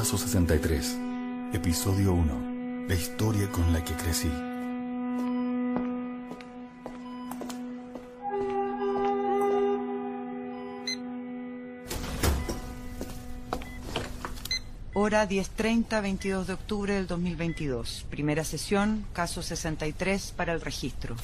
Caso 0.00 0.16
63, 0.16 0.98
Episodio 1.52 2.14
1, 2.14 2.86
la 2.88 2.94
historia 2.94 3.52
con 3.52 3.70
la 3.70 3.84
que 3.84 3.92
crecí. 3.92 4.30
Hora 14.94 15.28
10.30, 15.28 16.00
22 16.00 16.46
de 16.46 16.52
octubre 16.54 16.94
del 16.94 17.06
2022. 17.06 18.06
Primera 18.08 18.42
sesión, 18.44 19.04
caso 19.12 19.42
63 19.42 20.32
para 20.34 20.54
el 20.54 20.62
registro. 20.62 21.14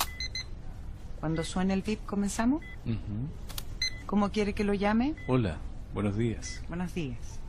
Cuando 1.21 1.45
suene 1.45 1.73
el 1.73 1.81
VIP, 1.81 2.05
¿comenzamos? 2.05 2.63
Ujú. 2.85 4.05
¿Cómo 4.05 4.31
quiere 4.33 4.53
que 4.53 4.65
lo 4.65 4.75
llame? 4.75 5.15
Hola, 5.29 5.57
buenos 5.95 6.19
días. 6.19 6.61
Buenos 6.69 6.93
días. 6.93 7.41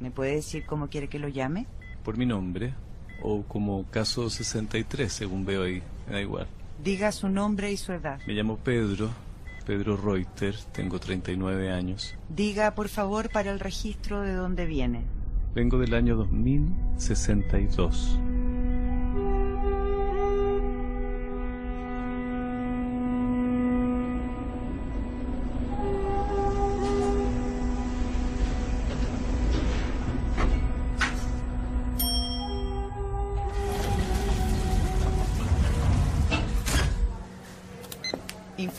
¿Me 0.00 0.10
puede 0.10 0.36
decir 0.36 0.64
cómo 0.66 0.88
quiere 0.88 1.08
que 1.08 1.18
lo 1.18 1.28
llame? 1.28 1.66
Por 2.02 2.16
mi 2.16 2.24
nombre, 2.26 2.74
o 3.22 3.42
como 3.42 3.84
caso 3.90 4.30
63, 4.30 5.12
según 5.12 5.44
veo 5.44 5.64
ahí, 5.64 5.82
me 6.06 6.14
da 6.14 6.20
igual. 6.20 6.46
Diga 6.82 7.12
su 7.12 7.28
nombre 7.28 7.70
y 7.70 7.76
su 7.76 7.92
edad. 7.92 8.18
Me 8.26 8.32
llamo 8.32 8.56
Pedro, 8.56 9.10
Pedro 9.66 9.98
Reuter, 9.98 10.56
tengo 10.72 10.98
39 10.98 11.70
años. 11.70 12.16
Diga, 12.30 12.74
por 12.74 12.88
favor, 12.88 13.30
para 13.30 13.52
el 13.52 13.60
registro 13.60 14.22
de 14.22 14.32
dónde 14.32 14.64
viene. 14.64 15.02
Vengo 15.54 15.78
del 15.78 15.92
año 15.94 16.16
2062. 16.16 18.18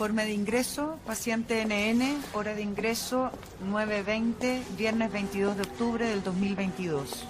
Informe 0.02 0.26
de 0.26 0.34
ingreso, 0.34 0.98
paciente 1.06 1.64
NN, 1.64 2.20
hora 2.34 2.56
de 2.56 2.64
ingreso 2.64 3.30
9.20, 3.70 4.76
viernes 4.76 5.12
22 5.12 5.58
de 5.58 5.62
octubre 5.62 6.08
del 6.08 6.24
2022. 6.24 7.24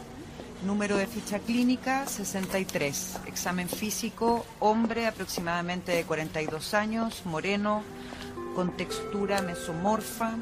Número 0.65 0.95
de 0.95 1.05
ficha 1.05 1.39
clínica 1.39 2.07
63. 2.07 3.17
Examen 3.27 3.67
físico, 3.67 4.45
hombre 4.61 5.05
aproximadamente 5.05 5.91
de 5.91 6.05
42 6.05 6.73
años, 6.73 7.23
moreno, 7.25 7.83
con 8.55 8.77
textura 8.77 9.41
mesomorfa, 9.41 10.37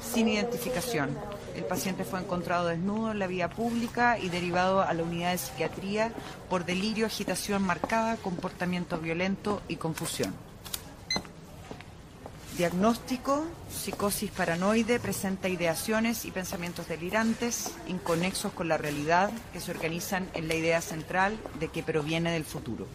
sin 0.00 0.28
identificación. 0.28 1.10
El 1.56 1.64
paciente 1.64 2.04
fue 2.04 2.20
encontrado 2.20 2.68
desnudo 2.68 3.10
en 3.10 3.18
la 3.18 3.26
vía 3.26 3.50
pública 3.50 4.20
y 4.20 4.28
derivado 4.28 4.82
a 4.82 4.94
la 4.94 5.02
unidad 5.02 5.32
de 5.32 5.38
psiquiatría 5.38 6.12
por 6.48 6.64
delirio, 6.64 7.06
agitación 7.06 7.60
marcada, 7.60 8.18
comportamiento 8.18 8.98
violento 8.98 9.60
y 9.66 9.74
confusión. 9.74 10.51
Diagnóstico, 12.62 13.44
psicosis 13.68 14.30
paranoide, 14.30 15.00
presenta 15.00 15.48
ideaciones 15.48 16.24
y 16.24 16.30
pensamientos 16.30 16.86
delirantes, 16.86 17.72
inconexos 17.88 18.52
con 18.52 18.68
la 18.68 18.78
realidad, 18.78 19.32
que 19.52 19.58
se 19.58 19.72
organizan 19.72 20.30
en 20.34 20.46
la 20.46 20.54
idea 20.54 20.80
central 20.80 21.36
de 21.58 21.66
que 21.66 21.82
proviene 21.82 22.30
del 22.30 22.44
futuro. 22.44 22.86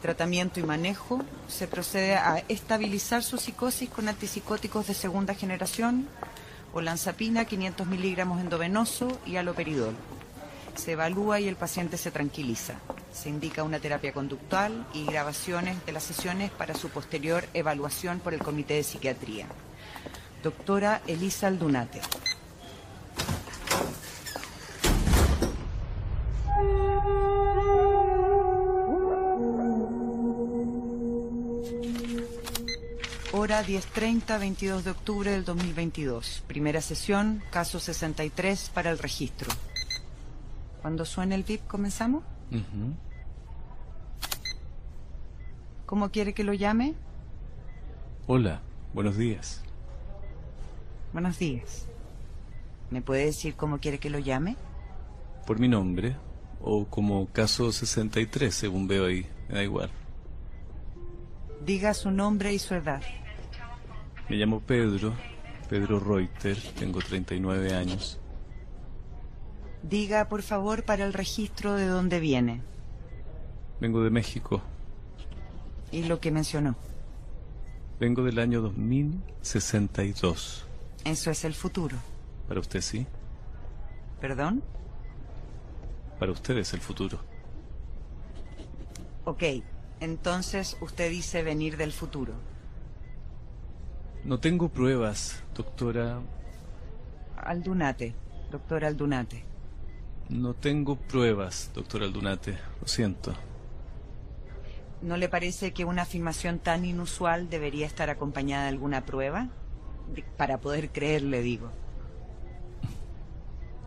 Tratamiento 0.00 0.58
y 0.58 0.62
manejo, 0.62 1.20
se 1.48 1.68
procede 1.68 2.14
a 2.14 2.42
estabilizar 2.48 3.22
su 3.22 3.36
psicosis 3.36 3.90
con 3.90 4.08
antipsicóticos 4.08 4.86
de 4.86 4.94
segunda 4.94 5.34
generación, 5.34 6.08
olanzapina 6.72 7.44
500 7.44 7.86
miligramos 7.88 8.40
endovenoso 8.40 9.20
y 9.26 9.36
aloperidol. 9.36 9.94
Se 10.74 10.92
evalúa 10.92 11.40
y 11.40 11.48
el 11.48 11.56
paciente 11.56 11.96
se 11.96 12.10
tranquiliza. 12.10 12.74
Se 13.12 13.28
indica 13.28 13.62
una 13.62 13.80
terapia 13.80 14.12
conductual 14.12 14.86
y 14.94 15.04
grabaciones 15.04 15.84
de 15.84 15.92
las 15.92 16.04
sesiones 16.04 16.50
para 16.50 16.74
su 16.74 16.88
posterior 16.88 17.44
evaluación 17.54 18.20
por 18.20 18.34
el 18.34 18.40
Comité 18.40 18.74
de 18.74 18.84
Psiquiatría. 18.84 19.46
Doctora 20.42 21.02
Elisa 21.06 21.48
Aldunate. 21.48 22.00
Hora 33.32 33.64
10.30, 33.64 34.38
22 34.38 34.84
de 34.84 34.90
octubre 34.90 35.30
del 35.30 35.44
2022. 35.44 36.42
Primera 36.46 36.80
sesión, 36.80 37.42
caso 37.50 37.78
63 37.78 38.70
para 38.74 38.90
el 38.90 38.98
registro. 38.98 39.48
Cuando 40.80 41.04
suene 41.04 41.34
el 41.34 41.42
VIP, 41.42 41.66
¿comenzamos? 41.66 42.22
Ujú. 42.50 42.94
¿Cómo 45.86 46.10
quiere 46.10 46.32
que 46.32 46.44
lo 46.44 46.54
llame? 46.54 46.94
Hola, 48.26 48.60
buenos 48.94 49.16
días. 49.16 49.62
Buenos 51.12 51.38
días. 51.38 51.86
¿Me 52.90 53.02
puede 53.02 53.26
decir 53.26 53.54
cómo 53.56 53.78
quiere 53.78 53.98
que 53.98 54.08
lo 54.08 54.18
llame? 54.20 54.56
Por 55.46 55.58
mi 55.58 55.68
nombre, 55.68 56.16
o 56.62 56.86
como 56.86 57.26
caso 57.26 57.72
63, 57.72 58.54
según 58.54 58.86
veo 58.86 59.06
ahí, 59.06 59.26
me 59.48 59.56
da 59.56 59.62
igual. 59.62 59.90
Diga 61.64 61.92
su 61.92 62.10
nombre 62.10 62.54
y 62.54 62.58
su 62.58 62.74
edad. 62.74 63.02
Me 64.28 64.36
llamo 64.36 64.60
Pedro, 64.60 65.12
Pedro 65.68 65.98
Reuter, 65.98 66.56
tengo 66.78 67.00
39 67.00 67.74
años. 67.74 68.19
Diga, 69.82 70.28
por 70.28 70.42
favor, 70.42 70.84
para 70.84 71.04
el 71.04 71.12
registro 71.12 71.74
de 71.74 71.86
dónde 71.86 72.20
viene 72.20 72.62
Vengo 73.80 74.02
de 74.04 74.10
México. 74.10 74.60
y 75.90 76.04
lo 76.04 76.20
que 76.20 76.30
mencionó. 76.30 76.76
Vengo 77.98 78.22
del 78.24 78.38
año 78.38 78.60
2062. 78.62 80.64
Eso 81.04 81.30
es 81.30 81.44
el 81.44 81.54
futuro. 81.54 81.96
Para 82.48 82.60
usted 82.60 82.80
sí, 82.82 83.06
¿Perdón? 84.20 84.62
para 86.18 86.32
usted 86.32 86.58
es 86.58 86.74
el 86.74 86.80
futuro. 86.80 87.18
Ok. 89.24 89.42
Entonces 90.00 90.76
usted 90.82 91.10
dice 91.10 91.42
venir 91.42 91.76
del 91.78 91.92
futuro. 91.92 92.34
No 94.24 94.38
tengo 94.40 94.68
pruebas, 94.68 95.42
doctora. 95.54 96.20
Aldunate, 97.36 98.14
doctor 98.50 98.84
Aldunate. 98.84 99.44
No 100.30 100.54
tengo 100.54 100.96
pruebas, 100.96 101.70
doctora 101.74 102.06
Aldunate. 102.06 102.58
Lo 102.80 102.88
siento. 102.88 103.34
¿No 105.02 105.16
le 105.16 105.28
parece 105.28 105.72
que 105.72 105.84
una 105.84 106.02
afirmación 106.02 106.58
tan 106.58 106.84
inusual 106.84 107.48
debería 107.48 107.86
estar 107.86 108.10
acompañada 108.10 108.64
de 108.64 108.68
alguna 108.70 109.04
prueba? 109.06 109.48
De- 110.14 110.22
Para 110.36 110.58
poder 110.58 110.90
creerle, 110.90 111.42
digo. 111.42 111.70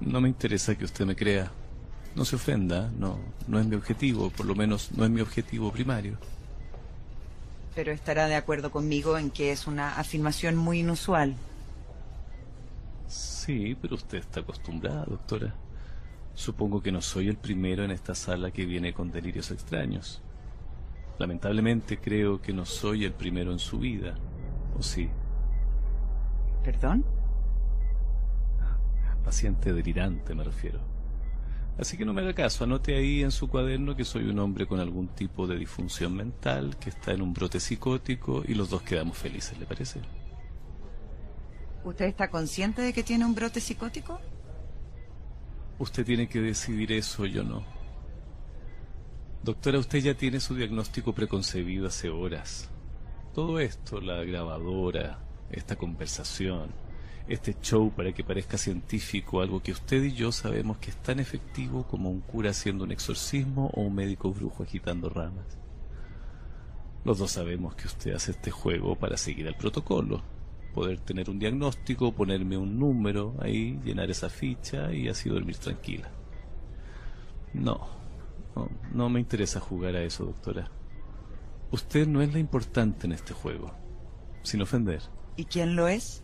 No 0.02 0.20
me 0.22 0.28
interesa 0.30 0.76
que 0.76 0.86
usted 0.86 1.06
me 1.06 1.16
crea. 1.16 1.52
No 2.16 2.26
se 2.26 2.36
ofenda, 2.36 2.92
no, 2.98 3.18
no 3.48 3.60
es 3.60 3.66
mi 3.66 3.76
objetivo, 3.76 4.30
por 4.30 4.46
lo 4.46 4.54
menos 4.56 4.92
no 4.92 5.04
es 5.06 5.10
mi 5.10 5.22
objetivo 5.22 5.72
primario. 5.72 6.18
Pero 7.76 7.92
estará 7.92 8.28
de 8.28 8.36
acuerdo 8.36 8.72
conmigo 8.72 9.18
en 9.18 9.32
que 9.32 9.52
es 9.52 9.66
una 9.66 9.98
afirmación 9.98 10.56
muy 10.56 10.80
inusual. 10.82 11.36
Sí, 13.08 13.76
pero 13.82 13.96
usted 13.96 14.20
está 14.20 14.42
acostumbrada, 14.42 15.06
doctora. 15.06 15.54
Supongo 16.36 16.82
que 16.82 16.92
no 16.92 17.02
soy 17.02 17.28
el 17.28 17.38
primero 17.38 17.84
en 17.84 17.92
esta 17.92 18.16
sala 18.16 18.52
que 18.52 18.66
viene 18.66 18.94
con 18.94 19.12
delirios 19.12 19.52
extraños. 19.52 20.22
Lamentablemente 21.20 22.00
creo 22.00 22.42
que 22.42 22.54
no 22.54 22.66
soy 22.66 23.06
el 23.06 23.14
primero 23.14 23.52
en 23.52 23.60
su 23.60 23.80
vida. 23.80 24.16
¿O 24.78 24.82
sí? 24.82 25.10
¿Perdón? 26.64 27.06
Paciente 29.24 29.72
delirante 29.72 30.34
me 30.34 30.44
refiero. 30.44 30.80
Así 31.78 31.98
que 31.98 32.06
no 32.06 32.14
me 32.14 32.22
haga 32.22 32.34
caso, 32.34 32.64
anote 32.64 32.96
ahí 32.96 33.24
en 33.24 33.32
su 33.32 33.48
cuaderno 33.48 33.96
que 33.96 34.06
soy 34.06 34.26
un 34.26 34.38
hombre 34.38 34.68
con 34.68 34.80
algún 34.80 35.08
tipo 35.08 35.48
de 35.48 35.58
disfunción 35.58 36.16
mental, 36.16 36.78
que 36.78 36.90
está 36.90 37.14
en 37.14 37.22
un 37.22 37.34
brote 37.34 37.60
psicótico 37.60 38.44
y 38.48 38.54
los 38.54 38.70
dos 38.70 38.84
quedamos 38.84 39.18
felices, 39.18 39.58
¿le 39.58 39.66
parece? 39.66 40.00
¿Usted 41.84 42.06
está 42.06 42.30
consciente 42.30 42.82
de 42.82 42.94
que 42.94 43.02
tiene 43.02 43.26
un 43.26 43.34
brote 43.34 43.60
psicótico? 43.60 44.20
Usted 45.80 46.06
tiene 46.06 46.28
que 46.28 46.40
decidir 46.40 46.92
eso, 46.92 47.26
yo 47.26 47.44
no. 47.44 47.64
Doctora, 49.44 49.80
usted 49.80 50.00
ya 50.00 50.14
tiene 50.14 50.40
su 50.40 50.56
diagnóstico 50.56 51.14
preconcebido 51.14 51.88
hace 51.88 52.10
horas. 52.10 52.70
Todo 53.34 53.60
esto, 53.60 54.00
la 54.00 54.24
grabadora, 54.24 55.20
esta 55.52 55.76
conversación, 55.76 56.70
este 57.28 57.58
show 57.62 57.92
para 57.92 58.14
que 58.14 58.24
parezca 58.24 58.58
científico, 58.58 59.42
algo 59.42 59.62
que 59.62 59.72
usted 59.72 60.04
y 60.04 60.14
yo 60.14 60.32
sabemos 60.32 60.78
que 60.78 60.92
es 60.92 60.98
tan 60.98 61.20
efectivo 61.20 61.88
como 61.88 62.10
un 62.10 62.22
cura 62.22 62.52
haciendo 62.52 62.84
un 62.84 62.92
exorcismo 62.92 63.72
o 63.74 63.82
un 63.82 63.96
médico 63.96 64.32
brujo 64.32 64.64
agitando 64.64 65.10
ramas. 65.10 65.58
Los 67.04 67.18
dos 67.18 67.32
sabemos 67.32 67.76
que 67.76 67.88
usted 67.88 68.14
hace 68.14 68.32
este 68.32 68.52
juego 68.52 68.96
para 68.96 69.18
seguir 69.18 69.48
el 69.48 69.56
protocolo. 69.56 70.22
Poder 70.74 71.00
tener 71.00 71.30
un 71.30 71.40
diagnóstico, 71.40 72.14
ponerme 72.14 72.58
un 72.58 72.80
número 72.80 73.36
ahí, 73.40 73.80
llenar 73.84 74.10
esa 74.10 74.30
ficha 74.30 74.92
y 74.92 75.08
así 75.08 75.30
dormir 75.30 75.58
tranquila. 75.58 76.10
No, 77.54 77.88
no, 78.56 78.70
no 78.92 79.10
me 79.10 79.20
interesa 79.20 79.60
jugar 79.60 79.96
a 79.96 80.04
eso, 80.04 80.26
doctora. 80.26 80.70
Usted 81.72 82.08
no 82.08 82.22
es 82.22 82.34
la 82.34 82.40
importante 82.40 83.08
en 83.08 83.14
este 83.14 83.34
juego, 83.34 83.72
sin 84.42 84.62
ofender. 84.62 85.02
¿Y 85.38 85.46
quién 85.46 85.76
lo 85.76 85.88
es? 85.88 86.24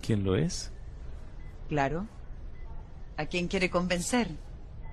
¿Quién 0.00 0.24
lo 0.24 0.36
es? 0.36 0.72
Claro. 1.68 2.06
¿A 3.16 3.26
quién 3.26 3.48
quiere 3.48 3.70
convencer? 3.70 4.28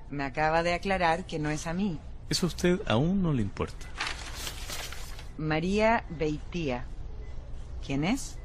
Me 0.10 0.24
acaba 0.24 0.64
de 0.64 0.74
aclarar 0.74 1.25
que 1.25 1.40
no 1.40 1.50
es 1.50 1.68
a 1.68 1.74
mí. 1.74 2.00
Eso 2.30 2.46
a 2.46 2.50
usted 2.50 2.82
aún 2.88 3.22
no 3.22 3.34
le 3.34 3.42
importa. 3.42 3.88
María 5.38 6.04
Beitía. 6.10 6.86
¿Quién 7.86 8.04
es? 8.04 8.38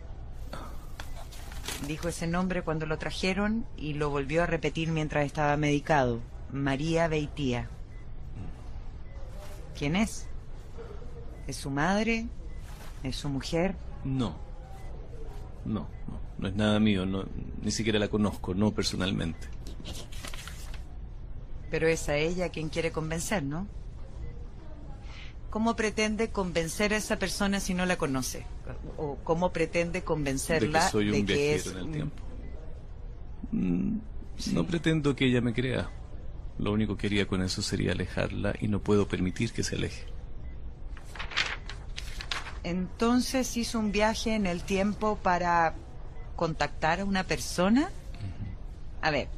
Dijo 1.86 2.08
ese 2.08 2.26
nombre 2.26 2.62
cuando 2.62 2.86
lo 2.86 2.98
trajeron 2.98 3.66
y 3.76 3.94
lo 3.94 4.10
volvió 4.10 4.42
a 4.42 4.46
repetir 4.46 4.90
mientras 4.90 5.26
estaba 5.26 5.56
medicado. 5.56 6.20
María 6.50 7.08
Beitía. 7.08 7.68
¿Quién 9.78 9.96
es? 9.96 10.26
¿Es 11.46 11.56
su 11.56 11.70
madre? 11.70 12.26
¿Es 13.02 13.16
su 13.16 13.28
mujer? 13.28 13.74
No. 14.04 14.36
No, 15.64 15.88
no, 16.06 16.20
no 16.38 16.48
es 16.48 16.54
nada 16.54 16.78
mío, 16.78 17.06
no, 17.06 17.24
ni 17.62 17.70
siquiera 17.70 17.98
la 17.98 18.08
conozco, 18.08 18.54
no 18.54 18.70
personalmente. 18.72 19.48
Pero 21.70 21.88
es 21.88 22.08
a 22.08 22.16
ella 22.16 22.50
quien 22.50 22.68
quiere 22.68 22.92
convencer, 22.92 23.42
¿no? 23.42 23.66
¿Cómo 25.54 25.76
pretende 25.76 26.30
convencer 26.30 26.92
a 26.94 26.96
esa 26.96 27.16
persona 27.16 27.60
si 27.60 27.74
no 27.74 27.86
la 27.86 27.96
conoce? 27.96 28.44
¿O 28.96 29.18
cómo 29.22 29.52
pretende 29.52 30.02
convencerla 30.02 30.80
de 30.80 30.84
que 30.86 30.90
soy 30.90 31.06
un 31.10 31.12
de 31.12 31.24
que 31.24 31.54
es 31.54 31.68
en 31.68 31.78
el 31.78 31.92
tiempo? 31.92 32.22
Mm, 33.52 33.98
No 34.52 34.66
pretendo 34.66 35.14
que 35.14 35.26
ella 35.26 35.40
me 35.40 35.54
crea. 35.54 35.92
Lo 36.58 36.72
único 36.72 36.96
que 36.96 37.06
haría 37.06 37.28
con 37.28 37.40
eso 37.40 37.62
sería 37.62 37.92
alejarla 37.92 38.56
y 38.60 38.66
no 38.66 38.80
puedo 38.80 39.06
permitir 39.06 39.52
que 39.52 39.62
se 39.62 39.76
aleje. 39.76 40.04
Entonces 42.64 43.56
hizo 43.56 43.78
un 43.78 43.92
viaje 43.92 44.34
en 44.34 44.46
el 44.46 44.64
tiempo 44.64 45.20
para 45.22 45.76
contactar 46.34 46.98
a 46.98 47.04
una 47.04 47.22
persona. 47.22 47.90
A 49.02 49.12
ver, 49.12 49.28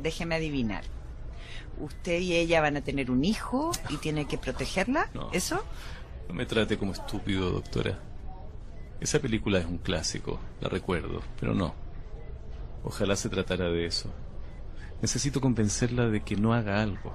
déjeme 0.00 0.36
adivinar. 0.36 0.84
Usted 1.80 2.20
y 2.20 2.34
ella 2.34 2.60
van 2.60 2.76
a 2.76 2.80
tener 2.80 3.10
un 3.10 3.24
hijo 3.24 3.72
y 3.88 3.96
tiene 3.96 4.26
que 4.26 4.38
protegerla. 4.38 5.08
No. 5.14 5.30
¿Eso? 5.32 5.64
No 6.28 6.34
me 6.34 6.46
trate 6.46 6.76
como 6.76 6.92
estúpido, 6.92 7.50
doctora. 7.50 7.98
Esa 9.00 9.20
película 9.20 9.58
es 9.58 9.64
un 9.64 9.78
clásico, 9.78 10.40
la 10.60 10.68
recuerdo, 10.68 11.22
pero 11.38 11.54
no. 11.54 11.74
Ojalá 12.84 13.16
se 13.16 13.28
tratara 13.28 13.70
de 13.70 13.86
eso. 13.86 14.10
Necesito 15.00 15.40
convencerla 15.40 16.08
de 16.08 16.22
que 16.22 16.36
no 16.36 16.52
haga 16.52 16.82
algo. 16.82 17.14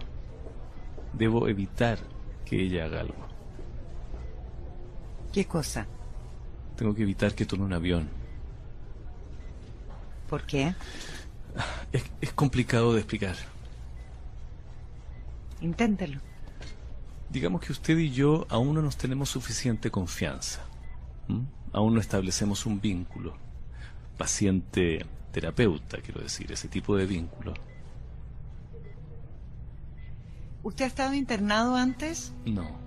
Debo 1.12 1.48
evitar 1.48 2.00
que 2.46 2.62
ella 2.62 2.86
haga 2.86 3.02
algo. 3.02 3.28
¿Qué 5.34 5.46
cosa? 5.46 5.86
Tengo 6.78 6.96
que 6.96 7.04
evitar 7.04 7.36
que 7.36 7.46
tome 7.46 7.66
un 7.66 7.74
avión. 7.74 8.10
¿Por 10.30 10.46
qué? 10.46 10.74
Es, 11.92 12.04
es 12.22 12.34
complicado 12.34 12.94
de 12.94 13.00
explicar. 13.00 13.36
Inténtelo. 15.64 16.20
Digamos 17.30 17.62
que 17.62 17.72
usted 17.72 17.98
y 17.98 18.12
yo 18.12 18.46
aún 18.50 18.76
no 18.76 18.82
nos 18.82 18.98
tenemos 18.98 19.30
suficiente 19.30 19.90
confianza. 19.90 20.62
Aún 21.72 21.94
no 21.96 22.00
establecemos 22.02 22.66
un 22.66 22.80
vínculo. 22.82 23.34
Paciente-terapeuta, 24.18 25.98
quiero 26.02 26.22
decir, 26.22 26.52
ese 26.52 26.68
tipo 26.68 26.96
de 26.98 27.06
vínculo. 27.06 27.54
¿Usted 30.64 30.86
ha 30.86 30.88
estado 30.88 31.14
internado 31.14 31.76
antes? 31.76 32.34
No, 32.46 32.84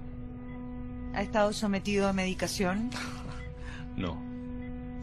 ¿Ha 1.14 1.22
estado 1.22 1.52
sometido 1.55 2.08
a 2.08 2.12
medicación? 2.12 2.90
no, 3.96 4.22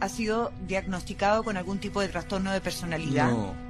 ¿Ha 0.00 0.08
sido 0.08 0.52
diagnosticado 0.66 1.42
con 1.42 1.56
algún 1.56 1.78
tipo 1.80 2.00
de 2.00 2.08
trastorno 2.08 2.52
de 2.52 2.60
personalidad? 2.60 3.30
no, 3.30 3.63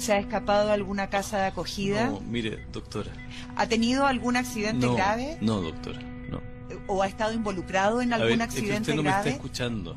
¿Se 0.00 0.14
ha 0.14 0.18
escapado 0.18 0.66
de 0.68 0.72
alguna 0.72 1.10
casa 1.10 1.38
de 1.38 1.46
acogida? 1.48 2.06
no, 2.06 2.20
mire, 2.20 2.64
doctora. 2.72 3.12
¿Ha 3.56 3.66
tenido 3.66 4.06
algún 4.06 4.36
accidente 4.36 4.86
No, 4.86 4.94
grave? 4.94 5.36
no, 5.42 5.60
doctora, 5.60 6.00
no. 6.30 6.40
¿O 6.86 7.02
ha 7.02 7.06
estado 7.06 7.34
involucrado 7.34 8.00
en 8.00 8.12
A 8.12 8.16
algún 8.16 8.38
ver, 8.38 8.48
es 8.48 8.54
que 8.54 8.60
accidente 8.60 8.80
usted 8.80 8.94
no 8.94 9.02
me 9.02 9.10
grave? 9.10 9.28
está 9.30 9.36
escuchando. 9.36 9.96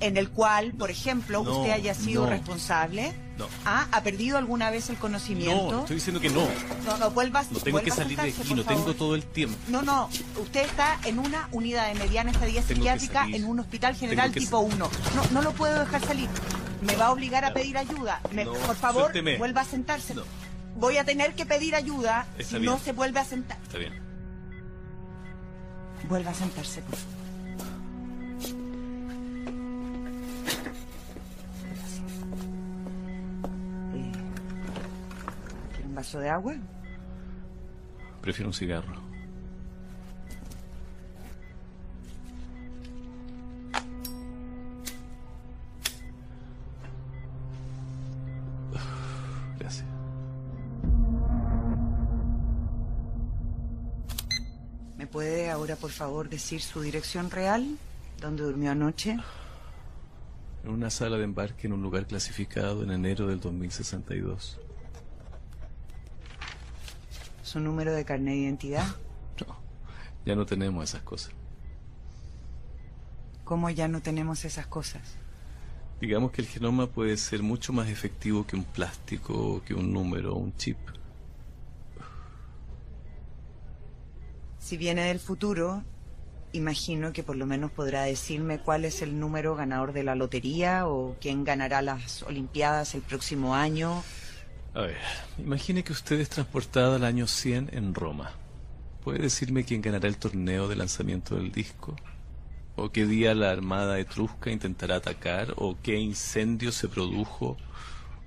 en 0.00 0.16
el 0.16 0.30
cual, 0.30 0.72
por 0.72 0.90
ejemplo, 0.90 1.44
No, 1.44 1.58
usted 1.58 1.72
haya 1.72 1.92
sido 1.92 2.24
no. 2.24 2.30
responsable? 2.30 3.12
No. 3.36 3.46
Ah, 3.66 3.86
¿Ha 3.92 4.02
perdido 4.02 4.38
alguna 4.38 4.70
vez 4.70 4.88
el 4.88 4.94
No, 4.94 5.00
conocimiento? 5.02 5.80
estoy 5.80 5.96
diciendo 5.96 6.20
que 6.20 6.30
no. 6.30 6.46
No, 6.86 6.96
no, 6.96 7.10
vuelvas, 7.10 7.52
No 7.52 7.58
tengo 7.58 7.82
que 7.82 7.90
a 7.90 7.94
salir 7.94 8.16
de 8.18 8.30
aquí, 8.30 8.54
no 8.54 8.64
tengo 8.64 8.94
todo 8.94 9.14
el 9.14 9.24
tiempo. 9.24 9.58
No, 9.68 9.82
no, 9.82 10.08
usted 10.40 10.62
está 10.64 10.98
en 11.04 11.18
una 11.18 11.48
unidad 11.52 11.88
de 11.92 11.94
mediana 11.98 12.30
estadía 12.30 12.62
Tengo 12.62 12.76
psiquiátrica 12.80 13.26
en 13.30 13.44
un 13.44 13.60
hospital 13.60 13.94
general 13.94 14.32
tipo 14.32 14.60
1. 14.60 14.76
No, 14.78 14.90
no 15.32 15.42
lo 15.42 15.52
puedo 15.52 15.78
dejar 15.78 16.02
salir. 16.06 16.30
Me 16.82 16.96
va 16.96 17.06
a 17.06 17.12
obligar 17.12 17.44
a 17.44 17.52
pedir 17.52 17.76
ayuda. 17.76 18.20
Me- 18.32 18.44
No, 18.44 18.52
por 18.54 18.76
favor, 18.76 19.02
suélteme. 19.02 19.36
vuelva 19.38 19.60
a 19.62 19.64
sentarse. 19.64 20.14
No. 20.14 20.22
Voy 20.76 20.96
a 20.96 21.04
tener 21.04 21.34
que 21.34 21.44
pedir 21.46 21.74
ayuda 21.74 22.26
Está 22.38 22.58
si 22.58 22.64
no 22.64 22.78
se 22.78 22.92
vuelve 22.92 23.20
a 23.20 23.24
sentar. 23.24 23.58
Está 23.62 23.78
bien. 23.78 23.92
Vuelva 26.08 26.30
a 26.30 26.34
sentarse, 26.34 26.80
por 26.82 26.96
favor. 26.96 27.20
Gracias. 31.62 32.00
Eh, 33.94 34.12
¿Quiere 35.72 35.88
un 35.88 35.94
vaso 35.94 36.18
de 36.20 36.30
agua? 36.30 36.54
Prefiero 38.22 38.48
un 38.48 38.54
cigarro. 38.54 38.94
Por 55.90 55.96
favor, 55.96 56.28
decir 56.28 56.62
su 56.62 56.82
dirección 56.82 57.32
real? 57.32 57.76
¿Dónde 58.20 58.44
durmió 58.44 58.70
anoche? 58.70 59.16
En 60.62 60.70
una 60.70 60.88
sala 60.88 61.16
de 61.18 61.24
embarque 61.24 61.66
en 61.66 61.72
un 61.72 61.82
lugar 61.82 62.06
clasificado 62.06 62.84
en 62.84 62.92
enero 62.92 63.26
del 63.26 63.40
2062. 63.40 64.60
¿Su 67.42 67.58
número 67.58 67.92
de 67.92 68.04
carnet 68.04 68.34
de 68.34 68.40
identidad? 68.40 68.86
No, 69.44 69.56
ya 70.24 70.36
no 70.36 70.46
tenemos 70.46 70.84
esas 70.84 71.02
cosas. 71.02 71.32
¿Cómo 73.42 73.68
ya 73.68 73.88
no 73.88 74.00
tenemos 74.00 74.44
esas 74.44 74.68
cosas? 74.68 75.02
Digamos 76.00 76.30
que 76.30 76.42
el 76.42 76.46
genoma 76.46 76.86
puede 76.86 77.16
ser 77.16 77.42
mucho 77.42 77.72
más 77.72 77.88
efectivo 77.88 78.46
que 78.46 78.54
un 78.54 78.62
plástico, 78.62 79.60
que 79.66 79.74
un 79.74 79.92
número 79.92 80.36
un 80.36 80.56
chip. 80.56 80.78
Si 84.70 84.76
viene 84.76 85.02
del 85.02 85.18
futuro, 85.18 85.82
imagino 86.52 87.12
que 87.12 87.24
por 87.24 87.34
lo 87.34 87.44
menos 87.44 87.72
podrá 87.72 88.02
decirme 88.02 88.60
cuál 88.60 88.84
es 88.84 89.02
el 89.02 89.18
número 89.18 89.56
ganador 89.56 89.92
de 89.92 90.04
la 90.04 90.14
lotería 90.14 90.86
o 90.86 91.16
quién 91.20 91.42
ganará 91.42 91.82
las 91.82 92.22
Olimpiadas 92.22 92.94
el 92.94 93.02
próximo 93.02 93.56
año. 93.56 94.04
A 94.74 94.82
ver, 94.82 94.96
imagine 95.38 95.82
que 95.82 95.92
usted 95.92 96.20
es 96.20 96.28
transportada 96.28 96.94
al 96.94 97.04
año 97.04 97.26
100 97.26 97.70
en 97.72 97.94
Roma. 97.96 98.30
¿Puede 99.02 99.18
decirme 99.18 99.64
quién 99.64 99.82
ganará 99.82 100.06
el 100.06 100.18
torneo 100.18 100.68
de 100.68 100.76
lanzamiento 100.76 101.34
del 101.34 101.50
disco? 101.50 101.96
¿O 102.76 102.92
qué 102.92 103.06
día 103.06 103.34
la 103.34 103.50
armada 103.50 103.98
etrusca 103.98 104.52
intentará 104.52 104.94
atacar? 104.94 105.52
¿O 105.56 105.78
qué 105.82 105.98
incendio 105.98 106.70
se 106.70 106.86
produjo? 106.86 107.56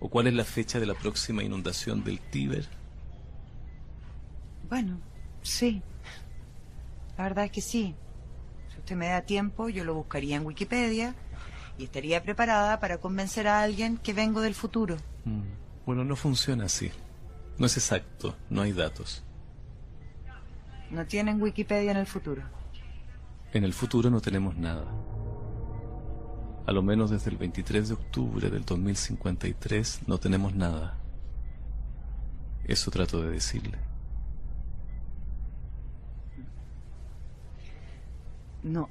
¿O 0.02 0.10
cuál 0.10 0.28
es 0.28 0.34
la 0.34 0.44
fecha 0.44 0.82
de 0.82 0.88
la 0.88 0.94
próxima 0.94 1.42
inundación 1.42 2.04
del 2.04 2.20
Tíber? 2.20 2.68
Bueno, 4.68 5.00
sí. 5.42 5.82
La 7.18 7.24
verdad 7.26 7.46
es 7.46 7.52
que 7.52 7.62
sí. 7.62 7.96
Si 8.72 8.80
usted 8.80 8.96
me 8.96 9.08
da 9.08 9.22
tiempo, 9.22 9.70
yo 9.70 9.84
lo 9.84 9.94
buscaría 9.94 10.36
en 10.36 10.46
Wikipedia 10.46 11.16
y 11.78 11.84
estaría 11.86 12.24
preparada 12.24 12.80
para 12.80 12.98
convencer 13.00 13.48
a 13.48 13.62
alguien 13.62 13.98
que 13.98 14.14
vengo 14.14 14.42
del 14.42 14.56
futuro. 14.56 14.98
Mm, 15.26 15.42
Bueno, 15.86 16.04
no 16.04 16.16
funciona 16.16 16.66
así. 16.66 16.92
No 17.58 17.66
es 17.66 17.78
exacto, 17.78 18.36
no 18.50 18.62
hay 18.62 18.72
datos. 18.72 19.24
No 20.90 21.06
tienen 21.06 21.42
Wikipedia 21.42 21.92
en 21.92 21.98
el 21.98 22.06
futuro. 22.08 22.42
En 23.54 23.64
el 23.64 23.74
futuro 23.74 24.10
no 24.10 24.22
tenemos 24.22 24.56
nada. 24.56 24.86
A 26.66 26.72
lo 26.72 26.82
menos 26.82 27.12
desde 27.12 27.30
el 27.30 27.38
23 27.38 27.90
de 27.90 27.94
octubre 27.94 28.50
del 28.50 28.64
2053 28.64 30.02
no 30.08 30.18
tenemos 30.18 30.56
nada. 30.56 30.98
Eso 32.64 32.90
trato 32.90 33.22
de 33.22 33.30
decirle. 33.32 33.78
No. 38.64 38.90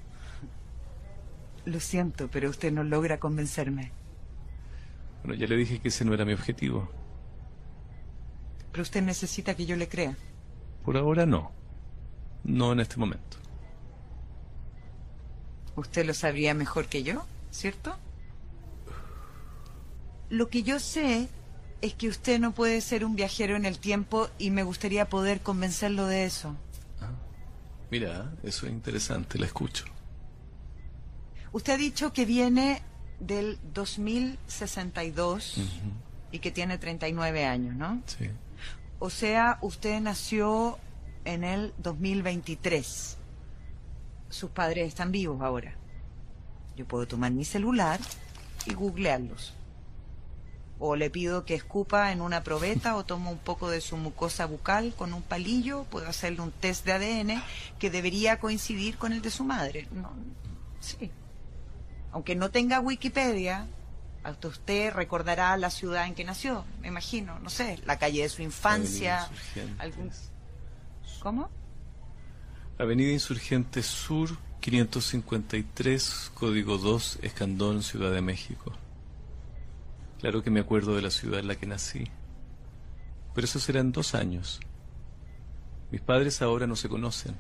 Lo 1.64 1.80
siento, 1.80 2.28
pero 2.30 2.50
usted 2.50 2.72
no 2.72 2.84
logra 2.84 3.18
convencerme. 3.18 3.92
Bueno, 5.22 5.34
ya 5.34 5.46
le 5.46 5.56
dije 5.56 5.80
que 5.80 5.88
ese 5.88 6.04
no 6.04 6.14
era 6.14 6.24
mi 6.24 6.32
objetivo. 6.32 6.90
Pero 8.72 8.82
usted 8.82 9.02
necesita 9.02 9.54
que 9.54 9.66
yo 9.66 9.76
le 9.76 9.88
crea. 9.88 10.16
Por 10.84 10.96
ahora 10.96 11.26
no. 11.26 11.52
No 12.44 12.72
en 12.72 12.80
este 12.80 12.96
momento. 12.96 13.38
Usted 15.76 16.04
lo 16.04 16.14
sabría 16.14 16.54
mejor 16.54 16.86
que 16.86 17.02
yo, 17.02 17.24
¿cierto? 17.50 17.96
Lo 20.28 20.48
que 20.48 20.62
yo 20.62 20.80
sé 20.80 21.28
es 21.82 21.94
que 21.94 22.08
usted 22.08 22.40
no 22.40 22.52
puede 22.52 22.80
ser 22.80 23.04
un 23.04 23.16
viajero 23.16 23.56
en 23.56 23.64
el 23.64 23.78
tiempo 23.78 24.28
y 24.38 24.50
me 24.50 24.62
gustaría 24.62 25.08
poder 25.08 25.40
convencerlo 25.40 26.06
de 26.06 26.24
eso. 26.24 26.56
Mira, 27.92 28.32
eso 28.42 28.64
es 28.64 28.72
interesante, 28.72 29.38
la 29.38 29.44
escucho. 29.44 29.84
Usted 31.52 31.74
ha 31.74 31.76
dicho 31.76 32.10
que 32.14 32.24
viene 32.24 32.80
del 33.20 33.58
2062 33.74 35.58
Ujú, 35.58 35.66
y 36.30 36.38
que 36.38 36.50
tiene 36.50 36.78
39 36.78 37.44
años, 37.44 37.74
¿no? 37.74 38.00
Sí. 38.06 38.30
O 38.98 39.10
sea, 39.10 39.58
usted 39.60 40.00
nació 40.00 40.78
en 41.26 41.44
el 41.44 41.74
2023. 41.82 43.18
Sus 44.30 44.50
padres 44.50 44.88
están 44.88 45.12
vivos 45.12 45.42
ahora. 45.42 45.74
Yo 46.74 46.88
puedo 46.88 47.06
tomar 47.06 47.30
mi 47.32 47.44
celular 47.44 48.00
y 48.64 48.72
googlearlos. 48.72 49.52
O 50.84 50.96
le 50.96 51.10
pido 51.10 51.44
que 51.44 51.54
escupa 51.54 52.10
en 52.10 52.20
una 52.20 52.42
probeta 52.42 52.96
o 52.96 53.04
tomo 53.04 53.30
un 53.30 53.38
poco 53.38 53.70
de 53.70 53.80
su 53.80 53.96
mucosa 53.96 54.46
bucal 54.46 54.92
con 54.96 55.14
un 55.14 55.22
palillo. 55.22 55.84
Puedo 55.84 56.08
hacerle 56.08 56.40
un 56.40 56.50
test 56.50 56.84
de 56.84 56.92
ADN 56.92 57.42
que 57.78 57.88
debería 57.88 58.40
coincidir 58.40 58.98
con 58.98 59.12
el 59.12 59.22
de 59.22 59.30
su 59.30 59.44
madre. 59.44 59.86
No, 59.92 60.10
sí. 60.80 61.08
Aunque 62.10 62.34
no 62.34 62.50
tenga 62.50 62.80
Wikipedia, 62.80 63.68
hasta 64.24 64.48
usted 64.48 64.92
recordará 64.92 65.56
la 65.56 65.70
ciudad 65.70 66.04
en 66.06 66.16
que 66.16 66.24
nació, 66.24 66.64
me 66.80 66.88
imagino. 66.88 67.38
No 67.38 67.48
sé, 67.48 67.78
la 67.86 67.96
calle 68.00 68.22
de 68.22 68.28
su 68.28 68.42
infancia. 68.42 69.28
Algún... 69.78 70.10
¿Cómo? 71.20 71.48
Avenida 72.76 73.12
Insurgente 73.12 73.84
Sur, 73.84 74.36
553, 74.60 76.32
código 76.34 76.76
2, 76.76 77.20
Escandón, 77.22 77.84
Ciudad 77.84 78.10
de 78.10 78.20
México. 78.20 78.72
Claro 80.22 80.44
que 80.44 80.52
me 80.52 80.60
acuerdo 80.60 80.94
de 80.94 81.02
la 81.02 81.10
ciudad 81.10 81.40
en 81.40 81.48
la 81.48 81.56
que 81.56 81.66
nací. 81.66 82.04
Pero 83.34 83.44
eso 83.44 83.58
será 83.58 83.80
en 83.80 83.90
dos 83.90 84.14
años. 84.14 84.60
Mis 85.90 86.00
padres 86.00 86.42
ahora 86.42 86.68
no 86.68 86.76
se 86.76 86.88
conocen. 86.88 87.34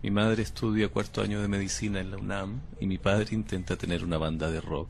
Mi 0.00 0.12
madre 0.12 0.44
estudia 0.44 0.90
cuarto 0.90 1.22
año 1.22 1.42
de 1.42 1.48
medicina 1.48 1.98
en 1.98 2.12
la 2.12 2.18
UNAM 2.18 2.60
y 2.78 2.86
mi 2.86 2.98
padre 2.98 3.34
intenta 3.34 3.74
tener 3.74 4.04
una 4.04 4.16
banda 4.16 4.48
de 4.48 4.60
rock 4.60 4.88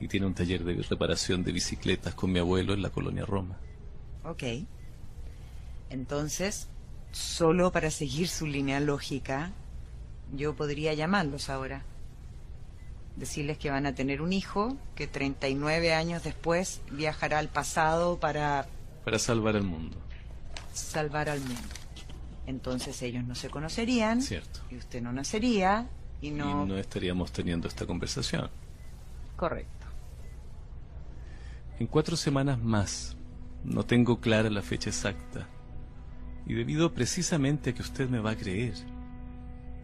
y 0.00 0.08
tiene 0.08 0.26
un 0.26 0.34
taller 0.34 0.64
de 0.64 0.82
reparación 0.82 1.44
de 1.44 1.52
bicicletas 1.52 2.16
con 2.16 2.32
mi 2.32 2.40
abuelo 2.40 2.74
en 2.74 2.82
la 2.82 2.90
colonia 2.90 3.24
Roma. 3.24 3.60
Ok. 4.24 4.42
Entonces, 5.88 6.66
solo 7.12 7.70
para 7.70 7.92
seguir 7.92 8.26
su 8.26 8.48
línea 8.48 8.80
lógica, 8.80 9.52
yo 10.34 10.56
podría 10.56 10.94
llamarlos 10.94 11.48
ahora. 11.48 11.84
Decirles 13.16 13.58
que 13.58 13.70
van 13.70 13.86
a 13.86 13.94
tener 13.94 14.22
un 14.22 14.32
hijo, 14.32 14.76
que 14.94 15.06
39 15.06 15.92
años 15.94 16.22
después 16.24 16.80
viajará 16.90 17.38
al 17.38 17.48
pasado 17.48 18.18
para 18.18 18.66
Para 19.04 19.18
salvar 19.18 19.56
al 19.56 19.64
mundo. 19.64 19.96
salvar 20.72 21.28
al 21.28 21.40
mundo. 21.40 21.60
Entonces 22.46 23.00
ellos 23.02 23.24
no 23.24 23.34
se 23.34 23.50
conocerían, 23.50 24.20
Cierto. 24.22 24.60
y 24.70 24.76
usted 24.76 25.00
no 25.02 25.12
nacería, 25.12 25.88
y 26.20 26.30
no... 26.30 26.64
Y 26.64 26.68
no 26.68 26.76
estaríamos 26.78 27.30
teniendo 27.32 27.68
esta 27.68 27.86
conversación. 27.86 28.48
Correcto. 29.36 29.86
En 31.78 31.86
cuatro 31.86 32.16
semanas 32.16 32.58
más. 32.60 33.16
No 33.64 33.84
tengo 33.84 34.20
clara 34.20 34.50
la 34.50 34.62
fecha 34.62 34.90
exacta. 34.90 35.46
Y 36.46 36.54
debido 36.54 36.92
precisamente 36.92 37.70
a 37.70 37.74
que 37.74 37.82
usted 37.82 38.08
me 38.08 38.18
va 38.18 38.32
a 38.32 38.36
creer, 38.36 38.74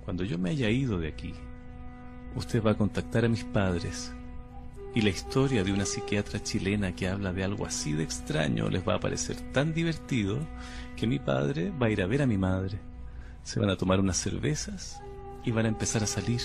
cuando 0.05 0.25
yo 0.25 0.37
me 0.39 0.51
haya 0.51 0.69
ido 0.69 0.99
de 0.99 1.09
aquí, 1.09 1.35
usted 2.39 2.63
va 2.63 2.73
a 2.73 2.77
contactar 2.77 3.25
a 3.25 3.29
mis 3.29 3.45
padres 3.45 4.13
y 4.95 5.03
la 5.03 5.11
historia 5.11 5.63
de 5.63 5.73
una 5.73 5.85
psiquiatra 5.85 6.43
chilena 6.43 6.95
que 6.95 7.09
habla 7.09 7.33
de 7.33 7.45
algo 7.45 7.67
así 7.67 7.93
de 7.93 8.03
extraño 8.03 8.69
les 8.69 8.87
va 8.87 8.95
a 8.95 9.01
parecer 9.01 9.37
tan 9.53 9.75
divertido 9.75 10.39
que 10.97 11.07
mi 11.07 11.19
padre 11.19 11.71
va 11.71 11.87
a 11.87 11.91
ir 11.91 12.03
a 12.03 12.07
ver 12.07 12.23
a 12.23 12.27
mi 12.27 12.39
madre. 12.39 12.79
Se 13.43 13.61
van 13.61 13.71
a 13.71 13.77
tomar 13.77 14.01
unas 14.01 14.17
cervezas 14.17 15.01
y 15.45 15.53
van 15.53 15.67
a 15.67 15.69
empezar 15.69 16.03
a 16.03 16.07
salir. 16.07 16.41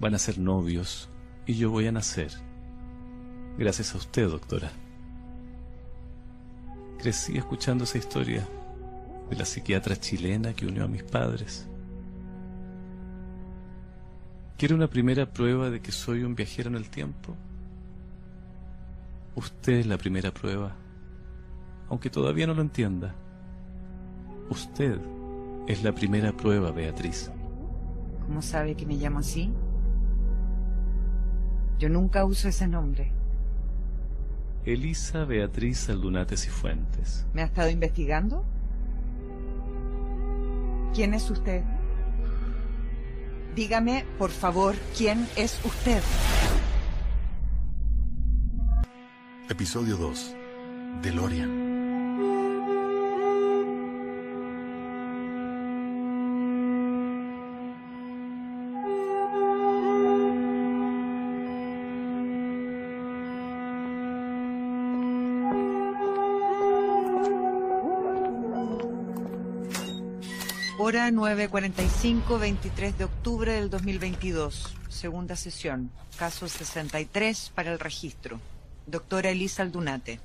Van 0.00 0.14
a 0.14 0.18
ser 0.18 0.38
novios 0.38 1.08
y 1.46 1.54
yo 1.54 1.70
voy 1.70 1.86
a 1.86 1.92
nacer. 1.92 2.32
Gracias 3.58 3.94
a 3.94 3.98
usted, 3.98 4.28
doctora. 4.28 4.72
Crecí 6.98 7.36
escuchando 7.36 7.84
esa 7.84 7.98
historia 7.98 8.48
de 9.30 9.36
la 9.36 9.44
psiquiatra 9.44 9.96
chilena 9.96 10.54
que 10.54 10.66
unió 10.66 10.84
a 10.84 10.88
mis 10.88 11.04
padres. 11.04 11.68
¿Quiere 14.58 14.74
una 14.74 14.88
primera 14.88 15.24
prueba 15.24 15.70
de 15.70 15.80
que 15.80 15.92
soy 15.92 16.24
un 16.24 16.34
viajero 16.34 16.68
en 16.68 16.74
el 16.74 16.90
tiempo? 16.90 17.36
Usted 19.36 19.74
es 19.74 19.86
la 19.86 19.96
primera 19.96 20.32
prueba, 20.32 20.74
aunque 21.88 22.10
todavía 22.10 22.48
no 22.48 22.54
lo 22.54 22.62
entienda. 22.62 23.14
Usted 24.50 24.98
es 25.68 25.84
la 25.84 25.92
primera 25.92 26.32
prueba, 26.32 26.72
Beatriz. 26.72 27.30
¿Cómo 28.26 28.42
sabe 28.42 28.74
que 28.74 28.84
me 28.84 28.96
llamo 28.96 29.20
así? 29.20 29.52
Yo 31.78 31.88
nunca 31.88 32.24
uso 32.24 32.48
ese 32.48 32.66
nombre. 32.66 33.12
Elisa 34.64 35.24
Beatriz 35.24 35.88
Aldunates 35.88 36.48
y 36.48 36.50
Fuentes. 36.50 37.24
¿Me 37.32 37.42
ha 37.42 37.44
estado 37.44 37.70
investigando? 37.70 38.44
¿Quién 40.92 41.14
es 41.14 41.30
usted? 41.30 41.62
Dígame, 43.54 44.04
por 44.18 44.30
favor, 44.30 44.74
¿quién 44.96 45.28
es 45.36 45.58
usted? 45.64 46.02
Episodio 49.48 49.96
2. 49.96 50.34
DeLorean. 51.02 51.67
Hora 71.08 71.16
9.45, 71.16 72.38
23 72.38 72.98
de 72.98 73.04
octubre 73.04 73.52
del 73.52 73.70
2022. 73.70 74.74
Segunda 74.90 75.36
sesión. 75.36 75.90
Caso 76.18 76.48
63 76.48 77.50
para 77.54 77.72
el 77.72 77.78
registro. 77.78 78.38
Doctora 78.86 79.30
Elisa 79.30 79.62
Aldunate. 79.62 80.20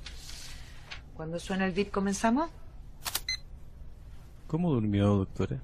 Cuando 1.16 1.40
suena 1.40 1.64
el 1.64 1.72
bip 1.72 1.90
comenzamos? 1.90 2.50
¿Cómo 4.46 4.74
durmió, 4.74 5.06
doctora? 5.14 5.58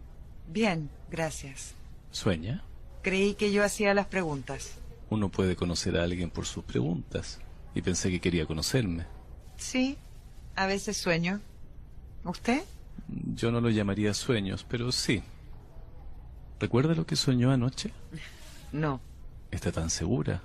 Bien, 0.48 0.88
gracias. 1.10 1.74
¿Sueña? 2.10 2.64
Creí 3.02 3.34
que 3.34 3.52
yo 3.52 3.62
hacía 3.62 3.92
las 3.92 4.06
preguntas. 4.06 4.76
Uno 5.10 5.28
puede 5.28 5.54
conocer 5.54 5.98
a 5.98 6.04
alguien 6.04 6.30
por 6.30 6.46
sus 6.46 6.64
preguntas. 6.64 7.40
Y 7.74 7.82
pensé 7.82 8.08
que 8.10 8.20
quería 8.20 8.46
conocerme. 8.46 9.04
Sí, 9.58 9.98
a 10.56 10.64
veces 10.64 10.96
sueño. 10.96 11.40
¿Usted? 12.24 12.62
Yo 13.34 13.50
no 13.50 13.60
lo 13.60 13.70
llamaría 13.70 14.14
sueños, 14.14 14.64
pero 14.68 14.92
sí. 14.92 15.22
¿Recuerda 16.58 16.94
lo 16.94 17.06
que 17.06 17.16
soñó 17.16 17.50
anoche? 17.50 17.90
No. 18.72 19.00
¿Está 19.50 19.72
tan 19.72 19.90
segura? 19.90 20.42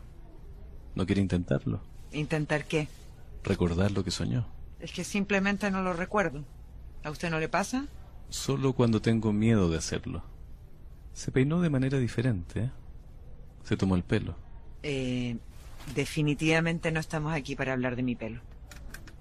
¿No 0.95 1.05
quiere 1.05 1.22
intentarlo? 1.22 1.81
¿Intentar 2.12 2.65
qué? 2.65 2.88
¿Recordar 3.43 3.91
lo 3.91 4.03
que 4.03 4.12
soñó? 4.12 4.48
Es 4.79 4.91
que 4.91 5.03
simplemente 5.03 5.69
no 5.69 5.81
lo 5.81 5.93
recuerdo. 5.93 6.43
¿A 7.03 7.12
usted 7.12 7.29
no 7.29 7.39
le 7.39 7.50
pasa? 7.50 7.86
Solo 8.29 8.74
cuando 8.74 9.01
tengo 9.01 9.31
miedo 9.31 9.69
de 9.69 9.77
hacerlo. 9.77 10.24
Se 11.13 11.31
peinó 11.31 11.62
de 11.62 11.69
manera 11.69 12.00
diferente, 12.00 12.60
¿eh? 12.62 12.72
Se 13.63 13.77
tomó 13.77 13.95
el 13.95 14.03
pelo. 14.03 14.36
Eh, 14.84 15.38
definitivamente 15.95 16.91
no 16.91 17.00
estamos 17.00 17.34
aquí 17.34 17.55
para 17.55 17.74
hablar 17.74 17.95
de 17.95 18.03
mi 18.03 18.15
pelo. 18.15 18.41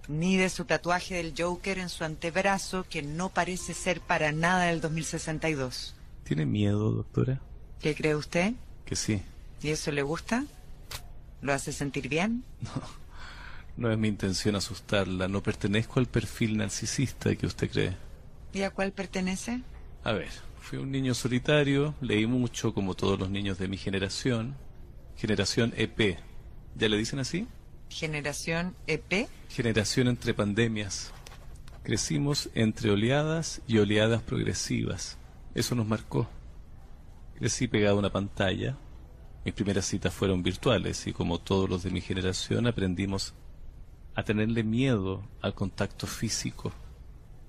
Ni 0.09 0.37
de 0.37 0.51
su 0.51 0.65
tatuaje 0.65 1.15
del 1.15 1.35
Joker 1.37 1.79
en 1.79 1.89
su 1.89 2.05
antebrazo, 2.05 2.85
que 2.89 3.03
no 3.03 3.31
parece 3.31 3.73
ser 3.75 4.01
para 4.01 4.33
nada 4.33 4.65
del 4.65 4.81
2062. 4.81 5.95
¿Tiene 6.25 6.47
miedo, 6.47 6.91
doctora? 6.91 7.41
¿Qué 7.81 7.95
cree 7.95 8.15
usted? 8.15 8.53
Que 8.85 8.97
sí. 8.97 9.23
¿Y 9.63 9.71
eso 9.71 9.91
le 9.93 10.03
gusta? 10.03 10.45
¿Lo 11.41 11.53
hace 11.53 11.73
sentir 11.73 12.09
bien? 12.09 12.45
No 13.77 13.91
es 13.91 13.99
mi 13.99 14.09
intención 14.09 14.55
asustarla. 14.55 15.27
No 15.27 15.43
pertenezco 15.43 15.99
al 15.99 16.07
perfil 16.07 16.57
narcisista 16.57 17.35
que 17.35 17.47
usted 17.47 17.71
cree. 17.71 17.97
¿Y 18.53 18.63
a 18.63 18.71
cuál 18.71 18.93
pertenece? 18.93 19.63
A 20.05 20.13
ver, 20.13 20.29
fui 20.61 20.79
un 20.79 20.93
niño 20.93 21.13
solitario, 21.13 21.95
leí 22.01 22.27
mucho 22.27 22.73
como 22.73 22.95
todos 22.95 23.19
los 23.19 23.31
niños 23.31 23.59
de 23.59 23.67
mi 23.67 23.77
generación. 23.77 24.55
Generación 25.17 25.73
EP. 25.77 26.19
¿Ya 26.77 26.89
le 26.89 26.97
dicen 26.97 27.19
así? 27.19 27.49
Generación 27.95 28.75
EP. 28.89 29.29
Generación 29.49 30.09
entre 30.09 30.35
pandemias. 30.35 31.13
Crecimos 31.85 32.51
entre 32.57 32.91
oleadas 32.91 33.63
y 33.69 33.79
oleadas 33.79 34.21
progresivas. 34.21 35.17
Eso 35.55 35.77
nos 35.77 35.87
marcó. 35.87 36.29
Crecí 37.39 37.69
pegado 37.69 37.95
a 37.95 37.99
una 38.01 38.11
pantalla. 38.11 38.77
Mis 39.45 39.55
primeras 39.55 39.87
citas 39.87 40.13
fueron 40.13 40.43
virtuales 40.43 41.07
y 41.07 41.13
como 41.13 41.39
todos 41.39 41.71
los 41.71 41.85
de 41.85 41.93
mi 41.93 42.01
generación 42.01 42.67
aprendimos 42.67 43.33
a 44.17 44.25
tenerle 44.25 44.65
miedo 44.65 45.23
al 45.41 45.55
contacto 45.55 46.09
físico 46.09 46.73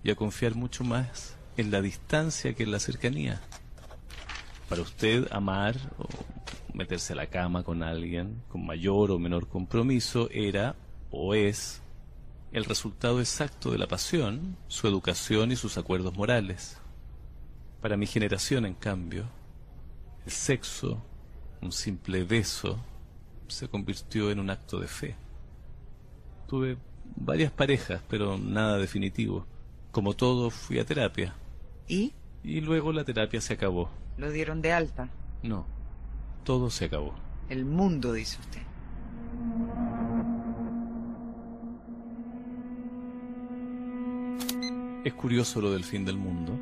y 0.03 0.11
a 0.11 0.15
confiar 0.15 0.53
mucho 0.53 0.83
más 0.83 1.37
en 1.57 1.71
la 1.71 1.81
distancia 1.81 2.53
que 2.53 2.61
en 2.61 2.71
la 2.71 2.79
cercanía. 2.79 3.41
Para 4.69 4.83
usted 4.83 5.27
amar 5.31 5.75
o 5.97 6.07
meterse 6.75 7.13
a 7.13 7.15
la 7.15 7.27
cama 7.27 7.63
con 7.63 7.81
alguien 7.83 8.43
con 8.49 8.65
mayor 8.65 9.11
o 9.11 9.19
menor 9.19 9.47
compromiso 9.47 10.29
era 10.29 10.75
o 11.09 11.33
es 11.33 11.81
el 12.51 12.65
resultado 12.65 13.19
exacto 13.19 13.71
de 13.71 13.77
la 13.77 13.87
pasión, 13.87 14.57
su 14.67 14.87
educación 14.87 15.51
y 15.51 15.55
sus 15.55 15.77
acuerdos 15.77 16.15
morales. 16.15 16.77
Para 17.81 17.97
mi 17.97 18.07
generación, 18.07 18.65
en 18.65 18.75
cambio, 18.75 19.25
el 20.25 20.31
sexo, 20.31 21.01
un 21.61 21.71
simple 21.71 22.23
beso, 22.23 22.79
se 23.47 23.67
convirtió 23.67 24.31
en 24.31 24.39
un 24.39 24.49
acto 24.49 24.79
de 24.79 24.87
fe. 24.87 25.15
Tuve 26.47 26.77
varias 27.15 27.51
parejas, 27.51 28.01
pero 28.09 28.37
nada 28.37 28.77
definitivo. 28.77 29.45
Como 29.91 30.13
todo, 30.13 30.49
fui 30.49 30.79
a 30.79 30.85
terapia. 30.85 31.35
¿Y? 31.87 32.13
Y 32.43 32.61
luego 32.61 32.91
la 32.93 33.03
terapia 33.03 33.41
se 33.41 33.53
acabó. 33.53 33.89
¿Lo 34.17 34.31
dieron 34.31 34.61
de 34.61 34.71
alta? 34.71 35.09
No, 35.43 35.65
todo 36.45 36.69
se 36.69 36.85
acabó. 36.85 37.13
El 37.49 37.65
mundo, 37.65 38.13
dice 38.13 38.37
usted. 38.39 38.61
Es 45.03 45.13
curioso 45.13 45.59
lo 45.59 45.71
del 45.71 45.83
fin 45.83 46.05
del 46.05 46.17
mundo. 46.17 46.57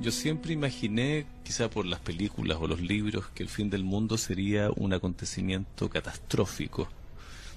Yo 0.00 0.10
siempre 0.10 0.54
imaginé, 0.54 1.26
quizá 1.44 1.68
por 1.68 1.84
las 1.84 2.00
películas 2.00 2.58
o 2.60 2.66
los 2.66 2.80
libros, 2.80 3.26
que 3.34 3.42
el 3.42 3.48
fin 3.50 3.68
del 3.68 3.84
mundo 3.84 4.16
sería 4.16 4.70
un 4.74 4.94
acontecimiento 4.94 5.90
catastrófico. 5.90 6.88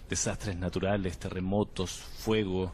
Desastres 0.09 0.57
naturales, 0.57 1.17
terremotos, 1.17 1.91
fuego, 1.91 2.73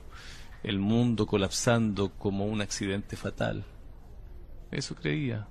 el 0.63 0.79
mundo 0.79 1.27
colapsando 1.27 2.10
como 2.17 2.46
un 2.46 2.62
accidente 2.62 3.15
fatal. 3.15 3.63
Eso 4.72 4.96
creía, 4.96 5.48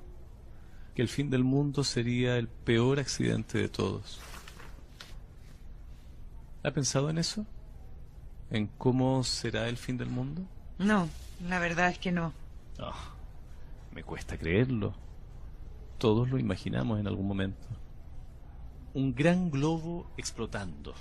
que 0.99 1.03
el 1.03 1.09
fin 1.09 1.31
del 1.31 1.45
mundo 1.45 1.85
sería 1.85 2.39
el 2.39 2.49
peor 2.49 2.99
accidente 2.99 3.57
de 3.57 3.69
todos. 3.69 4.19
¿Ha 6.65 6.73
pensado 6.73 7.09
en 7.09 7.19
eso? 7.19 7.47
¿En 8.51 8.67
cómo 8.67 9.23
será 9.23 9.69
el 9.69 9.77
fin 9.77 9.97
del 9.97 10.09
mundo? 10.09 10.43
No, 10.77 11.09
la 11.47 11.61
verdad 11.61 11.91
es 11.91 12.01
que 12.01 12.11
no. 12.11 12.33
Ah, 12.81 13.15
me 13.95 14.03
cuesta 14.03 14.37
creerlo. 14.37 14.93
Todos 15.99 16.31
lo 16.31 16.37
imaginamos 16.37 16.99
en 16.99 17.07
algún 17.07 17.29
momento. 17.29 17.69
Un 18.93 19.15
gran 19.15 19.53
globo 19.53 20.11
explotando, 20.17 20.95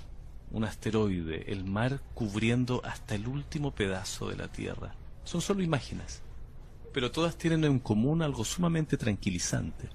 un 0.52 0.62
asteroide, 0.62 1.50
el 1.50 1.64
mar 1.64 2.02
cubriendo 2.14 2.82
hasta 2.84 3.16
el 3.16 3.26
último 3.26 3.72
pedazo 3.72 4.28
de 4.28 4.36
la 4.36 4.46
Tierra. 4.46 4.94
Son 5.24 5.40
solo 5.40 5.60
imágenes, 5.60 6.22
pero 6.92 7.10
todas 7.10 7.36
tienen 7.36 7.64
en 7.64 7.78
común 7.78 8.22
algo 8.22 8.44
sumamente 8.44 8.96
tranquilizante. 8.96 9.88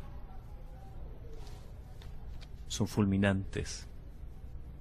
Son 2.68 2.88
fulminantes. 2.88 3.88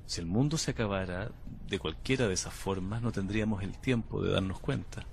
Si 0.07 0.21
el 0.21 0.27
mundo 0.27 0.59
se 0.59 0.73
acabara 0.73 1.31
de 1.69 1.79
cualquiera 1.79 2.29
de 2.29 2.35
esas 2.35 2.53
formas, 2.53 3.03
no 3.03 3.13
tendríamos 3.13 3.63
el 3.63 3.79
tiempo 3.79 4.23
de 4.23 4.33
darnos 4.33 4.61
cuenta. 4.61 5.05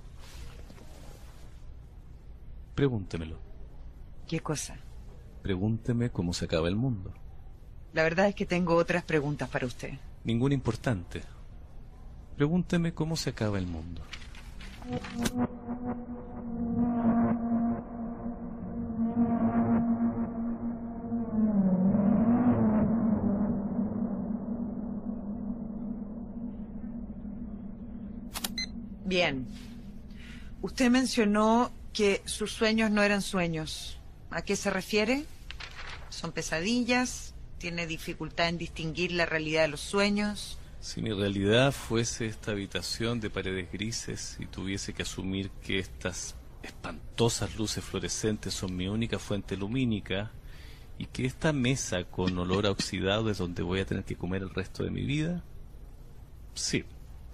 Pregúntemelo. 2.74 3.36
¿Qué 4.28 4.40
cosa? 4.40 4.76
Pregúnteme 5.42 6.10
cómo 6.10 6.32
se 6.32 6.44
acaba 6.44 6.68
el 6.68 6.76
mundo. 6.76 7.12
La 7.92 8.02
verdad 8.02 8.28
es 8.28 8.34
que 8.34 8.46
tengo 8.46 8.76
otras 8.76 9.02
preguntas 9.02 9.48
para 9.48 9.66
usted. 9.66 9.94
Ninguna 10.24 10.54
importante. 10.54 11.22
Pregúnteme 12.36 12.94
cómo 12.94 13.16
se 13.16 13.30
acaba 13.30 13.58
el 13.58 13.66
mundo. 13.66 14.02
Bien. 29.10 29.44
Usted 30.62 30.88
mencionó 30.88 31.72
que 31.92 32.22
sus 32.26 32.52
sueños 32.52 32.92
no 32.92 33.02
eran 33.02 33.22
sueños. 33.22 33.98
¿A 34.30 34.42
qué 34.42 34.54
se 34.54 34.70
refiere? 34.70 35.24
¿Son 36.10 36.30
pesadillas? 36.30 37.34
¿Tiene 37.58 37.88
dificultad 37.88 38.48
en 38.48 38.56
distinguir 38.56 39.10
la 39.10 39.26
realidad 39.26 39.62
de 39.62 39.68
los 39.68 39.80
sueños? 39.80 40.60
Si 40.78 41.02
mi 41.02 41.12
realidad 41.12 41.72
fuese 41.72 42.26
esta 42.26 42.52
habitación 42.52 43.18
de 43.18 43.30
paredes 43.30 43.72
grises 43.72 44.36
y 44.38 44.46
tuviese 44.46 44.92
que 44.92 45.02
asumir 45.02 45.50
que 45.60 45.80
estas 45.80 46.36
espantosas 46.62 47.56
luces 47.56 47.82
fluorescentes 47.82 48.54
son 48.54 48.76
mi 48.76 48.86
única 48.86 49.18
fuente 49.18 49.56
lumínica 49.56 50.30
y 50.98 51.06
que 51.06 51.26
esta 51.26 51.52
mesa 51.52 52.04
con 52.04 52.38
olor 52.38 52.64
a 52.64 52.70
oxidado 52.70 53.28
es 53.28 53.38
donde 53.38 53.64
voy 53.64 53.80
a 53.80 53.86
tener 53.86 54.04
que 54.04 54.14
comer 54.14 54.42
el 54.42 54.50
resto 54.50 54.84
de 54.84 54.90
mi 54.90 55.04
vida, 55.04 55.42
sí, 56.54 56.84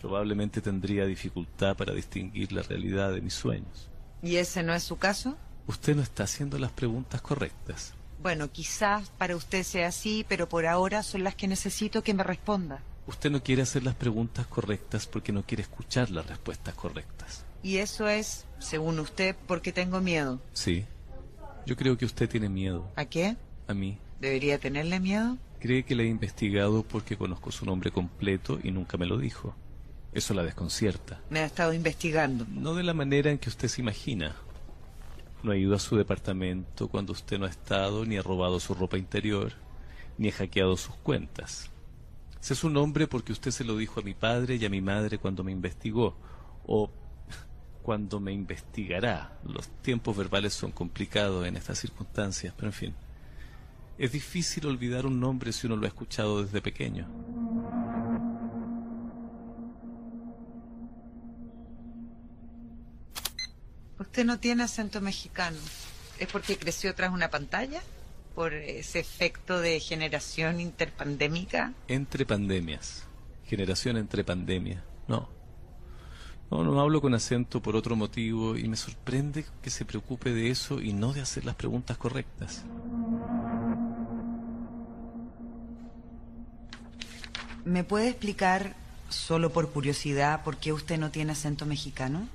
probablemente 0.00 0.60
tendría 0.60 1.06
dificultad 1.06 1.76
para 1.76 1.92
distinguir 1.92 2.52
la 2.52 2.62
realidad 2.62 3.12
de 3.12 3.20
mis 3.20 3.34
sueños. 3.34 3.88
¿Y 4.22 4.36
ese 4.36 4.62
no 4.62 4.74
es 4.74 4.82
su 4.82 4.96
caso? 4.98 5.36
Usted 5.66 5.96
no 5.96 6.02
está 6.02 6.24
haciendo 6.24 6.58
las 6.58 6.70
preguntas 6.70 7.20
correctas. 7.20 7.94
Bueno, 8.22 8.50
quizás 8.50 9.10
para 9.10 9.36
usted 9.36 9.62
sea 9.62 9.88
así, 9.88 10.24
pero 10.28 10.48
por 10.48 10.66
ahora 10.66 11.02
son 11.02 11.24
las 11.24 11.34
que 11.34 11.48
necesito 11.48 12.02
que 12.02 12.14
me 12.14 12.22
responda. 12.22 12.80
Usted 13.06 13.30
no 13.30 13.42
quiere 13.42 13.62
hacer 13.62 13.84
las 13.84 13.94
preguntas 13.94 14.46
correctas 14.46 15.06
porque 15.06 15.32
no 15.32 15.44
quiere 15.44 15.62
escuchar 15.62 16.10
las 16.10 16.26
respuestas 16.26 16.74
correctas. 16.74 17.44
Y 17.62 17.78
eso 17.78 18.08
es, 18.08 18.46
según 18.58 18.98
usted, 18.98 19.36
porque 19.46 19.72
tengo 19.72 20.00
miedo. 20.00 20.40
Sí. 20.52 20.84
Yo 21.66 21.76
creo 21.76 21.96
que 21.98 22.04
usted 22.04 22.28
tiene 22.28 22.48
miedo. 22.48 22.90
¿A 22.96 23.04
qué? 23.04 23.36
A 23.68 23.74
mí. 23.74 23.98
¿Debería 24.20 24.58
tenerle 24.58 24.98
miedo? 25.00 25.36
Cree 25.60 25.84
que 25.84 25.94
le 25.94 26.04
he 26.04 26.08
investigado 26.08 26.82
porque 26.82 27.16
conozco 27.16 27.50
su 27.50 27.64
nombre 27.64 27.90
completo 27.90 28.58
y 28.62 28.70
nunca 28.70 28.96
me 28.96 29.06
lo 29.06 29.18
dijo. 29.18 29.54
Eso 30.16 30.32
la 30.32 30.42
desconcierta. 30.42 31.20
Me 31.28 31.40
ha 31.40 31.44
estado 31.44 31.74
investigando. 31.74 32.46
No 32.48 32.74
de 32.74 32.82
la 32.82 32.94
manera 32.94 33.30
en 33.30 33.36
que 33.36 33.50
usted 33.50 33.68
se 33.68 33.82
imagina. 33.82 34.34
No 35.42 35.52
ha 35.52 35.58
ido 35.58 35.74
a 35.74 35.78
su 35.78 35.94
departamento 35.94 36.88
cuando 36.88 37.12
usted 37.12 37.38
no 37.38 37.44
ha 37.44 37.50
estado, 37.50 38.06
ni 38.06 38.16
ha 38.16 38.22
robado 38.22 38.58
su 38.58 38.72
ropa 38.72 38.96
interior, 38.96 39.52
ni 40.16 40.30
ha 40.30 40.32
hackeado 40.32 40.78
sus 40.78 40.94
cuentas. 40.94 41.70
Sé 42.40 42.54
su 42.54 42.70
nombre 42.70 43.06
porque 43.06 43.32
usted 43.32 43.50
se 43.50 43.64
lo 43.64 43.76
dijo 43.76 44.00
a 44.00 44.02
mi 44.02 44.14
padre 44.14 44.56
y 44.56 44.64
a 44.64 44.70
mi 44.70 44.80
madre 44.80 45.18
cuando 45.18 45.44
me 45.44 45.52
investigó, 45.52 46.16
o 46.64 46.90
cuando 47.82 48.18
me 48.18 48.32
investigará. 48.32 49.38
Los 49.44 49.68
tiempos 49.82 50.16
verbales 50.16 50.54
son 50.54 50.72
complicados 50.72 51.46
en 51.46 51.58
estas 51.58 51.78
circunstancias, 51.78 52.54
pero 52.56 52.68
en 52.68 52.72
fin. 52.72 52.94
Es 53.98 54.12
difícil 54.12 54.64
olvidar 54.64 55.04
un 55.04 55.20
nombre 55.20 55.52
si 55.52 55.66
uno 55.66 55.76
lo 55.76 55.84
ha 55.84 55.88
escuchado 55.88 56.42
desde 56.42 56.62
pequeño. 56.62 57.06
Usted 63.98 64.24
no 64.24 64.38
tiene 64.38 64.62
acento 64.62 65.00
mexicano. 65.00 65.56
¿Es 66.18 66.28
porque 66.28 66.58
creció 66.58 66.94
tras 66.94 67.12
una 67.12 67.30
pantalla? 67.30 67.80
¿Por 68.34 68.52
ese 68.52 68.98
efecto 68.98 69.60
de 69.60 69.80
generación 69.80 70.60
interpandémica? 70.60 71.72
Entre 71.88 72.26
pandemias. 72.26 73.04
Generación 73.46 73.96
entre 73.96 74.24
pandemias. 74.24 74.82
No. 75.08 75.28
No, 76.50 76.62
no 76.62 76.80
hablo 76.80 77.00
con 77.00 77.14
acento 77.14 77.60
por 77.62 77.74
otro 77.74 77.96
motivo 77.96 78.56
y 78.56 78.68
me 78.68 78.76
sorprende 78.76 79.46
que 79.62 79.70
se 79.70 79.84
preocupe 79.84 80.32
de 80.32 80.50
eso 80.50 80.80
y 80.80 80.92
no 80.92 81.12
de 81.12 81.22
hacer 81.22 81.44
las 81.44 81.56
preguntas 81.56 81.96
correctas. 81.96 82.64
¿Me 87.64 87.82
puede 87.82 88.08
explicar, 88.08 88.76
solo 89.08 89.50
por 89.52 89.70
curiosidad, 89.72 90.44
por 90.44 90.58
qué 90.58 90.72
usted 90.72 90.98
no 90.98 91.10
tiene 91.10 91.32
acento 91.32 91.66
mexicano? 91.66 92.28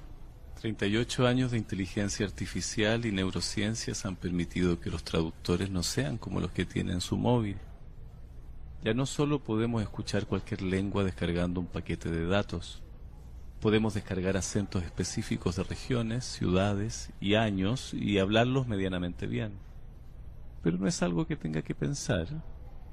38 0.61 1.25
años 1.25 1.51
de 1.51 1.57
inteligencia 1.57 2.23
artificial 2.23 3.05
y 3.07 3.11
neurociencias 3.11 4.05
han 4.05 4.15
permitido 4.15 4.79
que 4.79 4.91
los 4.91 5.03
traductores 5.03 5.71
no 5.71 5.81
sean 5.81 6.19
como 6.19 6.39
los 6.39 6.51
que 6.51 6.65
tienen 6.65 7.01
su 7.01 7.17
móvil. 7.17 7.57
Ya 8.83 8.93
no 8.93 9.07
solo 9.07 9.39
podemos 9.43 9.81
escuchar 9.81 10.27
cualquier 10.27 10.61
lengua 10.61 11.03
descargando 11.03 11.59
un 11.59 11.65
paquete 11.65 12.11
de 12.11 12.27
datos, 12.27 12.83
Podemos 13.61 13.93
descargar 13.93 14.37
acentos 14.37 14.83
específicos 14.83 15.55
de 15.55 15.61
regiones, 15.61 16.25
ciudades 16.25 17.11
y 17.19 17.35
años 17.35 17.93
y 17.93 18.17
hablarlos 18.17 18.65
medianamente 18.65 19.27
bien. 19.27 19.51
Pero 20.63 20.79
no 20.79 20.87
es 20.87 21.03
algo 21.03 21.27
que 21.27 21.35
tenga 21.35 21.61
que 21.61 21.75
pensar, 21.75 22.27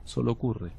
solo 0.05 0.33
ocurre. 0.33 0.73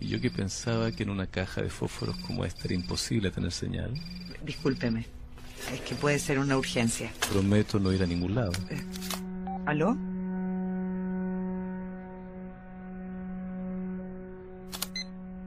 Y 0.00 0.08
yo 0.08 0.20
que 0.20 0.30
pensaba 0.30 0.92
que 0.92 1.02
en 1.02 1.10
una 1.10 1.26
caja 1.26 1.62
de 1.62 1.70
fósforos 1.70 2.16
como 2.18 2.44
esta 2.44 2.64
era 2.64 2.74
imposible 2.74 3.30
tener 3.30 3.52
señal, 3.52 3.94
Discúlpeme. 4.44 5.04
Es 5.72 5.80
que 5.80 5.94
puede 5.94 6.18
ser 6.18 6.38
una 6.38 6.56
urgencia. 6.56 7.12
prometo 7.30 7.78
no 7.78 7.92
ir 7.92 8.02
a 8.02 8.06
ningún 8.06 8.34
lado. 8.34 8.52
¿Aló? 9.66 9.96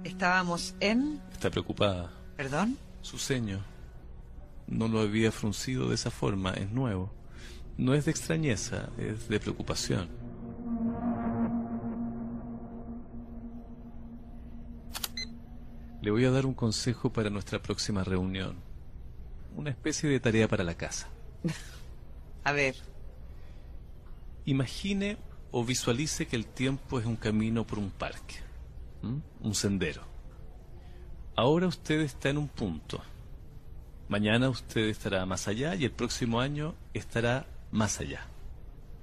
Estábamos 0.03 0.75
en... 0.79 1.19
Está 1.31 1.49
preocupada. 1.49 2.11
¿Perdón? 2.37 2.77
Su 3.01 3.17
ceño. 3.17 3.63
No 4.67 4.87
lo 4.87 4.99
había 4.99 5.31
fruncido 5.31 5.89
de 5.89 5.95
esa 5.95 6.11
forma, 6.11 6.53
es 6.53 6.69
nuevo. 6.69 7.11
No 7.77 7.95
es 7.95 8.05
de 8.05 8.11
extrañeza, 8.11 8.89
es 8.99 9.27
de 9.27 9.39
preocupación. 9.39 10.09
Le 16.01 16.11
voy 16.11 16.25
a 16.25 16.31
dar 16.31 16.45
un 16.45 16.53
consejo 16.53 17.11
para 17.11 17.29
nuestra 17.29 17.61
próxima 17.61 18.03
reunión. 18.03 18.55
Una 19.55 19.69
especie 19.69 20.09
de 20.09 20.19
tarea 20.19 20.47
para 20.47 20.63
la 20.63 20.75
casa. 20.75 21.07
A 22.43 22.53
ver, 22.53 22.75
Imagine 24.45 25.17
o 25.51 25.63
visualice 25.63 26.25
que 26.27 26.35
el 26.35 26.45
tiempo 26.45 26.99
es 26.99 27.05
un 27.05 27.15
camino 27.15 27.65
por 27.67 27.77
un 27.77 27.91
parque, 27.91 28.35
¿m? 29.03 29.21
un 29.41 29.53
sendero. 29.53 30.01
Ahora 31.35 31.67
usted 31.67 32.01
está 32.01 32.29
en 32.29 32.37
un 32.37 32.47
punto. 32.47 33.01
Mañana 34.09 34.49
usted 34.49 34.89
estará 34.89 35.25
más 35.25 35.47
allá 35.47 35.75
y 35.75 35.85
el 35.85 35.91
próximo 35.91 36.41
año 36.41 36.73
estará 36.93 37.45
más 37.71 37.99
allá. 37.99 38.25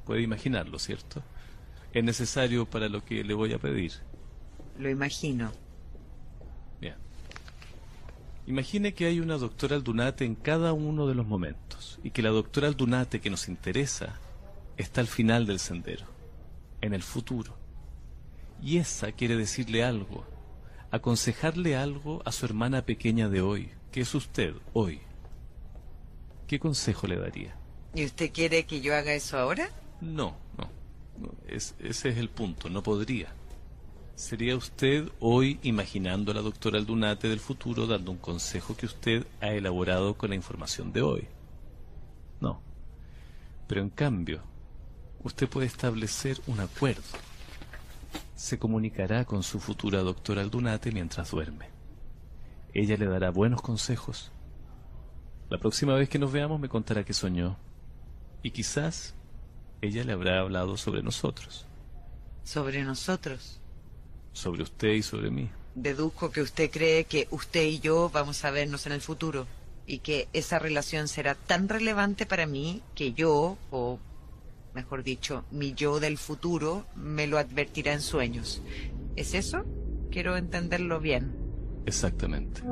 Puede 0.04 0.22
imaginarlo, 0.22 0.78
¿cierto? 0.78 1.22
Es 1.92 2.02
necesario 2.02 2.66
para 2.68 2.88
lo 2.88 3.04
que 3.04 3.22
le 3.22 3.34
voy 3.34 3.52
a 3.52 3.58
pedir. 3.58 3.92
lo 4.78 4.90
imagino. 4.90 5.52
Imagine 8.48 8.94
que 8.94 9.04
hay 9.04 9.20
una 9.20 9.37
doctora 9.37 9.76
Aldunate 9.76 10.24
en 10.24 10.34
cada 10.34 10.72
uno 10.72 11.06
de 11.06 11.14
los 11.14 11.26
momentos 11.26 11.98
y 12.02 12.12
que 12.12 12.22
la 12.22 12.30
doctora 12.30 12.68
Aldunate 12.68 13.20
que 13.20 13.28
nos 13.28 13.46
interesa 13.46 14.18
está 14.78 15.02
al 15.02 15.06
final 15.06 15.44
del 15.44 15.58
sendero, 15.58 16.06
en 16.80 16.94
el 16.94 17.02
futuro. 17.02 17.54
Y 18.62 18.78
esa 18.78 19.12
quiere 19.12 19.37
decirle 19.37 19.84
algo, 19.84 20.24
aconsejarle 20.90 21.76
algo 21.76 22.22
a 22.24 22.32
su 22.32 22.46
hermana 22.46 22.87
pequeña 22.87 23.28
de 23.28 23.42
hoy, 23.42 23.68
que 23.92 24.00
es 24.00 24.14
usted 24.14 24.54
hoy. 24.72 25.00
¿Qué 26.46 26.58
consejo 26.58 27.06
le 27.06 27.16
daría? 27.18 27.54
¿Y 27.94 28.06
usted 28.06 28.32
quiere 28.32 28.64
que 28.64 28.80
yo 28.80 28.94
haga 28.96 29.12
eso 29.12 29.37
ahora? 29.38 29.68
No, 30.00 30.34
no. 30.56 30.70
no, 31.18 31.34
es- 31.48 31.74
ese 31.80 32.08
es 32.08 32.16
el 32.16 32.30
punto, 32.30 32.70
no 32.70 32.82
podría. 32.82 33.28
Sería 34.18 34.57
usted 34.57 35.09
hoy 35.20 35.61
imaginando 35.62 36.33
a 36.33 36.35
la 36.35 36.40
doctora 36.40 36.76
Aldunate 36.76 37.28
del 37.28 37.38
futuro 37.38 37.87
dando 37.87 38.11
un 38.11 38.18
consejo 38.18 38.76
que 38.76 38.87
usted 38.87 39.24
ha 39.40 39.50
elaborado 39.50 40.18
con 40.18 40.31
la 40.31 40.35
información 40.35 40.92
de 40.92 41.02
hoy. 41.02 41.28
No. 42.40 42.61
Pero 43.68 43.81
en 43.81 43.90
cambio, 43.90 44.42
usted 45.22 45.48
puede 45.48 45.68
establecer 45.68 46.40
un 46.48 46.59
acuerdo. 46.59 47.04
Se 48.35 48.59
comunicará 48.59 49.24
con 49.24 49.44
su 49.44 49.61
futura 49.61 50.00
doctora 50.00 50.42
Aldunate 50.42 50.90
mientras 50.90 51.31
duerme. 51.31 51.70
Ella 52.74 52.96
le 52.96 53.07
dará 53.07 53.31
buenos 53.31 53.62
consejos. 53.62 54.33
La 55.48 55.59
próxima 55.59 55.94
vez 55.94 56.09
que 56.09 56.18
nos 56.18 56.33
veamos 56.33 56.59
me 56.59 56.68
contará 56.68 57.04
qué 57.04 57.12
soñó. 57.12 57.57
Y 58.42 58.50
quizás 58.50 59.14
ella 59.81 60.02
le 60.02 60.12
habrá 60.12 60.40
hablado 60.40 60.76
sobre 60.76 61.04
nosotros, 61.04 61.66
Sobre 62.42 62.83
nosotros. 62.83 63.61
Sobre 64.38 64.62
usted 64.62 64.92
y 64.92 65.03
sobre 65.03 65.31
mí. 65.31 65.51
Deduzco 65.74 66.31
que 66.31 66.40
usted 66.40 66.70
cree 66.70 67.05
que 67.05 67.27
usted 67.31 67.64
y 67.64 67.81
yo 67.81 68.09
vamos 68.12 68.44
a 68.44 68.51
vernos 68.51 68.87
en 68.87 68.92
el 68.92 69.01
futuro 69.01 69.46
y 69.85 69.98
que 69.98 70.29
esa 70.33 70.59
relación 70.59 71.09
será 71.09 71.35
tan 71.35 71.68
relevante 71.68 72.24
para 72.24 72.46
mí 72.46 72.83
que 72.94 73.12
yo, 73.12 73.59
o 73.70 73.98
mejor 74.74 75.03
dicho, 75.03 75.44
mi 75.51 75.74
yo 75.74 75.98
del 75.98 76.18
futuro, 76.18 76.87
me 76.94 77.27
lo 77.27 77.38
advertirá 77.38 77.92
en 77.92 78.01
sueños. 78.01 78.62
¿Es 79.16 79.35
eso? 79.35 79.64
Quiero 80.11 80.37
entenderlo 80.37 81.01
bien. 81.01 81.35
Exactamente. 81.87 82.62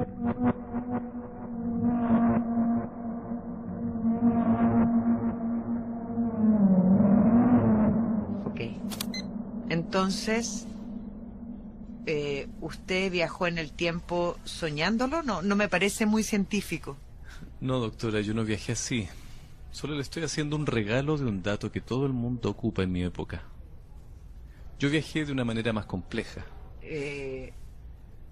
Ok. 8.45 8.61
Entonces, 9.69 10.67
eh, 12.07 12.47
¿usted 12.61 13.11
viajó 13.11 13.47
en 13.47 13.59
el 13.59 13.73
tiempo 13.73 14.39
soñándolo? 14.45 15.23
No, 15.23 15.43
no 15.43 15.57
me 15.57 15.69
parece 15.69 16.07
muy 16.07 16.23
científico. 16.23 16.97
No, 17.61 17.81
doctora, 17.81 18.21
yo 18.21 18.33
no 18.33 18.45
viajé 18.45 18.73
así. 18.73 19.09
Solo 19.73 19.95
le 19.95 20.03
estoy 20.03 20.23
haciendo 20.23 20.57
un 20.57 20.67
regalo 20.67 21.19
de 21.19 21.27
un 21.27 21.43
dato 21.43 21.71
que 21.73 21.81
todo 21.81 22.07
el 22.07 22.13
mundo 22.13 22.49
ocupa 22.49 22.83
en 22.83 22.93
mi 22.93 23.03
época. 23.03 23.43
Yo 24.79 24.89
viajé 24.89 25.25
de 25.25 25.33
una 25.33 25.45
manera 25.45 25.73
más 25.73 25.87
compleja. 25.87 26.47
Eh, 26.81 27.53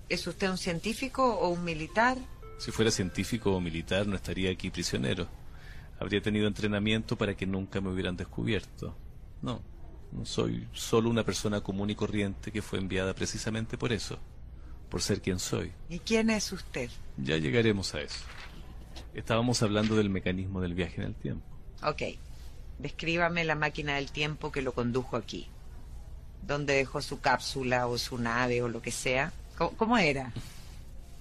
¿Es 0.09 0.27
usted 0.27 0.51
un 0.51 0.59
científico 0.59 1.35
o 1.35 1.49
un 1.49 1.65
militar? 1.65 2.17
Si 2.59 2.71
fuera 2.71 2.91
científico 2.91 3.55
o 3.55 3.61
militar 3.61 4.07
no 4.07 4.15
estaría 4.15 4.51
aquí 4.51 4.71
prisionero. 4.71 5.27
Habría 5.99 6.23
tenido 6.23 6.47
entrenamiento 6.47 7.17
para 7.17 7.35
que 7.35 7.47
nunca 7.47 7.81
me 7.81 7.91
hubieran 7.91 8.17
descubierto. 8.17 8.97
No, 9.43 9.55
no 9.55 9.74
soy 10.23 10.69
solo 10.73 11.11
una 11.11 11.25
persona 11.25 11.61
común 11.61 11.91
y 11.91 11.95
corriente 11.95 12.53
que 12.53 12.63
fue 12.63 12.79
enviada 12.79 13.15
precisamente 13.15 13.77
por 13.77 13.93
eso, 13.93 14.19
por 14.89 15.03
ser 15.03 15.21
quien 15.21 15.39
soy. 15.39 15.73
¿Y 15.89 15.99
quién 15.99 16.31
es 16.31 16.53
usted? 16.53 16.89
Ya 17.17 17.37
llegaremos 17.37 17.95
a 17.95 18.01
eso. 18.01 18.21
Estábamos 19.13 19.63
hablando 19.63 19.97
del 19.97 20.11
mecanismo 20.11 20.61
del 20.61 20.75
viaje 20.75 21.01
en 21.01 21.09
el 21.09 21.15
tiempo. 21.15 21.45
Ok. 21.83 22.03
Descríbame 22.79 23.45
la 23.45 23.55
máquina 23.55 23.97
del 23.97 24.11
tiempo 24.11 24.51
que 24.53 24.63
lo 24.63 24.73
condujo 24.73 25.17
aquí. 25.17 25.49
¿Dónde 26.47 26.75
dejó 26.75 27.01
su 27.01 27.21
cápsula 27.21 27.87
o 27.87 27.97
su 27.99 28.19
nave 28.19 28.63
o 28.63 28.69
lo 28.69 28.83
que 28.83 28.91
sea? 28.91 29.33
¿Cómo, 29.57 29.71
cómo 29.77 29.97
era? 29.99 30.33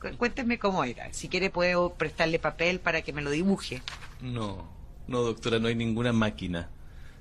Cu- 0.02 0.18
Cuénteme 0.18 0.58
cómo 0.60 0.84
era. 0.84 1.14
Si 1.14 1.30
quiere 1.30 1.50
puedo 1.50 1.94
prestarle 1.94 2.40
papel 2.40 2.80
para 2.80 3.02
que 3.04 3.14
me 3.14 3.22
lo 3.22 3.30
dibuje. 3.32 3.82
No, 4.22 4.68
no, 5.08 5.22
doctora, 5.22 5.60
no 5.60 5.68
hay 5.68 5.76
ninguna 5.76 6.12
máquina. 6.12 6.70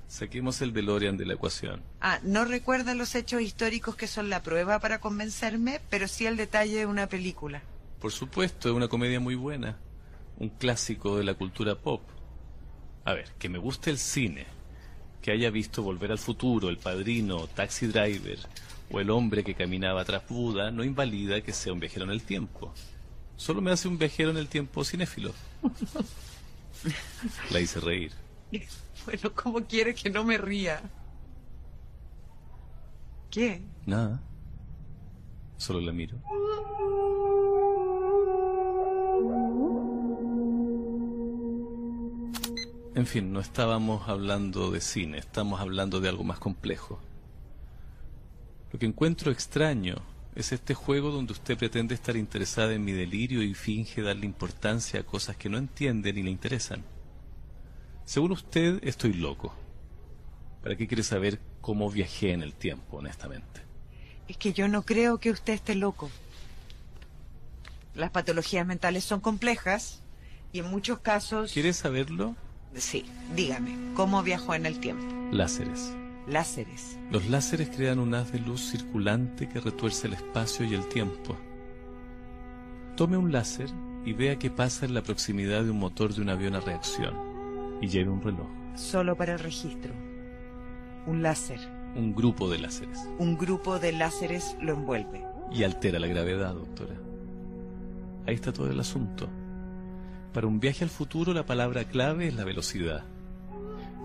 Saquemos 0.07 0.61
el 0.61 0.73
DeLorean 0.73 1.17
de 1.17 1.25
la 1.25 1.33
ecuación. 1.33 1.81
Ah, 2.01 2.19
no 2.23 2.45
recuerda 2.45 2.93
los 2.93 3.15
hechos 3.15 3.41
históricos 3.41 3.95
que 3.95 4.07
son 4.07 4.29
la 4.29 4.43
prueba 4.43 4.79
para 4.79 4.99
convencerme, 4.99 5.81
pero 5.89 6.07
sí 6.07 6.25
el 6.25 6.37
detalle 6.37 6.79
de 6.79 6.85
una 6.85 7.07
película. 7.07 7.61
Por 7.99 8.11
supuesto, 8.11 8.69
es 8.69 8.75
una 8.75 8.87
comedia 8.87 9.19
muy 9.19 9.35
buena. 9.35 9.77
Un 10.37 10.49
clásico 10.49 11.17
de 11.17 11.23
la 11.23 11.33
cultura 11.33 11.75
pop. 11.75 12.01
A 13.05 13.13
ver, 13.13 13.31
que 13.39 13.49
me 13.49 13.57
guste 13.57 13.89
el 13.89 13.97
cine. 13.97 14.45
Que 15.21 15.31
haya 15.31 15.49
visto 15.49 15.83
Volver 15.83 16.11
al 16.11 16.17
Futuro, 16.19 16.69
El 16.69 16.77
Padrino, 16.77 17.47
Taxi 17.47 17.87
Driver 17.87 18.39
o 18.91 18.99
El 18.99 19.09
hombre 19.09 19.43
que 19.43 19.55
caminaba 19.55 20.03
tras 20.05 20.27
Buda 20.27 20.69
no 20.69 20.83
invalida 20.83 21.41
que 21.41 21.53
sea 21.53 21.73
un 21.73 21.79
viajero 21.79 22.05
en 22.05 22.11
el 22.11 22.23
tiempo. 22.23 22.73
Solo 23.35 23.61
me 23.61 23.71
hace 23.71 23.87
un 23.87 23.97
viajero 23.97 24.29
en 24.29 24.37
el 24.37 24.47
tiempo 24.47 24.83
cinéfilo. 24.83 25.33
La 27.51 27.59
hice 27.59 27.79
reír. 27.79 28.11
Bueno, 29.05 29.33
¿cómo 29.35 29.61
quiere 29.65 29.93
que 29.93 30.09
no 30.09 30.23
me 30.23 30.37
ría? 30.37 30.81
¿Qué? 33.29 33.61
Nada. 33.85 34.21
Solo 35.57 35.81
la 35.81 35.91
miro. 35.91 36.17
En 42.95 43.07
fin, 43.07 43.33
no 43.33 43.39
estábamos 43.39 44.07
hablando 44.07 44.69
de 44.69 44.79
cine, 44.79 45.17
estamos 45.17 45.59
hablando 45.59 45.99
de 45.99 46.09
algo 46.09 46.23
más 46.23 46.39
complejo. 46.39 46.99
Lo 48.71 48.77
que 48.77 48.85
encuentro 48.85 49.31
extraño 49.31 49.95
es 50.35 50.51
este 50.51 50.75
juego 50.75 51.11
donde 51.11 51.33
usted 51.33 51.57
pretende 51.57 51.95
estar 51.95 52.15
interesada 52.15 52.73
en 52.73 52.83
mi 52.85 52.91
delirio 52.91 53.41
y 53.41 53.55
finge 53.55 54.01
darle 54.01 54.25
importancia 54.25 54.99
a 54.99 55.03
cosas 55.03 55.37
que 55.37 55.49
no 55.49 55.57
entiende 55.57 56.13
ni 56.13 56.21
le 56.21 56.29
interesan. 56.29 56.83
Según 58.05 58.31
usted, 58.33 58.79
estoy 58.83 59.13
loco. 59.13 59.53
¿Para 60.61 60.75
qué 60.75 60.87
quiere 60.87 61.03
saber 61.03 61.39
cómo 61.61 61.89
viajé 61.89 62.31
en 62.31 62.41
el 62.41 62.53
tiempo, 62.53 62.97
honestamente? 62.97 63.61
Es 64.27 64.37
que 64.37 64.53
yo 64.53 64.67
no 64.67 64.83
creo 64.83 65.19
que 65.19 65.31
usted 65.31 65.53
esté 65.53 65.75
loco. 65.75 66.09
Las 67.95 68.11
patologías 68.11 68.65
mentales 68.65 69.03
son 69.03 69.19
complejas 69.19 70.01
y 70.51 70.59
en 70.59 70.69
muchos 70.69 70.99
casos... 70.99 71.51
¿Quiere 71.53 71.73
saberlo? 71.73 72.35
Sí, 72.75 73.05
dígame, 73.35 73.93
¿cómo 73.93 74.23
viajó 74.23 74.55
en 74.55 74.65
el 74.65 74.79
tiempo? 74.79 75.05
Láseres. 75.31 75.93
Láseres. 76.27 76.97
Los 77.11 77.27
láseres 77.29 77.69
crean 77.69 77.99
un 77.99 78.15
haz 78.15 78.31
de 78.31 78.39
luz 78.39 78.71
circulante 78.71 79.49
que 79.49 79.59
retuerce 79.59 80.07
el 80.07 80.13
espacio 80.13 80.65
y 80.65 80.73
el 80.73 80.87
tiempo. 80.87 81.37
Tome 82.95 83.17
un 83.17 83.31
láser 83.31 83.69
y 84.05 84.13
vea 84.13 84.39
qué 84.39 84.49
pasa 84.49 84.85
en 84.85 84.93
la 84.93 85.03
proximidad 85.03 85.63
de 85.63 85.71
un 85.71 85.79
motor 85.79 86.13
de 86.13 86.21
un 86.21 86.29
avión 86.29 86.55
a 86.55 86.61
reacción. 86.61 87.32
Y 87.83 87.89
lleve 87.89 88.11
un 88.11 88.21
reloj. 88.21 88.47
Solo 88.75 89.17
para 89.17 89.33
el 89.33 89.39
registro. 89.39 89.93
Un 91.05 91.21
láser. 91.21 91.59
Un 91.97 92.15
grupo 92.15 92.49
de 92.49 92.57
láseres. 92.57 93.09
Un 93.19 93.37
grupo 93.37 93.77
de 93.77 93.91
láseres 93.91 94.55
lo 94.61 94.71
envuelve. 94.71 95.21
Y 95.51 95.63
altera 95.63 95.99
la 95.99 96.07
gravedad, 96.07 96.53
doctora. 96.53 96.95
Ahí 98.25 98.35
está 98.35 98.53
todo 98.53 98.71
el 98.71 98.79
asunto. 98.79 99.27
Para 100.31 100.47
un 100.47 100.61
viaje 100.61 100.85
al 100.85 100.89
futuro 100.89 101.33
la 101.33 101.45
palabra 101.45 101.83
clave 101.83 102.29
es 102.29 102.35
la 102.35 102.45
velocidad. 102.45 103.03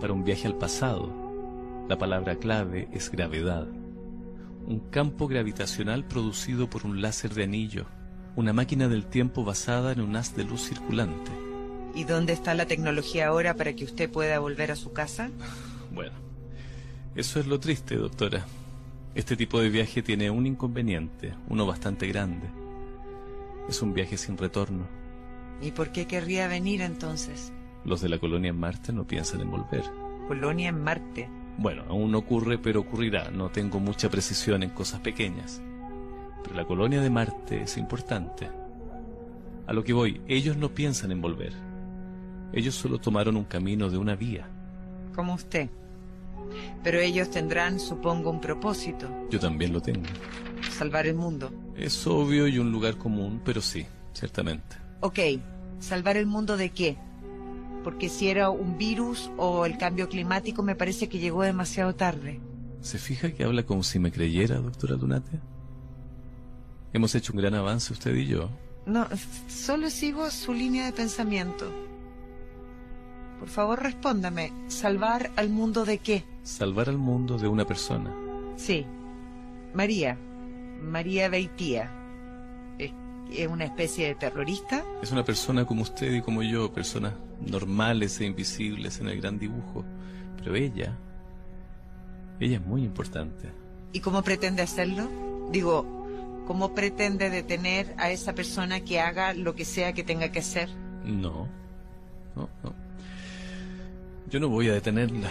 Para 0.01 0.11
un 0.11 0.25
viaje 0.25 0.45
al 0.45 0.57
pasado, 0.57 1.85
la 1.87 1.97
palabra 1.97 2.35
clave 2.35 2.89
es 2.91 3.09
gravedad. 3.09 3.65
Un 4.67 4.89
campo 4.91 5.29
gravitacional 5.29 6.03
producido 6.03 6.69
por 6.69 6.85
un 6.85 7.01
láser 7.01 7.33
de 7.33 7.45
anillo. 7.45 7.85
Una 8.35 8.51
máquina 8.51 8.89
del 8.89 9.05
tiempo 9.05 9.45
basada 9.45 9.93
en 9.93 10.01
un 10.01 10.17
haz 10.17 10.35
de 10.35 10.43
luz 10.43 10.67
circulante. 10.67 11.48
¿Y 11.99 12.05
dónde 12.05 12.31
está 12.31 12.53
la 12.53 12.65
tecnología 12.65 13.27
ahora 13.27 13.55
para 13.55 13.73
que 13.73 13.83
usted 13.83 14.09
pueda 14.09 14.39
volver 14.39 14.71
a 14.71 14.77
su 14.77 14.93
casa? 14.93 15.31
Bueno, 15.93 16.13
eso 17.13 17.41
es 17.41 17.45
lo 17.45 17.59
triste, 17.59 17.97
doctora. 17.97 18.45
Este 19.15 19.35
tipo 19.35 19.59
de 19.59 19.69
viaje 19.69 20.01
tiene 20.01 20.31
un 20.31 20.47
inconveniente, 20.47 21.33
uno 21.49 21.65
bastante 21.65 22.07
grande. 22.07 22.47
Es 23.67 23.81
un 23.81 23.93
viaje 23.93 24.15
sin 24.15 24.37
retorno. 24.37 24.87
¿Y 25.61 25.71
por 25.71 25.91
qué 25.91 26.07
querría 26.07 26.47
venir 26.47 26.79
entonces? 26.79 27.51
Los 27.83 27.99
de 27.99 28.07
la 28.07 28.17
colonia 28.17 28.51
en 28.51 28.57
Marte 28.57 28.93
no 28.93 29.05
piensan 29.05 29.41
en 29.41 29.51
volver. 29.51 29.83
Colonia 30.29 30.69
en 30.69 30.81
Marte. 30.81 31.27
Bueno, 31.57 31.83
aún 31.89 32.13
no 32.13 32.19
ocurre, 32.19 32.57
pero 32.57 32.79
ocurrirá. 32.79 33.29
No 33.29 33.49
tengo 33.49 33.81
mucha 33.81 34.09
precisión 34.09 34.63
en 34.63 34.69
cosas 34.69 35.01
pequeñas. 35.01 35.61
Pero 36.43 36.55
la 36.55 36.63
colonia 36.63 37.01
de 37.01 37.09
Marte 37.09 37.63
es 37.63 37.75
importante. 37.75 38.49
A 39.67 39.73
lo 39.73 39.83
que 39.83 39.91
voy, 39.91 40.21
ellos 40.29 40.55
no 40.55 40.73
piensan 40.73 41.11
en 41.11 41.19
volver. 41.19 41.68
Ellos 42.53 42.75
solo 42.75 42.99
tomaron 42.99 43.37
un 43.37 43.43
camino 43.43 43.89
de 43.89 43.97
una 43.97 44.15
vía. 44.15 44.49
Como 45.15 45.33
usted. 45.35 45.69
Pero 46.83 46.99
ellos 46.99 47.29
tendrán, 47.29 47.79
supongo, 47.79 48.29
un 48.29 48.41
propósito. 48.41 49.09
Yo 49.29 49.39
también 49.39 49.73
lo 49.73 49.81
tengo. 49.81 50.07
Salvar 50.71 51.07
el 51.07 51.15
mundo. 51.15 51.51
Es 51.75 52.05
obvio 52.07 52.47
y 52.47 52.57
un 52.57 52.71
lugar 52.71 52.97
común, 52.97 53.41
pero 53.43 53.61
sí, 53.61 53.85
ciertamente. 54.13 54.77
Ok, 55.01 55.19
¿salvar 55.79 56.17
el 56.17 56.25
mundo 56.25 56.57
de 56.57 56.71
qué? 56.71 56.97
Porque 57.83 58.09
si 58.09 58.27
era 58.29 58.49
un 58.49 58.77
virus 58.77 59.31
o 59.37 59.65
el 59.65 59.77
cambio 59.77 60.09
climático 60.09 60.63
me 60.63 60.75
parece 60.75 61.07
que 61.07 61.19
llegó 61.19 61.43
demasiado 61.43 61.95
tarde. 61.95 62.41
¿Se 62.81 62.97
fija 62.97 63.31
que 63.31 63.43
habla 63.43 63.63
como 63.63 63.83
si 63.83 63.99
me 63.99 64.11
creyera, 64.11 64.57
doctora 64.57 64.95
Lunate? 64.95 65.39
Hemos 66.91 67.13
hecho 67.15 67.33
un 67.33 67.39
gran 67.39 67.53
avance 67.53 67.93
usted 67.93 68.15
y 68.15 68.27
yo. 68.27 68.49
No, 68.85 69.07
solo 69.47 69.89
sigo 69.89 70.29
su 70.31 70.53
línea 70.53 70.85
de 70.85 70.93
pensamiento. 70.93 71.71
Por 73.39 73.47
favor, 73.47 73.81
respóndame. 73.81 74.51
¿Salvar 74.67 75.31
al 75.37 75.49
mundo 75.49 75.85
de 75.85 75.99
qué? 75.99 76.25
Salvar 76.43 76.89
al 76.89 76.97
mundo 76.97 77.37
de 77.37 77.47
una 77.47 77.65
persona. 77.65 78.13
Sí. 78.57 78.85
María. 79.73 80.17
María 80.81 81.29
Beitía. 81.29 81.89
¿Es, 82.77 83.47
una 83.47 83.65
especie 83.65 84.07
de 84.07 84.15
terrorista? 84.15 84.83
Es 85.01 85.11
una 85.11 85.23
persona 85.23 85.65
como 85.65 85.83
usted 85.83 86.11
y 86.11 86.21
como 86.21 86.43
yo, 86.43 86.73
personas 86.73 87.13
normales 87.39 88.19
e 88.19 88.25
invisibles 88.25 88.99
en 88.99 89.07
el 89.07 89.21
gran 89.21 89.39
dibujo. 89.39 89.85
Pero 90.37 90.55
ella, 90.55 90.97
ella 92.39 92.57
es 92.57 92.65
muy 92.65 92.83
importante. 92.83 93.49
¿Y 93.93 94.01
cómo 94.01 94.21
pretende 94.21 94.63
hacerlo? 94.63 95.07
Digo, 95.51 95.85
¿cómo 96.45 96.73
pretende 96.73 97.29
detener 97.29 97.93
a 97.97 98.11
esa 98.11 98.33
persona 98.33 98.81
que 98.81 98.99
haga 98.99 99.33
lo 99.33 99.55
que 99.55 99.65
sea 99.65 99.93
que 99.93 100.03
tenga 100.03 100.31
que 100.31 100.39
hacer? 100.39 100.69
No, 101.05 101.47
no, 102.35 102.49
no. 102.63 102.88
Yo 104.29 104.39
no 104.39 104.47
voy 104.47 104.69
a 104.69 104.73
detenerla. 104.73 105.29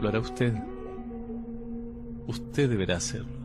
Lo 0.00 0.08
hará 0.08 0.18
usted. 0.18 0.54
Usted 2.26 2.70
deberá 2.70 2.96
hacerlo. 2.96 3.38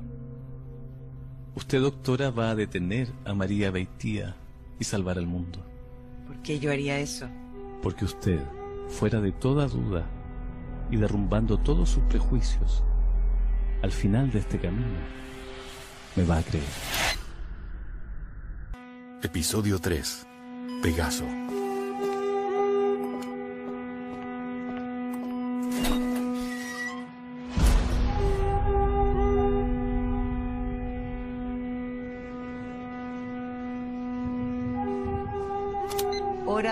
Usted, 1.56 1.82
doctora, 1.82 2.32
va 2.32 2.52
a 2.52 2.56
detener 2.56 3.10
a 3.26 3.34
María 3.34 3.72
Beitía 3.72 4.36
y 4.80 4.86
salvar 4.86 5.18
al 5.18 5.28
mundo. 5.28 5.60
¿Por 6.28 6.42
qué 6.42 6.60
yo 6.60 6.72
haría 6.72 6.98
eso? 7.00 7.28
Porque 7.82 8.06
usted, 8.06 8.40
fuera 8.88 9.20
de 9.20 9.34
toda 9.34 9.68
duda 9.68 10.06
y 10.90 10.96
derrumbando 10.96 11.60
todos 11.60 11.90
sus 11.90 12.04
prejuicios, 12.04 12.84
al 13.82 13.92
final 13.92 14.32
de 14.32 14.40
este 14.40 14.60
camino, 14.60 14.98
me 16.16 16.24
va 16.24 16.38
a 16.38 16.44
creer. 16.44 16.64
Episodio 19.22 19.78
3. 19.78 20.26
Pegaso. 20.82 21.26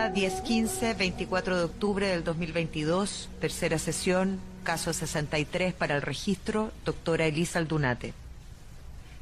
Hora 0.01 0.15
10.15, 0.15 0.97
24 0.97 1.57
de 1.57 1.63
octubre 1.63 2.07
del 2.07 2.23
2022, 2.23 3.29
tercera 3.39 3.77
sesión, 3.77 4.39
caso 4.63 4.93
63 4.93 5.75
para 5.75 5.95
el 5.95 6.01
registro, 6.01 6.71
doctora 6.85 7.27
Elisa 7.27 7.59
Aldunate. 7.59 8.15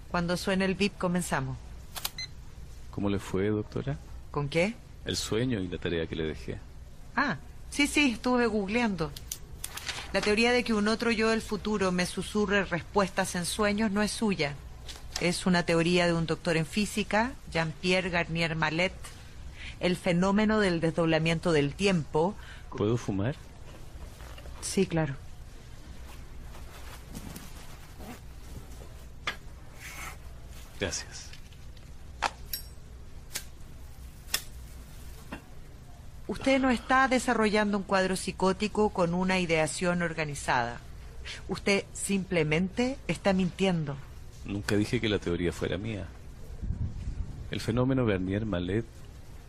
Cuando 0.10 0.38
suene 0.38 0.64
el 0.64 0.76
VIP 0.76 0.98
comenzamos. 0.98 1.58
¿Cómo 2.92 3.10
le 3.10 3.20
fue, 3.20 3.50
doctora? 3.50 3.98
¿Con 4.32 4.48
qué? 4.48 4.74
El 5.04 5.18
sueño 5.18 5.60
y 5.60 5.68
la 5.68 5.80
tarea 5.80 6.08
que 6.08 6.16
le 6.16 6.24
dejé. 6.24 6.60
Ah, 7.14 7.36
sí, 7.70 7.86
sí, 7.86 8.12
estuve 8.14 8.48
googleando. 8.48 9.12
La 10.14 10.22
teoría 10.22 10.54
de 10.54 10.64
que 10.64 10.74
un 10.74 10.88
otro 10.88 11.12
yo 11.12 11.32
del 11.32 11.42
futuro 11.42 11.92
me 11.92 12.06
susurre 12.06 12.64
respuestas 12.64 13.36
en 13.36 13.46
sueños 13.46 13.92
no 13.92 14.02
es 14.02 14.12
suya. 14.12 14.54
Es 15.20 15.46
una 15.46 15.64
teoría 15.64 16.08
de 16.08 16.14
un 16.14 16.26
doctor 16.26 16.56
en 16.56 16.66
física, 16.66 17.34
Jean-Pierre 17.52 18.10
Garnier 18.10 18.56
Mallet. 18.56 18.94
El 19.80 19.96
fenómeno 19.96 20.60
del 20.60 20.80
desdoblamiento 20.80 21.52
del 21.52 21.74
tiempo. 21.74 22.36
¿Puedo 22.76 22.98
fumar? 22.98 23.36
Sí, 24.62 24.86
claro. 24.86 25.16
Gracias. 30.80 31.30
Usted 36.28 36.60
no 36.60 36.70
está 36.70 37.08
desarrollando 37.08 37.78
un 37.78 37.84
cuadro 37.84 38.16
psicótico 38.16 38.92
con 38.92 39.14
una 39.14 39.40
ideación 39.40 40.04
organizada. 40.04 40.80
Usted 41.48 41.86
simplemente 41.92 42.98
está 43.08 43.34
mintiendo. 43.34 43.98
Nunca 44.46 44.76
dije 44.76 45.02
que 45.02 45.10
la 45.10 45.20
teoría 45.20 45.52
fuera 45.52 45.78
mía. 45.78 46.06
El 47.50 47.62
fenómeno 47.62 48.06
Garnier 48.06 48.46
Mallet 48.46 48.86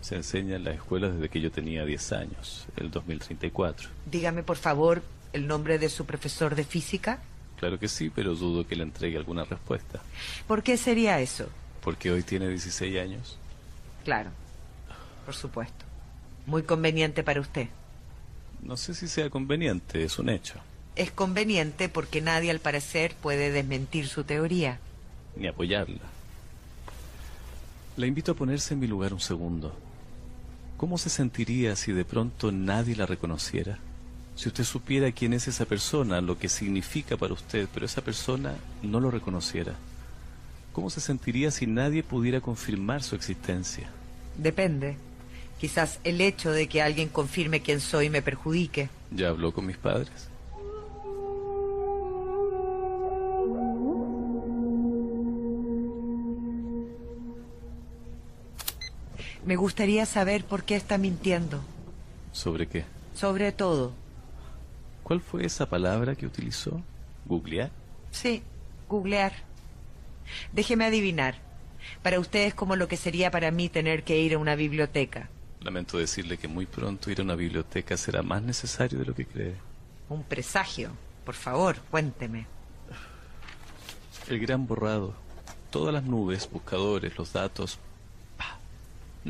se 0.00 0.16
enseña 0.16 0.56
en 0.56 0.64
las 0.64 0.76
escuelas 0.76 1.14
desde 1.14 1.28
que 1.28 1.40
yo 1.40 1.50
tenía 1.50 1.84
10 1.84 2.12
años, 2.12 2.66
el 2.76 2.90
2034. 2.90 3.88
Dígame, 4.10 4.42
por 4.42 4.56
favor, 4.56 5.02
el 5.32 5.46
nombre 5.46 5.78
de 5.78 5.88
su 5.88 6.06
profesor 6.06 6.54
de 6.54 6.64
física. 6.64 7.18
Claro 7.58 7.78
que 7.78 7.88
sí, 7.88 8.10
pero 8.10 8.34
dudo 8.34 8.66
que 8.66 8.76
le 8.76 8.82
entregue 8.82 9.18
alguna 9.18 9.44
respuesta. 9.44 10.00
¿Por 10.46 10.62
qué 10.62 10.76
sería 10.76 11.20
eso? 11.20 11.48
Porque 11.82 12.10
hoy 12.10 12.22
tiene 12.22 12.48
16 12.48 12.98
años. 12.98 13.38
Claro, 14.04 14.30
por 15.26 15.34
supuesto. 15.34 15.84
Muy 16.46 16.62
conveniente 16.62 17.22
para 17.22 17.40
usted. 17.40 17.68
No 18.62 18.76
sé 18.76 18.94
si 18.94 19.08
sea 19.08 19.30
conveniente, 19.30 20.02
es 20.02 20.18
un 20.18 20.30
hecho. 20.30 20.54
Es 20.96 21.10
conveniente 21.10 21.88
porque 21.88 22.20
nadie, 22.20 22.50
al 22.50 22.60
parecer, 22.60 23.14
puede 23.20 23.50
desmentir 23.50 24.08
su 24.08 24.24
teoría. 24.24 24.78
Ni 25.36 25.46
apoyarla. 25.46 26.00
La 27.96 28.06
invito 28.06 28.32
a 28.32 28.34
ponerse 28.34 28.74
en 28.74 28.80
mi 28.80 28.86
lugar 28.86 29.12
un 29.12 29.20
segundo. 29.20 29.74
¿Cómo 30.80 30.96
se 30.96 31.10
sentiría 31.10 31.76
si 31.76 31.92
de 31.92 32.06
pronto 32.06 32.52
nadie 32.52 32.96
la 32.96 33.04
reconociera? 33.04 33.76
Si 34.34 34.48
usted 34.48 34.64
supiera 34.64 35.12
quién 35.12 35.34
es 35.34 35.46
esa 35.46 35.66
persona, 35.66 36.22
lo 36.22 36.38
que 36.38 36.48
significa 36.48 37.18
para 37.18 37.34
usted, 37.34 37.68
pero 37.74 37.84
esa 37.84 38.00
persona 38.00 38.54
no 38.82 38.98
lo 38.98 39.10
reconociera. 39.10 39.74
¿Cómo 40.72 40.88
se 40.88 41.02
sentiría 41.02 41.50
si 41.50 41.66
nadie 41.66 42.02
pudiera 42.02 42.40
confirmar 42.40 43.02
su 43.02 43.14
existencia? 43.14 43.90
Depende. 44.38 44.96
Quizás 45.60 46.00
el 46.02 46.22
hecho 46.22 46.50
de 46.50 46.66
que 46.66 46.80
alguien 46.80 47.10
confirme 47.10 47.60
quién 47.60 47.82
soy 47.82 48.08
me 48.08 48.22
perjudique. 48.22 48.88
¿Ya 49.10 49.28
habló 49.28 49.52
con 49.52 49.66
mis 49.66 49.76
padres? 49.76 50.29
Me 59.44 59.56
gustaría 59.56 60.06
saber 60.06 60.44
por 60.44 60.64
qué 60.64 60.76
está 60.76 60.98
mintiendo. 60.98 61.62
¿Sobre 62.32 62.66
qué? 62.66 62.84
Sobre 63.14 63.52
todo. 63.52 63.92
¿Cuál 65.02 65.20
fue 65.20 65.44
esa 65.46 65.68
palabra 65.68 66.14
que 66.14 66.26
utilizó? 66.26 66.82
¿Googlear? 67.26 67.70
Sí, 68.10 68.42
googlear. 68.88 69.32
Déjeme 70.52 70.84
adivinar. 70.84 71.36
Para 72.02 72.20
usted 72.20 72.46
es 72.46 72.54
como 72.54 72.76
lo 72.76 72.88
que 72.88 72.96
sería 72.96 73.30
para 73.30 73.50
mí 73.50 73.68
tener 73.68 74.04
que 74.04 74.20
ir 74.20 74.34
a 74.34 74.38
una 74.38 74.54
biblioteca. 74.54 75.28
Lamento 75.60 75.98
decirle 75.98 76.38
que 76.38 76.48
muy 76.48 76.66
pronto 76.66 77.10
ir 77.10 77.20
a 77.20 77.24
una 77.24 77.34
biblioteca 77.34 77.96
será 77.96 78.22
más 78.22 78.42
necesario 78.42 78.98
de 78.98 79.04
lo 79.04 79.14
que 79.14 79.26
cree. 79.26 79.54
Un 80.08 80.22
presagio. 80.22 80.90
Por 81.24 81.34
favor, 81.34 81.76
cuénteme. 81.90 82.46
El 84.28 84.38
gran 84.38 84.66
borrado. 84.66 85.14
Todas 85.70 85.94
las 85.94 86.04
nubes, 86.04 86.48
buscadores, 86.50 87.16
los 87.16 87.32
datos. 87.32 87.78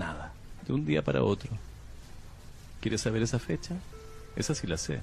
Nada. 0.01 0.33
De 0.67 0.73
un 0.73 0.87
día 0.87 1.03
para 1.05 1.23
otro. 1.23 1.51
¿Quiere 2.81 2.97
saber 2.97 3.23
esa 3.23 3.39
fecha? 3.39 3.75
Esa 4.35 4.55
sí 4.55 4.67
la 4.67 4.79
sé. 4.79 5.01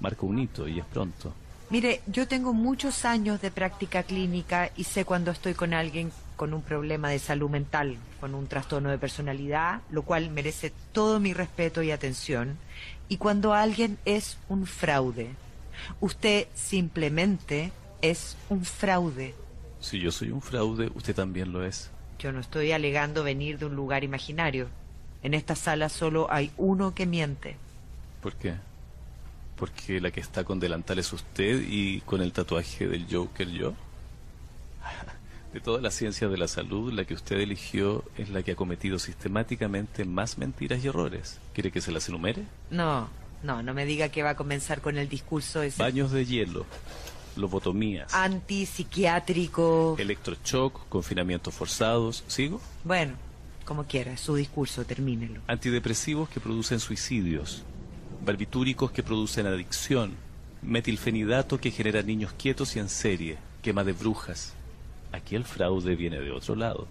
Marca 0.00 0.26
un 0.26 0.40
hito 0.40 0.66
y 0.66 0.80
es 0.80 0.84
pronto. 0.84 1.32
Mire, 1.70 2.00
yo 2.08 2.26
tengo 2.26 2.52
muchos 2.52 3.04
años 3.04 3.40
de 3.40 3.52
práctica 3.52 4.02
clínica 4.02 4.70
y 4.76 4.82
sé 4.82 5.04
cuando 5.04 5.30
estoy 5.30 5.54
con 5.54 5.74
alguien 5.74 6.10
con 6.34 6.54
un 6.54 6.62
problema 6.62 7.08
de 7.08 7.20
salud 7.20 7.48
mental, 7.48 7.98
con 8.20 8.34
un 8.34 8.48
trastorno 8.48 8.90
de 8.90 8.98
personalidad, 8.98 9.80
lo 9.90 10.02
cual 10.02 10.28
merece 10.30 10.72
todo 10.92 11.20
mi 11.20 11.32
respeto 11.32 11.82
y 11.82 11.92
atención, 11.92 12.58
y 13.08 13.18
cuando 13.18 13.54
alguien 13.54 13.96
es 14.04 14.38
un 14.48 14.66
fraude. 14.66 15.30
Usted 16.00 16.48
simplemente 16.54 17.70
es 18.02 18.36
un 18.48 18.64
fraude. 18.64 19.34
Si 19.80 20.00
yo 20.00 20.10
soy 20.10 20.30
un 20.32 20.42
fraude, 20.42 20.90
usted 20.94 21.14
también 21.14 21.52
lo 21.52 21.64
es. 21.64 21.90
Yo 22.18 22.32
no 22.32 22.40
estoy 22.40 22.72
alegando 22.72 23.22
venir 23.22 23.58
de 23.58 23.66
un 23.66 23.76
lugar 23.76 24.04
imaginario. 24.04 24.68
En 25.22 25.34
esta 25.34 25.54
sala 25.54 25.88
solo 25.88 26.30
hay 26.30 26.50
uno 26.56 26.94
que 26.94 27.06
miente. 27.06 27.56
¿Por 28.22 28.34
qué? 28.34 28.54
Porque 29.56 30.00
la 30.00 30.10
que 30.10 30.20
está 30.20 30.44
con 30.44 30.60
delantal 30.60 30.98
es 30.98 31.12
usted 31.12 31.62
y 31.66 32.00
con 32.02 32.20
el 32.22 32.32
tatuaje 32.32 32.86
del 32.86 33.06
Joker 33.10 33.48
yo. 33.48 33.74
De 35.52 35.60
todas 35.60 35.82
las 35.82 35.94
ciencias 35.94 36.30
de 36.30 36.36
la 36.36 36.48
salud, 36.48 36.92
la 36.92 37.06
que 37.06 37.14
usted 37.14 37.36
eligió 37.38 38.04
es 38.18 38.28
la 38.28 38.42
que 38.42 38.52
ha 38.52 38.56
cometido 38.56 38.98
sistemáticamente 38.98 40.04
más 40.04 40.36
mentiras 40.36 40.84
y 40.84 40.88
errores. 40.88 41.38
¿Quiere 41.54 41.70
que 41.70 41.80
se 41.80 41.92
las 41.92 42.08
enumere? 42.10 42.42
No, 42.70 43.08
no, 43.42 43.62
no 43.62 43.72
me 43.72 43.86
diga 43.86 44.10
que 44.10 44.22
va 44.22 44.30
a 44.30 44.36
comenzar 44.36 44.82
con 44.82 44.98
el 44.98 45.08
discurso 45.08 45.62
ese 45.62 45.82
Baños 45.82 46.10
de 46.10 46.26
hielo, 46.26 46.66
lobotomías, 47.36 48.12
antipsiquiátrico. 48.14 49.96
electroshock, 49.98 50.88
confinamientos 50.88 51.54
forzados. 51.54 52.24
¿Sigo? 52.26 52.60
Bueno, 52.84 53.14
como 53.64 53.84
quiera, 53.84 54.16
su 54.16 54.36
discurso, 54.36 54.84
termínelo. 54.84 55.40
Antidepresivos 55.46 56.28
que 56.28 56.40
producen 56.40 56.78
suicidios, 56.80 57.64
barbitúricos 58.24 58.92
que 58.92 59.02
producen 59.02 59.46
adicción, 59.46 60.14
metilfenidato 60.62 61.58
que 61.58 61.70
genera 61.70 62.02
niños 62.02 62.32
quietos 62.32 62.76
y 62.76 62.78
en 62.78 62.88
serie, 62.88 63.38
quema 63.62 63.84
de 63.84 63.92
brujas. 63.92 64.54
Aquí 65.12 65.34
el 65.34 65.44
fraude 65.44 65.96
viene 65.96 66.20
de 66.20 66.30
otro 66.30 66.54
lado, 66.54 66.86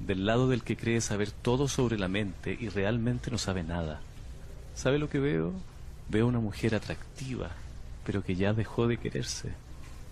del 0.00 0.26
lado 0.26 0.48
del 0.48 0.62
que 0.62 0.76
cree 0.76 1.00
saber 1.00 1.30
todo 1.30 1.68
sobre 1.68 1.98
la 1.98 2.08
mente 2.08 2.56
y 2.60 2.68
realmente 2.68 3.30
no 3.30 3.38
sabe 3.38 3.62
nada. 3.62 4.00
¿Sabe 4.74 4.98
lo 4.98 5.08
que 5.08 5.18
veo? 5.18 5.52
Veo 6.08 6.26
una 6.26 6.40
mujer 6.40 6.74
atractiva, 6.74 7.50
pero 8.04 8.22
que 8.24 8.34
ya 8.36 8.52
dejó 8.52 8.86
de 8.86 8.96
quererse, 8.98 9.52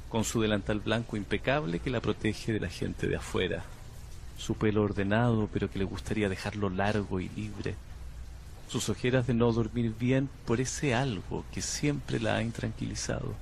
con 0.08 0.24
su 0.24 0.40
delantal 0.40 0.80
blanco 0.80 1.16
impecable 1.16 1.78
que 1.78 1.90
la 1.90 2.00
protege 2.00 2.52
de 2.52 2.60
la 2.60 2.68
gente 2.68 3.06
de 3.06 3.16
afuera, 3.16 3.62
su 4.38 4.54
pelo 4.54 4.82
ordenado, 4.82 5.48
pero 5.52 5.70
que 5.70 5.78
le 5.78 5.84
gustaría 5.84 6.28
dejarlo 6.28 6.70
largo 6.70 7.20
y 7.20 7.28
libre, 7.30 7.74
sus 8.68 8.88
ojeras 8.88 9.26
de 9.26 9.34
no 9.34 9.52
dormir 9.52 9.92
bien 9.98 10.28
por 10.46 10.60
ese 10.60 10.94
algo 10.94 11.44
que 11.52 11.60
siempre 11.62 12.20
la 12.20 12.36
ha 12.36 12.42
intranquilizado, 12.42 13.34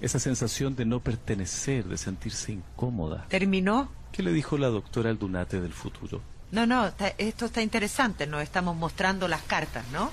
esa 0.00 0.18
sensación 0.18 0.74
de 0.74 0.84
no 0.84 1.00
pertenecer, 1.00 1.84
de 1.84 1.96
sentirse 1.96 2.52
incómoda. 2.52 3.26
¿Terminó? 3.28 3.88
¿Qué 4.10 4.22
le 4.22 4.32
dijo 4.32 4.58
la 4.58 4.68
doctora 4.68 5.10
Aldunate 5.10 5.60
del 5.60 5.72
futuro? 5.72 6.20
No, 6.50 6.66
no, 6.66 6.88
está- 6.88 7.14
esto 7.18 7.46
está 7.46 7.62
interesante, 7.62 8.26
nos 8.26 8.42
estamos 8.42 8.76
mostrando 8.76 9.28
las 9.28 9.42
cartas, 9.42 9.84
¿no? 9.92 10.10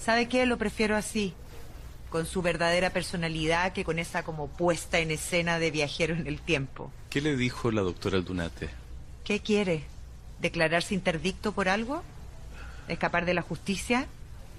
¿Sabe 0.00 0.28
qué? 0.28 0.46
Lo 0.46 0.56
prefiero 0.56 0.96
así, 0.96 1.34
con 2.10 2.26
su 2.26 2.42
verdadera 2.42 2.90
personalidad 2.90 3.72
que 3.72 3.84
con 3.84 3.98
esa 3.98 4.22
como 4.22 4.48
puesta 4.48 4.98
en 4.98 5.10
escena 5.10 5.58
de 5.58 5.70
viajero 5.70 6.14
en 6.14 6.26
el 6.26 6.40
tiempo. 6.40 6.90
¿Qué 7.10 7.20
le 7.20 7.36
dijo 7.36 7.70
la 7.70 7.82
doctora 7.82 8.16
Aldunate? 8.16 8.70
¿Qué 9.24 9.40
quiere? 9.40 9.84
¿Declararse 10.40 10.94
interdicto 10.94 11.52
por 11.52 11.68
algo? 11.68 12.02
¿Escapar 12.88 13.26
de 13.26 13.34
la 13.34 13.42
justicia? 13.42 14.06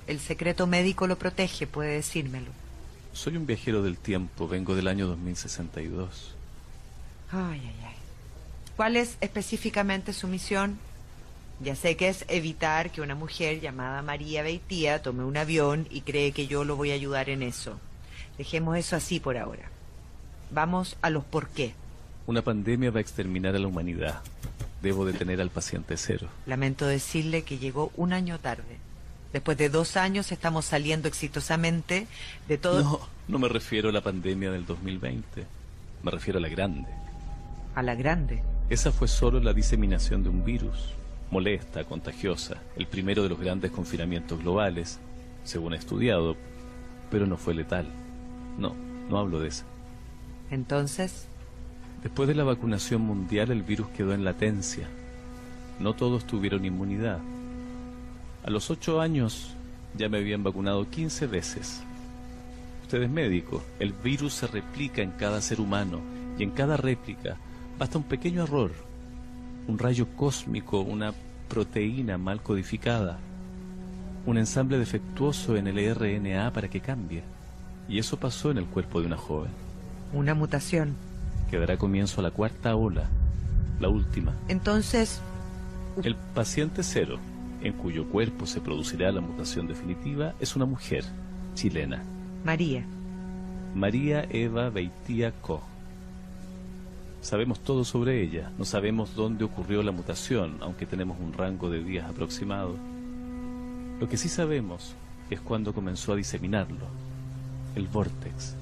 El 0.07 0.19
secreto 0.19 0.67
médico 0.67 1.07
lo 1.07 1.17
protege, 1.17 1.67
puede 1.67 1.95
decírmelo. 1.95 2.51
Soy 3.13 3.37
un 3.37 3.45
viajero 3.45 3.81
del 3.81 3.97
tiempo, 3.97 4.47
vengo 4.47 4.75
del 4.75 4.87
año 4.87 5.07
2062. 5.07 6.35
Ay, 7.31 7.61
ay, 7.63 7.75
ay. 7.85 7.95
¿Cuál 8.75 8.95
es 8.95 9.17
específicamente 9.21 10.13
su 10.13 10.27
misión? 10.27 10.79
Ya 11.61 11.75
sé 11.75 11.97
que 11.97 12.07
es 12.07 12.23
evitar 12.29 12.89
que 12.89 13.01
una 13.01 13.15
mujer 13.15 13.59
llamada 13.59 14.01
María 14.01 14.43
Beitía 14.43 15.01
tome 15.01 15.25
un 15.25 15.35
avión 15.35 15.87
y 15.89 16.01
cree 16.01 16.31
que 16.31 16.47
yo 16.47 16.63
lo 16.63 16.77
voy 16.77 16.91
a 16.91 16.93
ayudar 16.93 17.29
en 17.29 17.43
eso. 17.43 17.77
Dejemos 18.37 18.77
eso 18.77 18.95
así 18.95 19.19
por 19.19 19.37
ahora. 19.37 19.69
Vamos 20.51 20.95
a 21.01 21.09
los 21.09 21.25
por 21.25 21.49
qué. 21.49 21.73
Una 22.27 22.41
pandemia 22.41 22.91
va 22.91 22.99
a 22.99 23.01
exterminar 23.01 23.55
a 23.55 23.59
la 23.59 23.67
humanidad. 23.67 24.21
Debo 24.81 25.05
detener 25.05 25.41
al 25.41 25.49
paciente 25.49 25.97
cero. 25.97 26.27
Lamento 26.45 26.87
decirle 26.87 27.43
que 27.43 27.57
llegó 27.57 27.91
un 27.97 28.13
año 28.13 28.39
tarde. 28.39 28.77
Después 29.33 29.57
de 29.57 29.69
dos 29.69 29.97
años 29.97 30.31
estamos 30.31 30.65
saliendo 30.65 31.09
exitosamente 31.09 32.07
de 32.47 32.57
todo... 32.57 32.81
No, 32.81 32.99
no 33.27 33.39
me 33.39 33.49
refiero 33.49 33.89
a 33.89 33.91
la 33.91 34.01
pandemia 34.01 34.51
del 34.51 34.65
2020. 34.65 35.45
Me 36.03 36.11
refiero 36.11 36.39
a 36.39 36.41
la 36.41 36.47
grande. 36.47 36.87
A 37.75 37.83
la 37.83 37.95
grande. 37.95 38.41
Esa 38.69 38.91
fue 38.91 39.07
solo 39.07 39.39
la 39.41 39.53
diseminación 39.53 40.23
de 40.23 40.29
un 40.29 40.45
virus, 40.45 40.93
molesta, 41.31 41.83
contagiosa, 41.83 42.57
el 42.75 42.87
primero 42.87 43.23
de 43.23 43.29
los 43.29 43.39
grandes 43.39 43.71
confinamientos 43.71 44.39
globales, 44.39 44.99
según 45.43 45.73
he 45.73 45.77
estudiado, 45.77 46.35
pero 47.11 47.25
no 47.25 47.37
fue 47.37 47.53
letal. 47.53 47.87
No, 48.57 48.75
no 49.09 49.17
hablo 49.17 49.39
de 49.39 49.49
eso. 49.49 49.65
Entonces, 50.51 51.29
Después 52.03 52.29
de 52.29 52.35
la 52.35 52.45
vacunación 52.45 53.01
mundial 53.01 53.51
el 53.51 53.61
virus 53.61 53.89
quedó 53.89 54.13
en 54.13 54.23
latencia. 54.23 54.87
No 55.79 55.93
todos 55.93 56.25
tuvieron 56.25 56.63
inmunidad. 56.63 57.19
A 58.45 58.49
los 58.49 58.69
ocho 58.69 59.01
años 59.01 59.53
ya 59.97 60.07
me 60.07 60.19
habían 60.19 60.43
vacunado 60.43 60.89
15 60.89 61.27
veces. 61.27 61.81
Usted 62.83 63.03
es 63.03 63.09
médico. 63.09 63.61
El 63.79 63.91
virus 63.91 64.33
se 64.33 64.47
replica 64.47 65.01
en 65.01 65.11
cada 65.11 65.41
ser 65.41 65.59
humano 65.59 65.99
y 66.37 66.43
en 66.43 66.51
cada 66.51 66.77
réplica 66.77 67.35
basta 67.77 67.97
un 67.97 68.05
pequeño 68.05 68.43
error, 68.43 68.71
un 69.69 69.77
rayo 69.77 70.07
cósmico, 70.17 70.81
una 70.81 71.13
proteína 71.47 72.17
mal 72.17 72.41
codificada, 72.41 73.19
un 74.25 74.37
ensamble 74.37 74.79
defectuoso 74.79 75.55
en 75.55 75.67
el 75.67 75.95
RNA 75.95 76.51
para 76.51 76.67
que 76.67 76.81
cambie. 76.81 77.21
Y 77.87 77.99
eso 77.99 78.17
pasó 78.17 78.49
en 78.51 78.57
el 78.57 78.65
cuerpo 78.65 78.99
de 78.99 79.07
una 79.07 79.17
joven 79.17 79.51
una 80.11 80.33
mutación. 80.33 80.95
que 81.51 81.59
dará 81.59 81.77
comienzo 81.77 82.21
a 82.21 82.23
la 82.23 82.31
cuarta 82.31 82.75
ola, 82.75 83.05
la 83.79 83.89
última. 83.89 84.33
Entonces, 84.47 85.21
El 86.03 86.15
paciente 86.15 86.81
cero, 86.83 87.19
en 87.61 87.73
cuyo 87.73 88.07
cuerpo 88.07 88.45
se 88.45 88.61
producirá 88.61 89.11
la 89.11 89.21
mutación 89.21 89.67
definitiva, 89.67 90.33
es 90.39 90.55
una 90.55 90.65
mujer 90.65 91.03
chilena, 91.55 92.03
María. 92.43 92.85
María 93.75 94.25
Eva 94.31 94.69
Beitía 94.69 95.31
Co. 95.41 95.61
Sabemos 97.21 97.59
todo 97.59 97.83
sobre 97.83 98.21
ella, 98.21 98.51
no 98.57 98.63
sabemos 98.63 99.13
dónde 99.15 99.43
ocurrió 99.43 99.83
la 99.83 99.91
mutación, 99.91 100.57
aunque 100.61 100.85
tenemos 100.85 101.17
un 101.19 101.33
rango 101.33 101.69
de 101.69 101.83
días 101.83 102.09
aproximado. 102.09 102.75
Lo 103.99 104.07
que 104.07 104.17
sí 104.17 104.29
sabemos 104.29 104.95
es 105.29 105.41
cuándo 105.41 105.73
comenzó 105.73 106.13
a 106.13 106.15
diseminarlo, 106.15 106.85
el 107.75 107.87
Vortex. 107.87 108.55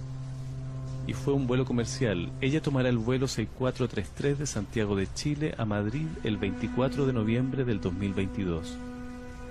Y 1.05 1.13
fue 1.13 1.33
un 1.33 1.47
vuelo 1.47 1.65
comercial. 1.65 2.31
Ella 2.41 2.61
tomará 2.61 2.89
el 2.89 2.97
vuelo 2.97 3.27
6433 3.27 4.39
de 4.39 4.45
Santiago 4.47 4.95
de 4.95 5.07
Chile 5.13 5.53
a 5.57 5.63
Madrid 5.63 6.07
el 6.23 6.37
24 6.37 7.05
de 7.05 7.13
noviembre 7.13 7.63
del 7.63 7.79
2022. 7.79 8.75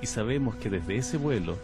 Y 0.02 0.06
sabemos 0.06 0.56
que 0.56 0.68
desde 0.68 0.96
ese 0.96 1.16
vuelo 1.16 1.56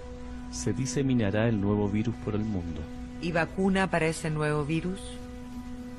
se 0.53 0.73
diseminará 0.73 1.49
el 1.49 1.61
nuevo 1.61 1.89
virus 1.89 2.15
por 2.25 2.35
el 2.35 2.45
mundo. 2.45 2.81
¿Y 3.21 3.33
vacuna 3.33 3.91
para 3.91 4.07
ese 4.07 4.31
nuevo 4.31 4.65
virus? 4.65 5.01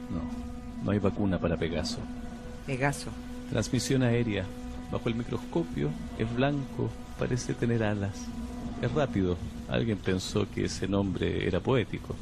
No, 0.10 0.53
no 0.84 0.92
hay 0.92 1.00
vacuna 1.00 1.40
para 1.40 1.58
Pegaso. 1.58 2.00
Pegaso. 2.66 3.10
Transmisión 3.50 4.04
aérea. 4.04 4.46
Bajo 4.92 5.10
el 5.10 5.16
microscopio 5.16 5.90
es 6.18 6.34
blanco, 6.36 6.90
parece 7.18 7.54
tener 7.54 7.84
alas. 7.84 8.26
Es 8.82 8.92
rápido. 8.92 9.38
Alguien 9.70 9.98
pensó 9.98 10.48
que 10.54 10.66
ese 10.66 10.88
nombre 10.88 11.48
era 11.48 11.60
poético. 11.60 12.16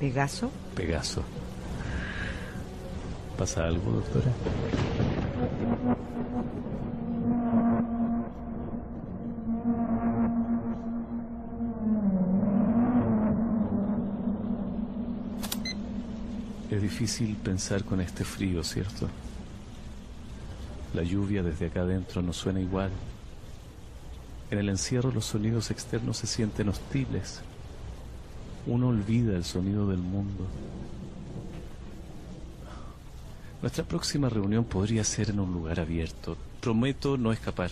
¿Pegaso? 0.00 0.50
Pegaso. 0.74 1.22
¿Pasa 3.38 3.64
algo, 3.66 3.92
doctora? 3.92 4.32
Es 16.76 16.82
difícil 16.82 17.34
pensar 17.36 17.84
con 17.84 18.02
este 18.02 18.22
frío, 18.22 18.62
¿cierto? 18.62 19.08
La 20.92 21.02
lluvia 21.02 21.42
desde 21.42 21.68
acá 21.68 21.80
adentro 21.80 22.20
no 22.20 22.34
suena 22.34 22.60
igual. 22.60 22.90
En 24.50 24.58
el 24.58 24.68
encierro 24.68 25.10
los 25.10 25.24
sonidos 25.24 25.70
externos 25.70 26.18
se 26.18 26.26
sienten 26.26 26.68
hostiles. 26.68 27.40
Uno 28.66 28.88
olvida 28.88 29.34
el 29.36 29.44
sonido 29.44 29.88
del 29.88 30.00
mundo. 30.00 30.44
Nuestra 33.62 33.82
próxima 33.82 34.28
reunión 34.28 34.66
podría 34.66 35.02
ser 35.02 35.30
en 35.30 35.40
un 35.40 35.54
lugar 35.54 35.80
abierto. 35.80 36.36
Prometo 36.60 37.16
no 37.16 37.32
escapar. 37.32 37.70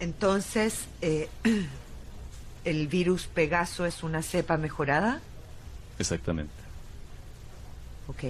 Entonces, 0.00 0.84
eh, 1.00 1.30
¿el 2.66 2.88
virus 2.88 3.26
Pegaso 3.26 3.86
es 3.86 4.02
una 4.02 4.20
cepa 4.20 4.58
mejorada? 4.58 5.22
Exactamente. 5.98 6.67
Ok, 8.08 8.24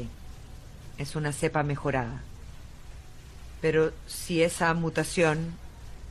es 0.98 1.16
una 1.16 1.32
cepa 1.32 1.62
mejorada. 1.62 2.22
Pero 3.60 3.92
si 4.06 4.42
esa 4.42 4.72
mutación, 4.74 5.54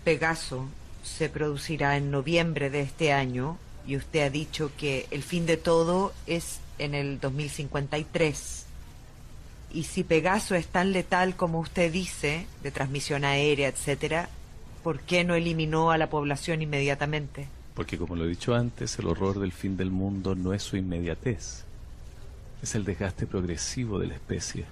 Pegaso, 0.04 0.68
se 1.04 1.30
producirá 1.30 1.98
en 1.98 2.12
noviembre 2.12 2.70
de 2.70 2.82
este 2.82 3.14
año, 3.14 3.58
y 3.86 3.96
usted 3.96 4.22
ha 4.22 4.30
dicho 4.30 4.72
que 4.78 5.08
el 5.12 5.24
fin 5.24 5.46
de 5.46 5.58
todo 5.58 6.14
es 6.28 6.60
en 6.78 6.94
el 6.94 7.20
2053. 7.20 8.66
Y 9.74 9.84
si 9.84 10.04
Pegaso 10.04 10.56
es 10.56 10.68
tan 10.68 10.92
letal 10.92 11.36
como 11.36 11.60
usted 11.60 11.92
dice, 11.92 12.48
de 12.64 12.72
transmisión 12.72 13.24
aérea, 13.24 13.70
etcétera, 13.70 14.30
¿por 14.84 15.00
qué 15.02 15.24
no 15.24 15.36
eliminó 15.36 15.92
a 15.92 15.98
la 15.98 16.10
población 16.10 16.62
inmediatamente? 16.62 17.48
Porque 17.74 17.98
como 17.98 18.16
lo 18.16 18.26
he 18.26 18.30
dicho 18.30 18.56
antes, 18.56 18.98
el 19.00 19.08
horror 19.08 19.40
del 19.40 19.52
fin 19.52 19.78
del 19.78 19.92
mundo 19.92 20.36
no 20.36 20.54
es 20.54 20.64
su 20.64 20.78
inmediatez. 20.78 21.67
Es 22.68 22.76
el 22.76 22.84
desgaste 22.84 23.26
progresivo 23.26 23.98
de 23.98 24.08
la 24.08 24.16
especie. 24.16 24.66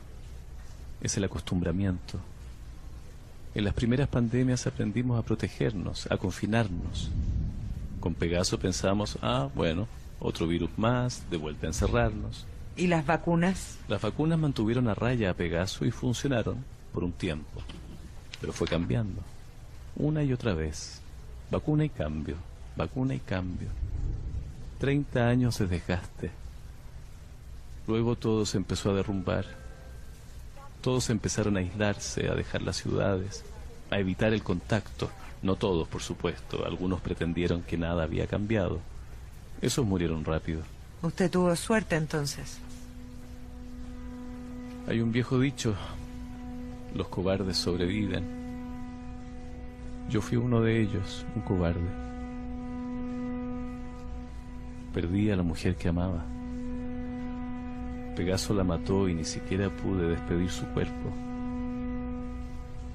Es 1.00 1.16
el 1.16 1.24
acostumbramiento. 1.24 2.20
En 3.54 3.64
las 3.64 3.74
primeras 3.74 4.10
pandemias 4.10 4.68
aprendimos 4.68 5.18
a 5.18 5.22
protegernos, 5.24 6.06
a 6.12 6.18
confinarnos. 6.18 7.10
Con 8.02 8.14
Pegaso 8.14 8.60
pensamos, 8.60 9.18
ah, 9.22 9.48
bueno, 9.56 9.88
otro 10.20 10.46
virus 10.46 10.72
más, 10.76 11.24
de 11.30 11.38
vuelta 11.38 11.68
a 11.68 11.70
encerrarnos. 11.70 12.46
¿Y 12.76 12.88
las 12.88 13.06
vacunas? 13.06 13.78
Las 13.88 14.02
vacunas 14.02 14.40
mantuvieron 14.40 14.90
a 14.90 14.94
raya 14.94 15.30
a 15.30 15.34
Pegaso 15.34 15.86
y 15.86 15.92
funcionaron 15.92 16.66
por 16.92 17.06
un 17.06 17.14
tiempo. 17.14 17.62
Pero 18.42 18.52
fue 18.52 18.68
cambiando. 18.68 19.22
Una 19.96 20.22
y 20.22 20.34
otra 20.34 20.54
vez. 20.54 21.00
Vacuna 21.50 21.86
y 21.86 21.90
cambio. 21.90 22.36
Vacuna 22.76 23.16
y 23.16 23.20
cambio. 23.20 23.70
Treinta 24.80 25.30
años 25.30 25.60
de 25.60 25.68
desgaste. 25.68 26.45
Luego 27.88 28.16
todo 28.16 28.46
se 28.46 28.58
empezó 28.58 28.92
a 28.92 28.96
derrumbar. 28.96 29.46
Todos 30.82 31.10
empezaron 31.10 31.58
a 31.58 31.60
aislarse, 31.60 32.30
a 32.30 32.36
dejar 32.36 32.62
las 32.62 32.78
ciudades, 32.78 33.44
a 33.92 34.00
evitar 34.00 34.34
el 34.34 34.44
contacto. 34.44 35.10
No 35.42 35.56
todos, 35.56 35.88
por 35.88 36.02
supuesto. 36.02 36.66
Algunos 36.66 37.02
pretendieron 37.02 37.62
que 37.62 37.78
nada 37.78 38.04
había 38.04 38.28
cambiado. 38.28 38.80
Esos 39.62 39.86
murieron 39.86 40.26
rápido. 40.26 40.62
Usted 41.02 41.30
tuvo 41.30 41.56
suerte 41.56 41.96
entonces. 41.96 42.58
Hay 44.88 45.02
un 45.02 45.12
viejo 45.12 45.40
dicho, 45.40 45.76
los 46.96 47.08
cobardes 47.08 47.58
sobreviven. 47.58 48.24
Yo 50.10 50.22
fui 50.22 50.38
uno 50.38 50.62
de 50.62 50.82
ellos, 50.82 51.26
un 51.36 51.42
cobarde. 51.42 51.90
Perdí 54.94 55.32
a 55.32 55.36
la 55.36 55.44
mujer 55.44 55.76
que 55.76 55.90
amaba. 55.90 56.35
Pegaso 58.16 58.54
la 58.54 58.64
mató 58.64 59.10
y 59.10 59.14
ni 59.14 59.26
siquiera 59.26 59.70
pude 59.70 60.08
despedir 60.08 60.50
su 60.50 60.66
cuerpo. 60.68 61.12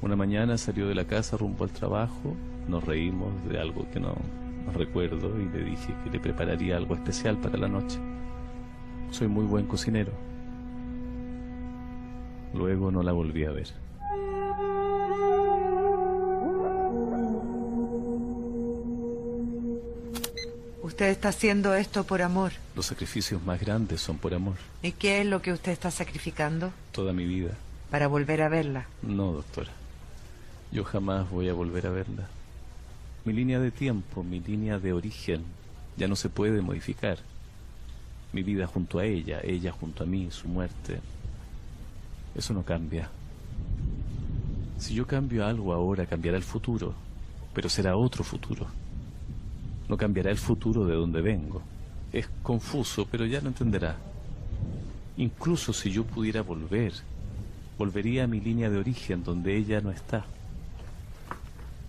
Una 0.00 0.16
mañana 0.16 0.56
salió 0.56 0.88
de 0.88 0.94
la 0.94 1.04
casa 1.04 1.36
rumbo 1.36 1.64
al 1.64 1.70
trabajo, 1.70 2.34
nos 2.66 2.82
reímos 2.84 3.32
de 3.46 3.60
algo 3.60 3.86
que 3.90 4.00
no, 4.00 4.14
no 4.64 4.72
recuerdo 4.72 5.38
y 5.38 5.46
le 5.50 5.64
dije 5.64 5.94
que 6.02 6.10
le 6.10 6.20
prepararía 6.20 6.78
algo 6.78 6.94
especial 6.94 7.36
para 7.36 7.58
la 7.58 7.68
noche. 7.68 7.98
Soy 9.10 9.28
muy 9.28 9.44
buen 9.44 9.66
cocinero. 9.66 10.12
Luego 12.54 12.90
no 12.90 13.02
la 13.02 13.12
volví 13.12 13.44
a 13.44 13.50
ver. 13.50 13.68
Usted 21.00 21.12
está 21.12 21.30
haciendo 21.30 21.74
esto 21.74 22.04
por 22.04 22.20
amor. 22.20 22.52
Los 22.76 22.84
sacrificios 22.84 23.42
más 23.42 23.58
grandes 23.58 24.02
son 24.02 24.18
por 24.18 24.34
amor. 24.34 24.56
¿Y 24.82 24.92
qué 24.92 25.22
es 25.22 25.26
lo 25.26 25.40
que 25.40 25.50
usted 25.50 25.72
está 25.72 25.90
sacrificando? 25.90 26.74
Toda 26.92 27.14
mi 27.14 27.24
vida. 27.24 27.56
Para 27.90 28.06
volver 28.06 28.42
a 28.42 28.50
verla. 28.50 28.84
No, 29.00 29.32
doctora. 29.32 29.70
Yo 30.70 30.84
jamás 30.84 31.30
voy 31.30 31.48
a 31.48 31.54
volver 31.54 31.86
a 31.86 31.90
verla. 31.90 32.28
Mi 33.24 33.32
línea 33.32 33.58
de 33.60 33.70
tiempo, 33.70 34.22
mi 34.22 34.40
línea 34.40 34.78
de 34.78 34.92
origen, 34.92 35.42
ya 35.96 36.06
no 36.06 36.16
se 36.16 36.28
puede 36.28 36.60
modificar. 36.60 37.16
Mi 38.34 38.42
vida 38.42 38.66
junto 38.66 38.98
a 38.98 39.06
ella, 39.06 39.40
ella 39.42 39.72
junto 39.72 40.04
a 40.04 40.06
mí, 40.06 40.28
su 40.30 40.48
muerte, 40.48 41.00
eso 42.34 42.52
no 42.52 42.62
cambia. 42.62 43.08
Si 44.76 44.92
yo 44.92 45.06
cambio 45.06 45.46
algo 45.46 45.72
ahora, 45.72 46.04
cambiará 46.04 46.36
el 46.36 46.44
futuro, 46.44 46.92
pero 47.54 47.70
será 47.70 47.96
otro 47.96 48.22
futuro. 48.22 48.66
No 49.90 49.96
cambiará 49.96 50.30
el 50.30 50.38
futuro 50.38 50.86
de 50.86 50.94
donde 50.94 51.20
vengo. 51.20 51.62
Es 52.12 52.28
confuso, 52.44 53.08
pero 53.10 53.26
ya 53.26 53.40
lo 53.40 53.48
entenderá. 53.48 53.96
Incluso 55.16 55.72
si 55.72 55.90
yo 55.90 56.04
pudiera 56.04 56.42
volver, 56.42 56.92
volvería 57.76 58.22
a 58.24 58.26
mi 58.28 58.40
línea 58.40 58.70
de 58.70 58.78
origen 58.78 59.24
donde 59.24 59.56
ella 59.56 59.80
no 59.80 59.90
está. 59.90 60.24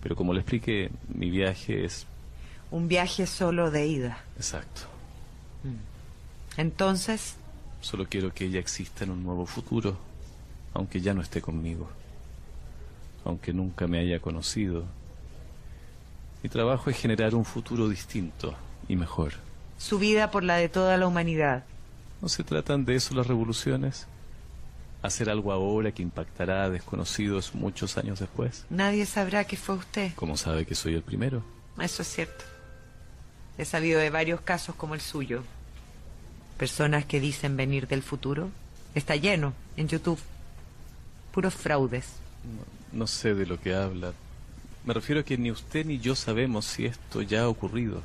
Pero 0.02 0.16
como 0.16 0.34
le 0.34 0.40
expliqué, 0.40 0.90
mi 1.14 1.30
viaje 1.30 1.84
es... 1.84 2.06
Un 2.72 2.88
viaje 2.88 3.24
solo 3.28 3.70
de 3.70 3.86
ida. 3.86 4.18
Exacto. 4.36 4.82
Entonces... 6.56 7.36
Solo 7.80 8.06
quiero 8.08 8.34
que 8.34 8.46
ella 8.46 8.58
exista 8.58 9.04
en 9.04 9.10
un 9.10 9.22
nuevo 9.22 9.46
futuro 9.46 9.96
aunque 10.74 11.00
ya 11.00 11.14
no 11.14 11.20
esté 11.20 11.40
conmigo, 11.40 11.88
aunque 13.24 13.52
nunca 13.52 13.86
me 13.86 13.98
haya 13.98 14.20
conocido. 14.20 14.84
Mi 16.42 16.48
trabajo 16.48 16.90
es 16.90 16.96
generar 16.96 17.34
un 17.34 17.44
futuro 17.44 17.88
distinto 17.88 18.54
y 18.88 18.96
mejor. 18.96 19.34
Su 19.78 19.98
vida 19.98 20.30
por 20.30 20.42
la 20.42 20.56
de 20.56 20.68
toda 20.68 20.96
la 20.96 21.06
humanidad. 21.06 21.64
¿No 22.20 22.28
se 22.28 22.44
tratan 22.44 22.84
de 22.84 22.96
eso 22.96 23.14
las 23.14 23.26
revoluciones? 23.26 24.06
¿Hacer 25.02 25.30
algo 25.30 25.52
ahora 25.52 25.92
que 25.92 26.02
impactará 26.02 26.64
a 26.64 26.70
desconocidos 26.70 27.54
muchos 27.54 27.98
años 27.98 28.20
después? 28.20 28.64
Nadie 28.70 29.06
sabrá 29.06 29.44
que 29.44 29.56
fue 29.56 29.76
usted. 29.76 30.12
¿Cómo 30.14 30.36
sabe 30.36 30.64
que 30.64 30.74
soy 30.74 30.94
el 30.94 31.02
primero? 31.02 31.42
Eso 31.80 32.02
es 32.02 32.08
cierto. 32.08 32.44
He 33.58 33.64
sabido 33.64 34.00
de 34.00 34.10
varios 34.10 34.40
casos 34.40 34.76
como 34.76 34.94
el 34.94 35.00
suyo. 35.00 35.42
Personas 36.58 37.04
que 37.04 37.20
dicen 37.20 37.56
venir 37.56 37.88
del 37.88 38.02
futuro. 38.02 38.50
Está 38.94 39.16
lleno 39.16 39.54
en 39.76 39.88
YouTube 39.88 40.20
puros 41.32 41.54
fraudes. 41.54 42.04
No, 42.92 43.06
sé 43.06 43.34
de 43.34 43.46
lo 43.46 43.58
que 43.58 43.74
habla. 43.74 44.12
Me 44.84 44.94
refiero 44.94 45.20
a 45.20 45.24
que 45.24 45.38
ni 45.38 45.50
usted 45.50 45.86
ni 45.86 45.98
yo 45.98 46.16
sabemos 46.16 46.64
si 46.64 46.86
esto 46.86 47.22
ya 47.22 47.42
ha 47.42 47.48
ocurrido. 47.48 48.02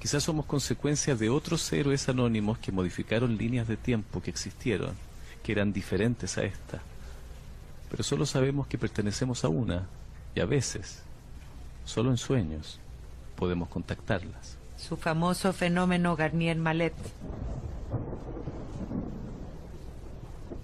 Quizás 0.00 0.22
somos 0.22 0.46
consecuencia 0.46 1.14
de 1.14 1.30
otros 1.30 1.70
héroes 1.72 2.08
anónimos 2.08 2.58
que 2.58 2.72
modificaron 2.72 3.36
líneas 3.36 3.68
de 3.68 3.76
tiempo 3.76 4.22
que 4.22 4.30
existieron, 4.30 4.94
que 5.42 5.52
eran 5.52 5.72
diferentes 5.72 6.38
a 6.38 6.44
esta. 6.44 6.82
Pero 7.90 8.02
solo 8.02 8.26
sabemos 8.26 8.66
que 8.66 8.78
pertenecemos 8.78 9.44
a 9.44 9.48
una, 9.48 9.86
y 10.34 10.40
a 10.40 10.46
veces, 10.46 11.02
solo 11.84 12.10
en 12.10 12.16
sueños, 12.16 12.80
podemos 13.36 13.68
contactarlas. 13.68 14.56
Su 14.76 14.96
famoso 14.96 15.52
fenómeno 15.52 16.16
Garnier 16.16 16.56
Malet. 16.56 16.94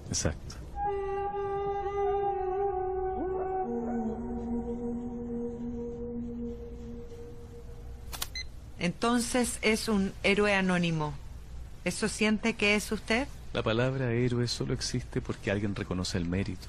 Exacto. 0.09 0.60
Entonces 8.81 9.59
es 9.61 9.89
un 9.89 10.13
héroe 10.23 10.55
anónimo. 10.55 11.13
¿Eso 11.85 12.09
siente 12.09 12.55
que 12.55 12.75
es 12.75 12.91
usted? 12.91 13.29
La 13.53 13.63
palabra 13.63 14.11
héroe 14.13 14.49
solo 14.49 14.73
existe 14.73 15.21
porque 15.21 15.51
alguien 15.51 15.75
reconoce 15.75 16.17
el 16.17 16.25
mérito. 16.25 16.69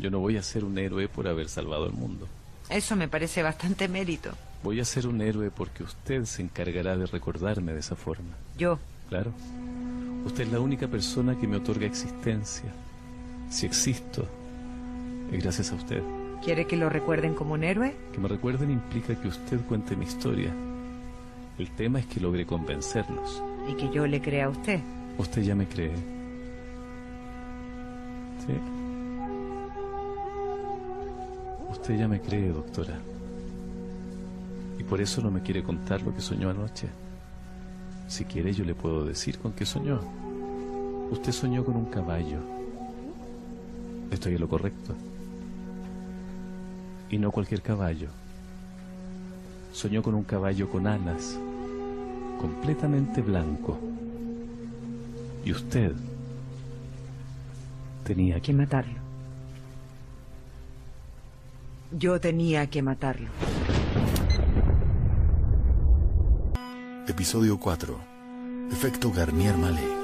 Yo 0.00 0.10
no 0.10 0.18
voy 0.18 0.36
a 0.36 0.42
ser 0.42 0.64
un 0.64 0.76
héroe 0.78 1.06
por 1.06 1.28
haber 1.28 1.48
salvado 1.48 1.86
el 1.86 1.92
mundo. 1.92 2.26
Eso 2.68 2.96
me 2.96 3.06
parece 3.06 3.42
bastante 3.42 3.86
mérito. 3.86 4.32
Voy 4.64 4.80
a 4.80 4.84
ser 4.84 5.06
un 5.06 5.20
héroe 5.20 5.50
porque 5.50 5.84
usted 5.84 6.24
se 6.24 6.42
encargará 6.42 6.96
de 6.96 7.06
recordarme 7.06 7.72
de 7.72 7.80
esa 7.80 7.94
forma. 7.94 8.34
¿Yo? 8.58 8.80
Claro. 9.08 9.32
Usted 10.24 10.44
es 10.44 10.52
la 10.52 10.60
única 10.60 10.88
persona 10.88 11.38
que 11.38 11.46
me 11.46 11.58
otorga 11.58 11.86
existencia. 11.86 12.72
Si 13.48 13.64
existo, 13.64 14.26
es 15.30 15.40
gracias 15.40 15.70
a 15.70 15.76
usted. 15.76 16.02
¿Quiere 16.44 16.66
que 16.66 16.76
lo 16.76 16.88
recuerden 16.88 17.34
como 17.34 17.54
un 17.54 17.62
héroe? 17.62 17.94
Que 18.12 18.18
me 18.18 18.28
recuerden 18.28 18.70
implica 18.70 19.14
que 19.14 19.28
usted 19.28 19.60
cuente 19.66 19.94
mi 19.94 20.06
historia 20.06 20.52
el 21.60 21.70
tema 21.70 21.98
es 21.98 22.06
que 22.06 22.20
logre 22.20 22.46
convencernos. 22.46 23.42
Y 23.68 23.74
que 23.74 23.90
yo 23.90 24.06
le 24.06 24.20
crea 24.20 24.46
a 24.46 24.48
usted. 24.48 24.80
Usted 25.18 25.42
ya 25.42 25.54
me 25.54 25.66
cree. 25.66 25.94
¿Sí? 28.46 28.54
Usted 31.70 31.98
ya 31.98 32.08
me 32.08 32.20
cree, 32.20 32.48
doctora. 32.48 32.98
Y 34.78 34.82
por 34.82 35.00
eso 35.00 35.20
no 35.20 35.30
me 35.30 35.42
quiere 35.42 35.62
contar 35.62 36.00
lo 36.02 36.14
que 36.14 36.22
soñó 36.22 36.48
anoche. 36.48 36.88
Si 38.08 38.24
quiere 38.24 38.52
yo 38.52 38.64
le 38.64 38.74
puedo 38.74 39.04
decir 39.04 39.38
con 39.38 39.52
qué 39.52 39.66
soñó. 39.66 40.00
Usted 41.10 41.32
soñó 41.32 41.64
con 41.64 41.76
un 41.76 41.86
caballo. 41.86 42.38
Estoy 44.10 44.34
en 44.34 44.40
lo 44.40 44.48
correcto. 44.48 44.94
Y 47.10 47.18
no 47.18 47.30
cualquier 47.30 47.60
caballo. 47.60 48.08
Soñó 49.72 50.02
con 50.02 50.14
un 50.14 50.24
caballo 50.24 50.68
con 50.68 50.86
alas, 50.86 51.38
completamente 52.40 53.20
blanco. 53.20 53.78
Y 55.44 55.52
usted 55.52 55.92
tenía 58.02 58.40
que 58.40 58.54
matarlo. 58.54 58.98
Yo 61.92 62.18
tenía 62.18 62.66
que 62.68 62.80
matarlo. 62.80 63.28
Episodio 67.06 67.58
4. 67.58 67.98
Efecto 68.70 69.12
Garnier 69.12 69.56
Mallet. 69.58 69.99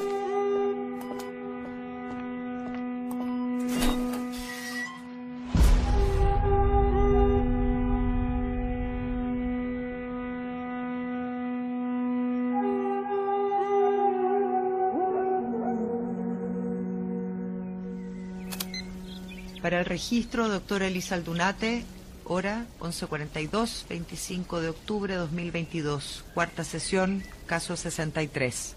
Para 19.63 19.81
el 19.81 19.85
registro, 19.85 20.49
doctora 20.49 20.87
Elisa 20.87 21.15
Aldunate, 21.15 21.85
hora 22.25 22.67
11.42, 22.81 23.89
25 23.89 24.61
de 24.61 24.69
octubre 24.69 25.15
de 25.15 25.19
2022, 25.21 26.25
cuarta 26.35 26.63
sesión, 26.63 27.23
caso 27.47 27.77
63. 27.77 28.77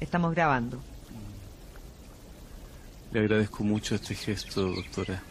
Estamos 0.00 0.34
grabando. 0.34 0.82
Le 3.12 3.20
agradezco 3.20 3.62
mucho 3.62 3.94
este 3.94 4.14
gesto, 4.14 4.72
doctora. 4.72 5.22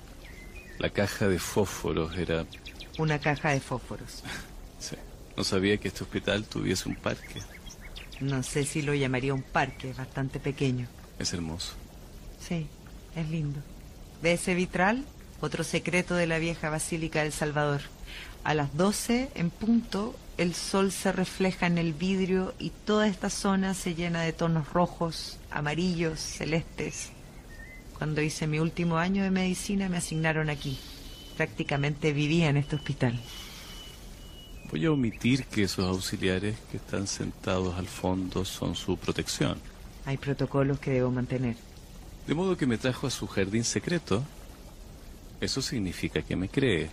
La 0.80 0.90
caja 0.90 1.28
de 1.28 1.38
fósforos 1.38 2.18
era... 2.18 2.46
Una 2.98 3.20
caja 3.20 3.50
de 3.52 3.60
fósforos. 3.60 4.24
sí. 4.80 4.96
No 5.36 5.44
sabía 5.44 5.78
que 5.78 5.90
este 5.90 6.04
hospital 6.04 6.46
tuviese 6.46 6.88
un 6.88 6.96
parque. 6.96 7.42
No 8.22 8.42
sé 8.42 8.64
si 8.64 8.82
lo 8.82 8.94
llamaría 8.94 9.34
un 9.34 9.44
parque, 9.44 9.90
es 9.90 9.98
bastante 9.98 10.40
pequeño. 10.40 10.88
Es 11.20 11.34
hermoso. 11.34 11.74
Sí, 12.40 12.68
es 13.16 13.30
lindo. 13.30 13.60
¿Ve 14.24 14.32
ese 14.32 14.56
vitral? 14.56 15.04
Otro 15.42 15.66
secreto 15.66 16.16
de 16.16 16.28
la 16.28 16.40
vieja 16.40 16.70
Basílica 16.70 17.24
del 17.24 17.34
Salvador. 17.34 17.82
A 18.46 18.54
las 18.54 18.74
12 18.78 19.30
en 19.36 19.50
punto, 19.50 20.16
el 20.38 20.54
sol 20.54 20.94
se 20.94 21.12
refleja 21.12 21.68
en 21.68 21.78
el 21.78 21.92
vidrio 21.92 22.54
y 22.58 22.70
toda 22.70 23.08
esta 23.08 23.30
zona 23.30 23.74
se 23.74 23.96
llena 23.96 24.22
de 24.22 24.32
tonos 24.32 24.72
rojos, 24.72 25.40
amarillos, 25.52 26.22
celestes. 26.22 27.10
Cuando 27.98 28.22
hice 28.22 28.48
mi 28.48 28.60
último 28.60 28.96
año 28.98 29.24
de 29.24 29.30
medicina 29.30 29.90
me 29.90 29.98
asignaron 29.98 30.50
aquí. 30.50 30.80
Prácticamente 31.36 32.14
vivía 32.14 32.48
en 32.48 32.56
este 32.56 32.78
hospital. 32.78 33.20
Voy 34.72 34.86
a 34.86 34.92
omitir 34.94 35.48
que 35.48 35.64
esos 35.64 35.86
auxiliares 35.86 36.56
que 36.72 36.78
están 36.78 37.08
sentados 37.08 37.78
al 37.78 37.88
fondo 37.88 38.46
son 38.46 38.76
su 38.76 38.96
protección. 38.96 39.58
Hay 40.06 40.16
protocolos 40.16 40.80
que 40.80 40.92
debo 40.92 41.12
mantener. 41.12 41.58
De 42.28 42.34
modo 42.34 42.56
que 42.56 42.66
me 42.66 42.78
trajo 42.78 43.08
a 43.08 43.12
su 43.12 43.28
jardín 43.28 43.64
secreto. 43.64 44.24
Eso 45.42 45.62
significa 45.62 46.22
que 46.22 46.36
me 46.36 46.48
cree. 46.48 46.90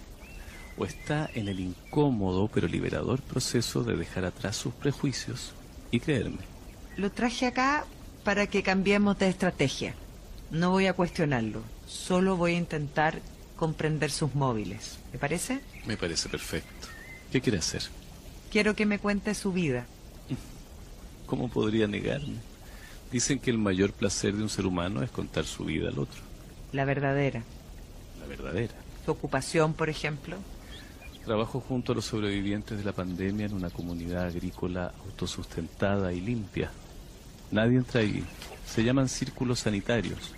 O 0.77 0.85
está 0.85 1.31
en 1.35 1.49
el 1.49 1.61
incómodo 1.61 2.49
pero 2.49 2.67
liberador 2.67 3.21
proceso 3.21 3.85
de 3.85 3.97
dejar 3.97 4.25
atrás 4.25 4.57
sus 4.57 4.73
prejuicios 4.75 5.53
y 5.91 6.01
creerme. 6.01 6.39
Lo 6.97 7.11
traje 7.11 7.47
acá 7.47 7.85
para 8.25 8.47
que 8.49 8.63
cambiemos 8.63 9.19
de 9.19 9.29
estrategia. 9.29 9.95
No 10.51 10.71
voy 10.71 10.87
a 10.87 10.95
cuestionarlo. 10.95 11.63
Solo 11.87 12.37
voy 12.37 12.55
a 12.55 12.59
intentar 12.59 13.21
comprender 13.57 14.11
sus 14.11 14.35
móviles. 14.35 14.99
¿Me 15.13 15.19
parece? 15.19 15.61
Me 15.87 15.97
parece 15.97 16.29
perfecto. 16.29 16.89
¿Qué 17.31 17.41
quiere 17.41 17.59
hacer? 17.59 17.83
Quiero 18.51 18.75
que 18.75 18.87
me 18.87 18.99
cuente 18.99 19.35
su 19.35 19.53
vida. 19.53 19.87
¿Cómo 21.27 21.49
podría 21.49 21.87
negarme? 21.87 22.50
Dicen 23.11 23.39
que 23.41 23.51
el 23.51 23.59
mayor 23.59 23.93
placer 23.93 24.35
de 24.35 24.43
un 24.43 24.49
ser 24.49 24.67
humano 24.67 25.03
es 25.03 25.11
contar 25.11 25.45
su 25.45 25.65
vida 25.65 25.89
al 25.89 25.99
otro. 25.99 26.21
La 26.73 26.85
verdadera. 26.85 27.43
La 28.21 28.27
verdadera. 28.27 28.75
¿Su 29.05 29.11
ocupación, 29.11 29.75
por 29.75 29.89
ejemplo? 29.89 30.37
Trabajo 31.25 31.61
junto 31.61 31.93
a 31.93 31.95
los 31.97 32.05
sobrevivientes 32.05 32.79
de 32.79 32.85
la 32.85 32.93
pandemia 32.93 33.47
en 33.47 33.55
una 33.55 33.71
comunidad 33.71 34.27
agrícola 34.27 34.93
autosustentada 35.07 36.13
y 36.13 36.21
limpia. 36.21 36.71
Nadie 37.51 37.79
entra 37.79 38.01
ahí. 38.01 38.25
Se 38.67 38.85
llaman 38.85 39.09
círculos 39.09 39.61
sanitarios. 39.61 40.35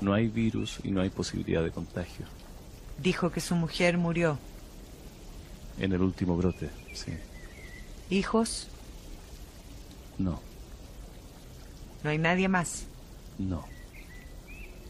No 0.00 0.12
hay 0.12 0.28
virus 0.28 0.78
y 0.84 0.90
no 0.90 1.00
hay 1.00 1.08
posibilidad 1.08 1.62
de 1.62 1.70
contagio. 1.70 2.26
Dijo 2.98 3.30
que 3.30 3.40
su 3.40 3.54
mujer 3.54 3.96
murió. 3.96 4.38
En 5.78 5.92
el 5.92 6.02
último 6.02 6.36
brote, 6.36 6.68
sí. 6.92 7.12
¿Hijos? 8.10 8.68
No. 10.18 10.40
¿No 12.04 12.10
hay 12.10 12.18
nadie 12.18 12.48
más? 12.48 12.84
No. 13.38 13.64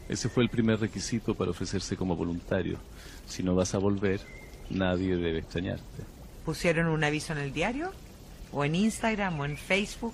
Ese 0.09 0.27
fue 0.29 0.43
el 0.43 0.49
primer 0.49 0.81
requisito 0.81 1.33
para 1.33 1.49
ofrecerse 1.49 1.95
como 1.95 2.15
voluntario. 2.15 2.77
Si 3.25 3.41
no 3.41 3.55
vas 3.55 3.73
a 3.73 3.77
volver, 3.77 4.19
nadie 4.69 5.15
debe 5.15 5.39
extrañarte. 5.39 6.03
¿Pusieron 6.43 6.87
un 6.87 7.03
aviso 7.05 7.31
en 7.31 7.39
el 7.39 7.53
diario? 7.53 7.91
¿O 8.51 8.65
en 8.65 8.75
Instagram 8.75 9.39
o 9.39 9.45
en 9.45 9.57
Facebook? 9.57 10.13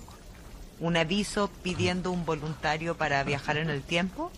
¿Un 0.78 0.96
aviso 0.96 1.50
pidiendo 1.62 2.12
un 2.12 2.24
voluntario 2.24 2.96
para 2.96 3.24
viajar 3.24 3.56
en 3.56 3.68
el 3.68 3.82
tiempo? 3.82 4.30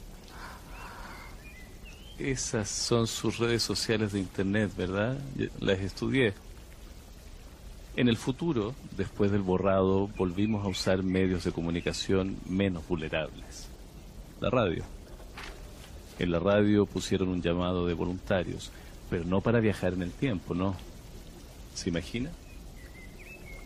Esas 2.19 2.71
son 2.71 3.07
sus 3.07 3.39
redes 3.39 3.63
sociales 3.63 4.13
de 4.13 4.21
Internet, 4.21 4.73
¿verdad? 4.75 5.19
Las 5.61 5.81
estudié. 5.81 6.33
En 7.97 8.09
el 8.09 8.17
futuro, 8.17 8.75
después 8.97 9.31
del 9.31 9.43
borrado, 9.43 10.09
volvimos 10.17 10.65
a 10.65 10.69
usar 10.69 11.05
medios 11.05 11.45
de 11.45 11.53
comunicación 11.53 12.37
menos 12.49 12.87
vulnerables. 12.89 13.69
La 14.41 14.51
radio. 14.51 14.85
En 16.19 16.33
la 16.33 16.41
radio 16.41 16.87
pusieron 16.87 17.29
un 17.29 17.41
llamado 17.41 17.87
de 17.87 17.95
voluntarios, 17.95 18.73
pero 19.09 19.25
no 19.25 19.41
para 19.41 19.61
viajar 19.61 19.93
en 19.93 20.03
el 20.03 20.11
tiempo, 20.11 20.55
no. 20.55 20.75
¿Se 21.75 21.89
imagina? 21.89 22.31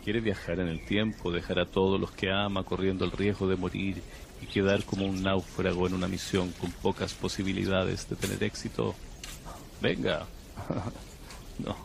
Quiere 0.04 0.20
viajar 0.20 0.60
en 0.60 0.68
el 0.68 0.84
tiempo, 0.84 1.32
dejar 1.32 1.58
a 1.58 1.66
todos 1.66 1.98
los 1.98 2.10
que 2.10 2.30
ama 2.30 2.64
corriendo 2.64 3.06
el 3.06 3.12
riesgo 3.12 3.48
de 3.48 3.56
morir 3.56 4.02
y 4.42 4.46
quedar 4.46 4.84
como 4.84 5.06
un 5.06 5.22
náufrago 5.22 5.86
en 5.86 5.94
una 5.94 6.06
misión 6.06 6.52
con 6.60 6.70
pocas 6.70 7.14
posibilidades 7.14 8.06
de 8.10 8.16
tener 8.16 8.44
éxito. 8.44 8.94
Venga. 9.80 10.26
no. 11.64 11.76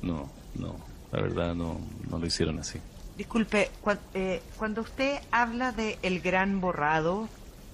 No. 0.00 0.39
No, 0.54 0.76
la 1.12 1.20
verdad 1.20 1.54
no, 1.54 1.80
no 2.08 2.18
lo 2.18 2.26
hicieron 2.26 2.58
así. 2.58 2.78
Disculpe, 3.16 3.70
eh, 4.14 4.42
cuando 4.56 4.80
usted 4.80 5.20
habla 5.30 5.72
de 5.72 5.98
el 6.02 6.20
gran 6.20 6.60
borrado... 6.60 7.28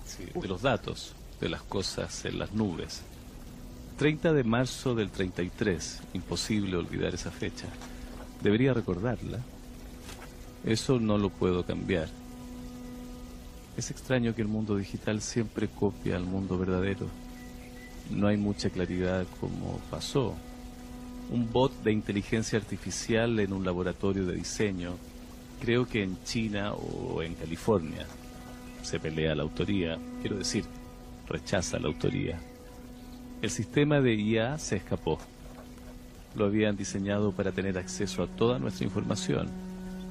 Sí, 0.04 0.24
de 0.34 0.48
los 0.48 0.62
datos, 0.62 1.14
de 1.40 1.48
las 1.48 1.62
cosas 1.62 2.24
en 2.24 2.38
las 2.38 2.52
nubes. 2.52 3.02
30 3.98 4.32
de 4.32 4.44
marzo 4.44 4.94
del 4.94 5.10
33, 5.10 6.02
imposible 6.14 6.76
olvidar 6.76 7.14
esa 7.14 7.30
fecha. 7.30 7.66
Debería 8.42 8.74
recordarla. 8.74 9.38
Eso 10.64 10.98
no 10.98 11.16
lo 11.16 11.30
puedo 11.30 11.64
cambiar. 11.64 12.08
Es 13.76 13.90
extraño 13.90 14.34
que 14.34 14.42
el 14.42 14.48
mundo 14.48 14.76
digital 14.76 15.22
siempre 15.22 15.68
copia 15.68 16.16
al 16.16 16.24
mundo 16.24 16.58
verdadero. 16.58 17.06
No 18.10 18.26
hay 18.26 18.36
mucha 18.36 18.70
claridad 18.70 19.26
como 19.40 19.78
pasó, 19.90 20.34
un 21.30 21.50
bot 21.50 21.72
de 21.82 21.92
inteligencia 21.92 22.58
artificial 22.58 23.38
en 23.40 23.52
un 23.52 23.64
laboratorio 23.64 24.26
de 24.26 24.34
diseño, 24.34 24.96
creo 25.60 25.86
que 25.86 26.02
en 26.02 26.22
China 26.24 26.74
o 26.74 27.22
en 27.22 27.34
California. 27.34 28.06
Se 28.82 29.00
pelea 29.00 29.34
la 29.34 29.42
autoría, 29.42 29.98
quiero 30.20 30.36
decir, 30.36 30.64
rechaza 31.28 31.78
la 31.78 31.88
autoría. 31.88 32.38
El 33.42 33.50
sistema 33.50 34.00
de 34.00 34.14
IA 34.14 34.58
se 34.58 34.76
escapó. 34.76 35.18
Lo 36.36 36.46
habían 36.46 36.76
diseñado 36.76 37.32
para 37.32 37.52
tener 37.52 37.78
acceso 37.78 38.22
a 38.22 38.26
toda 38.26 38.58
nuestra 38.58 38.84
información, 38.84 39.48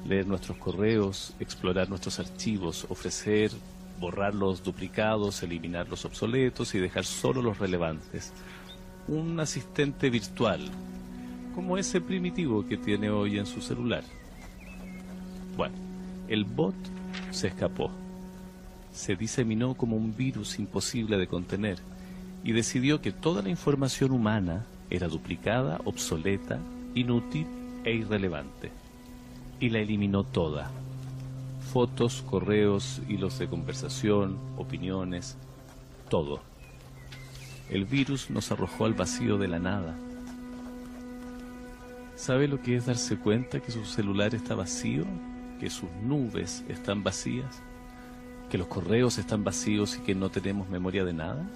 leer 0.06 0.26
nuestros 0.26 0.58
correos, 0.58 1.34
explorar 1.40 1.88
nuestros 1.88 2.18
archivos, 2.18 2.86
ofrecer, 2.88 3.50
borrar 3.98 4.34
los 4.34 4.62
duplicados, 4.62 5.42
eliminar 5.42 5.88
los 5.88 6.04
obsoletos 6.04 6.74
y 6.74 6.78
dejar 6.78 7.04
solo 7.04 7.40
los 7.40 7.58
relevantes. 7.58 8.32
Un 9.08 9.40
asistente 9.40 10.10
virtual 10.10 10.68
como 11.56 11.78
ese 11.78 12.02
primitivo 12.02 12.66
que 12.68 12.76
tiene 12.76 13.08
hoy 13.08 13.38
en 13.38 13.46
su 13.46 13.62
celular. 13.62 14.04
Bueno, 15.56 15.74
el 16.28 16.44
bot 16.44 16.74
se 17.30 17.48
escapó. 17.48 17.90
Se 18.92 19.16
diseminó 19.16 19.72
como 19.74 19.96
un 19.96 20.14
virus 20.14 20.58
imposible 20.58 21.16
de 21.16 21.26
contener 21.26 21.78
y 22.44 22.52
decidió 22.52 23.00
que 23.00 23.10
toda 23.10 23.40
la 23.40 23.48
información 23.48 24.12
humana 24.12 24.66
era 24.90 25.08
duplicada, 25.08 25.80
obsoleta, 25.86 26.58
inútil 26.94 27.46
e 27.84 27.94
irrelevante. 27.94 28.70
Y 29.58 29.70
la 29.70 29.78
eliminó 29.78 30.24
toda. 30.24 30.70
Fotos, 31.72 32.22
correos, 32.28 33.00
hilos 33.08 33.38
de 33.38 33.48
conversación, 33.48 34.36
opiniones, 34.58 35.38
todo. 36.10 36.42
El 37.70 37.86
virus 37.86 38.28
nos 38.28 38.52
arrojó 38.52 38.84
al 38.84 38.92
vacío 38.92 39.38
de 39.38 39.48
la 39.48 39.58
nada. 39.58 39.96
¿Sabe 42.16 42.48
lo 42.48 42.62
que 42.62 42.76
es 42.76 42.86
darse 42.86 43.18
cuenta 43.18 43.60
que 43.60 43.70
su 43.70 43.84
celular 43.84 44.34
está 44.34 44.54
vacío? 44.54 45.04
¿Que 45.60 45.68
sus 45.68 45.90
nubes 46.02 46.64
están 46.66 47.04
vacías? 47.04 47.62
¿Que 48.50 48.56
los 48.56 48.68
correos 48.68 49.18
están 49.18 49.44
vacíos 49.44 49.98
y 49.98 50.00
que 50.00 50.14
no 50.14 50.30
tenemos 50.30 50.66
memoria 50.70 51.04
de 51.04 51.12
nada? 51.12 51.46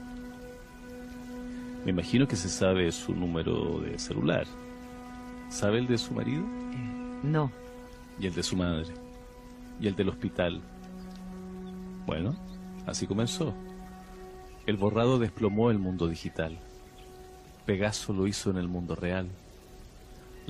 Me 1.82 1.92
imagino 1.92 2.28
que 2.28 2.36
se 2.36 2.50
sabe 2.50 2.92
su 2.92 3.14
número 3.14 3.80
de 3.80 3.98
celular. 3.98 4.46
¿Sabe 5.48 5.78
el 5.78 5.86
de 5.86 5.96
su 5.96 6.12
marido? 6.12 6.44
No. 7.22 7.50
¿Y 8.18 8.26
el 8.26 8.34
de 8.34 8.42
su 8.42 8.54
madre? 8.54 8.92
¿Y 9.80 9.86
el 9.86 9.96
del 9.96 10.10
hospital? 10.10 10.60
Bueno, 12.04 12.36
así 12.86 13.06
comenzó. 13.06 13.54
El 14.66 14.76
borrado 14.76 15.18
desplomó 15.18 15.70
el 15.70 15.78
mundo 15.78 16.06
digital. 16.06 16.58
Pegaso 17.64 18.12
lo 18.12 18.26
hizo 18.26 18.50
en 18.50 18.58
el 18.58 18.68
mundo 18.68 18.94
real. 18.94 19.30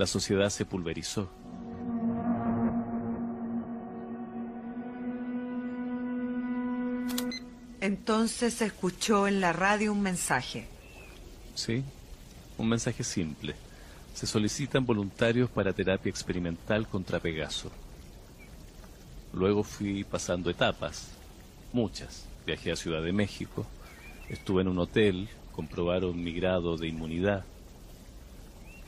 La 0.01 0.07
sociedad 0.07 0.49
se 0.49 0.65
pulverizó. 0.65 1.29
Entonces 7.83 8.63
escuchó 8.63 9.29
en 9.29 9.43
la 9.43 9.53
radio 9.53 9.93
un 9.93 10.01
mensaje. 10.01 10.67
Sí, 11.55 11.85
un 12.57 12.71
mensaje 12.71 13.05
simple. 13.05 13.55
Se 14.15 14.27
solicitan 14.27 14.87
voluntarios 14.87 15.51
para 15.51 15.75
terapia 15.75 16.09
experimental 16.09 16.89
contra 16.89 17.21
Pegaso. 17.21 17.71
Luego 19.35 19.63
fui 19.63 20.05
pasando 20.05 20.49
etapas, 20.49 21.09
muchas. 21.75 22.25
Viajé 22.47 22.73
a 22.73 22.77
Ciudad 22.77 23.03
de 23.03 23.13
México, 23.13 23.67
estuve 24.31 24.63
en 24.63 24.69
un 24.69 24.79
hotel, 24.79 25.29
comprobaron 25.53 26.25
mi 26.25 26.33
grado 26.33 26.79
de 26.79 26.89
inmunidad. 26.89 27.45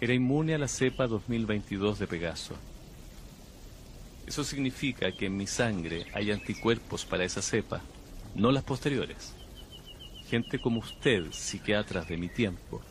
Era 0.03 0.15
inmune 0.15 0.53
a 0.53 0.59
la 0.59 0.67
cepa 0.67 1.07
2022 1.07 2.01
de 2.01 2.09
Pegaso. 2.09 2.57
Eso 4.27 4.43
significa 4.43 5.13
que 5.13 5.27
en 5.27 5.37
mi 5.37 5.47
sangre 5.47 6.07
hay 6.13 6.33
anticuerpos 6.33 7.05
para 7.05 7.23
esa 7.23 7.41
cepa, 7.41 7.81
no 8.35 8.51
las 8.51 8.65
posteriores. 8.65 9.33
Gente 10.27 10.59
como 10.59 10.81
usted, 10.81 11.31
psiquiatras 11.31 12.09
de 12.09 12.17
mi 12.17 12.29
tiempo, 12.29 12.83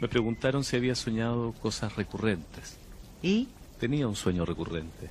me 0.00 0.08
preguntaron 0.08 0.64
si 0.64 0.74
había 0.74 0.96
soñado 0.96 1.52
cosas 1.62 1.94
recurrentes. 1.94 2.76
¿Y? 3.22 3.46
Tenía 3.78 4.08
un 4.08 4.16
sueño 4.16 4.44
recurrente 4.44 5.10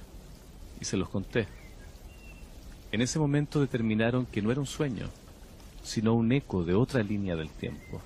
y 0.82 0.84
se 0.84 0.98
los 0.98 1.08
conté. 1.08 1.48
En 2.92 3.00
ese 3.00 3.20
momento 3.20 3.62
determinaron 3.62 4.26
que 4.26 4.42
no 4.42 4.52
era 4.52 4.60
un 4.60 4.68
sueño, 4.68 5.08
sino 5.82 6.14
un 6.14 6.30
eco 6.34 6.66
de 6.66 6.74
otra 6.74 7.02
línea 7.04 7.38
del 7.38 7.52
tiempo. 7.52 8.02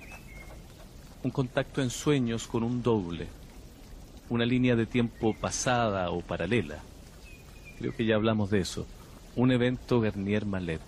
Un 1.26 1.32
contacto 1.32 1.82
en 1.82 1.90
sueños 1.90 2.46
con 2.46 2.62
un 2.62 2.84
doble, 2.84 3.26
una 4.28 4.46
línea 4.46 4.76
de 4.76 4.86
tiempo 4.86 5.34
pasada 5.34 6.08
o 6.12 6.20
paralela. 6.20 6.78
Creo 7.80 7.92
que 7.96 8.04
ya 8.04 8.14
hablamos 8.14 8.48
de 8.48 8.60
eso. 8.60 8.86
Un 9.34 9.50
evento 9.50 10.00
Garnier-Mallet. 10.00 10.80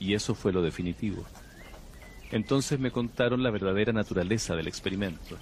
Y 0.00 0.14
eso 0.14 0.34
fue 0.34 0.52
lo 0.52 0.62
definitivo. 0.62 1.24
Entonces 2.32 2.80
me 2.80 2.90
contaron 2.90 3.44
la 3.44 3.52
verdadera 3.52 3.92
naturaleza 3.92 4.56
del 4.56 4.66
experimento, 4.66 5.38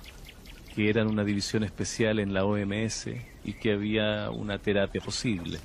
que 0.74 0.90
eran 0.90 1.06
una 1.06 1.24
división 1.24 1.64
especial 1.64 2.18
en 2.18 2.34
la 2.34 2.44
OMS 2.44 3.06
y 3.42 3.54
que 3.54 3.72
había 3.72 4.28
una 4.28 4.58
terapia 4.58 5.00
posible. 5.00 5.60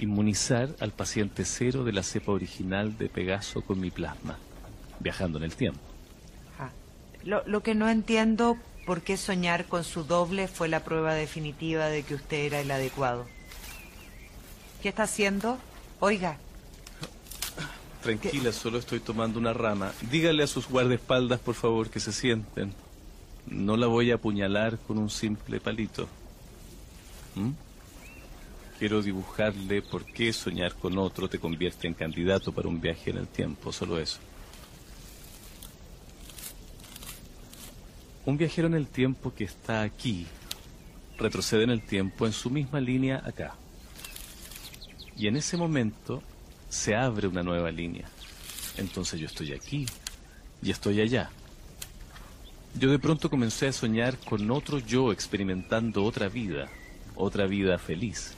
Inmunizar 0.00 0.68
al 0.80 0.90
paciente 0.90 1.46
cero 1.46 1.82
de 1.82 1.94
la 1.94 2.02
cepa 2.02 2.32
original 2.32 2.98
de 2.98 3.08
Pegaso 3.08 3.62
con 3.62 3.80
mi 3.80 3.90
plasma, 3.90 4.36
viajando 5.00 5.38
en 5.38 5.44
el 5.44 5.56
tiempo. 5.56 5.95
Lo, 7.26 7.42
lo 7.46 7.62
que 7.62 7.74
no 7.74 7.90
entiendo, 7.90 8.56
¿por 8.86 9.02
qué 9.02 9.18
soñar 9.18 9.66
con 9.66 9.84
su 9.84 10.04
doble 10.04 10.48
fue 10.48 10.68
la 10.68 10.82
prueba 10.82 11.12
definitiva 11.12 11.88
de 11.88 12.02
que 12.02 12.14
usted 12.14 12.38
era 12.38 12.60
el 12.60 12.70
adecuado? 12.70 13.26
¿Qué 14.80 14.88
está 14.88 15.02
haciendo? 15.02 15.58
Oiga, 16.00 16.38
Tranquila, 18.06 18.52
solo 18.52 18.78
estoy 18.78 19.00
tomando 19.00 19.36
una 19.40 19.52
rama. 19.52 19.92
Dígale 20.12 20.44
a 20.44 20.46
sus 20.46 20.68
guardaespaldas, 20.68 21.40
por 21.40 21.56
favor, 21.56 21.90
que 21.90 21.98
se 21.98 22.12
sienten. 22.12 22.72
No 23.48 23.76
la 23.76 23.88
voy 23.88 24.12
a 24.12 24.14
apuñalar 24.14 24.78
con 24.78 24.98
un 24.98 25.10
simple 25.10 25.58
palito. 25.58 26.06
¿Mm? 27.34 27.50
Quiero 28.78 29.02
dibujarle 29.02 29.82
por 29.82 30.04
qué 30.04 30.32
soñar 30.32 30.74
con 30.74 30.96
otro 30.98 31.28
te 31.28 31.40
convierte 31.40 31.88
en 31.88 31.94
candidato 31.94 32.52
para 32.52 32.68
un 32.68 32.80
viaje 32.80 33.10
en 33.10 33.16
el 33.16 33.26
tiempo, 33.26 33.72
solo 33.72 33.98
eso. 33.98 34.20
Un 38.26 38.36
viajero 38.36 38.66
en 38.66 38.74
el 38.74 38.88
tiempo 38.88 39.32
que 39.32 39.44
está 39.44 39.82
aquí 39.82 40.26
retrocede 41.16 41.62
en 41.62 41.70
el 41.70 41.80
tiempo 41.80 42.26
en 42.26 42.32
su 42.32 42.50
misma 42.50 42.80
línea 42.80 43.22
acá. 43.24 43.54
Y 45.16 45.28
en 45.28 45.36
ese 45.36 45.56
momento 45.56 46.24
se 46.68 46.96
abre 46.96 47.28
una 47.28 47.44
nueva 47.44 47.70
línea. 47.70 48.08
Entonces 48.78 49.20
yo 49.20 49.26
estoy 49.26 49.52
aquí 49.52 49.86
y 50.60 50.72
estoy 50.72 51.00
allá. 51.00 51.30
Yo 52.74 52.90
de 52.90 52.98
pronto 52.98 53.30
comencé 53.30 53.68
a 53.68 53.72
soñar 53.72 54.18
con 54.18 54.50
otro 54.50 54.80
yo 54.80 55.12
experimentando 55.12 56.02
otra 56.02 56.28
vida, 56.28 56.68
otra 57.14 57.46
vida 57.46 57.78
feliz. 57.78 58.34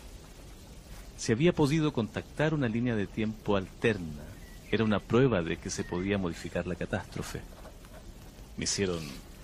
Si 1.16 1.32
había 1.32 1.54
podido 1.54 1.94
contactar 1.94 2.52
una 2.52 2.68
línea 2.68 2.94
de 2.94 3.06
tiempo 3.06 3.56
alterna, 3.56 4.22
era 4.70 4.84
una 4.84 5.00
prueba 5.00 5.40
de 5.40 5.56
que 5.56 5.70
se 5.70 5.82
podía 5.82 6.18
modificar 6.18 6.66
la 6.66 6.74
catástrofe. 6.74 7.40
Me 8.58 8.64
hicieron 8.64 9.00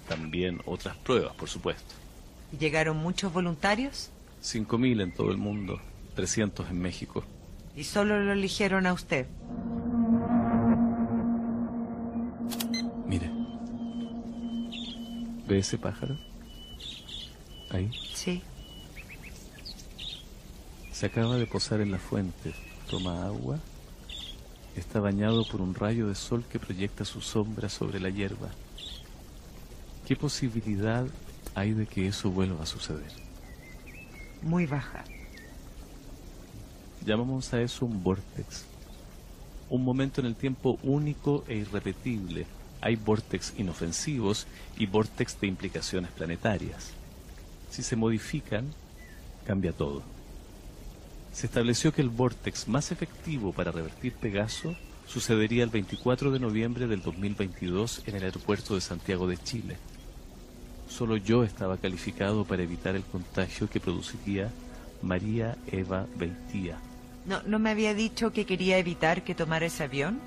también 0.08 0.60
otras 0.66 0.96
pruebas, 0.96 1.34
por 1.34 1.48
supuesto. 1.48 1.94
¿Llegaron 2.58 2.96
muchos 2.96 3.32
voluntarios? 3.32 4.10
Cinco 4.40 4.78
mil 4.78 5.00
en 5.00 5.12
todo 5.12 5.30
el 5.30 5.38
mundo, 5.38 5.80
300 6.14 6.70
en 6.70 6.80
México. 6.80 7.24
¿Y 7.76 7.84
solo 7.84 8.20
lo 8.20 8.32
eligieron 8.32 8.86
a 8.86 8.92
usted? 8.92 9.26
Mire. 13.06 13.30
¿Ve 15.48 15.58
ese 15.58 15.78
pájaro? 15.78 16.16
Ahí. 17.70 17.90
Sí. 18.14 18.42
Se 20.92 21.06
acaba 21.06 21.36
de 21.36 21.46
posar 21.46 21.80
en 21.80 21.90
la 21.90 21.98
fuente. 21.98 22.54
Toma 22.88 23.26
agua. 23.26 23.58
Está 24.76 25.00
bañado 25.00 25.44
por 25.44 25.60
un 25.60 25.74
rayo 25.74 26.08
de 26.08 26.14
sol 26.14 26.44
que 26.50 26.58
proyecta 26.58 27.04
su 27.04 27.20
sombra 27.20 27.68
sobre 27.68 27.98
la 27.98 28.10
hierba. 28.10 28.48
¿Qué 30.06 30.16
posibilidad 30.16 31.06
hay 31.54 31.72
de 31.72 31.86
que 31.86 32.06
eso 32.06 32.30
vuelva 32.30 32.64
a 32.64 32.66
suceder? 32.66 33.10
Muy 34.42 34.66
baja. 34.66 35.02
Llamamos 37.06 37.54
a 37.54 37.62
eso 37.62 37.86
un 37.86 38.02
vortex. 38.02 38.66
Un 39.70 39.82
momento 39.82 40.20
en 40.20 40.26
el 40.26 40.36
tiempo 40.36 40.78
único 40.82 41.44
e 41.48 41.56
irrepetible. 41.56 42.46
Hay 42.82 42.96
vortex 42.96 43.54
inofensivos 43.56 44.46
y 44.76 44.84
vortex 44.84 45.40
de 45.40 45.46
implicaciones 45.46 46.10
planetarias. 46.10 46.90
Si 47.70 47.82
se 47.82 47.96
modifican, 47.96 48.74
cambia 49.46 49.72
todo. 49.72 50.02
Se 51.32 51.46
estableció 51.46 51.94
que 51.94 52.02
el 52.02 52.10
vortex 52.10 52.68
más 52.68 52.92
efectivo 52.92 53.54
para 53.54 53.72
revertir 53.72 54.12
Pegaso 54.12 54.76
sucedería 55.06 55.64
el 55.64 55.70
24 55.70 56.30
de 56.30 56.40
noviembre 56.40 56.86
del 56.86 57.00
2022 57.00 58.02
en 58.06 58.16
el 58.16 58.24
aeropuerto 58.24 58.74
de 58.74 58.82
Santiago 58.82 59.26
de 59.26 59.38
Chile. 59.38 59.78
Solo 60.88 61.16
yo 61.16 61.44
estaba 61.44 61.76
calificado 61.76 62.44
para 62.44 62.62
evitar 62.62 62.94
el 62.94 63.02
contagio 63.02 63.68
que 63.68 63.80
produciría 63.80 64.50
María 65.02 65.56
Eva 65.66 66.06
Beitía. 66.16 66.78
¿No, 67.26 67.42
¿No 67.42 67.58
me 67.58 67.70
había 67.70 67.94
dicho 67.94 68.32
que 68.32 68.44
quería 68.44 68.78
evitar 68.78 69.24
que 69.24 69.34
tomara 69.34 69.66
ese 69.66 69.84
avión? 69.84 70.20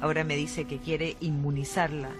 Ahora 0.00 0.24
me 0.24 0.36
dice 0.36 0.64
que 0.64 0.78
quiere 0.78 1.16
inmunizarla. 1.20 2.10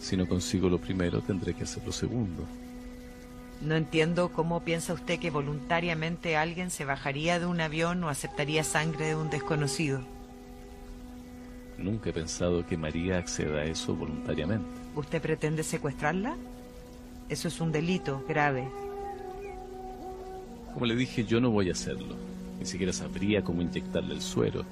Si 0.00 0.16
no 0.16 0.26
consigo 0.26 0.68
lo 0.68 0.78
primero, 0.78 1.20
tendré 1.20 1.54
que 1.54 1.64
hacer 1.64 1.84
lo 1.84 1.92
segundo. 1.92 2.44
No 3.60 3.76
entiendo 3.76 4.30
cómo 4.32 4.60
piensa 4.60 4.94
usted 4.94 5.18
que 5.18 5.30
voluntariamente 5.30 6.36
alguien 6.36 6.70
se 6.70 6.86
bajaría 6.86 7.38
de 7.38 7.46
un 7.46 7.60
avión 7.60 8.02
o 8.04 8.08
aceptaría 8.08 8.64
sangre 8.64 9.08
de 9.08 9.14
un 9.16 9.28
desconocido. 9.28 10.00
Nunca 11.76 12.10
he 12.10 12.12
pensado 12.12 12.66
que 12.66 12.76
María 12.76 13.18
acceda 13.18 13.60
a 13.60 13.64
eso 13.64 13.94
voluntariamente. 13.94 14.66
¿Usted 14.94 15.20
pretende 15.20 15.62
secuestrarla? 15.62 16.36
Eso 17.30 17.46
es 17.46 17.60
un 17.60 17.70
delito 17.70 18.24
grave. 18.28 18.68
Como 20.74 20.84
le 20.84 20.96
dije, 20.96 21.24
yo 21.24 21.40
no 21.40 21.50
voy 21.50 21.68
a 21.68 21.72
hacerlo. 21.72 22.16
Ni 22.58 22.66
siquiera 22.66 22.92
sabría 22.92 23.42
cómo 23.42 23.62
inyectarle 23.62 24.14
el 24.14 24.20
suero. 24.20 24.64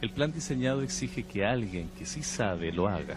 El 0.00 0.10
plan 0.10 0.32
diseñado 0.32 0.82
exige 0.82 1.24
que 1.24 1.44
alguien 1.44 1.90
que 1.98 2.06
sí 2.06 2.22
sabe 2.22 2.72
lo 2.72 2.86
haga. 2.86 3.16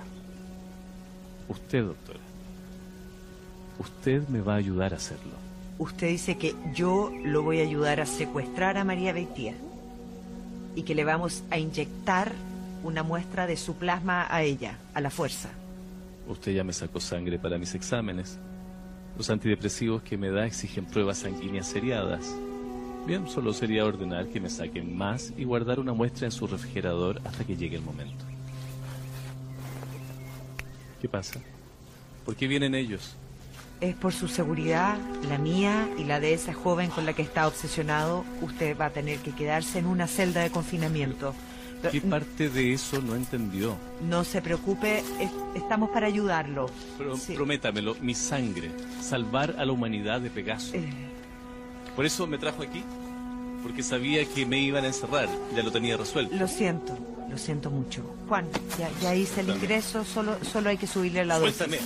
Usted, 1.47 1.83
doctora. 1.85 2.19
Usted 3.77 4.27
me 4.27 4.41
va 4.41 4.55
a 4.55 4.57
ayudar 4.57 4.93
a 4.93 4.97
hacerlo. 4.97 5.33
Usted 5.77 6.07
dice 6.07 6.37
que 6.37 6.55
yo 6.73 7.11
lo 7.23 7.43
voy 7.43 7.59
a 7.59 7.63
ayudar 7.63 8.01
a 8.01 8.07
secuestrar 8.07 8.77
a 8.77 8.83
María 8.83 9.13
Beitía 9.13 9.53
y 10.75 10.81
que 10.81 10.95
le 10.95 11.03
vamos 11.03 11.43
a 11.51 11.59
inyectar 11.59 12.31
una 12.83 13.03
muestra 13.03 13.45
de 13.45 13.57
su 13.57 13.75
plasma 13.75 14.25
a 14.33 14.41
ella, 14.41 14.77
a 14.95 15.01
la 15.01 15.11
fuerza. 15.11 15.49
Usted 16.27 16.53
ya 16.53 16.63
me 16.63 16.73
sacó 16.73 16.99
sangre 16.99 17.39
para 17.39 17.57
mis 17.57 17.75
exámenes. 17.75 18.39
Los 19.17 19.29
antidepresivos 19.29 20.01
que 20.03 20.17
me 20.17 20.29
da 20.29 20.45
exigen 20.45 20.85
pruebas 20.85 21.19
sanguíneas 21.19 21.67
seriadas. 21.67 22.35
Bien, 23.05 23.27
solo 23.27 23.51
sería 23.51 23.85
ordenar 23.85 24.27
que 24.27 24.39
me 24.39 24.49
saquen 24.49 24.95
más 24.95 25.33
y 25.35 25.43
guardar 25.43 25.79
una 25.79 25.93
muestra 25.93 26.25
en 26.25 26.31
su 26.31 26.45
refrigerador 26.47 27.19
hasta 27.25 27.43
que 27.43 27.57
llegue 27.57 27.77
el 27.77 27.81
momento. 27.81 28.23
¿Qué 31.01 31.09
pasa? 31.09 31.39
¿Por 32.25 32.35
qué 32.35 32.47
vienen 32.47 32.75
ellos? 32.75 33.15
Es 33.81 33.95
por 33.95 34.13
su 34.13 34.27
seguridad, 34.27 34.99
la 35.27 35.39
mía 35.39 35.89
y 35.97 36.03
la 36.03 36.19
de 36.19 36.35
esa 36.35 36.53
joven 36.53 36.91
con 36.91 37.07
la 37.07 37.13
que 37.13 37.23
está 37.23 37.47
obsesionado. 37.47 38.23
Usted 38.41 38.77
va 38.77 38.85
a 38.85 38.89
tener 38.91 39.17
que 39.17 39.31
quedarse 39.31 39.79
en 39.79 39.87
una 39.87 40.05
celda 40.05 40.41
de 40.41 40.51
confinamiento. 40.51 41.33
¿Qué 41.89 42.01
parte 42.01 42.49
de 42.49 42.73
eso 42.73 43.01
no 43.01 43.15
entendió? 43.15 43.77
No 44.07 44.23
se 44.23 44.41
preocupe, 44.41 44.99
es- 45.19 45.31
estamos 45.55 45.89
para 45.89 46.07
ayudarlo. 46.07 46.69
Pero 46.97 47.17
Sí. 47.17 47.33
prométamelo, 47.33 47.95
mi 48.01 48.13
sangre, 48.13 48.71
salvar 49.01 49.55
a 49.57 49.65
la 49.65 49.71
humanidad 49.71 50.21
de 50.21 50.29
Pegaso. 50.29 50.75
Eh, 50.75 50.89
Por 51.95 52.05
eso 52.05 52.25
me 52.27 52.37
trajo 52.37 52.61
aquí, 52.63 52.83
porque 53.63 53.83
sabía 53.83 54.23
que 54.25 54.45
me 54.45 54.59
iban 54.59 54.83
a 54.85 54.87
encerrar, 54.87 55.27
ya 55.55 55.61
lo 55.63 55.71
tenía 55.71 55.97
resuelto. 55.97 56.33
lo 56.35 56.47
siento, 56.47 56.97
lo 57.29 57.37
siento 57.37 57.69
mucho. 57.69 58.03
Juan, 58.29 58.45
ya, 58.79 58.89
ya 59.01 59.13
hice 59.13 59.41
el 59.41 59.47
Dame. 59.47 59.59
ingreso, 59.59 60.05
solo, 60.05 60.37
solo 60.43 60.69
hay 60.69 60.77
que 60.77 60.87
subirle 60.87 61.25
la 61.25 61.37
dosis. 61.37 61.57
Suéltame. 61.57 61.79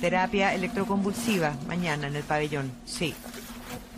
Terapia 0.00 0.54
electroconvulsiva, 0.54 1.54
mañana 1.68 2.06
en 2.08 2.16
el 2.16 2.22
pabellón. 2.22 2.72
Sí. 2.86 3.14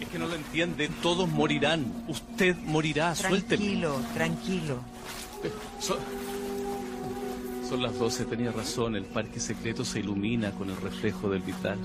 Es 0.01 0.09
que 0.09 0.19
no 0.19 0.27
lo 0.27 0.35
entiende, 0.35 0.89
todos 1.03 1.29
morirán. 1.29 1.87
Usted 2.09 2.57
morirá, 2.67 3.15
suélteme. 3.15 3.47
Tranquilo, 3.65 3.97
tranquilo. 4.13 4.79
Son, 5.81 5.99
son 7.69 7.83
las 7.83 7.99
12, 7.99 8.25
tenía 8.27 8.53
razón, 8.53 8.97
el 8.97 9.05
parque 9.05 9.41
secreto 9.41 9.85
se 9.85 10.01
ilumina 10.01 10.51
con 10.53 10.71
el 10.71 10.77
reflejo 10.77 11.29
del 11.31 11.43
vital. 11.43 11.79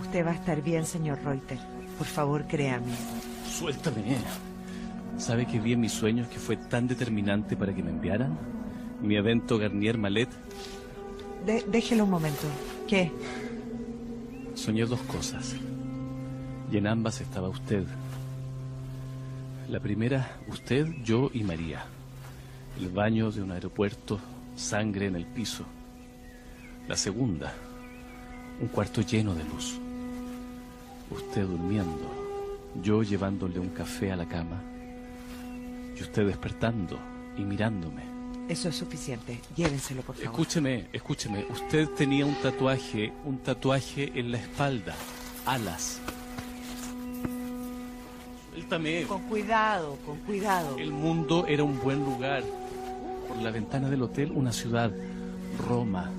Usted 0.00 0.24
va 0.26 0.30
a 0.30 0.34
estar 0.34 0.62
bien, 0.62 0.86
señor 0.86 1.18
Reuter. 1.24 1.58
Por 1.98 2.06
favor, 2.06 2.46
créame. 2.46 2.92
Suéltame. 3.50 4.16
¿Sabe 5.18 5.46
que 5.46 5.58
vi 5.58 5.72
en 5.72 5.80
mis 5.80 5.92
sueños 5.92 6.28
que 6.28 6.38
fue 6.38 6.56
tan 6.56 6.86
determinante 6.86 7.56
para 7.56 7.74
que 7.74 7.82
me 7.82 7.90
enviaran? 7.90 8.38
Mi 9.02 9.16
evento 9.16 9.58
Garnier 9.58 9.98
Malet, 9.98 10.28
De- 11.44 11.64
déjelo 11.68 12.04
un 12.04 12.10
momento. 12.10 12.46
¿Qué? 12.86 13.10
soñé 14.54 14.84
dos 14.86 15.00
cosas. 15.02 15.54
Y 16.70 16.76
en 16.78 16.86
ambas 16.88 17.20
estaba 17.20 17.48
usted. 17.48 17.84
La 19.68 19.78
primera, 19.80 20.36
usted, 20.48 20.86
yo 21.04 21.30
y 21.32 21.44
María. 21.44 21.84
El 22.78 22.90
baño 22.90 23.32
de 23.32 23.42
un 23.42 23.50
aeropuerto, 23.50 24.20
sangre 24.54 25.06
en 25.06 25.16
el 25.16 25.26
piso. 25.26 25.64
La 26.86 26.96
segunda, 26.96 27.52
un 28.60 28.68
cuarto 28.68 29.00
lleno 29.00 29.34
de 29.34 29.42
luz. 29.42 29.80
Usted 31.10 31.42
durmiendo, 31.42 32.08
yo 32.80 33.02
llevándole 33.02 33.58
un 33.58 33.70
café 33.70 34.12
a 34.12 34.16
la 34.16 34.26
cama. 34.26 34.62
Y 35.96 36.00
usted 36.00 36.24
despertando 36.24 37.00
y 37.36 37.42
mirándome. 37.42 38.02
Eso 38.48 38.68
es 38.68 38.76
suficiente. 38.76 39.40
Llévenselo, 39.56 40.02
por 40.02 40.14
favor. 40.14 40.30
Escúcheme, 40.30 40.86
escúcheme. 40.92 41.46
Usted 41.50 41.88
tenía 41.96 42.24
un 42.24 42.36
tatuaje, 42.36 43.12
un 43.24 43.38
tatuaje 43.38 44.12
en 44.14 44.30
la 44.30 44.38
espalda. 44.38 44.94
Alas. 45.46 46.00
Suéltame. 48.52 49.02
Con 49.02 49.22
cuidado, 49.22 49.98
con 50.06 50.18
cuidado. 50.18 50.78
El 50.78 50.92
mundo 50.92 51.44
era 51.48 51.64
un 51.64 51.80
buen 51.80 52.04
lugar. 52.04 52.44
Por 53.28 53.36
la 53.38 53.50
ventana 53.50 53.90
del 53.90 54.02
hotel, 54.02 54.32
una 54.34 54.52
ciudad. 54.52 54.90
Roma. 55.68 56.10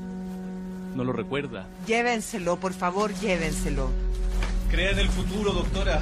¿No 0.96 1.04
lo 1.04 1.14
recuerda? 1.14 1.68
Llévenselo, 1.88 2.60
por 2.60 2.74
favor, 2.74 3.14
llévenselo. 3.14 3.90
Crea 4.70 4.92
en 4.92 5.00
el 5.00 5.10
futuro, 5.10 5.52
doctora. 5.52 6.02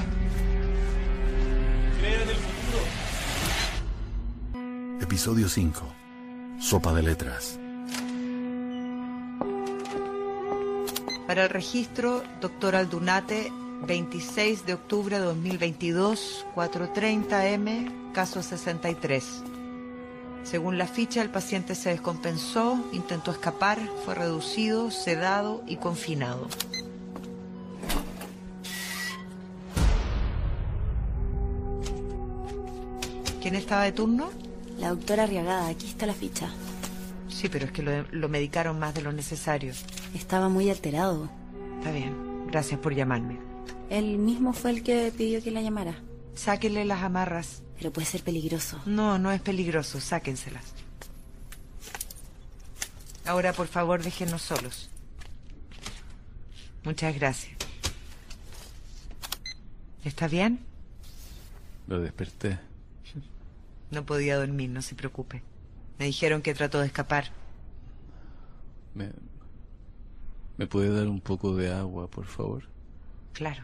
Crea 2.00 2.24
en 2.24 2.30
el 2.30 2.36
futuro. 2.36 2.84
Episodio 5.02 5.48
5. 5.48 5.82
Sopa 6.60 6.94
de 6.94 7.04
letras. 7.04 7.60
Para 11.28 11.44
el 11.44 11.50
registro, 11.50 12.24
doctor 12.42 12.76
Aldunate, 12.76 13.52
26 13.86 14.66
de 14.66 14.74
octubre 14.74 15.20
de 15.20 15.26
2022, 15.26 16.46
4.30 16.56 17.54
M, 17.54 17.92
caso 18.14 18.42
63. 18.42 19.44
Según 20.50 20.78
la 20.78 20.88
ficha, 20.88 21.22
el 21.22 21.30
paciente 21.30 21.76
se 21.76 21.90
descompensó, 21.90 22.82
intentó 22.94 23.32
escapar, 23.32 23.80
fue 24.06 24.16
reducido, 24.16 24.92
sedado 24.92 25.62
y 25.68 25.76
confinado. 25.76 26.48
¿Quién 33.42 33.56
estaba 33.56 33.84
de 33.84 33.92
turno? 33.92 34.30
La 34.78 34.92
doctora 34.92 35.24
Arriagada, 35.24 35.68
aquí 35.68 35.88
está 35.88 36.06
la 36.06 36.14
ficha. 36.14 36.50
Sí, 37.28 37.50
pero 37.50 37.66
es 37.66 37.74
que 37.74 37.84
lo, 37.84 37.92
lo 38.10 38.30
medicaron 38.30 38.80
más 38.80 38.96
de 38.96 39.02
lo 39.02 39.12
necesario. 39.12 39.74
Estaba 40.14 40.48
muy 40.48 40.70
alterado. 40.70 41.30
Está 41.80 41.92
bien, 41.92 42.48
gracias 42.48 42.80
por 42.80 42.96
llamarme. 42.96 43.38
Él 43.90 44.18
mismo 44.18 44.54
fue 44.54 44.72
el 44.72 44.82
que 44.82 45.12
pidió 45.16 45.44
que 45.44 45.52
la 45.52 45.62
llamara. 45.62 45.96
Sáquenle 46.36 46.86
las 46.86 47.04
amarras. 47.04 47.64
Pero 47.78 47.92
puede 47.92 48.08
ser 48.08 48.24
peligroso. 48.24 48.82
No, 48.86 49.20
no 49.20 49.32
es 49.32 49.42
peligroso, 49.42 50.00
sáquenselas. 50.02 50.74
Ahora, 53.26 53.54
por 53.54 53.68
favor, 53.68 54.02
déjenos 54.04 54.42
solos. 54.42 54.90
Muchas 56.84 57.14
gracias. 57.16 57.56
¿Está 60.04 60.28
bien? 60.28 60.60
Lo 61.88 62.00
desperté. 62.00 62.58
No 63.92 64.06
podía 64.06 64.38
dormir, 64.38 64.70
no 64.70 64.82
se 64.82 64.96
preocupe. 64.96 65.44
Me 66.00 66.06
dijeron 66.06 66.42
que 66.42 66.54
trató 66.54 66.80
de 66.80 66.88
escapar. 66.88 67.32
¿Me, 68.94 69.12
¿Me 70.58 70.68
puede 70.68 70.90
dar 70.90 71.08
un 71.08 71.22
poco 71.22 71.56
de 71.56 71.72
agua, 71.74 72.10
por 72.10 72.26
favor? 72.26 72.64
Claro. 73.34 73.64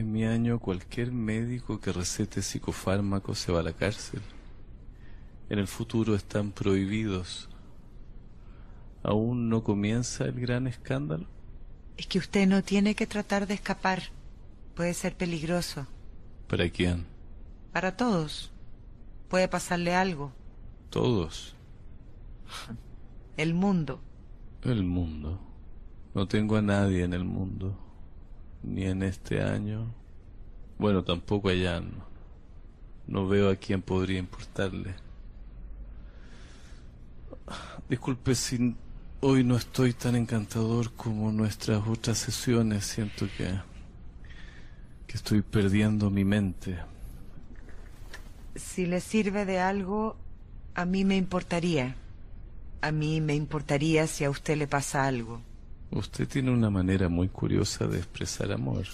En 0.00 0.12
mi 0.12 0.24
año, 0.40 0.58
cualquier 0.58 1.12
médico 1.12 1.80
que 1.80 1.92
recete 1.92 2.40
psicofármacos 2.40 3.38
se 3.38 3.52
va 3.52 3.60
a 3.60 3.62
la 3.62 3.74
cárcel. 3.74 4.22
En 5.50 5.58
el 5.58 5.66
futuro 5.66 6.14
están 6.14 6.50
prohibidos. 6.50 7.50
¿Aún 9.02 9.50
no 9.50 9.62
comienza 9.62 10.24
el 10.24 10.40
gran 10.40 10.66
escándalo? 10.66 11.26
Es 11.98 12.06
que 12.06 12.18
usted 12.18 12.46
no 12.46 12.62
tiene 12.62 12.94
que 12.94 13.06
tratar 13.06 13.46
de 13.46 13.52
escapar. 13.52 14.00
Puede 14.74 14.94
ser 14.94 15.14
peligroso. 15.14 15.86
¿Para 16.48 16.70
quién? 16.70 17.04
Para 17.72 17.94
todos. 17.94 18.50
Puede 19.28 19.46
pasarle 19.46 19.94
algo. 19.94 20.32
Todos. 20.88 21.54
El 23.36 23.52
mundo. 23.52 24.00
El 24.62 24.84
mundo. 24.84 25.38
No 26.14 26.26
tengo 26.26 26.56
a 26.56 26.62
nadie 26.62 27.04
en 27.04 27.12
el 27.12 27.24
mundo. 27.24 27.78
Ni 28.62 28.84
en 28.84 29.02
este 29.02 29.42
año. 29.42 29.99
Bueno, 30.80 31.04
tampoco 31.04 31.50
allá. 31.50 31.78
No, 31.78 32.06
no 33.06 33.28
veo 33.28 33.50
a 33.50 33.56
quién 33.56 33.82
podría 33.82 34.18
importarle. 34.18 34.94
Disculpe 37.86 38.34
si 38.34 38.74
hoy 39.20 39.44
no 39.44 39.56
estoy 39.56 39.92
tan 39.92 40.16
encantador 40.16 40.90
como 40.94 41.30
nuestras 41.32 41.86
otras 41.86 42.16
sesiones. 42.16 42.86
Siento 42.86 43.26
que, 43.36 43.50
que 45.06 45.16
estoy 45.18 45.42
perdiendo 45.42 46.08
mi 46.08 46.24
mente. 46.24 46.78
Si 48.56 48.86
le 48.86 49.00
sirve 49.02 49.44
de 49.44 49.60
algo, 49.60 50.16
a 50.74 50.86
mí 50.86 51.04
me 51.04 51.18
importaría. 51.18 51.94
A 52.80 52.90
mí 52.90 53.20
me 53.20 53.34
importaría 53.34 54.06
si 54.06 54.24
a 54.24 54.30
usted 54.30 54.56
le 54.56 54.66
pasa 54.66 55.04
algo. 55.04 55.42
Usted 55.90 56.26
tiene 56.26 56.50
una 56.50 56.70
manera 56.70 57.10
muy 57.10 57.28
curiosa 57.28 57.86
de 57.86 57.98
expresar 57.98 58.50
amor. 58.50 58.86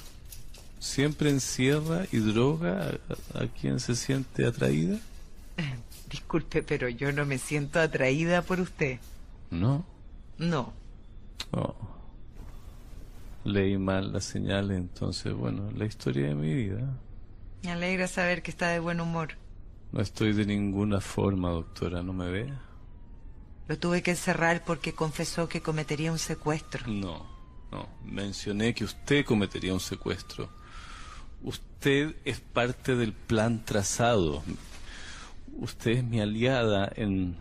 ¿Siempre 0.87 1.31
encierra 1.31 2.07
y 2.13 2.19
droga 2.19 2.99
a, 3.35 3.43
a 3.43 3.47
quien 3.49 3.81
se 3.81 3.97
siente 3.97 4.47
atraída? 4.47 4.99
Disculpe, 6.11 6.63
pero 6.63 6.89
yo 6.89 7.11
no 7.13 7.27
me 7.27 7.39
siento 7.39 7.81
atraída 7.81 8.43
por 8.43 8.61
usted. 8.61 8.99
No. 9.51 9.85
No. 10.39 10.73
Oh. 11.51 11.75
Leí 13.45 13.77
mal 13.77 14.13
las 14.13 14.25
señales, 14.25 14.79
entonces, 14.79 15.35
bueno, 15.35 15.71
la 15.77 15.87
historia 15.87 16.29
de 16.29 16.35
mi 16.35 16.55
vida. 16.55 16.97
Me 17.65 17.73
alegra 17.73 18.07
saber 18.07 18.43
que 18.43 18.53
está 18.53 18.69
de 18.69 18.79
buen 18.79 19.01
humor. 19.01 19.31
No 19.91 20.01
estoy 20.01 20.33
de 20.33 20.47
ninguna 20.47 21.01
forma, 21.01 21.51
doctora, 21.51 22.03
¿no 22.03 22.13
me 22.13 22.31
ve? 22.31 22.53
Lo 23.67 23.77
tuve 23.77 24.03
que 24.03 24.13
encerrar 24.13 24.65
porque 24.65 24.95
confesó 24.95 25.49
que 25.49 25.61
cometería 25.61 26.13
un 26.13 26.19
secuestro. 26.19 26.87
No, 26.87 27.27
no. 27.73 27.89
Mencioné 28.05 28.73
que 28.73 28.85
usted 28.85 29.25
cometería 29.25 29.75
un 29.75 29.81
secuestro. 29.81 30.49
Usted 31.43 32.15
es 32.25 32.41
parte 32.41 32.97
del 32.97 33.13
plan 33.13 33.65
trazado. 33.65 34.43
Usted 35.59 35.93
es 35.93 36.05
mi 36.05 36.21
aliada 36.21 36.91
en 36.97 37.37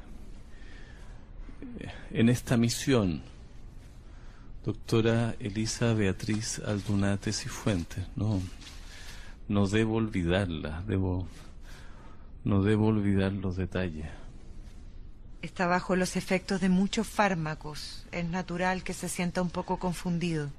en 2.12 2.30
esta 2.30 2.58
misión. 2.58 3.22
Doctora 4.66 5.36
Elisa 5.39 5.93
Beatriz 5.93 6.60
Aldunate 6.60 7.32
Cifuentes, 7.34 8.06
no 8.16 8.41
no 9.48 9.68
debo 9.68 9.96
olvidarla, 9.96 10.84
debo 10.88 11.28
no 12.43 12.64
debo 12.64 12.88
olvidar 12.88 13.32
los 13.32 13.58
detalles. 13.58 14.08
Está 15.41 15.68
bajo 15.68 15.96
los 15.96 16.16
efectos 16.16 16.62
de 16.62 16.70
muchos 16.70 17.08
fármacos. 17.08 18.08
Es 18.12 18.26
natural 18.26 18.84
que 18.84 18.93
se 18.93 19.10
sienta 19.10 19.43
un 19.43 19.52
poco 19.52 19.78
confundido. 19.78 20.50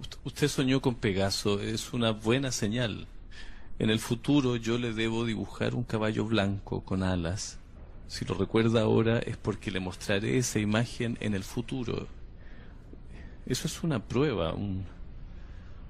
Ust- 0.00 0.16
Usted 0.24 0.48
soñó 0.48 0.80
con 0.80 0.94
Pegaso, 0.94 1.60
es 1.60 1.92
una 1.92 2.10
buena 2.12 2.52
señal. 2.52 3.06
En 3.78 3.90
el 3.90 3.98
futuro 3.98 4.56
yo 4.56 4.78
le 4.78 4.92
debo 4.92 5.24
dibujar 5.24 5.74
un 5.74 5.82
caballo 5.84 6.24
blanco 6.24 6.82
con 6.84 7.02
alas. 7.02 7.58
Si 8.06 8.24
lo 8.24 8.34
recuerda 8.34 8.82
ahora 8.82 9.18
es 9.18 9.36
porque 9.36 9.70
le 9.70 9.80
mostraré 9.80 10.38
esa 10.38 10.58
imagen 10.60 11.16
en 11.20 11.34
el 11.34 11.42
futuro. 11.42 12.06
Eso 13.46 13.66
es 13.66 13.82
una 13.82 13.98
prueba, 14.02 14.54
un, 14.54 14.84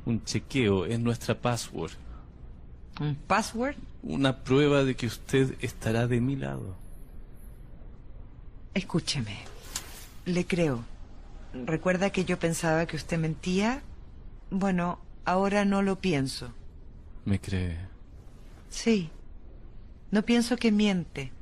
un 0.06 0.24
chequeo, 0.24 0.86
es 0.86 0.98
nuestra 0.98 1.34
password. 1.40 1.92
¿Un 3.00 3.14
password? 3.16 3.76
Una 4.02 4.42
prueba 4.44 4.84
de 4.84 4.94
que 4.96 5.06
usted 5.06 5.54
estará 5.60 6.06
de 6.06 6.20
mi 6.20 6.36
lado. 6.36 6.76
Escúcheme. 8.74 9.36
Le 10.24 10.46
creo. 10.46 10.84
¿Recuerda 11.52 12.10
que 12.10 12.24
yo 12.24 12.38
pensaba 12.38 12.86
que 12.86 12.96
usted 12.96 13.18
mentía? 13.18 13.82
Bueno, 14.50 15.00
ahora 15.24 15.64
no 15.64 15.82
lo 15.82 15.98
pienso. 15.98 16.52
¿Me 17.24 17.40
cree? 17.40 17.78
Sí. 18.70 19.10
No 20.10 20.22
pienso 20.22 20.56
que 20.56 20.70
miente. 20.70 21.32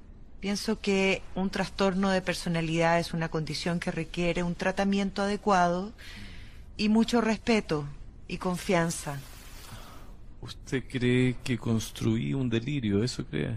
Pienso 0.41 0.81
que 0.81 1.23
un 1.35 1.51
trastorno 1.51 2.11
de 2.11 2.23
personalidad 2.23 2.99
es 2.99 3.13
una 3.15 3.29
condición 3.29 3.79
que 3.79 3.91
requiere 3.91 4.43
un 4.43 4.55
tratamiento 4.55 5.23
adecuado 5.23 5.93
y 6.77 6.89
mucho 6.89 7.21
respeto 7.21 7.87
y 8.29 8.39
confianza. 8.39 9.21
¿Usted 10.41 10.85
cree 10.89 11.37
que 11.45 11.59
construí 11.59 12.35
un 12.35 12.51
delirio? 12.51 13.05
¿Eso 13.05 13.25
cree? 13.25 13.57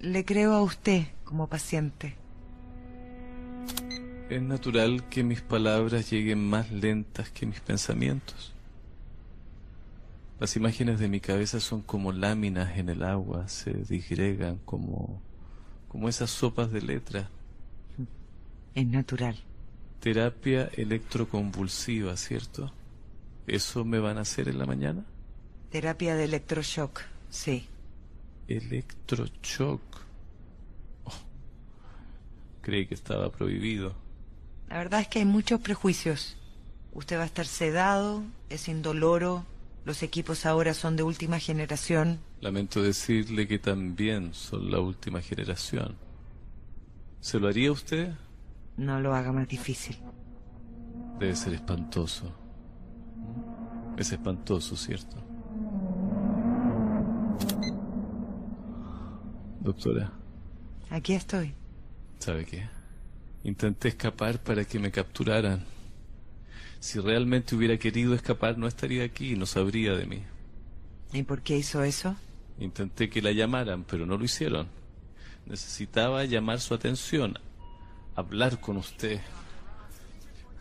Le 0.00 0.24
creo 0.24 0.52
a 0.52 0.62
usted 0.62 1.06
como 1.24 1.46
paciente. 1.46 2.16
Es 4.28 4.42
natural 4.42 5.08
que 5.08 5.22
mis 5.22 5.40
palabras 5.40 6.10
lleguen 6.10 6.44
más 6.48 6.72
lentas 6.72 7.30
que 7.30 7.46
mis 7.46 7.60
pensamientos. 7.60 8.52
Las 10.40 10.56
imágenes 10.56 10.98
de 10.98 11.08
mi 11.08 11.20
cabeza 11.20 11.60
son 11.60 11.80
como 11.80 12.10
láminas 12.10 12.76
en 12.76 12.88
el 12.88 13.04
agua, 13.04 13.46
se 13.46 13.72
disgregan 13.72 14.58
como, 14.64 15.22
como 15.86 16.08
esas 16.08 16.30
sopas 16.30 16.72
de 16.72 16.82
letras. 16.82 17.28
Es 18.74 18.86
natural. 18.88 19.36
Terapia 20.00 20.70
electroconvulsiva, 20.74 22.16
¿cierto? 22.16 22.72
¿Eso 23.46 23.84
me 23.84 24.00
van 24.00 24.18
a 24.18 24.22
hacer 24.22 24.48
en 24.48 24.58
la 24.58 24.66
mañana? 24.66 25.04
Terapia 25.70 26.16
de 26.16 26.24
electroshock, 26.24 27.00
sí. 27.30 27.68
Electroshock. 28.48 29.82
Oh, 31.04 31.12
creí 32.60 32.86
que 32.86 32.94
estaba 32.94 33.30
prohibido. 33.30 34.05
La 34.68 34.78
verdad 34.78 35.00
es 35.00 35.08
que 35.08 35.20
hay 35.20 35.24
muchos 35.24 35.60
prejuicios. 35.60 36.36
Usted 36.92 37.18
va 37.18 37.22
a 37.22 37.26
estar 37.26 37.46
sedado, 37.46 38.22
es 38.48 38.68
indoloro, 38.68 39.44
los 39.84 40.02
equipos 40.02 40.46
ahora 40.46 40.74
son 40.74 40.96
de 40.96 41.04
última 41.04 41.38
generación. 41.38 42.18
Lamento 42.40 42.82
decirle 42.82 43.46
que 43.46 43.58
también 43.58 44.34
son 44.34 44.70
la 44.70 44.80
última 44.80 45.20
generación. 45.20 45.94
¿Se 47.20 47.38
lo 47.38 47.48
haría 47.48 47.70
usted? 47.70 48.12
No 48.76 49.00
lo 49.00 49.14
haga 49.14 49.32
más 49.32 49.46
difícil. 49.46 49.96
Debe 51.18 51.36
ser 51.36 51.54
espantoso. 51.54 52.32
Es 53.96 54.10
espantoso, 54.12 54.76
¿cierto? 54.76 55.16
Doctora, 59.60 60.12
Aquí 60.90 61.14
estoy. 61.14 61.54
¿sabe 62.18 62.44
qué? 62.44 62.68
Intenté 63.46 63.86
escapar 63.90 64.42
para 64.42 64.64
que 64.64 64.80
me 64.80 64.90
capturaran. 64.90 65.64
Si 66.80 66.98
realmente 66.98 67.54
hubiera 67.54 67.78
querido 67.78 68.12
escapar, 68.12 68.58
no 68.58 68.66
estaría 68.66 69.04
aquí 69.04 69.34
y 69.34 69.36
no 69.36 69.46
sabría 69.46 69.94
de 69.94 70.04
mí. 70.04 70.24
¿Y 71.12 71.22
por 71.22 71.42
qué 71.42 71.56
hizo 71.56 71.84
eso? 71.84 72.16
Intenté 72.58 73.08
que 73.08 73.22
la 73.22 73.30
llamaran, 73.30 73.84
pero 73.84 74.04
no 74.04 74.18
lo 74.18 74.24
hicieron. 74.24 74.66
Necesitaba 75.46 76.24
llamar 76.24 76.58
su 76.58 76.74
atención, 76.74 77.38
hablar 78.16 78.60
con 78.60 78.78
usted. 78.78 79.20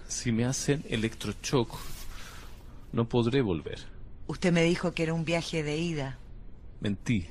Si 0.07 0.31
me 0.31 0.45
hacen 0.45 0.86
electrochoc, 0.88 1.75
no 2.93 3.09
podré 3.09 3.41
volver. 3.41 3.79
Usted 4.27 4.53
me 4.53 4.61
dijo 4.61 4.93
que 4.93 5.01
era 5.01 5.15
un 5.15 5.25
viaje 5.25 5.63
de 5.63 5.75
ida. 5.75 6.19
Mentí. 6.81 7.29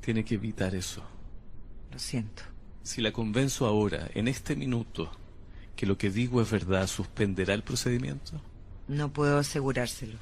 Tiene 0.00 0.24
que 0.24 0.36
evitar 0.36 0.74
eso. 0.74 1.02
Lo 1.92 1.98
siento. 1.98 2.47
Si 2.88 3.02
la 3.02 3.12
convenzo 3.12 3.66
ahora, 3.66 4.08
en 4.14 4.28
este 4.28 4.56
minuto, 4.56 5.10
que 5.76 5.84
lo 5.84 5.98
que 5.98 6.08
digo 6.08 6.40
es 6.40 6.50
verdad, 6.50 6.86
suspenderá 6.86 7.52
el 7.52 7.62
procedimiento. 7.62 8.40
No 8.88 9.12
puedo 9.12 9.36
asegurárselo. 9.36 10.16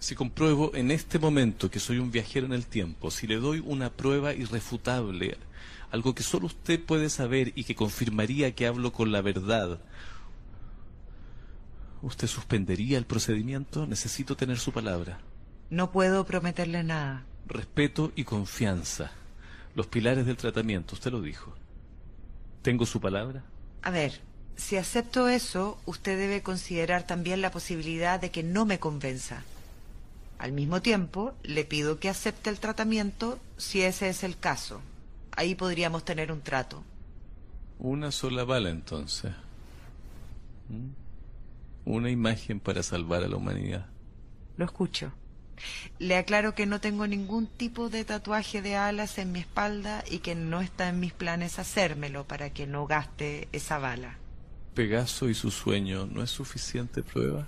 Si 0.00 0.16
compruebo 0.16 0.74
en 0.74 0.90
este 0.90 1.20
momento 1.20 1.70
que 1.70 1.78
soy 1.78 2.00
un 2.00 2.10
viajero 2.10 2.46
en 2.46 2.52
el 2.52 2.66
tiempo, 2.66 3.12
si 3.12 3.28
le 3.28 3.36
doy 3.36 3.62
una 3.64 3.90
prueba 3.90 4.34
irrefutable, 4.34 5.38
algo 5.92 6.16
que 6.16 6.24
solo 6.24 6.46
usted 6.46 6.82
puede 6.84 7.08
saber 7.10 7.52
y 7.54 7.62
que 7.62 7.76
confirmaría 7.76 8.56
que 8.56 8.66
hablo 8.66 8.92
con 8.92 9.12
la 9.12 9.22
verdad, 9.22 9.78
¿usted 12.02 12.26
suspendería 12.26 12.98
el 12.98 13.06
procedimiento? 13.06 13.86
Necesito 13.86 14.36
tener 14.36 14.58
su 14.58 14.72
palabra. 14.72 15.20
No 15.70 15.92
puedo 15.92 16.26
prometerle 16.26 16.82
nada. 16.82 17.24
Respeto 17.46 18.10
y 18.16 18.24
confianza. 18.24 19.12
Los 19.76 19.86
pilares 19.86 20.26
del 20.26 20.36
tratamiento, 20.36 20.96
usted 20.96 21.12
lo 21.12 21.22
dijo. 21.22 21.54
¿Tengo 22.64 22.86
su 22.86 22.98
palabra? 22.98 23.44
A 23.82 23.90
ver, 23.90 24.22
si 24.56 24.78
acepto 24.78 25.28
eso, 25.28 25.78
usted 25.84 26.16
debe 26.16 26.42
considerar 26.42 27.06
también 27.06 27.42
la 27.42 27.50
posibilidad 27.50 28.18
de 28.18 28.30
que 28.30 28.42
no 28.42 28.64
me 28.64 28.78
convenza. 28.78 29.42
Al 30.38 30.52
mismo 30.52 30.80
tiempo, 30.80 31.34
le 31.42 31.66
pido 31.66 32.00
que 32.00 32.08
acepte 32.08 32.48
el 32.48 32.60
tratamiento 32.60 33.38
si 33.58 33.82
ese 33.82 34.08
es 34.08 34.24
el 34.24 34.38
caso. 34.38 34.80
Ahí 35.36 35.54
podríamos 35.54 36.06
tener 36.06 36.32
un 36.32 36.40
trato. 36.40 36.82
Una 37.78 38.10
sola 38.10 38.44
bala 38.44 38.70
entonces. 38.70 39.32
¿Mm? 40.70 41.90
Una 41.90 42.08
imagen 42.08 42.60
para 42.60 42.82
salvar 42.82 43.24
a 43.24 43.28
la 43.28 43.36
humanidad. 43.36 43.84
Lo 44.56 44.64
escucho. 44.64 45.12
Le 45.98 46.16
aclaro 46.16 46.54
que 46.54 46.66
no 46.66 46.80
tengo 46.80 47.06
ningún 47.06 47.46
tipo 47.46 47.88
de 47.88 48.04
tatuaje 48.04 48.62
de 48.62 48.76
alas 48.76 49.18
en 49.18 49.32
mi 49.32 49.40
espalda 49.40 50.04
y 50.10 50.18
que 50.18 50.34
no 50.34 50.60
está 50.60 50.88
en 50.88 51.00
mis 51.00 51.12
planes 51.12 51.58
hacérmelo 51.58 52.24
para 52.24 52.50
que 52.50 52.66
no 52.66 52.86
gaste 52.86 53.48
esa 53.52 53.78
bala. 53.78 54.18
Pegaso 54.74 55.28
y 55.28 55.34
su 55.34 55.50
sueño 55.50 56.06
no 56.06 56.22
es 56.22 56.30
suficiente 56.30 57.02
prueba. 57.02 57.46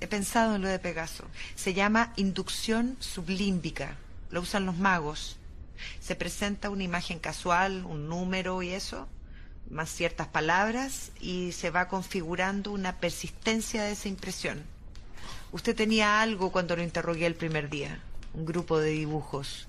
He 0.00 0.06
pensado 0.06 0.54
en 0.54 0.62
lo 0.62 0.68
de 0.68 0.78
Pegaso. 0.78 1.24
Se 1.56 1.74
llama 1.74 2.12
inducción 2.16 2.96
sublímbica. 3.00 3.96
Lo 4.30 4.42
usan 4.42 4.64
los 4.64 4.76
magos. 4.76 5.38
Se 6.00 6.14
presenta 6.14 6.70
una 6.70 6.84
imagen 6.84 7.18
casual, 7.18 7.84
un 7.84 8.08
número 8.08 8.62
y 8.62 8.70
eso, 8.70 9.08
más 9.70 9.90
ciertas 9.90 10.28
palabras, 10.28 11.12
y 11.20 11.52
se 11.52 11.70
va 11.70 11.88
configurando 11.88 12.70
una 12.72 12.96
persistencia 12.96 13.82
de 13.82 13.92
esa 13.92 14.08
impresión. 14.08 14.62
Usted 15.50 15.74
tenía 15.74 16.20
algo 16.20 16.52
cuando 16.52 16.76
lo 16.76 16.82
interrogué 16.82 17.24
el 17.24 17.34
primer 17.34 17.70
día, 17.70 18.00
un 18.34 18.44
grupo 18.44 18.78
de 18.78 18.90
dibujos. 18.90 19.66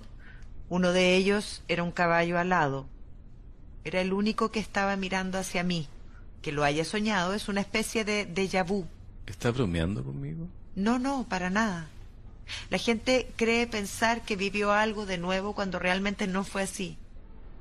Uno 0.68 0.92
de 0.92 1.16
ellos 1.16 1.64
era 1.68 1.84
un 1.84 1.92
caballo 1.92 2.38
alado. 2.38 2.86
Era 3.86 4.02
el 4.02 4.12
único 4.12 4.52
que 4.52 4.60
estaba 4.60 4.96
mirando 4.98 5.38
hacia 5.38 5.64
mí, 5.64 5.88
Que 6.42 6.52
lo 6.52 6.64
haya 6.64 6.86
soñado 6.86 7.34
es 7.34 7.50
una 7.50 7.62
especie 7.62 8.06
de 8.06 8.26
déjà 8.26 8.64
vu. 8.66 8.86
¿Está 9.26 9.52
bromeando 9.52 10.04
conmigo? 10.04 10.48
No, 10.76 11.00
no, 11.00 11.26
para 11.28 11.50
nada. 11.50 11.88
La 12.70 12.78
gente 12.78 13.32
cree 13.36 13.68
pensar 13.68 14.22
que 14.22 14.36
vivió 14.36 14.72
algo 14.72 15.06
de 15.06 15.18
nuevo 15.18 15.54
cuando 15.54 15.80
realmente 15.80 16.28
no 16.28 16.44
fue 16.44 16.64
así. 16.64 16.98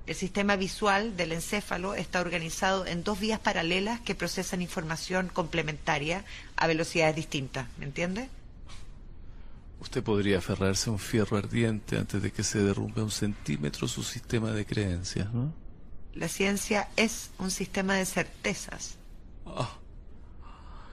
El 0.08 0.14
sistema 0.14 0.56
visual 0.56 1.18
del 1.18 1.32
encéfalo 1.32 1.94
está 1.94 2.22
organizado 2.22 2.86
en 2.86 3.04
dos 3.04 3.20
vías 3.20 3.40
paralelas 3.40 4.00
que 4.00 4.14
procesan 4.14 4.62
información 4.62 5.28
complementaria 5.28 6.24
a 6.56 6.66
velocidades 6.66 7.14
distintas, 7.14 7.68
¿me 7.76 7.84
entiende? 7.84 8.30
Usted 9.80 10.02
podría 10.02 10.38
aferrarse 10.38 10.88
a 10.88 10.94
un 10.94 10.98
fierro 10.98 11.36
ardiente 11.36 11.98
antes 11.98 12.22
de 12.22 12.32
que 12.32 12.42
se 12.42 12.58
derrumbe 12.60 13.02
un 13.02 13.10
centímetro 13.10 13.86
su 13.86 14.02
sistema 14.02 14.50
de 14.52 14.64
creencias, 14.64 15.30
¿no? 15.34 15.52
La 16.14 16.28
ciencia 16.28 16.88
es 16.96 17.28
un 17.38 17.50
sistema 17.50 17.96
de 17.96 18.06
certezas. 18.06 18.96
Ah, 19.44 19.76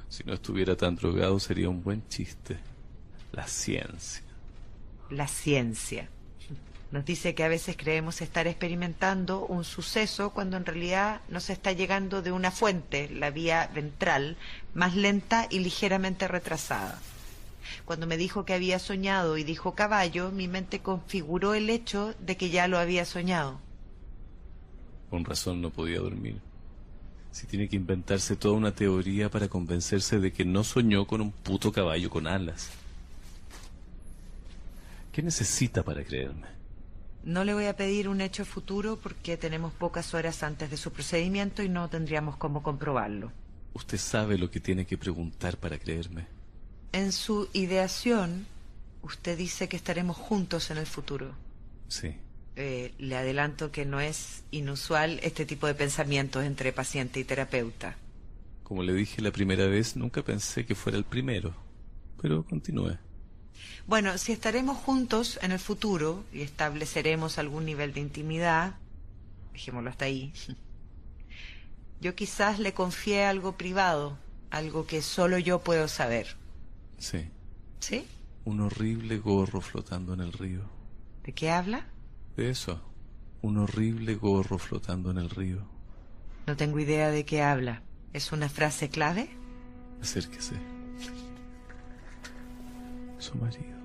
si 0.10 0.26
no 0.26 0.34
estuviera 0.34 0.76
tan 0.76 0.98
drogado 0.98 1.40
sería 1.40 1.70
un 1.70 1.82
buen 1.82 2.06
chiste. 2.10 2.58
La 3.32 3.48
ciencia. 3.48 4.24
La 5.10 5.30
ciencia. 5.30 6.10
Nos 6.96 7.04
dice 7.04 7.36
que 7.36 7.44
a 7.44 7.50
veces 7.50 7.76
creemos 7.76 8.22
estar 8.22 8.48
experimentando 8.48 9.46
un 9.46 9.66
suceso 9.66 10.30
cuando 10.30 10.56
en 10.56 10.66
realidad 10.66 11.20
nos 11.28 11.50
está 11.50 11.74
llegando 11.74 12.22
de 12.22 12.32
una 12.32 12.52
fuente, 12.52 13.10
la 13.10 13.32
vía 13.32 13.70
ventral, 13.76 14.38
más 14.74 14.96
lenta 14.96 15.46
y 15.50 15.60
ligeramente 15.60 16.26
retrasada. 16.30 17.02
Cuando 17.84 18.08
me 18.08 18.16
dijo 18.16 18.46
que 18.46 18.54
había 18.54 18.80
soñado 18.80 19.38
y 19.38 19.44
dijo 19.44 19.76
caballo, 19.76 20.32
mi 20.32 20.48
mente 20.48 20.80
configuró 20.80 21.54
el 21.54 21.70
hecho 21.70 22.16
de 22.22 22.38
que 22.38 22.50
ya 22.50 22.70
lo 22.70 22.80
había 22.80 23.04
soñado. 23.04 23.60
Con 25.10 25.26
razón 25.26 25.62
no 25.62 25.72
podía 25.72 26.00
dormir. 26.00 26.40
Si 27.30 27.46
tiene 27.46 27.68
que 27.68 27.76
inventarse 27.76 28.38
toda 28.38 28.54
una 28.54 28.74
teoría 28.74 29.30
para 29.30 29.50
convencerse 29.50 30.22
de 30.22 30.32
que 30.32 30.46
no 30.46 30.64
soñó 30.64 31.06
con 31.08 31.20
un 31.20 31.34
puto 31.34 31.74
caballo 31.74 32.10
con 32.10 32.26
alas. 32.26 32.70
¿Qué 35.12 35.22
necesita 35.22 35.84
para 35.84 36.02
creerme? 36.02 36.55
No 37.26 37.44
le 37.44 37.56
voy 37.56 37.66
a 37.66 37.76
pedir 37.76 38.08
un 38.08 38.22
hecho 38.22 38.46
futuro 38.46 39.00
porque 39.02 39.36
tenemos 39.36 39.74
pocas 39.74 40.14
horas 40.14 40.44
antes 40.44 40.70
de 40.70 40.78
su 40.78 40.92
procedimiento 40.92 41.64
y 41.64 41.70
no 41.70 41.90
tendríamos 41.90 42.38
cómo 42.38 42.62
comprobarlo. 42.62 43.32
Usted 43.74 43.98
sabe 43.98 44.38
lo 44.38 44.52
que 44.52 44.60
tiene 44.60 44.86
que 44.86 44.96
preguntar 44.96 45.58
para 45.58 45.80
creerme. 45.80 46.28
En 46.92 47.12
su 47.12 47.50
ideación, 47.52 48.46
usted 49.02 49.38
dice 49.38 49.68
que 49.68 49.76
estaremos 49.76 50.16
juntos 50.16 50.70
en 50.70 50.78
el 50.78 50.86
futuro. 50.86 51.34
Sí. 51.88 52.16
Eh, 52.58 52.94
le 53.00 53.18
adelanto 53.18 53.72
que 53.72 53.86
no 53.86 54.00
es 54.00 54.44
inusual 54.52 55.20
este 55.24 55.48
tipo 55.48 55.66
de 55.66 55.74
pensamientos 55.74 56.46
entre 56.46 56.72
paciente 56.74 57.20
y 57.20 57.24
terapeuta. 57.24 57.98
Como 58.64 58.84
le 58.84 58.94
dije 58.94 59.24
la 59.24 59.32
primera 59.32 59.66
vez, 59.66 59.96
nunca 59.96 60.22
pensé 60.22 60.66
que 60.66 60.76
fuera 60.76 60.98
el 60.98 61.06
primero. 61.06 61.56
Pero 62.22 62.46
continúe. 62.46 62.98
Bueno, 63.88 64.18
si 64.18 64.32
estaremos 64.32 64.78
juntos 64.78 65.40
en 65.42 65.52
el 65.52 65.60
futuro 65.60 66.24
y 66.34 66.42
estableceremos 66.42 67.38
algún 67.38 67.66
nivel 67.66 67.94
de 67.94 68.00
intimidad, 68.02 68.76
dejémoslo 69.54 69.90
hasta 69.90 70.06
ahí, 70.06 70.34
yo 72.02 72.16
quizás 72.16 72.60
le 72.60 72.74
confié 72.74 73.26
algo 73.26 73.58
privado, 73.58 74.18
algo 74.50 74.86
que 74.86 75.02
solo 75.02 75.38
yo 75.38 75.60
puedo 75.60 75.88
saber. 75.88 76.36
Sí. 76.98 77.30
¿Sí? 77.80 78.08
Un 78.46 78.62
horrible 78.62 79.18
gorro 79.18 79.62
flotando 79.62 80.14
en 80.14 80.22
el 80.22 80.34
río. 80.34 80.62
¿De 81.24 81.34
qué 81.34 81.50
habla? 81.50 81.88
De 82.36 82.50
eso. 82.50 82.82
Un 83.42 83.58
horrible 83.58 84.16
gorro 84.16 84.58
flotando 84.58 85.12
en 85.12 85.18
el 85.18 85.30
río. 85.30 85.68
No 86.48 86.56
tengo 86.56 86.80
idea 86.80 87.10
de 87.10 87.26
qué 87.26 87.42
habla. 87.42 87.82
¿Es 88.14 88.32
una 88.32 88.50
frase 88.50 88.90
clave? 88.90 89.30
Acérquese. 90.02 90.75
Su 93.26 93.36
marido. 93.40 93.76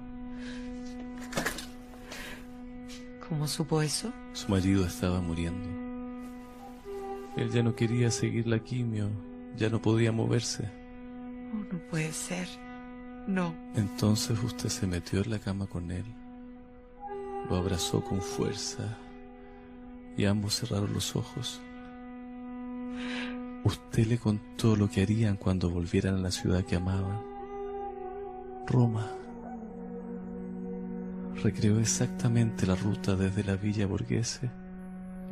¿Cómo 3.26 3.48
supo 3.48 3.80
eso? 3.80 4.12
Su 4.34 4.50
marido 4.50 4.84
estaba 4.84 5.22
muriendo. 5.22 5.66
Él 7.38 7.50
ya 7.50 7.62
no 7.62 7.74
quería 7.74 8.10
seguir 8.10 8.46
la 8.46 8.58
quimio, 8.58 9.08
ya 9.56 9.70
no 9.70 9.80
podía 9.80 10.12
moverse. 10.12 10.70
Oh, 11.54 11.72
no 11.72 11.78
puede 11.88 12.12
ser. 12.12 12.46
No. 13.26 13.54
Entonces 13.76 14.38
usted 14.44 14.68
se 14.68 14.86
metió 14.86 15.22
en 15.22 15.30
la 15.30 15.38
cama 15.38 15.66
con 15.66 15.90
él, 15.90 16.04
lo 17.48 17.56
abrazó 17.56 18.04
con 18.04 18.20
fuerza 18.20 18.98
y 20.18 20.26
ambos 20.26 20.56
cerraron 20.56 20.92
los 20.92 21.16
ojos. 21.16 21.62
Usted 23.64 24.06
le 24.06 24.18
contó 24.18 24.76
lo 24.76 24.90
que 24.90 25.00
harían 25.00 25.38
cuando 25.38 25.70
volvieran 25.70 26.16
a 26.16 26.20
la 26.20 26.30
ciudad 26.30 26.62
que 26.62 26.76
amaban. 26.76 27.22
Roma. 28.66 29.16
Recreó 31.42 31.80
exactamente 31.80 32.66
la 32.66 32.76
ruta 32.76 33.16
desde 33.16 33.44
la 33.44 33.56
Villa 33.56 33.86
Borghese. 33.86 34.50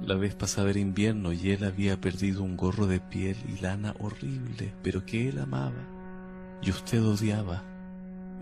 La 0.03 0.15
vez 0.15 0.35
pasada 0.35 0.71
era 0.71 0.79
invierno 0.79 1.33
y 1.33 1.51
él 1.51 1.65
había 1.65 2.01
perdido 2.01 2.43
un 2.43 2.57
gorro 2.57 2.87
de 2.87 2.99
piel 2.99 3.37
y 3.47 3.61
lana 3.61 3.95
horrible, 3.99 4.73
pero 4.83 5.05
que 5.05 5.29
él 5.29 5.39
amaba. 5.39 5.85
Y 6.63 6.71
usted 6.71 7.05
odiaba 7.05 7.63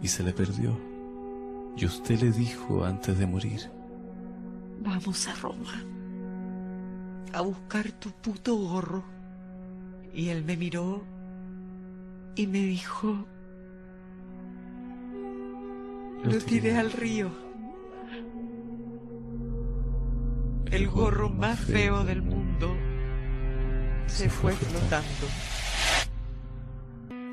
y 0.01 0.07
se 0.07 0.23
le 0.23 0.33
perdió. 0.33 0.79
Y 1.77 1.87
usted 1.87 2.21
le 2.21 2.31
dijo 2.31 2.85
antes 2.85 3.19
de 3.19 3.27
morir, 3.27 3.61
Vamos 4.81 5.27
a 5.27 5.35
Roma. 5.35 5.83
A 7.33 7.41
buscar 7.41 7.91
tu 7.93 8.11
puto 8.13 8.55
gorro. 8.55 9.03
Y 10.15 10.29
él 10.29 10.45
me 10.45 10.57
miró 10.57 11.03
y 12.37 12.47
me 12.47 12.61
dijo, 12.61 13.27
lo 16.23 16.39
tiré 16.39 16.77
al 16.77 16.93
río. 16.93 17.46
El 20.71 20.89
gorro 20.89 21.31
más 21.31 21.61
feo 21.61 22.05
del 22.05 22.23
mundo 22.23 22.77
se 24.07 24.29
fue 24.29 24.53
flotando. 24.53 25.27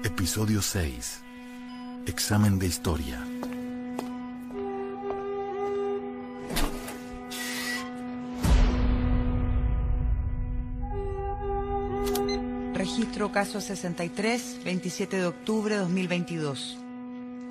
Episodio 0.04 0.62
6. 0.62 1.24
Examen 2.06 2.60
de 2.60 2.68
historia. 2.68 3.26
Registro 12.76 13.32
caso 13.32 13.62
63, 13.62 14.60
27 14.64 15.18
de 15.18 15.26
octubre 15.26 15.76
de 15.76 15.82
2022. 15.82 16.78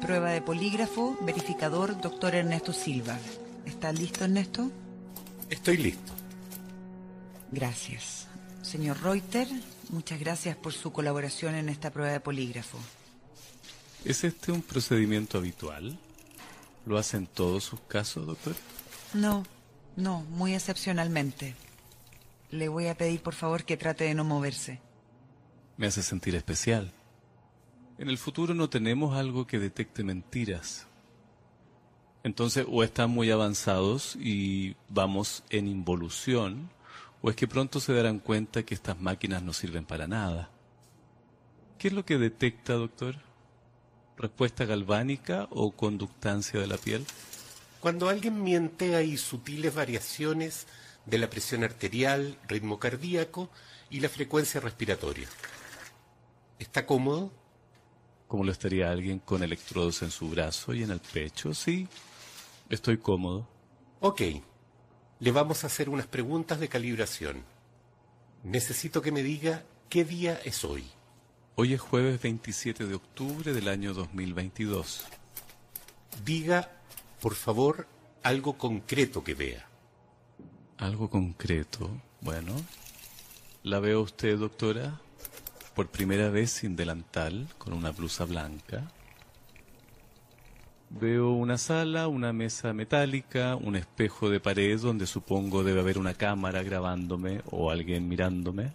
Prueba 0.01 0.31
de 0.31 0.43
polígrafo, 0.43 1.17
verificador, 1.23 2.01
doctor 2.01 2.35
Ernesto 2.35 2.73
Silva. 2.73 3.19
¿Está 3.65 3.93
listo, 3.93 4.25
Ernesto? 4.25 4.71
Estoy 5.53 5.77
listo. 5.77 6.15
Gracias. 7.51 8.27
Señor 8.63 9.03
Reuter, 9.03 9.47
muchas 9.91 10.19
gracias 10.19 10.57
por 10.57 10.73
su 10.73 10.93
colaboración 10.93 11.55
en 11.55 11.69
esta 11.69 11.91
prueba 11.91 12.11
de 12.11 12.21
polígrafo. 12.21 12.79
¿es 14.03 14.25
este 14.25 14.51
un 14.51 14.63
procedimiento 14.63 15.37
habitual? 15.37 15.99
¿Lo 16.87 16.97
hacen 16.97 17.27
todos 17.27 17.65
sus 17.65 17.81
casos, 17.81 18.27
doctor? 18.27 18.57
No, 19.13 19.45
no, 19.95 20.23
muy 20.31 20.55
excepcionalmente. 20.55 21.55
Le 22.51 22.69
voy 22.69 22.87
a 22.87 22.97
pedir 22.97 23.21
por 23.21 23.35
favor 23.35 23.65
que 23.65 23.77
trate 23.77 24.05
de 24.05 24.15
no 24.15 24.25
moverse. 24.25 24.81
Me 25.77 25.87
hace 25.87 26.03
sentir 26.03 26.35
especial. 26.35 26.91
En 27.99 28.09
el 28.09 28.17
futuro 28.17 28.55
no 28.55 28.71
tenemos 28.71 29.15
algo 29.19 29.47
que 29.47 29.59
detecte 29.59 30.03
mentiras. 30.03 30.87
Entonces, 32.25 32.67
o 32.71 32.85
están 32.85 33.11
muy 33.11 33.31
avanzados 33.31 34.17
y 34.17 34.77
vamos 34.89 35.43
en 35.51 35.67
involución, 35.67 36.71
o 37.21 37.31
es 37.31 37.37
que 37.37 37.49
pronto 37.49 37.81
se 37.81 37.93
darán 37.93 38.21
cuenta 38.21 38.63
que 38.63 38.75
estas 38.75 39.01
máquinas 39.01 39.43
no 39.43 39.53
sirven 39.53 39.85
para 39.85 40.07
nada. 40.07 40.51
¿Qué 41.79 41.89
es 41.89 41.95
lo 41.95 42.05
que 42.05 42.19
detecta, 42.19 42.75
doctor? 42.75 43.17
¿Respuesta 44.17 44.65
galvánica 44.65 45.49
o 45.51 45.73
conductancia 45.73 46.61
de 46.61 46.69
la 46.69 46.77
piel? 46.77 47.05
Cuando 47.81 48.09
alguien 48.09 48.43
miente 48.43 48.95
hay 48.95 49.17
sutiles 49.17 49.75
variaciones 49.75 50.69
de 51.07 51.19
la 51.19 51.29
presión 51.29 51.65
arterial, 51.65 52.39
ritmo 52.47 52.79
cardíaco 52.79 53.51
y 53.91 53.99
la 53.99 54.09
frecuencia 54.09 54.61
respiratoria. 54.61 55.27
¿Está 56.61 56.87
cómodo? 56.87 57.33
¿Cómo 58.29 58.45
lo 58.45 58.53
estaría 58.53 58.91
alguien 58.91 59.19
con 59.19 59.43
electrodos 59.43 60.03
en 60.03 60.11
su 60.11 60.29
brazo 60.31 60.73
y 60.73 60.85
en 60.85 60.93
el 60.93 61.01
pecho? 61.01 61.53
Sí, 61.53 61.89
estoy 62.75 62.99
cómodo. 62.99 63.49
Ok. 64.01 64.23
Le 65.21 65.31
vamos 65.31 65.63
a 65.63 65.69
hacer 65.69 65.89
unas 65.89 66.07
preguntas 66.07 66.59
de 66.59 66.69
calibración. 66.69 67.45
Necesito 68.43 69.01
que 69.03 69.13
me 69.13 69.23
diga 69.23 69.63
qué 69.89 70.05
día 70.05 70.41
es 70.45 70.65
hoy. 70.65 70.85
Hoy 71.55 71.75
es 71.75 71.81
jueves 71.81 72.21
27 72.21 72.87
de 72.87 72.95
octubre 72.95 73.53
del 73.53 73.69
año 73.69 73.95
2022. 73.95 75.05
Diga, 76.25 76.73
por 77.21 77.35
favor, 77.35 77.87
algo 78.23 78.59
concreto 78.59 79.23
que 79.23 79.35
vea. 79.35 79.69
Algo 80.79 81.09
concreto. 81.09 81.91
Bueno. 82.21 82.55
¿La 83.63 83.79
veo 83.79 84.01
usted, 84.01 84.37
doctora? 84.39 85.01
por 85.75 85.89
primera 85.89 86.29
vez 86.31 86.51
sin 86.51 86.77
delantal, 86.77 87.49
con 87.59 87.73
una 87.73 87.93
blusa 87.93 88.25
blanca. 88.25 88.91
Veo 91.01 91.31
una 91.31 91.57
sala, 91.57 92.07
una 92.07 92.33
mesa 92.33 92.75
metálica, 92.75 93.57
un 93.57 93.77
espejo 93.77 94.29
de 94.29 94.41
pared 94.41 94.79
donde 94.79 95.07
supongo 95.07 95.65
debe 95.65 95.81
haber 95.81 95.99
una 95.99 96.15
cámara 96.15 96.63
grabándome 96.63 97.41
o 97.51 97.71
alguien 97.71 98.09
mirándome. 98.09 98.73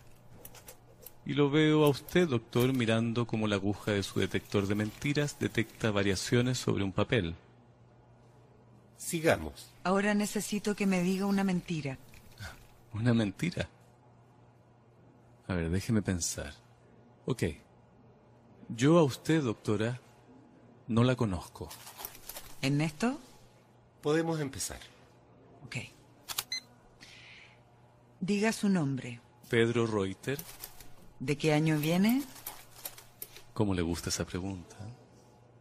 Y 1.25 1.33
lo 1.33 1.51
veo 1.51 1.85
a 1.85 1.89
usted, 1.89 2.27
doctor, 2.27 2.73
mirando 2.73 3.27
como 3.27 3.47
la 3.47 3.55
aguja 3.55 3.91
de 3.91 4.01
su 4.01 4.19
detector 4.19 4.65
de 4.65 4.75
mentiras 4.75 5.37
detecta 5.39 5.91
variaciones 5.91 6.57
sobre 6.57 6.83
un 6.83 6.91
papel. 6.91 7.35
Sigamos. 8.97 9.71
Ahora 9.83 10.13
necesito 10.15 10.75
que 10.75 10.87
me 10.87 11.03
diga 11.03 11.27
una 11.27 11.43
mentira. 11.43 11.99
¿Una 12.93 13.13
mentira? 13.13 13.69
A 15.47 15.53
ver, 15.53 15.69
déjeme 15.69 16.01
pensar. 16.01 16.53
Ok. 17.25 17.43
Yo 18.69 18.97
a 18.97 19.03
usted, 19.03 19.43
doctora, 19.43 20.01
no 20.87 21.03
la 21.03 21.15
conozco. 21.15 21.69
¿Ernesto? 22.61 23.19
Podemos 24.01 24.39
empezar. 24.39 24.79
Ok. 25.65 25.75
Diga 28.19 28.51
su 28.51 28.69
nombre. 28.69 29.21
Pedro 29.49 29.85
Reuter. 29.85 30.39
¿De 31.19 31.37
qué 31.37 31.53
año 31.53 31.77
viene? 31.77 32.23
¿Cómo 33.53 33.73
le 33.73 33.81
gusta 33.81 34.09
esa 34.09 34.25
pregunta? 34.25 34.75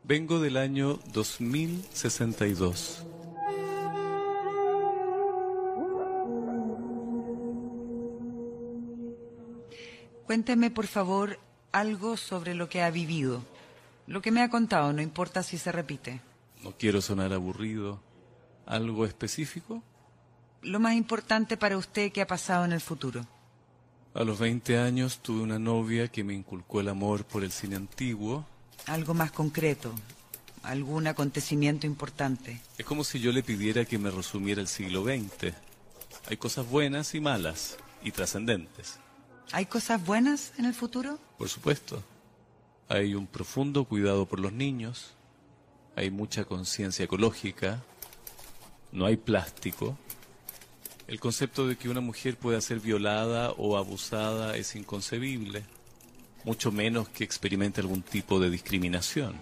Vengo 0.05 0.41
del 0.41 0.57
año 0.57 0.99
2062. 1.13 3.05
Cuénteme, 10.27 10.71
por 10.71 10.87
favor, 10.87 11.39
algo 11.73 12.17
sobre 12.17 12.55
lo 12.55 12.69
que 12.69 12.83
ha 12.83 12.91
vivido. 12.91 13.43
Lo 14.07 14.23
que 14.23 14.31
me 14.31 14.43
ha 14.43 14.51
contado, 14.51 14.93
no 14.93 15.03
importa 15.03 15.43
si 15.43 15.59
se 15.59 15.73
repite. 15.73 16.21
No 16.63 16.73
quiero 16.79 17.01
sonar 17.01 17.33
aburrido. 17.33 18.01
¿Algo 18.65 19.05
específico? 19.05 19.83
Lo 20.63 20.81
más 20.81 20.95
importante 20.95 21.57
para 21.57 21.77
usted 21.77 22.13
que 22.13 22.23
ha 22.23 22.27
pasado 22.27 22.65
en 22.65 22.73
el 22.73 22.81
futuro. 22.81 23.27
A 24.15 24.25
los 24.25 24.39
20 24.39 24.79
años 24.79 25.19
tuve 25.19 25.43
una 25.43 25.59
novia 25.59 26.09
que 26.09 26.25
me 26.25 26.35
inculcó 26.35 26.81
el 26.81 26.89
amor 26.89 27.25
por 27.25 27.45
el 27.45 27.53
cine 27.53 27.77
antiguo. 27.77 28.47
Algo 28.87 29.13
más 29.13 29.31
concreto. 29.31 29.93
Algún 30.63 31.07
acontecimiento 31.07 31.87
importante. 31.87 32.61
Es 32.79 32.87
como 32.87 33.05
si 33.05 33.21
yo 33.21 33.31
le 33.31 33.43
pidiera 33.43 33.85
que 33.85 33.99
me 33.99 34.11
resumiera 34.11 34.61
el 34.61 34.69
siglo 34.69 35.05
XX. 35.05 35.53
Hay 36.29 36.37
cosas 36.37 36.69
buenas 36.69 37.15
y 37.15 37.21
malas, 37.21 37.77
y 38.03 38.11
trascendentes. 38.11 38.99
¿Hay 39.53 39.67
cosas 39.67 40.05
buenas 40.05 40.53
en 40.59 40.65
el 40.65 40.75
futuro? 40.75 41.19
Por 41.39 41.49
supuesto. 41.49 42.03
Hay 42.89 43.17
un 43.17 43.27
profundo 43.27 43.85
cuidado 43.85 44.27
por 44.27 44.39
los 44.39 44.53
niños. 44.53 45.15
Hay 45.97 46.11
mucha 46.11 46.45
conciencia 46.45 47.05
ecológica. 47.05 47.83
No 48.93 49.07
hay 49.07 49.17
plástico. 49.17 49.99
El 51.09 51.19
concepto 51.19 51.67
de 51.67 51.77
que 51.77 51.89
una 51.89 52.01
mujer 52.01 52.37
pueda 52.37 52.61
ser 52.61 52.79
violada 52.79 53.51
o 53.53 53.77
abusada 53.77 54.57
es 54.57 54.75
inconcebible, 54.77 55.65
mucho 56.45 56.71
menos 56.73 57.09
que 57.09 57.25
experimente 57.25 57.81
algún 57.81 58.03
tipo 58.03 58.39
de 58.41 58.51
discriminación. 58.51 59.35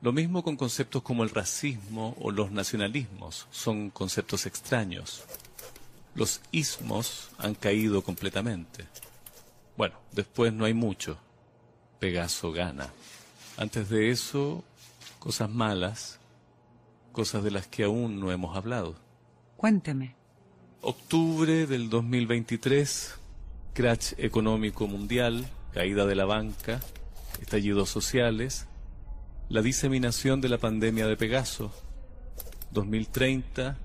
Lo 0.00 0.12
mismo 0.12 0.44
con 0.44 0.56
conceptos 0.56 1.02
como 1.02 1.24
el 1.24 1.30
racismo 1.30 2.16
o 2.20 2.30
los 2.30 2.52
nacionalismos, 2.52 3.48
son 3.50 3.90
conceptos 3.90 4.46
extraños. 4.46 5.24
Los 6.14 6.40
ismos 6.52 7.30
han 7.38 7.54
caído 7.54 8.02
completamente. 8.02 8.86
Bueno, 9.76 9.96
después 10.12 10.52
no 10.52 10.64
hay 10.64 10.74
mucho. 10.74 11.18
Pegaso 11.98 12.52
gana. 12.52 12.88
Antes 13.56 13.88
de 13.88 14.10
eso, 14.10 14.62
cosas 15.18 15.50
malas, 15.50 16.20
cosas 17.12 17.42
de 17.42 17.50
las 17.50 17.66
que 17.66 17.84
aún 17.84 18.20
no 18.20 18.30
hemos 18.30 18.56
hablado. 18.56 18.94
Cuénteme. 19.56 20.14
Octubre 20.80 21.66
del 21.66 21.90
2023, 21.90 23.14
crash 23.74 24.12
económico 24.16 24.86
mundial, 24.86 25.48
caída 25.72 26.06
de 26.06 26.14
la 26.14 26.24
banca, 26.24 26.80
estallidos 27.40 27.90
sociales, 27.90 28.66
la 29.48 29.62
diseminación 29.62 30.40
de 30.40 30.48
la 30.48 30.58
pandemia 30.58 31.08
de 31.08 31.16
Pegaso. 31.16 31.72
2030, 32.70 33.76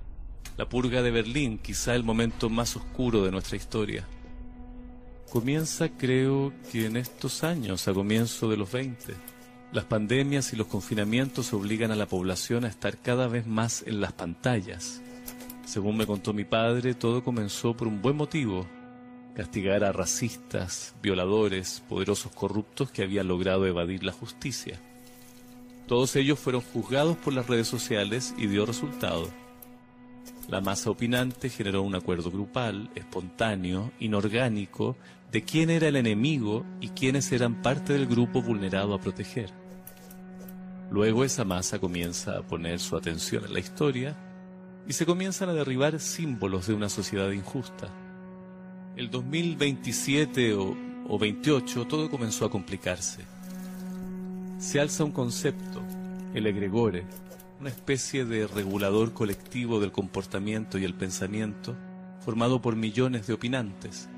la 0.57 0.69
purga 0.69 1.01
de 1.01 1.09
Berlín, 1.09 1.57
quizá 1.57 1.95
el 1.95 2.03
momento 2.03 2.49
más 2.49 2.75
oscuro 2.75 3.23
de 3.23 3.31
nuestra 3.31 3.57
historia. 3.57 4.05
Comienza, 5.33 5.89
creo 5.89 6.53
que 6.71 6.85
en 6.85 6.95
estos 6.95 7.43
años, 7.43 7.87
a 7.87 7.93
comienzo 7.95 8.47
de 8.49 8.55
los 8.55 8.71
20. 8.71 9.15
Las 9.71 9.85
pandemias 9.85 10.53
y 10.53 10.55
los 10.55 10.67
confinamientos 10.67 11.53
obligan 11.53 11.89
a 11.89 11.95
la 11.95 12.05
población 12.05 12.65
a 12.65 12.67
estar 12.67 12.99
cada 12.99 13.27
vez 13.27 13.47
más 13.47 13.83
en 13.87 13.99
las 13.99 14.13
pantallas. 14.13 15.01
Según 15.65 15.97
me 15.97 16.05
contó 16.05 16.33
mi 16.33 16.43
padre, 16.43 16.93
todo 16.93 17.23
comenzó 17.23 17.75
por 17.75 17.87
un 17.87 17.99
buen 17.99 18.15
motivo, 18.15 18.67
castigar 19.33 19.83
a 19.83 19.91
racistas, 19.91 20.93
violadores, 21.01 21.81
poderosos 21.89 22.31
corruptos 22.31 22.91
que 22.91 23.01
habían 23.01 23.27
logrado 23.27 23.65
evadir 23.65 24.03
la 24.03 24.11
justicia. 24.11 24.79
Todos 25.87 26.15
ellos 26.15 26.37
fueron 26.37 26.61
juzgados 26.61 27.17
por 27.17 27.33
las 27.33 27.47
redes 27.47 27.67
sociales 27.67 28.35
y 28.37 28.45
dio 28.45 28.67
resultado. 28.67 29.31
La 30.47 30.61
masa 30.61 30.89
opinante 30.89 31.49
generó 31.49 31.81
un 31.81 31.95
acuerdo 31.95 32.29
grupal, 32.29 32.91
espontáneo, 32.95 33.91
inorgánico, 33.99 34.95
de 35.33 35.43
quién 35.43 35.71
era 35.71 35.87
el 35.87 35.95
enemigo 35.95 36.63
y 36.79 36.89
quiénes 36.89 37.31
eran 37.31 37.63
parte 37.63 37.93
del 37.93 38.05
grupo 38.05 38.43
vulnerado 38.43 38.93
a 38.93 39.01
proteger. 39.01 39.49
Luego 40.91 41.23
esa 41.23 41.43
masa 41.43 41.79
comienza 41.79 42.37
a 42.37 42.43
poner 42.43 42.79
su 42.79 42.95
atención 42.95 43.43
en 43.43 43.53
la 43.53 43.59
historia 43.59 44.15
y 44.87 44.93
se 44.93 45.07
comienzan 45.07 45.49
a 45.49 45.53
derribar 45.53 45.99
símbolos 45.99 46.67
de 46.67 46.75
una 46.75 46.87
sociedad 46.87 47.31
injusta. 47.31 47.89
El 48.95 49.09
2027 49.09 50.53
o, 50.53 50.77
o 51.07 51.17
28 51.17 51.87
todo 51.87 52.11
comenzó 52.11 52.45
a 52.45 52.51
complicarse. 52.51 53.23
Se 54.59 54.79
alza 54.79 55.03
un 55.03 55.11
concepto, 55.11 55.81
el 56.35 56.45
egregore, 56.45 57.05
una 57.59 57.69
especie 57.69 58.23
de 58.23 58.45
regulador 58.45 59.13
colectivo 59.13 59.79
del 59.79 59.91
comportamiento 59.91 60.77
y 60.77 60.85
el 60.85 60.93
pensamiento, 60.93 61.75
formado 62.19 62.61
por 62.61 62.75
millones 62.75 63.25
de 63.25 63.33
opinantes. 63.33 64.09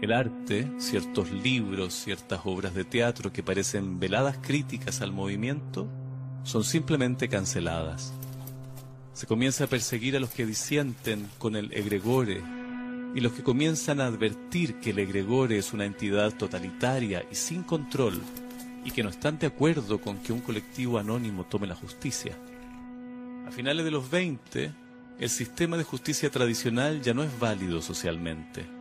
El 0.00 0.12
arte, 0.12 0.70
ciertos 0.78 1.32
libros, 1.32 1.92
ciertas 1.92 2.40
obras 2.44 2.72
de 2.72 2.84
teatro 2.84 3.32
que 3.32 3.42
parecen 3.42 3.98
veladas 3.98 4.38
críticas 4.40 5.00
al 5.00 5.12
movimiento, 5.12 5.88
son 6.44 6.62
simplemente 6.62 7.28
canceladas. 7.28 8.12
Se 9.12 9.26
comienza 9.26 9.64
a 9.64 9.66
perseguir 9.66 10.16
a 10.16 10.20
los 10.20 10.30
que 10.30 10.46
disienten 10.46 11.28
con 11.38 11.56
el 11.56 11.72
egregore 11.72 12.40
y 13.12 13.20
los 13.20 13.32
que 13.32 13.42
comienzan 13.42 14.00
a 14.00 14.06
advertir 14.06 14.76
que 14.76 14.90
el 14.90 15.00
egregore 15.00 15.58
es 15.58 15.72
una 15.72 15.84
entidad 15.84 16.32
totalitaria 16.32 17.26
y 17.28 17.34
sin 17.34 17.64
control 17.64 18.22
y 18.84 18.92
que 18.92 19.02
no 19.02 19.08
están 19.08 19.40
de 19.40 19.48
acuerdo 19.48 20.00
con 20.00 20.18
que 20.18 20.32
un 20.32 20.40
colectivo 20.40 20.98
anónimo 20.98 21.44
tome 21.44 21.66
la 21.66 21.74
justicia. 21.74 22.38
A 23.48 23.50
finales 23.50 23.84
de 23.84 23.90
los 23.90 24.08
20, 24.08 24.72
el 25.18 25.28
sistema 25.28 25.76
de 25.76 25.82
justicia 25.82 26.30
tradicional 26.30 27.02
ya 27.02 27.14
no 27.14 27.24
es 27.24 27.38
válido 27.40 27.82
socialmente. 27.82 28.77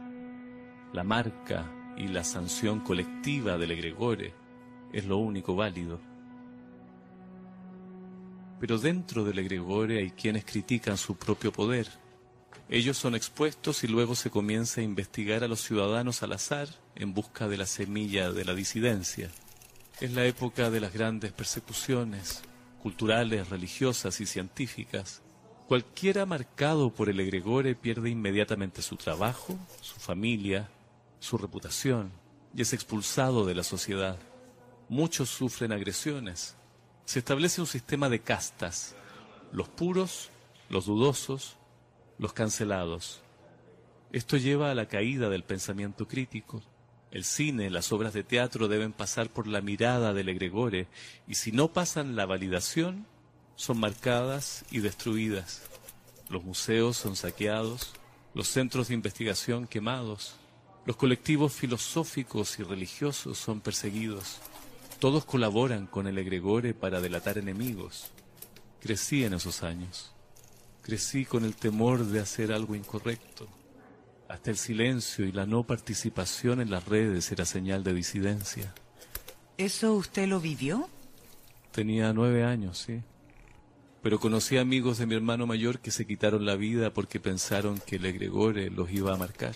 La 0.93 1.03
marca 1.03 1.69
y 1.97 2.07
la 2.07 2.23
sanción 2.23 2.79
colectiva 2.79 3.57
del 3.57 3.71
egregore 3.71 4.33
es 4.93 5.05
lo 5.05 5.17
único 5.17 5.55
válido. 5.55 5.99
Pero 8.59 8.77
dentro 8.77 9.23
del 9.23 9.39
egregore 9.39 9.99
hay 9.99 10.11
quienes 10.11 10.45
critican 10.45 10.97
su 10.97 11.17
propio 11.17 11.51
poder. 11.51 11.87
Ellos 12.69 12.97
son 12.97 13.15
expuestos 13.15 13.83
y 13.83 13.87
luego 13.87 14.15
se 14.15 14.29
comienza 14.29 14.81
a 14.81 14.83
investigar 14.83 15.43
a 15.43 15.47
los 15.47 15.61
ciudadanos 15.61 16.23
al 16.23 16.33
azar 16.33 16.67
en 16.95 17.13
busca 17.13 17.47
de 17.47 17.57
la 17.57 17.65
semilla 17.65 18.31
de 18.31 18.45
la 18.45 18.55
disidencia. 18.55 19.29
Es 19.99 20.13
la 20.13 20.25
época 20.25 20.69
de 20.69 20.79
las 20.79 20.93
grandes 20.93 21.31
persecuciones, 21.31 22.41
culturales, 22.81 23.49
religiosas 23.49 24.21
y 24.21 24.25
científicas. 24.25 25.21
Cualquiera 25.67 26.25
marcado 26.25 26.91
por 26.91 27.09
el 27.09 27.19
egregore 27.19 27.75
pierde 27.75 28.09
inmediatamente 28.09 28.81
su 28.81 28.95
trabajo, 28.95 29.57
su 29.81 29.99
familia, 29.99 30.69
su 31.19 31.37
reputación 31.37 32.11
y 32.55 32.61
es 32.61 32.73
expulsado 32.73 33.45
de 33.45 33.55
la 33.55 33.63
sociedad. 33.63 34.17
Muchos 34.89 35.29
sufren 35.29 35.71
agresiones. 35.71 36.55
Se 37.05 37.19
establece 37.19 37.61
un 37.61 37.67
sistema 37.67 38.09
de 38.09 38.19
castas, 38.19 38.95
los 39.51 39.69
puros, 39.69 40.29
los 40.69 40.85
dudosos, 40.85 41.57
los 42.17 42.33
cancelados. 42.33 43.21
Esto 44.11 44.37
lleva 44.37 44.71
a 44.71 44.75
la 44.75 44.87
caída 44.87 45.29
del 45.29 45.43
pensamiento 45.43 46.07
crítico. 46.07 46.63
El 47.11 47.23
cine, 47.23 47.69
las 47.69 47.91
obras 47.91 48.13
de 48.13 48.23
teatro 48.23 48.67
deben 48.67 48.91
pasar 48.91 49.29
por 49.29 49.47
la 49.47 49.61
mirada 49.61 50.13
del 50.13 50.29
egregore 50.29 50.87
y 51.27 51.35
si 51.35 51.51
no 51.51 51.69
pasan 51.69 52.15
la 52.15 52.25
validación, 52.25 53.05
son 53.55 53.79
marcadas 53.79 54.65
y 54.71 54.79
destruidas. 54.79 55.63
Los 56.29 56.43
museos 56.43 56.97
son 56.97 57.15
saqueados, 57.15 57.93
los 58.33 58.47
centros 58.49 58.89
de 58.89 58.93
investigación 58.93 59.67
quemados, 59.67 60.35
Los 60.87 60.95
colectivos 60.95 61.51
filosóficos 61.51 62.59
y 62.59 62.63
religiosos 62.63 63.37
son 63.37 63.59
perseguidos. 63.59 64.37
Todos 64.99 65.25
colaboran 65.25 65.85
con 65.85 66.07
el 66.07 66.17
egregore 66.17 66.73
para 66.73 67.01
delatar 67.01 67.37
enemigos. 67.37 68.09
Crecí 68.79 69.25
en 69.25 69.33
esos 69.33 69.63
años. 69.63 70.13
Crecí 70.83 71.25
con 71.25 71.43
el 71.43 71.57
temor 71.57 72.05
de 72.05 72.21
hacer 72.21 72.53
algo 72.53 72.73
incorrecto. 72.73 73.49
Hasta 74.29 74.49
el 74.49 74.55
silencio 74.55 75.25
y 75.25 75.33
la 75.33 75.45
no 75.45 75.63
participación 75.63 76.61
en 76.61 76.69
las 76.69 76.85
redes 76.85 77.29
era 77.33 77.43
señal 77.43 77.83
de 77.83 77.93
disidencia. 77.93 78.73
¿Eso 79.57 79.93
usted 79.93 80.29
lo 80.29 80.39
vivió? 80.39 80.87
Tenía 81.73 82.13
nueve 82.13 82.45
años, 82.45 82.77
sí. 82.77 83.01
Pero 84.01 84.21
conocí 84.21 84.55
amigos 84.57 84.99
de 84.99 85.05
mi 85.05 85.15
hermano 85.15 85.47
mayor 85.47 85.79
que 85.79 85.91
se 85.91 86.07
quitaron 86.07 86.45
la 86.45 86.55
vida 86.55 86.93
porque 86.93 87.19
pensaron 87.19 87.77
que 87.85 87.97
el 87.97 88.05
egregore 88.05 88.69
los 88.69 88.89
iba 88.89 89.13
a 89.13 89.17
marcar. 89.17 89.53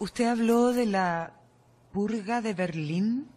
Usted 0.00 0.24
habló 0.24 0.72
de 0.72 0.86
la 0.86 1.34
purga 1.92 2.40
de 2.40 2.54
Berlín. 2.54 3.28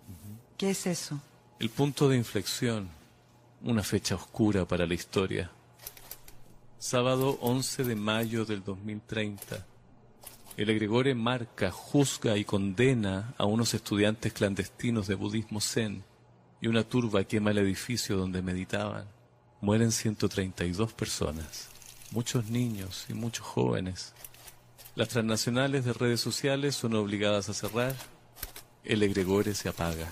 ¿Qué 0.57 0.69
es 0.69 0.87
eso? 0.87 1.19
El 1.59 1.69
punto 1.69 2.07
de 2.07 2.15
inflexión, 2.15 2.87
una 3.63 3.83
fecha 3.83 4.15
oscura 4.15 4.65
para 4.65 4.87
la 4.87 4.93
historia. 4.93 5.51
Sábado 6.79 7.37
11 7.41 7.83
de 7.83 7.95
mayo 7.97 8.45
del 8.45 8.63
2030. 8.63 9.65
El 10.55 10.69
egregore 10.69 11.13
marca, 11.15 11.69
juzga 11.69 12.37
y 12.37 12.45
condena 12.45 13.33
a 13.37 13.43
unos 13.43 13.73
estudiantes 13.73 14.31
clandestinos 14.31 15.07
de 15.07 15.15
budismo 15.15 15.59
zen 15.59 16.05
y 16.61 16.67
una 16.67 16.85
turba 16.85 17.25
quema 17.25 17.51
el 17.51 17.57
edificio 17.57 18.15
donde 18.15 18.41
meditaban. 18.41 19.05
Mueren 19.59 19.91
132 19.91 20.93
personas, 20.93 21.67
muchos 22.11 22.49
niños 22.49 23.05
y 23.09 23.13
muchos 23.13 23.45
jóvenes. 23.45 24.13
Las 24.95 25.09
transnacionales 25.09 25.85
de 25.85 25.93
redes 25.93 26.21
sociales 26.21 26.75
son 26.75 26.93
obligadas 26.93 27.49
a 27.49 27.53
cerrar, 27.53 27.95
el 28.83 29.01
egregore 29.01 29.55
se 29.55 29.69
apaga, 29.69 30.11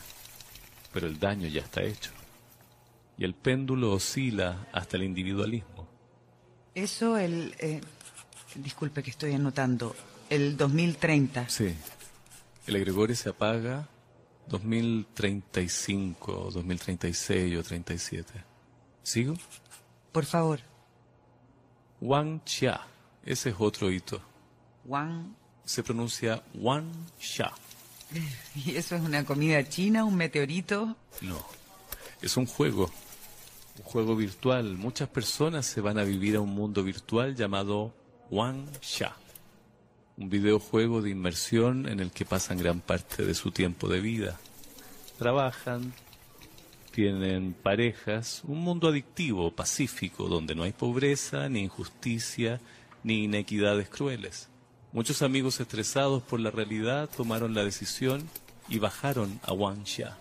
pero 0.91 1.07
el 1.07 1.19
daño 1.19 1.47
ya 1.47 1.61
está 1.61 1.83
hecho. 1.83 2.11
Y 3.17 3.23
el 3.23 3.35
péndulo 3.35 3.93
oscila 3.93 4.67
hasta 4.71 4.97
el 4.97 5.03
individualismo. 5.03 5.87
Eso 6.73 7.17
el... 7.17 7.53
eh, 7.59 7.81
disculpe 8.55 9.03
que 9.03 9.11
estoy 9.11 9.33
anotando. 9.33 9.95
El 10.29 10.57
2030. 10.57 11.49
Sí, 11.49 11.75
el 12.65 12.75
egregore 12.75 13.15
se 13.15 13.29
apaga 13.29 13.87
2035, 14.47 16.49
2036 16.51 17.57
o 17.57 17.63
37. 17.63 18.33
¿Sigo? 19.03 19.35
Por 20.11 20.25
favor. 20.25 20.61
Wang 21.99 22.41
Xia, 22.45 22.81
ese 23.23 23.49
es 23.49 23.55
otro 23.59 23.91
hito. 23.91 24.30
Wang. 24.85 25.35
Se 25.63 25.83
pronuncia 25.83 26.43
Wang 26.53 26.91
Xia. 27.19 27.51
¿Y 28.55 28.75
eso 28.75 28.95
es 28.95 29.01
una 29.01 29.25
comida 29.25 29.67
china, 29.67 30.03
un 30.05 30.15
meteorito? 30.15 30.95
No, 31.21 31.45
es 32.21 32.37
un 32.37 32.45
juego, 32.45 32.91
un 33.77 33.83
juego 33.83 34.15
virtual. 34.15 34.77
Muchas 34.77 35.09
personas 35.09 35.65
se 35.65 35.81
van 35.81 35.97
a 35.97 36.03
vivir 36.03 36.35
a 36.35 36.41
un 36.41 36.53
mundo 36.53 36.83
virtual 36.83 37.35
llamado 37.35 37.93
Wang 38.29 38.65
Xia, 38.81 39.15
un 40.17 40.29
videojuego 40.29 41.01
de 41.01 41.09
inmersión 41.09 41.87
en 41.87 41.99
el 41.99 42.11
que 42.11 42.25
pasan 42.25 42.57
gran 42.57 42.81
parte 42.81 43.25
de 43.25 43.33
su 43.33 43.51
tiempo 43.51 43.87
de 43.87 44.01
vida. 44.01 44.39
Trabajan, 45.17 45.93
tienen 46.91 47.53
parejas, 47.53 48.41
un 48.45 48.59
mundo 48.59 48.89
adictivo, 48.89 49.51
pacífico, 49.51 50.27
donde 50.27 50.55
no 50.55 50.63
hay 50.63 50.73
pobreza, 50.73 51.47
ni 51.47 51.61
injusticia, 51.61 52.59
ni 53.03 53.23
inequidades 53.23 53.89
crueles. 53.89 54.51
Muchos 54.93 55.22
amigos 55.22 55.59
estresados 55.61 56.22
por 56.22 56.41
la 56.41 56.51
realidad 56.51 57.09
tomaron 57.15 57.53
la 57.53 57.63
decisión 57.63 58.27
y 58.68 58.80
bajaron 58.80 59.39
a 59.43 59.53
Wansha. 59.53 60.18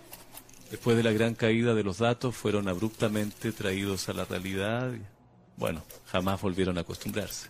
Después 0.70 0.97
de 0.97 1.02
la 1.02 1.10
gran 1.10 1.34
caída 1.34 1.74
de 1.74 1.82
los 1.82 1.98
datos, 1.98 2.36
fueron 2.36 2.68
abruptamente 2.68 3.51
traídos 3.51 4.09
a 4.09 4.12
la 4.12 4.24
realidad 4.24 4.92
y, 4.92 5.01
bueno, 5.56 5.82
jamás 6.06 6.40
volvieron 6.40 6.78
a 6.78 6.82
acostumbrarse. 6.82 7.48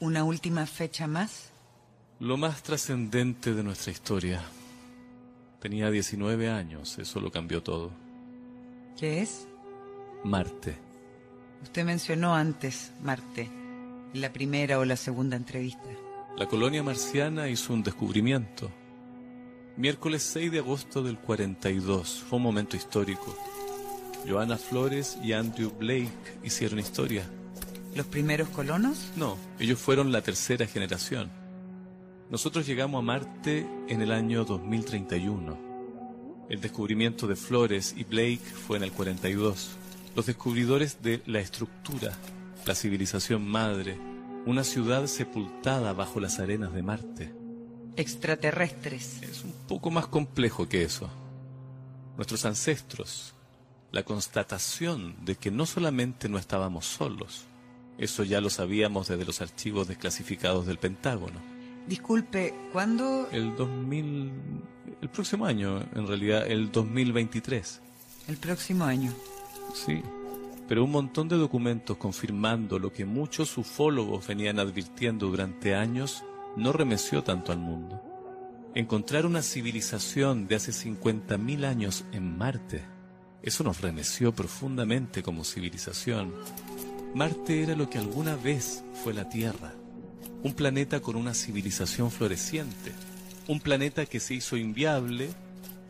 ¿Una 0.00 0.24
última 0.24 0.64
fecha 0.64 1.06
más? 1.06 1.50
Lo 2.18 2.38
más 2.38 2.62
trascendente 2.62 3.52
de 3.52 3.62
nuestra 3.62 3.92
historia. 3.92 4.42
Tenía 5.60 5.90
19 5.90 6.48
años, 6.48 6.98
eso 6.98 7.20
lo 7.20 7.30
cambió 7.30 7.62
todo. 7.62 7.90
¿Qué 8.98 9.20
es? 9.20 9.46
Marte. 10.24 10.78
Usted 11.62 11.84
mencionó 11.84 12.34
antes 12.34 12.92
Marte, 13.02 13.50
en 14.14 14.20
la 14.20 14.32
primera 14.32 14.78
o 14.78 14.86
la 14.86 14.96
segunda 14.96 15.36
entrevista. 15.36 16.03
La 16.36 16.46
colonia 16.46 16.82
marciana 16.82 17.48
hizo 17.48 17.72
un 17.72 17.84
descubrimiento. 17.84 18.68
Miércoles 19.76 20.24
6 20.24 20.50
de 20.50 20.58
agosto 20.58 21.00
del 21.00 21.16
42. 21.16 22.24
Fue 22.28 22.38
un 22.38 22.42
momento 22.42 22.76
histórico. 22.76 23.38
Joana 24.28 24.56
Flores 24.56 25.16
y 25.22 25.32
Andrew 25.32 25.70
Blake 25.70 26.10
hicieron 26.42 26.80
historia. 26.80 27.30
¿Los 27.94 28.06
primeros 28.06 28.48
colonos? 28.48 29.12
No, 29.14 29.38
ellos 29.60 29.78
fueron 29.78 30.10
la 30.10 30.22
tercera 30.22 30.66
generación. 30.66 31.30
Nosotros 32.30 32.66
llegamos 32.66 32.98
a 32.98 33.02
Marte 33.02 33.64
en 33.86 34.02
el 34.02 34.10
año 34.10 34.44
2031. 34.44 35.56
El 36.50 36.60
descubrimiento 36.60 37.28
de 37.28 37.36
Flores 37.36 37.94
y 37.96 38.02
Blake 38.02 38.40
fue 38.66 38.78
en 38.78 38.82
el 38.82 38.90
42. 38.90 39.76
Los 40.16 40.26
descubridores 40.26 41.00
de 41.00 41.22
la 41.26 41.38
estructura, 41.38 42.12
la 42.66 42.74
civilización 42.74 43.46
madre, 43.46 44.13
una 44.46 44.64
ciudad 44.64 45.06
sepultada 45.06 45.92
bajo 45.92 46.20
las 46.20 46.38
arenas 46.38 46.72
de 46.72 46.82
Marte. 46.82 47.34
Extraterrestres. 47.96 49.22
Es 49.22 49.44
un 49.44 49.52
poco 49.68 49.90
más 49.90 50.06
complejo 50.06 50.68
que 50.68 50.82
eso. 50.82 51.08
Nuestros 52.16 52.44
ancestros, 52.44 53.34
la 53.90 54.02
constatación 54.02 55.16
de 55.24 55.36
que 55.36 55.50
no 55.50 55.66
solamente 55.66 56.28
no 56.28 56.38
estábamos 56.38 56.86
solos, 56.86 57.44
eso 57.98 58.24
ya 58.24 58.40
lo 58.40 58.50
sabíamos 58.50 59.08
desde 59.08 59.24
los 59.24 59.40
archivos 59.40 59.88
desclasificados 59.88 60.66
del 60.66 60.78
Pentágono. 60.78 61.40
Disculpe, 61.86 62.54
¿cuándo? 62.72 63.28
El 63.30 63.56
2000, 63.56 64.32
el 65.02 65.08
próximo 65.10 65.46
año, 65.46 65.80
en 65.94 66.06
realidad, 66.06 66.46
el 66.46 66.72
2023. 66.72 67.80
El 68.28 68.36
próximo 68.36 68.84
año. 68.84 69.12
Sí, 69.74 70.02
pero 70.68 70.84
un 70.84 70.90
montón 70.90 71.28
de 71.28 71.36
documentos 71.36 71.96
confirmando 71.96 72.78
lo 72.78 72.92
que 72.92 73.04
muchos 73.04 73.56
ufólogos 73.58 74.26
venían 74.26 74.58
advirtiendo 74.58 75.28
durante 75.28 75.74
años 75.74 76.24
no 76.56 76.72
remeció 76.72 77.22
tanto 77.22 77.52
al 77.52 77.58
mundo. 77.58 78.00
Encontrar 78.74 79.26
una 79.26 79.42
civilización 79.42 80.48
de 80.48 80.56
hace 80.56 80.72
50.000 80.72 81.64
años 81.64 82.04
en 82.12 82.36
Marte, 82.36 82.82
eso 83.42 83.62
nos 83.62 83.80
remeció 83.80 84.32
profundamente 84.32 85.22
como 85.22 85.44
civilización. 85.44 86.32
Marte 87.14 87.62
era 87.62 87.76
lo 87.76 87.90
que 87.90 87.98
alguna 87.98 88.36
vez 88.36 88.82
fue 89.02 89.14
la 89.14 89.28
Tierra, 89.28 89.74
un 90.42 90.54
planeta 90.54 91.00
con 91.00 91.16
una 91.16 91.34
civilización 91.34 92.10
floreciente, 92.10 92.92
un 93.46 93.60
planeta 93.60 94.06
que 94.06 94.18
se 94.18 94.34
hizo 94.34 94.56
inviable 94.56 95.28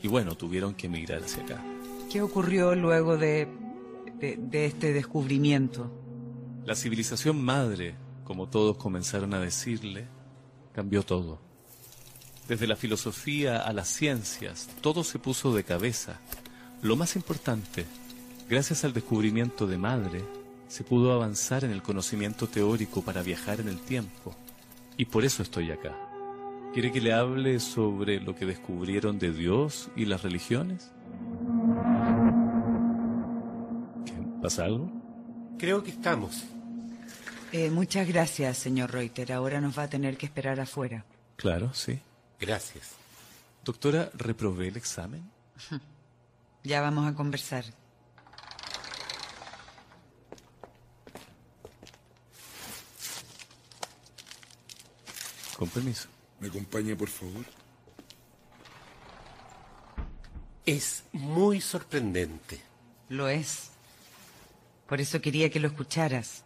y 0.03 0.09
bueno, 0.09 0.35
tuvieron 0.35 0.75
que 0.75 0.89
emigrar 0.89 1.23
hacia 1.23 1.43
acá. 1.45 1.65
¿Qué 2.13 2.21
ocurrió 2.21 2.75
luego 2.75 3.17
de, 3.17 3.49
de, 4.19 4.67
este 4.67 4.93
descubrimiento? 4.93 5.91
La 6.65 6.75
civilización 6.75 7.43
madre, 7.43 7.95
como 8.25 8.49
todos 8.49 8.77
comenzaron 8.77 9.35
a 9.35 9.41
decirle, 9.41 10.07
cambió 10.73 11.03
todo. 11.03 11.41
Desde 12.49 12.67
la 12.67 12.77
filosofía 12.77 13.59
a 13.59 13.73
las 13.73 13.89
ciencias, 13.89 14.69
todo 14.81 15.05
se 15.05 15.19
puso 15.19 15.55
de 15.55 15.65
cabeza. 15.65 16.21
Lo 16.83 16.97
más 16.97 17.17
importante, 17.17 17.87
gracias 18.49 18.85
al 18.85 18.93
descubrimiento 18.93 19.67
de 19.67 19.79
Madre, 19.79 20.23
se 20.69 20.85
pudo 20.85 21.13
avanzar 21.13 21.65
en 21.65 21.71
el 21.71 21.83
conocimiento 21.83 22.47
teórico 22.47 23.03
para 23.03 23.23
viajar 23.23 23.61
en 23.61 23.69
el 23.69 23.79
tiempo. 23.79 24.35
Y 24.97 25.07
por 25.07 25.25
eso 25.25 25.43
estoy 25.43 25.71
acá. 25.71 25.97
¿Quiere 26.73 26.91
que 26.91 27.01
le 27.01 27.13
hable 27.13 27.61
sobre 27.61 28.21
lo 28.21 28.35
que 28.35 28.47
descubrieron 28.47 29.19
de 29.19 29.33
Dios 29.33 29.91
y 29.95 30.07
las 30.07 30.23
religiones? 30.23 30.91
¿Pasa 34.45 34.67
algo? 34.67 34.91
Creo 35.59 35.83
que 35.83 35.91
estamos. 35.91 36.45
Eh, 37.51 37.71
muchas 37.71 38.07
gracias, 38.07 38.59
señor 38.59 38.93
Reuter. 38.93 39.33
Ahora 39.33 39.59
nos 39.59 39.79
va 39.79 39.85
a 39.85 39.89
tener 39.89 40.19
que 40.19 40.27
esperar 40.27 40.61
afuera. 40.61 41.07
Claro, 41.37 41.73
sí. 41.73 41.99
Gracias. 42.39 42.91
Doctora, 43.65 44.11
¿reprobé 44.13 44.69
el 44.69 44.77
examen? 44.77 45.23
Ya 46.63 46.83
vamos 46.83 47.11
a 47.11 47.15
conversar. 47.15 47.65
Con 55.59 55.69
permiso. 55.71 56.09
¿Me 56.41 56.49
acompaña, 56.49 56.95
por 56.97 57.09
favor? 57.09 57.45
Es 60.67 61.05
muy 61.13 61.63
sorprendente. 61.63 62.61
Lo 63.11 63.29
es. 63.29 63.74
Por 64.89 65.01
eso 65.01 65.21
quería 65.21 65.51
que 65.51 65.61
lo 65.61 65.69
escucharas. 65.69 66.45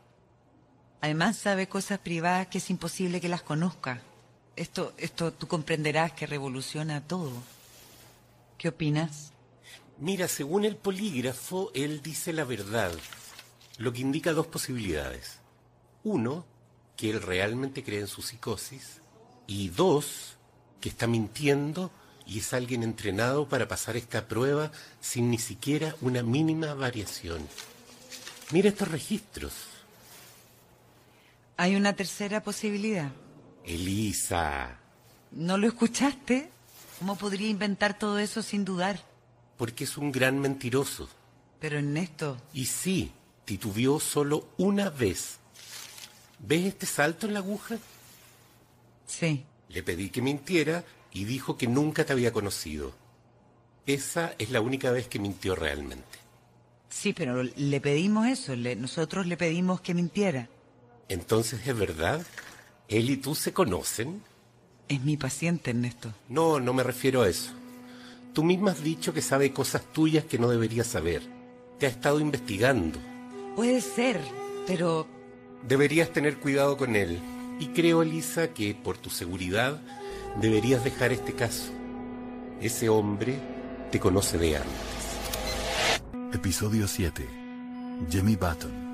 Además 1.01 1.37
sabe 1.37 1.69
cosas 1.69 1.99
privadas 1.99 2.49
que 2.49 2.59
es 2.59 2.71
imposible 2.71 3.21
que 3.21 3.29
las 3.29 3.43
conozca. 3.43 4.03
esto, 4.57 4.93
esto 4.97 5.33
tú 5.33 5.47
comprenderás 5.47 6.13
que 6.13 6.27
revoluciona 6.27 7.01
todo. 7.01 7.33
¿Qué 8.57 8.69
opinas? 8.69 9.33
Mira, 9.99 10.29
según 10.29 10.65
el 10.65 10.77
polígrafo, 10.77 11.71
él 11.75 12.03
dice 12.03 12.33
la 12.33 12.45
verdad, 12.45 12.93
lo 13.79 13.93
que 13.93 14.01
indica 14.01 14.33
dos 14.33 14.47
posibilidades. 14.49 15.39
Uno, 16.03 16.45
que 16.97 17.11
él 17.11 17.23
realmente 17.23 17.85
cree 17.85 18.01
en 18.01 18.07
su 18.09 18.23
psicosis, 18.23 19.01
y 19.47 19.69
dos, 19.69 20.37
que 20.81 20.89
está 20.89 21.07
mintiendo 21.07 21.91
y 22.27 22.41
es 22.41 22.53
alguien 22.53 22.83
entrenado 22.83 23.49
para 23.49 23.67
pasar 23.69 23.97
esta 23.97 24.29
prueba 24.29 24.71
sin 25.01 25.31
ni 25.31 25.39
siquiera 25.39 25.95
una 26.01 26.23
mínima 26.23 26.75
variación. 26.75 27.49
Mira 28.51 28.69
estos 28.69 28.89
registros. 28.89 29.53
Hay 31.57 31.77
una 31.77 31.95
tercera 31.95 32.43
posibilidad. 32.43 33.11
Elisa, 33.65 34.79
¿No 35.33 35.59
lo 35.59 35.67
escuchaste? 35.67 36.49
¿Cómo 36.99 37.17
podría 37.17 37.49
inventar 37.49 37.99
todo 37.99 38.19
eso 38.19 38.43
sin 38.43 38.65
dudar? 38.65 39.07
porque 39.59 39.83
es 39.85 39.97
un 39.99 40.13
gran 40.13 40.39
mentiroso. 40.39 41.09
Pero 41.59 41.79
Ernesto, 41.79 42.41
Y 42.53 42.67
sí, 42.67 43.11
titubeó 43.45 43.99
solo 43.99 44.47
una 44.57 44.89
vez. 44.89 45.39
¿Ves 46.39 46.65
este 46.67 46.87
salto 46.87 47.27
en 47.27 47.33
la 47.35 47.41
aguja? 47.41 47.77
sí. 49.07 49.45
Le 49.69 49.83
pedí 49.83 50.09
que 50.11 50.23
mintiera 50.23 50.85
y 51.13 51.25
dijo 51.25 51.57
que 51.59 51.67
nunca 51.67 52.05
te 52.07 52.13
había 52.15 52.33
conocido. 52.33 52.95
Esa 53.85 54.33
es 54.39 54.51
la 54.51 54.61
única 54.63 54.91
vez 54.93 55.09
que 55.09 55.19
mintió 55.19 55.55
realmente. 55.57 56.19
Sí, 56.89 57.13
pero 57.13 57.43
le 57.43 57.81
pedimos 57.81 58.27
eso, 58.27 58.57
le- 58.57 58.77
nosotros 58.77 59.27
le 59.27 59.37
pedimos 59.37 59.81
que 59.81 59.95
mintiera. 59.95 60.49
Entonces, 61.09 61.67
¿es 61.67 61.77
verdad? 61.79 62.25
¿Él 62.89 63.11
y 63.11 63.17
tú 63.17 63.35
se 63.35 63.53
conocen? 63.53 64.23
Es 64.89 65.03
mi 65.03 65.17
paciente, 65.17 65.71
Ernesto. 65.71 66.13
No, 66.29 66.61
no 66.61 66.73
me 66.73 66.83
refiero 66.83 67.23
a 67.23 67.29
eso. 67.29 67.53
Tú 68.33 68.43
misma 68.43 68.71
has 68.71 68.83
dicho 68.83 69.13
que 69.13 69.21
sabe 69.23 69.53
cosas 69.53 69.83
tuyas 69.93 70.25
que 70.25 70.39
no 70.39 70.49
deberías 70.49 70.87
saber. 70.87 71.23
Te 71.79 71.87
ha 71.87 71.91
estado 71.91 72.21
investigando. 72.21 72.99
Puede 73.57 73.81
ser, 73.81 74.21
pero 74.67 75.07
Deberías 75.67 76.11
tener 76.13 76.39
cuidado 76.39 76.77
con 76.77 76.95
él. 76.95 77.19
Y 77.59 77.67
creo, 77.69 78.03
Elisa, 78.03 78.55
que 78.55 78.75
por 78.77 78.97
tu 78.97 79.11
seguridad 79.11 79.81
deberías 80.41 80.85
dejar 80.85 81.11
este 81.13 81.33
caso. 81.33 81.73
Ese 82.61 82.89
hombre 82.89 83.35
te 83.91 83.99
conoce 83.99 84.39
de 84.39 84.57
antes. 84.57 84.98
Episodio 86.33 86.87
7. 86.87 87.27
Jimmy 88.11 88.37
Button. 88.37 88.89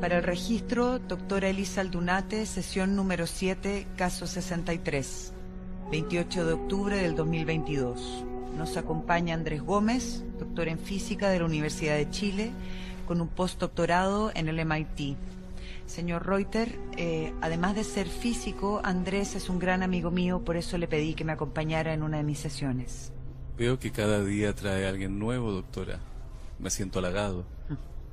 para 0.00 0.16
el 0.16 0.24
registro, 0.24 0.98
doctora 0.98 1.50
Elisa 1.50 1.82
Aldunate, 1.82 2.44
sesión 2.46 2.96
número 2.96 3.28
7, 3.28 3.86
caso 3.96 4.26
63, 4.26 5.32
28 5.92 6.46
de 6.46 6.52
octubre 6.52 6.96
del 6.96 7.14
2022. 7.14 8.24
Nos 8.56 8.76
acompaña 8.76 9.34
Andrés 9.34 9.62
Gómez, 9.62 10.24
doctor 10.38 10.66
en 10.66 10.80
física 10.80 11.28
de 11.28 11.38
la 11.38 11.44
Universidad 11.44 11.94
de 11.94 12.10
Chile, 12.10 12.50
con 13.06 13.20
un 13.20 13.28
postdoctorado 13.28 14.32
en 14.34 14.48
el 14.48 14.66
MIT. 14.66 15.16
Señor 15.90 16.24
Reuter, 16.24 16.78
eh, 16.96 17.34
además 17.40 17.74
de 17.74 17.82
ser 17.82 18.06
físico, 18.06 18.80
Andrés 18.84 19.34
es 19.34 19.48
un 19.48 19.58
gran 19.58 19.82
amigo 19.82 20.12
mío, 20.12 20.44
por 20.44 20.56
eso 20.56 20.78
le 20.78 20.86
pedí 20.86 21.14
que 21.14 21.24
me 21.24 21.32
acompañara 21.32 21.92
en 21.92 22.04
una 22.04 22.18
de 22.18 22.22
mis 22.22 22.38
sesiones. 22.38 23.12
Veo 23.58 23.80
que 23.80 23.90
cada 23.90 24.24
día 24.24 24.54
trae 24.54 24.86
a 24.86 24.88
alguien 24.88 25.18
nuevo, 25.18 25.50
doctora. 25.50 25.98
Me 26.60 26.70
siento 26.70 27.00
halagado. 27.00 27.44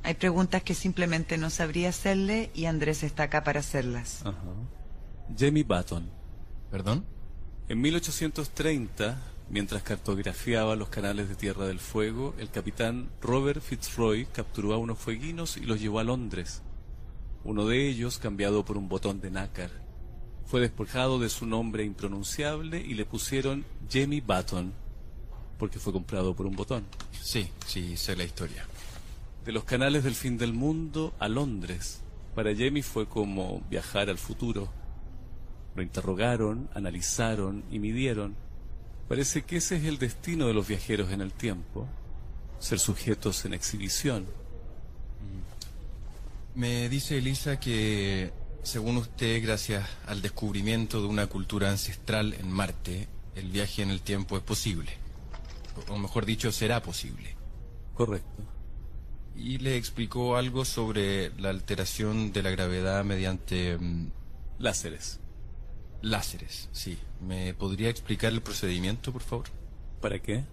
Hay 0.02 0.16
preguntas 0.16 0.64
que 0.64 0.74
simplemente 0.74 1.38
no 1.38 1.52
sabría 1.52 1.90
hacerle 1.90 2.50
y 2.56 2.66
Andrés 2.66 3.04
está 3.04 3.24
acá 3.24 3.44
para 3.44 3.60
hacerlas. 3.60 4.26
Ajá. 4.26 4.42
Jamie 5.38 5.64
Button. 5.64 6.10
¿Perdón? 6.72 7.06
En 7.70 7.80
1830, 7.80 9.22
mientras 9.50 9.84
cartografiaba 9.84 10.76
los 10.76 10.90
canales 10.90 11.30
de 11.30 11.36
Tierra 11.36 11.68
del 11.68 11.80
Fuego, 11.80 12.34
el 12.40 12.50
capitán 12.50 13.10
Robert 13.22 13.62
Fitzroy 13.62 14.26
capturó 14.26 14.74
a 14.74 14.78
unos 14.78 14.98
fueguinos 14.98 15.58
y 15.58 15.62
los 15.62 15.80
llevó 15.80 16.00
a 16.00 16.04
Londres. 16.04 16.64
Uno 17.48 17.66
de 17.66 17.88
ellos, 17.88 18.18
cambiado 18.18 18.66
por 18.66 18.78
un 18.78 18.90
botón 18.90 19.22
de 19.22 19.32
nácar, 19.32 19.72
fue 20.48 20.60
despojado 20.60 21.18
de 21.18 21.30
su 21.30 21.46
nombre 21.46 21.86
impronunciable 21.86 22.82
y 22.82 22.94
le 22.94 23.06
pusieron 23.06 23.64
Jamie 23.90 24.20
Button, 24.20 24.74
porque 25.58 25.80
fue 25.80 25.94
comprado 25.94 26.36
por 26.36 26.46
un 26.46 26.58
botón. 26.58 26.84
Sí, 27.22 27.50
sí, 27.66 27.96
sé 27.96 28.18
la 28.18 28.26
historia. 28.26 28.66
De 29.46 29.54
los 29.54 29.64
canales 29.64 30.04
del 30.04 30.14
fin 30.14 30.38
del 30.38 30.52
mundo 30.52 31.14
a 31.20 31.30
Londres. 31.30 32.02
Para 32.36 32.54
Jamie 32.54 32.84
fue 32.84 33.08
como 33.08 33.62
viajar 33.70 34.10
al 34.10 34.18
futuro. 34.18 34.68
Lo 35.74 35.82
interrogaron, 35.82 36.70
analizaron 36.74 37.64
y 37.72 37.80
midieron. 37.80 38.36
Parece 39.08 39.44
que 39.44 39.56
ese 39.56 39.78
es 39.78 39.86
el 39.86 40.00
destino 40.00 40.48
de 40.48 40.54
los 40.54 40.68
viajeros 40.68 41.14
en 41.14 41.22
el 41.22 41.32
tiempo. 41.32 41.88
Ser 42.60 42.80
sujetos 42.80 43.46
en 43.46 43.54
exhibición. 43.54 44.26
Me 46.58 46.90
dice 46.90 47.20
Elisa 47.20 47.60
que, 47.60 48.34
según 48.64 48.98
usted, 48.98 49.44
gracias 49.44 49.88
al 50.08 50.24
descubrimiento 50.24 51.00
de 51.00 51.08
una 51.08 51.28
cultura 51.28 51.70
ancestral 51.70 52.34
en 52.34 52.52
Marte, 52.52 53.08
el 53.36 53.52
viaje 53.52 53.84
en 53.84 53.92
el 53.92 54.02
tiempo 54.02 54.38
es 54.38 54.42
posible. 54.42 54.92
O 55.88 56.00
mejor 56.00 56.26
dicho, 56.26 56.52
será 56.52 56.82
posible. 56.82 57.36
Correcto. 57.94 58.42
Y 59.36 59.60
le 59.60 59.78
explicó 59.78 60.36
algo 60.36 60.66
sobre 60.66 61.30
la 61.40 61.52
alteración 61.52 62.34
de 62.34 62.42
la 62.42 62.50
gravedad 62.50 63.04
mediante 63.06 63.78
mm, 63.78 64.10
Láseres. 64.58 65.20
láseres. 66.02 66.70
Sí. 66.72 66.98
¿Me 67.22 67.54
podría 67.54 67.90
explicar 67.90 68.34
el 68.34 68.42
procedimiento, 68.42 69.14
por 69.14 69.22
favor? 69.22 69.46
¿Para 70.02 70.18
qué? 70.18 70.44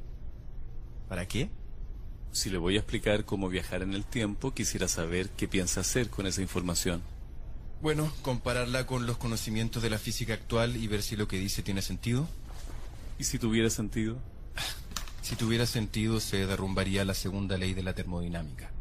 ¿Para 1.08 1.26
qué? 1.26 1.48
Si 2.34 2.50
le 2.50 2.58
voy 2.58 2.74
a 2.74 2.80
explicar 2.80 3.24
cómo 3.24 3.48
viajar 3.48 3.82
en 3.82 3.94
el 3.94 4.04
tiempo, 4.04 4.52
quisiera 4.52 4.88
saber 4.88 5.28
qué 5.30 5.46
piensa 5.46 5.82
hacer 5.82 6.10
con 6.10 6.26
esa 6.26 6.42
información. 6.42 7.00
Bueno, 7.80 8.12
compararla 8.22 8.88
con 8.88 9.06
los 9.06 9.18
conocimientos 9.18 9.84
de 9.84 9.88
la 9.88 9.98
física 9.98 10.34
actual 10.34 10.76
y 10.76 10.88
ver 10.88 11.04
si 11.04 11.14
lo 11.14 11.28
que 11.28 11.38
dice 11.38 11.62
tiene 11.62 11.80
sentido. 11.80 12.26
¿Y 13.20 13.24
si 13.24 13.38
tuviera 13.38 13.70
sentido? 13.70 14.18
Si 15.22 15.36
tuviera 15.36 15.64
sentido, 15.64 16.18
se 16.18 16.44
derrumbaría 16.44 17.04
la 17.04 17.14
segunda 17.14 17.56
ley 17.56 17.72
de 17.72 17.84
la 17.84 17.94
termodinámica. 17.94 18.72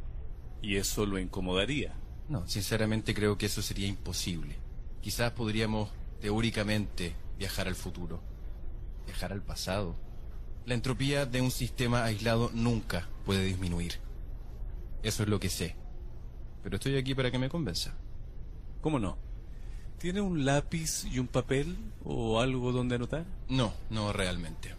Y 0.64 0.78
eso 0.78 1.06
lo 1.06 1.20
incomodaría. 1.20 1.94
No, 2.30 2.48
sinceramente 2.48 3.14
creo 3.14 3.38
que 3.38 3.46
eso 3.46 3.62
sería 3.62 3.86
imposible. 3.86 4.56
Quizás 5.00 5.32
podríamos, 5.34 5.92
teóricamente, 6.22 7.16
viajar 7.38 7.68
al 7.68 7.76
futuro. 7.76 8.20
Viajar 9.06 9.32
al 9.32 9.44
pasado. 9.44 9.96
La 10.66 10.74
entropía 10.74 11.26
de 11.26 11.42
un 11.42 11.52
sistema 11.52 12.06
aislado 12.06 12.50
nunca 12.54 13.08
puede 13.26 13.44
disminuir. 13.44 14.00
Eso 15.04 15.24
es 15.24 15.30
lo 15.30 15.40
que 15.40 15.50
sé. 15.50 15.76
Pero 16.64 16.78
estoy 16.78 16.98
aquí 16.98 17.14
para 17.14 17.32
que 17.32 17.38
me 17.38 17.50
convenza. 17.50 17.94
¿Cómo 18.82 19.00
no? 19.00 19.18
¿Tiene 19.98 20.22
un 20.22 20.46
lápiz 20.46 21.06
y 21.06 21.20
un 21.20 21.28
papel 21.28 21.78
o 22.04 22.40
algo 22.40 22.72
donde 22.72 22.96
anotar? 22.96 23.26
No, 23.50 23.74
no 23.90 24.14
realmente. 24.14 24.74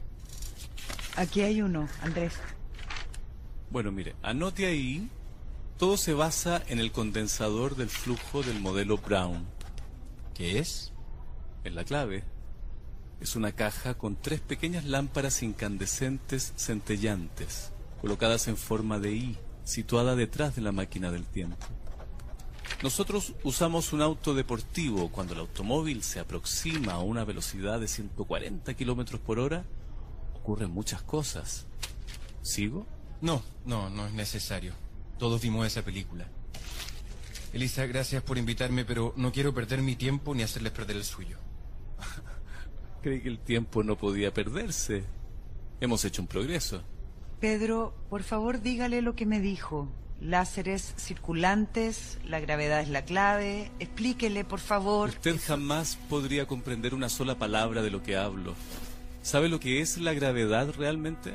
Aquí 1.16 1.42
hay 1.42 1.62
uno, 1.62 1.88
Andrés. 2.02 2.34
Bueno, 3.70 3.92
mire, 3.92 4.16
anote 4.22 4.66
ahí. 4.66 5.08
Todo 5.78 5.96
se 5.96 6.14
basa 6.14 6.62
en 6.68 6.78
el 6.78 6.92
condensador 6.92 7.76
del 7.76 7.88
flujo 7.88 8.42
del 8.42 8.60
modelo 8.60 8.96
Brown. 8.98 9.46
¿Qué 10.34 10.58
es? 10.58 10.92
En 11.64 11.74
la 11.74 11.84
clave. 11.84 12.24
Es 13.20 13.36
una 13.36 13.52
caja 13.52 13.94
con 13.94 14.16
tres 14.16 14.40
pequeñas 14.40 14.84
lámparas 14.84 15.42
incandescentes 15.42 16.52
centellantes, 16.56 17.72
colocadas 18.00 18.48
en 18.48 18.56
forma 18.56 18.98
de 18.98 19.12
I, 19.12 19.38
situada 19.64 20.14
detrás 20.14 20.54
de 20.56 20.62
la 20.62 20.72
máquina 20.72 21.10
del 21.10 21.24
tiempo. 21.24 21.66
Nosotros 22.82 23.32
usamos 23.44 23.92
un 23.92 24.02
auto 24.02 24.34
deportivo 24.34 25.10
cuando 25.10 25.32
el 25.32 25.40
automóvil 25.40 26.02
se 26.02 26.20
aproxima 26.20 26.92
a 26.92 26.98
una 26.98 27.24
velocidad 27.24 27.80
de 27.80 27.88
140 27.88 28.74
kilómetros 28.74 29.20
por 29.20 29.38
hora. 29.38 29.64
Ocurren 30.34 30.70
muchas 30.70 31.02
cosas. 31.02 31.66
¿Sigo? 32.42 32.86
No, 33.22 33.42
no, 33.64 33.88
no 33.88 34.06
es 34.06 34.12
necesario. 34.12 34.74
Todos 35.18 35.40
vimos 35.40 35.66
esa 35.66 35.82
película. 35.82 36.28
Elisa, 37.54 37.86
gracias 37.86 38.22
por 38.22 38.36
invitarme, 38.36 38.84
pero 38.84 39.14
no 39.16 39.32
quiero 39.32 39.54
perder 39.54 39.80
mi 39.80 39.96
tiempo 39.96 40.34
ni 40.34 40.42
hacerles 40.42 40.72
perder 40.72 40.96
el 40.96 41.04
suyo. 41.04 41.38
Creí 43.04 43.20
que 43.20 43.28
el 43.28 43.38
tiempo 43.38 43.82
no 43.82 43.98
podía 43.98 44.32
perderse. 44.32 45.04
Hemos 45.78 46.06
hecho 46.06 46.22
un 46.22 46.26
progreso. 46.26 46.82
Pedro, 47.38 47.92
por 48.08 48.22
favor 48.22 48.62
dígale 48.62 49.02
lo 49.02 49.14
que 49.14 49.26
me 49.26 49.40
dijo. 49.40 49.90
Láseres 50.22 50.94
circulantes, 50.96 52.16
la 52.24 52.40
gravedad 52.40 52.80
es 52.80 52.88
la 52.88 53.04
clave. 53.04 53.70
Explíquele, 53.78 54.46
por 54.46 54.58
favor. 54.58 55.10
Usted 55.10 55.38
jamás 55.38 55.98
podría 56.08 56.46
comprender 56.46 56.94
una 56.94 57.10
sola 57.10 57.34
palabra 57.38 57.82
de 57.82 57.90
lo 57.90 58.02
que 58.02 58.16
hablo. 58.16 58.54
¿Sabe 59.20 59.50
lo 59.50 59.60
que 59.60 59.82
es 59.82 59.98
la 59.98 60.14
gravedad 60.14 60.72
realmente? 60.74 61.34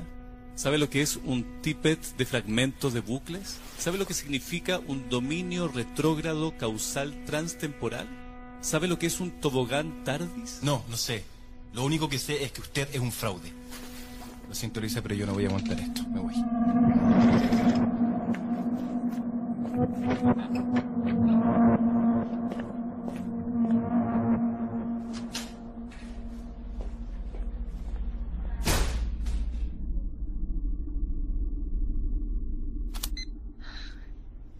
¿Sabe 0.56 0.80
lo 0.80 0.90
que 0.90 1.04
es 1.04 1.18
un 1.18 1.62
tippet 1.62 2.04
de 2.18 2.26
fragmentos 2.26 2.96
de 2.96 3.02
bucles? 3.02 3.60
¿Sabe 3.78 4.00
lo 4.00 4.08
que 4.08 4.16
significa 4.16 4.80
un 4.88 5.08
dominio 5.08 5.68
retrógrado 5.68 6.58
causal 6.58 7.26
transtemporal? 7.26 8.08
¿Sabe 8.62 8.88
lo 8.88 8.98
que 8.98 9.06
es 9.06 9.20
un 9.20 9.30
tobogán 9.40 10.04
tardis? 10.04 10.62
No, 10.64 10.84
no 10.90 10.98
sé. 10.98 11.24
Lo 11.74 11.86
único 11.86 12.10
que 12.10 12.20
sé 12.20 12.44
es 12.44 12.52
que 12.52 12.62
usted 12.62 12.90
es 12.94 13.00
un 13.00 13.12
fraude. 13.12 13.52
Lo 14.48 14.56
siento, 14.56 14.82
Lisa, 14.82 15.02
pero 15.02 15.16
yo 15.16 15.26
no 15.26 15.34
voy 15.34 15.46
a 15.46 15.48
aguantar 15.48 15.80
esto. 15.80 16.02
Me 16.10 16.20
voy. 16.20 16.34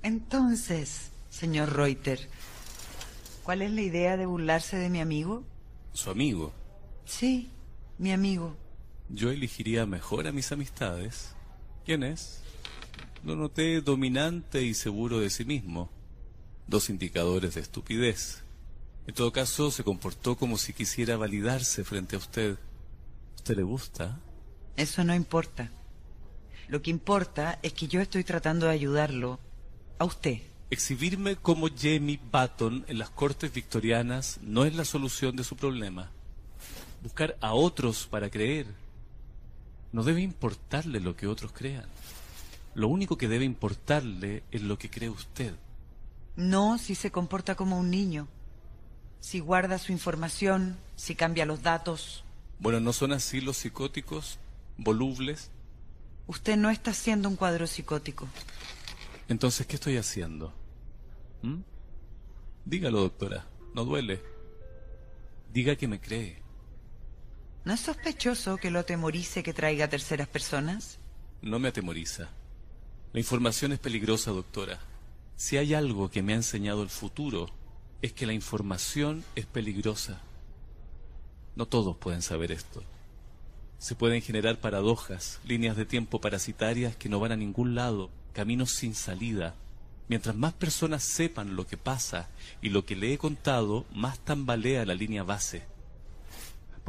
Entonces, 0.04 1.10
señor 1.30 1.76
Reuter, 1.76 2.30
¿cuál 3.44 3.62
es 3.62 3.72
la 3.72 3.82
idea 3.82 4.18
de 4.18 4.26
burlarse 4.26 4.78
de 4.78 4.90
mi 4.90 5.02
amigo? 5.02 5.44
Su 5.94 6.10
amigo. 6.12 6.54
Sí, 7.10 7.50
mi 7.98 8.12
amigo. 8.12 8.56
Yo 9.10 9.32
elegiría 9.32 9.88
mejor 9.88 10.28
a 10.28 10.32
mis 10.32 10.52
amistades. 10.52 11.34
¿Quién 11.84 12.04
es? 12.04 12.42
Lo 13.26 13.36
noté 13.36 13.82
dominante 13.82 14.62
y 14.62 14.76
seguro 14.76 15.20
de 15.20 15.32
sí 15.32 15.44
mismo. 15.44 15.90
Dos 16.68 16.90
indicadores 16.92 17.56
de 17.56 17.62
estupidez. 17.62 18.44
En 19.08 19.16
todo 19.16 19.32
caso, 19.32 19.72
se 19.72 19.84
comportó 19.84 20.38
como 20.38 20.60
si 20.60 20.72
quisiera 20.72 21.18
validarse 21.18 21.84
frente 21.84 22.16
a 22.16 22.20
usted. 22.20 22.60
¿Usted 23.38 23.58
le 23.58 23.64
gusta? 23.64 24.20
Eso 24.78 25.04
no 25.04 25.16
importa. 25.16 25.72
Lo 26.68 26.84
que 26.84 26.92
importa 26.92 27.58
es 27.64 27.74
que 27.74 27.88
yo 27.88 28.02
estoy 28.02 28.24
tratando 28.24 28.68
de 28.68 28.74
ayudarlo 28.74 29.40
a 29.98 30.06
usted. 30.06 30.44
Exhibirme 30.70 31.38
como 31.38 31.70
Jamie 31.76 32.20
Button 32.32 32.86
en 32.88 33.00
las 33.00 33.10
cortes 33.10 33.52
victorianas 33.52 34.40
no 34.44 34.64
es 34.64 34.76
la 34.76 34.86
solución 34.86 35.36
de 35.36 35.44
su 35.44 35.56
problema. 35.56 36.12
Buscar 37.02 37.38
a 37.42 37.54
otros 37.54 38.08
para 38.08 38.30
creer. 38.30 38.68
No 39.92 40.04
debe 40.04 40.22
importarle 40.22 41.00
lo 41.00 41.16
que 41.16 41.28
otros 41.28 41.52
crean. 41.52 41.86
Lo 42.76 42.88
único 42.88 43.18
que 43.18 43.28
debe 43.28 43.46
importarle 43.46 44.44
es 44.52 44.62
lo 44.62 44.78
que 44.78 44.90
cree 44.90 45.10
usted. 45.10 45.54
No 46.36 46.78
si 46.78 46.96
se 46.96 47.12
comporta 47.12 47.56
como 47.56 47.80
un 47.80 47.90
niño. 47.90 48.28
Si 49.20 49.40
guarda 49.40 49.78
su 49.78 49.92
información, 49.92 50.78
si 50.96 51.16
cambia 51.16 51.46
los 51.46 51.62
datos. 51.62 52.24
Bueno, 52.60 52.80
¿no 52.80 52.94
son 52.94 53.12
así 53.12 53.42
los 53.42 53.58
psicóticos? 53.58 54.38
¿Volubles? 54.78 55.50
Usted 56.28 56.58
no 56.58 56.70
está 56.70 56.92
haciendo 56.92 57.28
un 57.28 57.36
cuadro 57.36 57.68
psicótico. 57.68 58.28
Entonces, 59.28 59.66
¿qué 59.66 59.76
estoy 59.76 59.98
haciendo? 59.98 60.54
¿Mm? 61.42 61.62
Dígalo, 62.66 63.02
doctora. 63.02 63.48
No 63.74 63.84
duele. 63.84 64.22
Diga 65.52 65.76
que 65.76 65.88
me 65.88 66.00
cree. 66.00 66.42
¿No 67.66 67.74
es 67.74 67.82
sospechoso 67.82 68.58
que 68.58 68.72
lo 68.72 68.80
atemorice 68.80 69.44
que 69.44 69.54
traiga 69.54 69.86
a 69.86 69.90
terceras 69.90 70.28
personas? 70.28 70.98
No 71.42 71.60
me 71.60 71.68
atemoriza. 71.68 72.30
La 73.12 73.20
información 73.20 73.72
es 73.72 73.80
peligrosa, 73.80 74.32
doctora. 74.32 74.80
Si 75.36 75.58
hay 75.58 75.74
algo 75.74 76.10
que 76.10 76.22
me 76.22 76.34
ha 76.34 76.38
enseñado 76.38 76.84
el 76.84 76.90
futuro, 76.90 77.50
es 78.02 78.14
que 78.14 78.26
la 78.26 78.34
información 78.34 79.24
es 79.36 79.46
peligrosa. 79.46 80.22
No 81.56 81.66
todos 81.66 81.98
pueden 81.98 82.22
saber 82.22 82.52
esto. 82.52 82.84
Se 83.78 83.96
pueden 83.96 84.22
generar 84.22 84.60
paradojas, 84.60 85.40
líneas 85.46 85.76
de 85.76 85.86
tiempo 85.86 86.22
parasitarias 86.22 86.96
que 86.96 87.10
no 87.10 87.20
van 87.20 87.32
a 87.32 87.38
ningún 87.38 87.76
lado, 87.76 88.10
caminos 88.34 88.72
sin 88.72 88.96
salida. 88.96 89.56
Mientras 90.08 90.36
más 90.36 90.54
personas 90.54 91.04
sepan 91.04 91.56
lo 91.56 91.68
que 91.68 91.78
pasa 91.78 92.30
y 92.62 92.70
lo 92.70 92.86
que 92.86 92.96
le 92.96 93.14
he 93.14 93.18
contado, 93.18 93.86
más 93.94 94.20
tambalea 94.20 94.86
la 94.86 94.96
línea 94.96 95.24
base. 95.24 95.64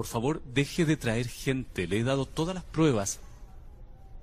Por 0.01 0.07
favor, 0.07 0.43
deje 0.45 0.87
de 0.87 0.97
traer 0.97 1.29
gente, 1.29 1.87
le 1.87 1.99
he 1.99 2.03
dado 2.03 2.25
todas 2.25 2.55
las 2.55 2.65
pruebas. 2.65 3.21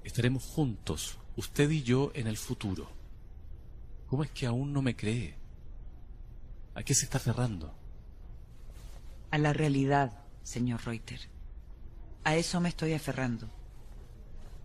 Estaremos 0.03 0.43
juntos, 0.43 1.19
usted 1.35 1.69
y 1.69 1.83
yo, 1.83 2.09
en 2.15 2.25
el 2.25 2.35
futuro. 2.35 2.89
¿Cómo 4.07 4.23
es 4.23 4.31
que 4.31 4.47
aún 4.47 4.73
no 4.73 4.81
me 4.81 4.95
cree? 4.95 5.35
¿A 6.73 6.81
qué 6.81 6.95
se 6.95 7.05
está 7.05 7.19
cerrando? 7.19 7.71
A 9.29 9.37
la 9.37 9.53
realidad, 9.53 10.17
señor 10.41 10.83
Reuter. 10.83 11.19
A 12.23 12.35
eso 12.35 12.59
me 12.59 12.69
estoy 12.69 12.93
aferrando. 12.93 13.47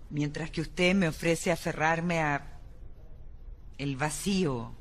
Mientras 0.08 0.50
que 0.50 0.62
usted 0.62 0.94
me 0.94 1.08
ofrece 1.08 1.52
aferrarme 1.52 2.20
a 2.20 2.58
el 3.76 3.96
vacío, 3.96 4.72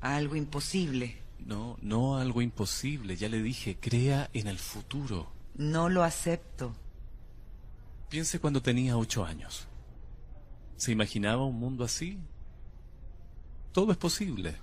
a 0.00 0.14
algo 0.14 0.36
imposible. 0.36 1.16
No, 1.40 1.76
no 1.82 2.18
a 2.18 2.22
algo 2.22 2.40
imposible. 2.40 3.16
Ya 3.16 3.28
le 3.28 3.42
dije, 3.42 3.76
crea 3.80 4.30
en 4.32 4.46
el 4.46 4.60
futuro. 4.60 5.34
No 5.56 5.88
lo 5.88 6.04
acepto. 6.04 6.74
Piense 8.10 8.38
cuando 8.38 8.60
tenía 8.60 8.98
ocho 8.98 9.24
años. 9.24 9.66
¿Se 10.76 10.92
imaginaba 10.92 11.44
un 11.44 11.58
mundo 11.58 11.82
así? 11.82 12.18
Todo 13.72 13.90
es 13.90 13.96
posible. 13.96 14.54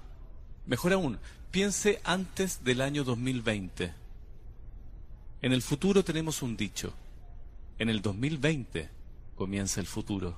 Mejor 0.68 0.94
aún, 0.94 1.20
piense 1.50 2.00
antes 2.04 2.64
del 2.64 2.82
año 2.82 3.04
2020. 3.04 3.94
En 5.42 5.52
el 5.52 5.64
futuro 5.64 6.04
tenemos 6.04 6.44
un 6.44 6.56
dicho. 6.56 6.94
En 7.80 7.90
el 7.90 8.02
2020 8.04 8.90
comienza 9.36 9.80
el 9.80 9.88
futuro. 9.88 10.38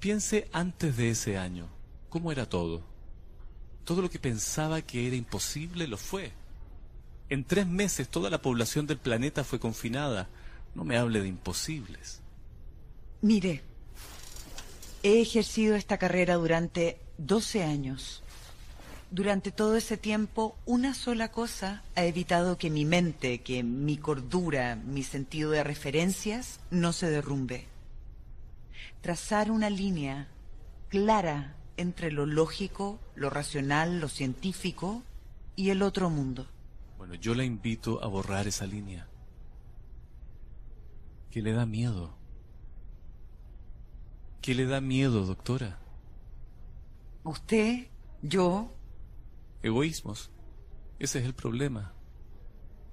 Piense 0.00 0.48
antes 0.52 0.96
de 0.96 1.10
ese 1.10 1.36
año. 1.36 1.68
¿Cómo 2.08 2.32
era 2.32 2.48
todo? 2.48 2.82
Todo 3.84 4.00
lo 4.00 4.08
que 4.08 4.18
pensaba 4.18 4.80
que 4.80 5.06
era 5.06 5.16
imposible 5.16 5.86
lo 5.86 5.98
fue. 5.98 6.32
En 7.28 7.44
tres 7.44 7.66
meses 7.66 8.08
toda 8.08 8.30
la 8.30 8.40
población 8.40 8.86
del 8.86 8.98
planeta 8.98 9.42
fue 9.42 9.58
confinada. 9.58 10.28
No 10.74 10.84
me 10.84 10.96
hable 10.96 11.20
de 11.20 11.28
imposibles. 11.28 12.20
Mire, 13.20 13.62
he 15.02 15.20
ejercido 15.20 15.74
esta 15.74 15.98
carrera 15.98 16.34
durante 16.34 17.00
12 17.18 17.64
años. 17.64 18.22
Durante 19.10 19.50
todo 19.50 19.76
ese 19.76 19.96
tiempo, 19.96 20.56
una 20.66 20.94
sola 20.94 21.30
cosa 21.30 21.82
ha 21.94 22.04
evitado 22.04 22.58
que 22.58 22.70
mi 22.70 22.84
mente, 22.84 23.40
que 23.40 23.62
mi 23.62 23.96
cordura, 23.96 24.76
mi 24.76 25.02
sentido 25.02 25.50
de 25.50 25.64
referencias 25.64 26.60
no 26.70 26.92
se 26.92 27.08
derrumbe. 27.08 27.66
Trazar 29.00 29.50
una 29.50 29.70
línea 29.70 30.28
clara 30.88 31.54
entre 31.76 32.10
lo 32.10 32.26
lógico, 32.26 32.98
lo 33.14 33.30
racional, 33.30 34.00
lo 34.00 34.08
científico 34.08 35.02
y 35.54 35.70
el 35.70 35.82
otro 35.82 36.10
mundo. 36.10 36.46
Bueno, 36.98 37.14
yo 37.14 37.34
la 37.34 37.44
invito 37.44 38.02
a 38.02 38.06
borrar 38.06 38.46
esa 38.46 38.66
línea. 38.66 39.08
¿Qué 41.30 41.42
le 41.42 41.52
da 41.52 41.66
miedo? 41.66 42.16
¿Qué 44.40 44.54
le 44.54 44.66
da 44.66 44.80
miedo, 44.80 45.26
doctora? 45.26 45.78
Usted, 47.24 47.88
yo, 48.22 48.76
Egoísmos. 49.66 50.30
Ese 51.00 51.18
es 51.18 51.24
el 51.24 51.34
problema. 51.34 51.92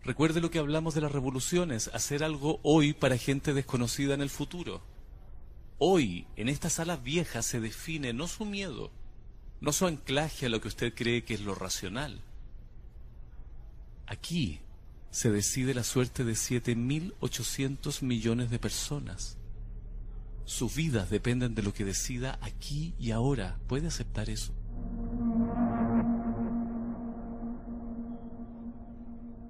Recuerde 0.03 0.41
lo 0.41 0.49
que 0.49 0.59
hablamos 0.59 0.95
de 0.95 1.01
las 1.01 1.11
revoluciones, 1.11 1.89
hacer 1.93 2.23
algo 2.23 2.59
hoy 2.63 2.93
para 2.93 3.17
gente 3.17 3.53
desconocida 3.53 4.15
en 4.15 4.21
el 4.21 4.31
futuro. 4.31 4.81
Hoy, 5.77 6.25
en 6.35 6.49
estas 6.49 6.73
salas 6.73 7.03
viejas, 7.03 7.45
se 7.45 7.59
define 7.59 8.11
no 8.11 8.27
su 8.27 8.43
miedo, 8.43 8.91
no 9.61 9.71
su 9.71 9.85
anclaje 9.85 10.47
a 10.47 10.49
lo 10.49 10.61
que 10.61 10.67
usted 10.67 10.93
cree 10.95 11.23
que 11.23 11.35
es 11.35 11.41
lo 11.41 11.53
racional. 11.53 12.21
Aquí 14.13 14.59
se 15.09 15.31
decide 15.31 15.73
la 15.73 15.83
suerte 15.83 16.23
de 16.23 16.33
7.800 16.33 18.03
millones 18.03 18.51
de 18.51 18.59
personas. 18.59 19.37
Sus 20.45 20.75
vidas 20.75 21.09
dependen 21.09 21.55
de 21.55 21.63
lo 21.63 21.73
que 21.73 21.83
decida 21.83 22.37
aquí 22.41 22.93
y 22.99 23.09
ahora. 23.09 23.57
¿Puede 23.65 23.87
aceptar 23.87 24.29
eso? 24.29 24.53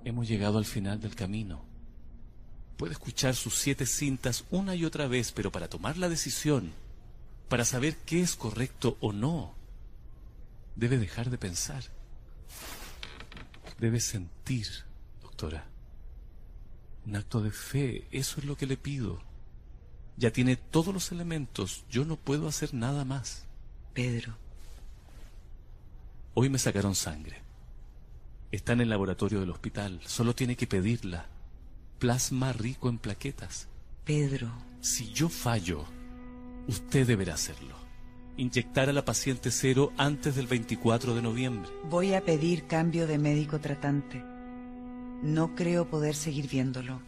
Hemos 0.06 0.30
llegado 0.30 0.58
al 0.58 0.66
final 0.66 1.02
del 1.02 1.14
camino. 1.14 1.66
Puede 2.78 2.94
escuchar 2.94 3.36
sus 3.36 3.56
siete 3.56 3.86
cintas 3.86 4.46
una 4.50 4.76
y 4.76 4.86
otra 4.86 5.08
vez, 5.08 5.34
pero 5.34 5.52
para 5.52 5.68
tomar 5.68 5.98
la 5.98 6.08
decisión, 6.08 6.72
para 7.50 7.66
saber 7.66 7.98
qué 8.06 8.22
es 8.22 8.38
correcto 8.38 8.96
o 9.02 9.12
no, 9.12 9.56
debe 10.78 10.98
dejar 10.98 11.30
de 11.30 11.38
pensar. 11.38 11.84
Debe 13.84 14.00
sentir, 14.00 14.66
doctora. 15.22 15.68
Un 17.06 17.18
acto 17.18 17.42
de 17.42 17.52
fe, 17.52 18.08
eso 18.12 18.40
es 18.40 18.46
lo 18.46 18.56
que 18.56 18.66
le 18.66 18.78
pido. 18.78 19.22
Ya 20.16 20.32
tiene 20.32 20.56
todos 20.56 20.94
los 20.94 21.12
elementos, 21.12 21.84
yo 21.90 22.06
no 22.06 22.16
puedo 22.16 22.48
hacer 22.48 22.74
nada 22.74 23.04
más. 23.04 23.46
Pedro. 23.94 24.38
Hoy 26.34 26.48
me 26.48 26.60
sacaron 26.60 26.96
sangre. 26.96 27.42
Está 28.54 28.72
en 28.72 28.80
el 28.80 28.90
laboratorio 28.90 29.42
del 29.42 29.50
hospital. 29.50 30.00
Solo 30.06 30.34
tiene 30.34 30.56
que 30.56 30.66
pedirla. 30.66 31.26
Plasma 32.00 32.54
rico 32.54 32.88
en 32.88 33.00
plaquetas. 33.00 33.68
Pedro. 34.06 34.50
Si 34.80 35.12
yo 35.12 35.28
fallo, 35.28 35.84
usted 36.70 37.06
deberá 37.06 37.34
hacerlo. 37.34 37.83
Inyectar 38.36 38.90
a 38.90 38.94
la 38.94 39.06
paciente 39.06 39.52
cero 39.52 39.92
antes 39.98 40.36
del 40.36 40.48
24 40.48 41.14
de 41.14 41.22
noviembre. 41.22 41.70
Voy 41.90 42.14
a 42.14 42.22
pedir 42.22 42.66
cambio 42.66 43.06
de 43.06 43.20
médico 43.20 43.60
tratante. 43.60 44.24
No 45.22 45.54
creo 45.56 45.88
poder 45.88 46.16
seguir 46.16 46.50
viéndolo. 46.50 47.00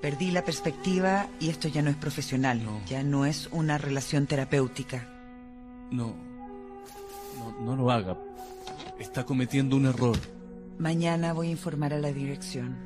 Perdí 0.00 0.30
la 0.30 0.44
perspectiva 0.44 1.28
y 1.38 1.50
esto 1.50 1.68
ya 1.68 1.82
no 1.82 1.90
es 1.90 1.96
profesional, 1.96 2.64
No. 2.64 2.80
ya 2.86 3.02
no 3.02 3.26
es 3.26 3.48
una 3.52 3.78
relación 3.78 4.26
terapéutica. 4.26 5.06
No, 5.90 6.14
no, 7.36 7.60
no 7.60 7.76
lo 7.76 7.90
haga. 7.90 8.16
Está 8.98 9.24
cometiendo 9.24 9.76
un 9.76 9.86
error. 9.86 10.16
Mañana 10.78 11.32
voy 11.32 11.48
a 11.48 11.52
informar 11.52 11.92
a 11.92 11.98
la 11.98 12.12
dirección. 12.12 12.76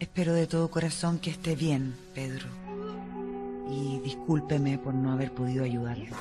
Espero 0.00 0.32
de 0.34 0.46
todo 0.46 0.70
corazón 0.70 1.18
que 1.18 1.30
esté 1.30 1.54
bien, 1.56 1.94
Pedro. 2.14 2.46
Y 3.70 4.00
discúlpeme 4.00 4.78
por 4.78 4.94
no 4.94 5.12
haber 5.12 5.32
podido 5.32 5.64
ayudarlo. 5.64 6.16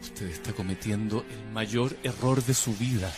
Usted 0.00 0.28
está 0.28 0.52
cometiendo 0.52 1.24
el 1.28 1.52
mayor 1.52 1.96
error 2.02 2.42
de 2.42 2.54
su 2.54 2.74
vida. 2.74 3.12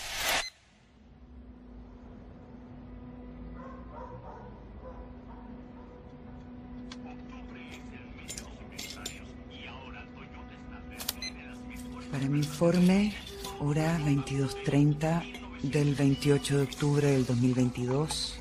Para 12.11 12.27
mi 12.27 12.39
informe, 12.39 13.15
hora 13.61 13.99
22.30 14.01 15.23
del 15.63 15.95
28 15.95 16.57
de 16.57 16.63
octubre 16.65 17.11
del 17.13 17.25
2022, 17.27 18.41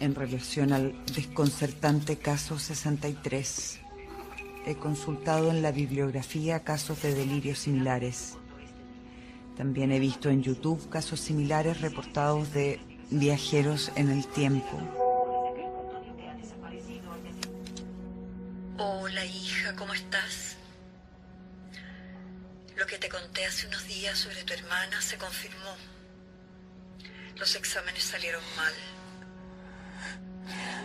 en 0.00 0.14
relación 0.14 0.72
al 0.72 1.04
desconcertante 1.14 2.16
caso 2.16 2.58
63. 2.58 3.80
He 4.68 4.76
consultado 4.76 5.48
en 5.48 5.62
la 5.62 5.72
bibliografía 5.72 6.62
casos 6.62 7.00
de 7.00 7.14
delirios 7.14 7.60
similares. 7.60 8.36
También 9.56 9.92
he 9.92 9.98
visto 9.98 10.28
en 10.28 10.42
YouTube 10.42 10.90
casos 10.90 11.20
similares 11.20 11.80
reportados 11.80 12.52
de 12.52 12.78
viajeros 13.08 13.90
en 13.96 14.10
el 14.10 14.26
tiempo. 14.26 14.78
Hola 18.76 19.24
hija, 19.24 19.74
¿cómo 19.74 19.94
estás? 19.94 20.58
Lo 22.76 22.84
que 22.84 22.98
te 22.98 23.08
conté 23.08 23.46
hace 23.46 23.68
unos 23.68 23.88
días 23.88 24.18
sobre 24.18 24.44
tu 24.44 24.52
hermana 24.52 25.00
se 25.00 25.16
confirmó. 25.16 25.76
Los 27.38 27.56
exámenes 27.56 28.04
salieron 28.04 28.42
mal. 28.54 28.74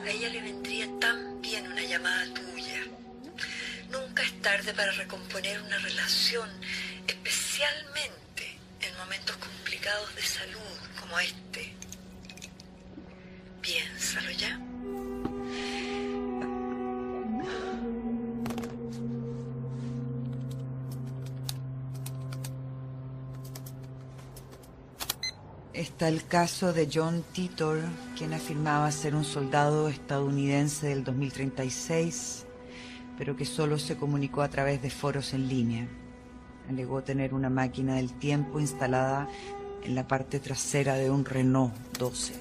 A 0.06 0.10
ella 0.10 0.30
le 0.30 0.42
vendría 0.42 0.88
tan 1.02 1.42
bien 1.42 1.70
una 1.70 1.84
llamada 1.84 2.34
tuya. 2.34 3.03
Nunca 3.94 4.24
es 4.24 4.42
tarde 4.42 4.74
para 4.74 4.92
recomponer 4.94 5.62
una 5.62 5.78
relación, 5.78 6.50
especialmente 7.08 8.58
en 8.82 8.98
momentos 8.98 9.38
complicados 9.38 10.16
de 10.16 10.22
salud 10.24 10.78
como 11.00 11.20
este. 11.20 11.76
Piénsalo 13.62 14.32
ya. 14.32 14.60
Está 25.74 26.08
el 26.08 26.26
caso 26.26 26.74
de 26.74 26.90
John 26.92 27.24
Titor, 27.32 27.80
quien 28.18 28.34
afirmaba 28.34 28.92
ser 28.92 29.14
un 29.14 29.24
soldado 29.24 29.88
estadounidense 29.88 30.88
del 30.88 31.04
2036, 31.04 32.43
pero 33.18 33.36
que 33.36 33.46
solo 33.46 33.78
se 33.78 33.98
comunicó 33.98 34.42
a 34.42 34.50
través 34.50 34.82
de 34.82 34.90
foros 34.90 35.34
en 35.34 35.48
línea. 35.48 35.88
Alegó 36.70 37.04
tener 37.04 37.34
una 37.34 37.50
máquina 37.50 37.96
del 37.96 38.14
tiempo 38.14 38.60
instalada 38.60 39.28
en 39.84 39.96
la 39.96 40.08
parte 40.08 40.40
trasera 40.40 40.96
de 40.96 41.10
un 41.10 41.26
Renault 41.26 41.74
12. 41.98 42.34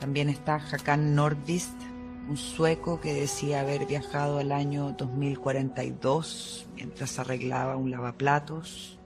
También 0.00 0.28
está 0.28 0.56
Hakan 0.56 1.14
Nordvist, 1.14 1.80
un 2.28 2.36
sueco 2.36 3.00
que 3.00 3.12
decía 3.12 3.60
haber 3.60 3.86
viajado 3.86 4.38
al 4.38 4.52
año 4.52 4.94
2042 4.98 6.66
mientras 6.74 7.18
arreglaba 7.18 7.76
un 7.76 7.90
lavaplatos. 7.90 8.98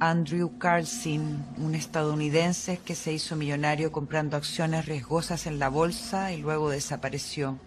Andrew 0.00 0.58
Carlson, 0.58 1.44
un 1.56 1.74
estadounidense 1.74 2.78
que 2.78 2.94
se 2.94 3.12
hizo 3.12 3.34
millonario 3.34 3.90
comprando 3.90 4.36
acciones 4.36 4.86
riesgosas 4.86 5.46
en 5.46 5.58
la 5.58 5.68
bolsa 5.68 6.32
y 6.32 6.40
luego 6.40 6.70
desapareció. 6.70 7.58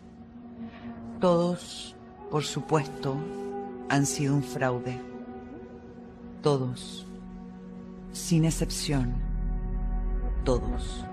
Todos, 1.19 1.95
por 2.29 2.45
supuesto, 2.45 3.17
han 3.89 4.05
sido 4.05 4.33
un 4.33 4.43
fraude. 4.43 4.97
Todos. 6.41 7.05
Sin 8.13 8.45
excepción. 8.45 9.13
Todos. 10.45 11.05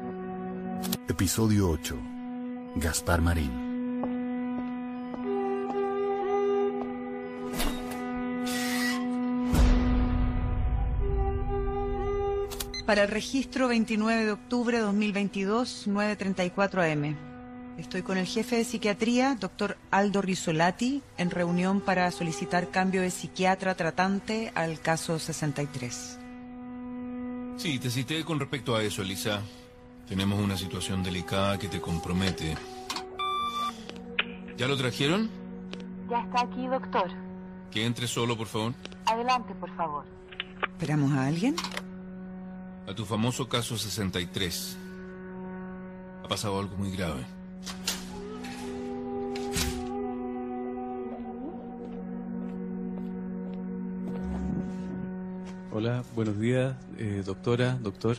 Episodio 1.09 1.69
8. 1.71 1.97
Gaspar 2.77 3.21
Marín. 3.21 3.68
Para 12.89 13.03
el 13.03 13.09
registro 13.11 13.69
29 13.69 14.25
de 14.25 14.33
octubre 14.33 14.79
de 14.79 14.83
2022, 14.83 15.89
9.34 15.89 16.91
am. 16.91 17.17
Estoy 17.77 18.01
con 18.01 18.17
el 18.17 18.25
jefe 18.25 18.57
de 18.57 18.65
psiquiatría, 18.65 19.37
doctor 19.39 19.77
Aldo 19.91 20.23
Risolati, 20.23 21.03
en 21.19 21.31
reunión 21.31 21.83
para 21.83 22.11
solicitar 22.11 22.71
cambio 22.71 23.03
de 23.03 23.11
psiquiatra 23.11 23.75
tratante 23.75 24.53
al 24.55 24.81
caso 24.81 25.19
63. 25.19 26.19
Sí, 27.59 27.79
te 27.79 27.91
cité 27.91 28.25
con 28.25 28.41
respecto 28.41 28.75
a 28.75 28.83
eso, 28.83 29.03
Elisa. 29.03 29.43
Tenemos 30.09 30.41
una 30.41 30.57
situación 30.57 31.03
delicada 31.03 31.59
que 31.59 31.69
te 31.69 31.83
compromete. 31.83 32.57
¿Ya 34.57 34.67
lo 34.67 34.79
trajeron? 34.79 35.29
Ya 36.09 36.21
está 36.21 36.41
aquí, 36.41 36.67
doctor. 36.67 37.11
Que 37.71 37.85
entre 37.85 38.07
solo, 38.07 38.35
por 38.35 38.47
favor. 38.47 38.73
Adelante, 39.05 39.55
por 39.57 39.77
favor. 39.77 40.07
¿Esperamos 40.73 41.13
a 41.13 41.27
alguien? 41.27 41.55
A 42.89 42.95
tu 42.95 43.05
famoso 43.05 43.51
caso 43.51 43.77
63. 43.77 44.79
Ha 46.25 46.29
pasado 46.29 46.59
algo 46.59 46.75
muy 46.79 46.91
grave. 46.91 47.23
Hola, 55.71 56.03
buenos 56.15 56.41
días, 56.41 56.77
eh, 56.97 57.23
doctora, 57.27 57.75
doctor. 57.75 58.17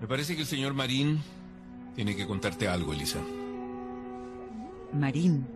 Me 0.00 0.08
parece 0.08 0.34
que 0.34 0.40
el 0.40 0.48
señor 0.48 0.74
Marín 0.74 1.22
tiene 1.94 2.16
que 2.16 2.26
contarte 2.26 2.66
algo, 2.66 2.92
Elisa. 2.92 3.20
Marín. 4.92 5.46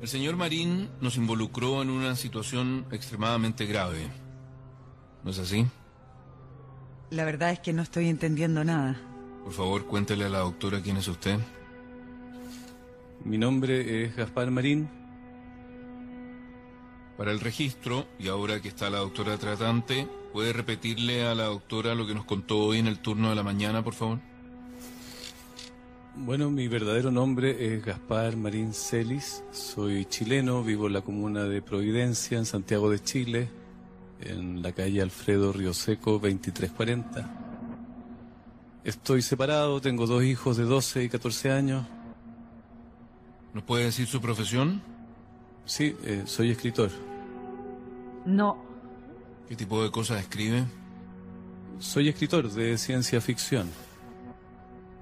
El 0.00 0.08
señor 0.08 0.36
Marín 0.36 0.88
nos 1.02 1.18
involucró 1.18 1.82
en 1.82 1.90
una 1.90 2.16
situación 2.16 2.86
extremadamente 2.90 3.66
grave. 3.66 4.21
¿No 5.24 5.30
es 5.30 5.38
así? 5.38 5.66
La 7.10 7.24
verdad 7.24 7.50
es 7.50 7.60
que 7.60 7.72
no 7.72 7.82
estoy 7.82 8.08
entendiendo 8.08 8.64
nada. 8.64 8.96
Por 9.44 9.52
favor, 9.52 9.86
cuéntele 9.86 10.24
a 10.24 10.28
la 10.28 10.38
doctora 10.38 10.80
quién 10.80 10.96
es 10.96 11.08
usted. 11.08 11.38
Mi 13.24 13.38
nombre 13.38 14.04
es 14.04 14.16
Gaspar 14.16 14.50
Marín. 14.50 14.88
Para 17.16 17.30
el 17.30 17.40
registro, 17.40 18.06
y 18.18 18.28
ahora 18.28 18.60
que 18.60 18.68
está 18.68 18.90
la 18.90 18.98
doctora 18.98 19.36
tratante, 19.36 20.08
¿puede 20.32 20.52
repetirle 20.52 21.24
a 21.26 21.34
la 21.34 21.44
doctora 21.44 21.94
lo 21.94 22.06
que 22.06 22.14
nos 22.14 22.24
contó 22.24 22.58
hoy 22.58 22.78
en 22.78 22.86
el 22.86 22.98
turno 22.98 23.28
de 23.30 23.36
la 23.36 23.42
mañana, 23.42 23.84
por 23.84 23.94
favor? 23.94 24.18
Bueno, 26.16 26.50
mi 26.50 26.68
verdadero 26.68 27.10
nombre 27.10 27.74
es 27.74 27.84
Gaspar 27.84 28.36
Marín 28.36 28.74
Celis. 28.74 29.44
Soy 29.52 30.04
chileno, 30.06 30.64
vivo 30.64 30.86
en 30.86 30.94
la 30.94 31.00
comuna 31.02 31.44
de 31.44 31.62
Providencia, 31.62 32.38
en 32.38 32.44
Santiago 32.44 32.90
de 32.90 33.00
Chile, 33.00 33.48
en 34.26 34.62
la 34.62 34.72
calle 34.72 35.02
Alfredo 35.02 35.52
Río 35.52 35.74
Seco 35.74 36.12
2340. 36.12 37.42
Estoy 38.84 39.22
separado, 39.22 39.80
tengo 39.80 40.06
dos 40.06 40.24
hijos 40.24 40.56
de 40.56 40.64
12 40.64 41.04
y 41.04 41.08
14 41.08 41.50
años. 41.52 41.86
¿Nos 43.54 43.64
puede 43.64 43.84
decir 43.84 44.06
su 44.06 44.20
profesión? 44.20 44.82
Sí, 45.64 45.94
eh, 46.04 46.22
soy 46.26 46.50
escritor. 46.50 46.90
No. 48.26 48.56
¿Qué 49.48 49.56
tipo 49.56 49.82
de 49.82 49.90
cosas 49.90 50.20
escribe? 50.20 50.64
Soy 51.78 52.08
escritor 52.08 52.50
de 52.50 52.78
ciencia 52.78 53.20
ficción. 53.20 53.68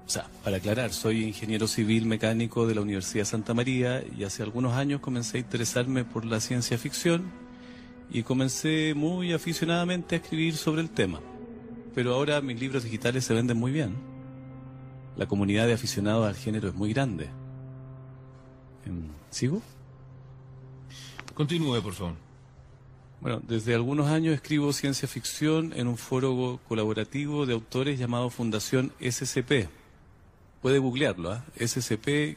O 0.05 0.09
sea, 0.09 0.27
para 0.43 0.57
aclarar, 0.57 0.91
soy 0.91 1.23
ingeniero 1.23 1.67
civil 1.67 2.05
mecánico 2.05 2.67
de 2.67 2.75
la 2.75 2.81
Universidad 2.81 3.21
de 3.21 3.25
Santa 3.25 3.53
María 3.53 4.03
y 4.17 4.25
hace 4.25 4.43
algunos 4.43 4.73
años 4.73 4.99
comencé 4.99 5.37
a 5.37 5.41
interesarme 5.41 6.03
por 6.03 6.25
la 6.25 6.39
ciencia 6.39 6.77
ficción 6.77 7.40
y 8.11 8.23
comencé 8.23 8.93
muy 8.95 9.31
aficionadamente 9.33 10.15
a 10.15 10.17
escribir 10.19 10.57
sobre 10.57 10.81
el 10.81 10.89
tema. 10.89 11.21
Pero 11.95 12.13
ahora 12.13 12.41
mis 12.41 12.59
libros 12.59 12.83
digitales 12.83 13.23
se 13.25 13.33
venden 13.33 13.57
muy 13.57 13.71
bien. 13.71 13.95
La 15.17 15.25
comunidad 15.25 15.67
de 15.67 15.73
aficionados 15.73 16.27
al 16.27 16.35
género 16.35 16.69
es 16.69 16.75
muy 16.75 16.93
grande. 16.93 17.29
Em, 18.85 19.03
¿Sigo? 19.29 19.61
Continúe, 21.33 21.81
por 21.81 21.93
favor. 21.93 22.15
Bueno, 23.21 23.41
desde 23.47 23.75
algunos 23.75 24.07
años 24.07 24.33
escribo 24.33 24.73
ciencia 24.73 25.07
ficción 25.07 25.73
en 25.75 25.87
un 25.87 25.97
foro 25.97 26.59
colaborativo 26.67 27.45
de 27.45 27.53
autores 27.53 27.99
llamado 27.99 28.29
Fundación 28.29 28.91
SCP. 28.99 29.69
Puede 30.61 30.79
googlearlo, 30.79 31.31
¿ah? 31.31 31.45
scp-es.com. 31.59 32.33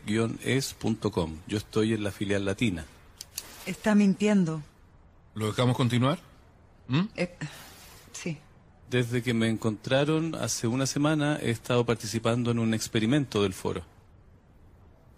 Yo 1.47 1.59
estoy 1.59 1.95
en 1.95 2.05
la 2.05 2.11
filial 2.11 2.45
latina. 2.45 2.85
Está 3.67 3.95
mintiendo. 3.95 4.63
¿Lo 5.35 5.47
dejamos 5.47 5.77
continuar? 5.77 6.19
¿Mm? 6.86 7.02
Eh, 7.16 7.36
sí. 8.12 8.39
Desde 8.89 9.23
que 9.23 9.35
me 9.35 9.48
encontraron 9.48 10.35
hace 10.36 10.66
una 10.69 10.86
semana 10.86 11.39
he 11.43 11.51
estado 11.51 11.85
participando 11.85 12.52
en 12.52 12.59
un 12.59 12.73
experimento 12.73 13.43
del 13.43 13.52
foro. 13.52 13.82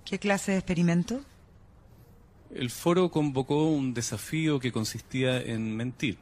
¿Qué 0.05 0.19
clase 0.19 0.53
de 0.53 0.59
experimento? 0.59 1.21
El 2.55 2.71
foro 2.71 3.11
convocó 3.11 3.69
un 3.69 3.93
desafío 3.93 4.61
que 4.61 4.73
consistía 4.73 5.43
en 5.43 5.77
mentir, 5.77 6.17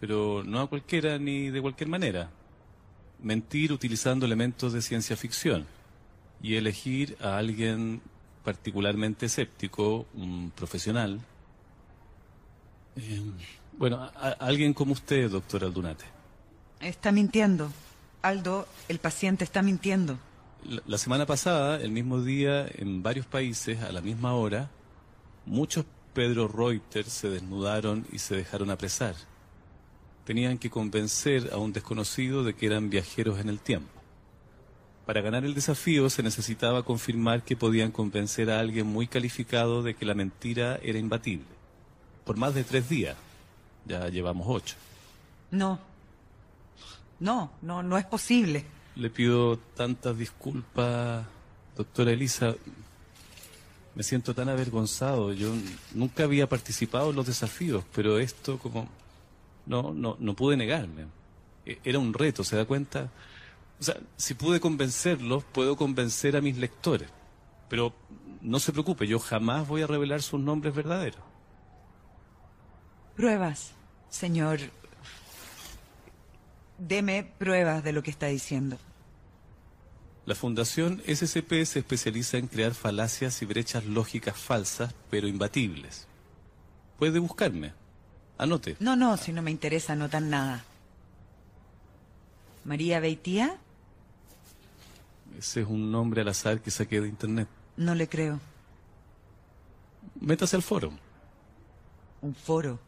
pero 0.00 0.42
no 0.44 0.60
a 0.60 0.68
cualquiera 0.68 1.18
ni 1.18 1.50
de 1.50 1.60
cualquier 1.60 1.90
manera. 1.90 2.30
Mentir 3.20 3.72
utilizando 3.72 4.24
elementos 4.24 4.72
de 4.72 4.80
ciencia 4.80 5.16
ficción 5.16 5.66
y 6.40 6.54
elegir 6.54 7.16
a 7.20 7.36
alguien 7.36 8.00
particularmente 8.44 9.26
escéptico, 9.26 10.06
un 10.14 10.50
profesional. 10.54 11.20
Eh, 12.96 13.20
bueno, 13.78 13.96
a- 13.96 14.12
a- 14.16 14.30
alguien 14.32 14.74
como 14.74 14.92
usted, 14.92 15.30
doctor 15.30 15.64
Aldunate. 15.64 16.04
Está 16.80 17.12
mintiendo. 17.12 17.70
Aldo, 18.22 18.66
el 18.88 18.98
paciente 18.98 19.44
está 19.44 19.62
mintiendo. 19.62 20.18
La, 20.64 20.82
la 20.86 20.98
semana 20.98 21.26
pasada, 21.26 21.80
el 21.80 21.90
mismo 21.90 22.20
día, 22.22 22.66
en 22.74 23.02
varios 23.02 23.26
países, 23.26 23.80
a 23.82 23.90
la 23.92 24.00
misma 24.00 24.34
hora, 24.34 24.70
muchos 25.46 25.84
Pedro 26.14 26.46
Reuters 26.46 27.08
se 27.12 27.30
desnudaron 27.30 28.06
y 28.12 28.18
se 28.18 28.36
dejaron 28.36 28.70
apresar. 28.70 29.14
Tenían 30.24 30.58
que 30.58 30.70
convencer 30.70 31.50
a 31.52 31.56
un 31.56 31.72
desconocido 31.72 32.44
de 32.44 32.54
que 32.54 32.66
eran 32.66 32.90
viajeros 32.90 33.40
en 33.40 33.48
el 33.48 33.58
tiempo. 33.58 33.88
Para 35.06 35.20
ganar 35.20 35.44
el 35.44 35.54
desafío 35.54 36.08
se 36.10 36.22
necesitaba 36.22 36.84
confirmar 36.84 37.42
que 37.42 37.56
podían 37.56 37.90
convencer 37.90 38.50
a 38.50 38.60
alguien 38.60 38.86
muy 38.86 39.08
calificado 39.08 39.82
de 39.82 39.94
que 39.94 40.04
la 40.04 40.14
mentira 40.14 40.78
era 40.80 40.98
imbatible. 40.98 41.46
Por 42.32 42.38
más 42.38 42.54
de 42.54 42.64
tres 42.64 42.88
días. 42.88 43.14
Ya 43.84 44.08
llevamos 44.08 44.46
ocho. 44.48 44.74
No. 45.50 45.78
No, 47.20 47.52
no, 47.60 47.82
no 47.82 47.98
es 47.98 48.06
posible. 48.06 48.64
Le 48.96 49.10
pido 49.10 49.58
tantas 49.76 50.16
disculpas, 50.16 51.26
doctora 51.76 52.10
Elisa. 52.12 52.54
Me 53.94 54.02
siento 54.02 54.34
tan 54.34 54.48
avergonzado. 54.48 55.34
Yo 55.34 55.52
nunca 55.92 56.22
había 56.24 56.48
participado 56.48 57.10
en 57.10 57.16
los 57.16 57.26
desafíos, 57.26 57.84
pero 57.94 58.18
esto 58.18 58.56
como... 58.58 58.88
No, 59.66 59.92
no, 59.92 60.16
no 60.18 60.32
pude 60.32 60.56
negarme. 60.56 61.04
E- 61.66 61.80
Era 61.84 61.98
un 61.98 62.14
reto, 62.14 62.44
¿se 62.44 62.56
da 62.56 62.64
cuenta? 62.64 63.10
O 63.78 63.82
sea, 63.82 63.98
si 64.16 64.32
pude 64.32 64.58
convencerlos, 64.58 65.44
puedo 65.44 65.76
convencer 65.76 66.34
a 66.34 66.40
mis 66.40 66.56
lectores. 66.56 67.10
Pero 67.68 67.92
no 68.40 68.58
se 68.58 68.72
preocupe, 68.72 69.06
yo 69.06 69.18
jamás 69.18 69.68
voy 69.68 69.82
a 69.82 69.86
revelar 69.86 70.22
sus 70.22 70.40
nombres 70.40 70.74
verdaderos. 70.74 71.20
Pruebas, 73.16 73.72
señor. 74.10 74.58
Deme 76.78 77.24
pruebas 77.38 77.84
de 77.84 77.92
lo 77.92 78.02
que 78.02 78.10
está 78.10 78.26
diciendo. 78.26 78.76
La 80.24 80.34
Fundación 80.34 81.02
SCP 81.06 81.64
se 81.64 81.80
especializa 81.80 82.38
en 82.38 82.46
crear 82.46 82.74
falacias 82.74 83.42
y 83.42 83.44
brechas 83.46 83.84
lógicas 83.84 84.36
falsas, 84.36 84.94
pero 85.10 85.26
imbatibles. 85.28 86.06
Puede 86.98 87.18
buscarme. 87.18 87.72
Anote. 88.38 88.76
No, 88.80 88.96
no, 88.96 89.16
si 89.16 89.32
no 89.32 89.42
me 89.42 89.50
interesa, 89.50 89.94
no 89.94 90.08
tan 90.08 90.30
nada. 90.30 90.64
María 92.64 93.00
Beitía, 93.00 93.56
Ese 95.38 95.62
es 95.62 95.66
un 95.66 95.90
nombre 95.90 96.20
al 96.22 96.28
azar 96.28 96.60
que 96.60 96.70
saqué 96.70 97.00
de 97.00 97.08
internet. 97.08 97.48
no 97.76 97.94
le 97.94 98.08
creo. 98.08 98.38
Métase 100.20 100.54
al 100.56 100.62
foro. 100.62 100.92
Un 102.20 102.34
foro. 102.34 102.78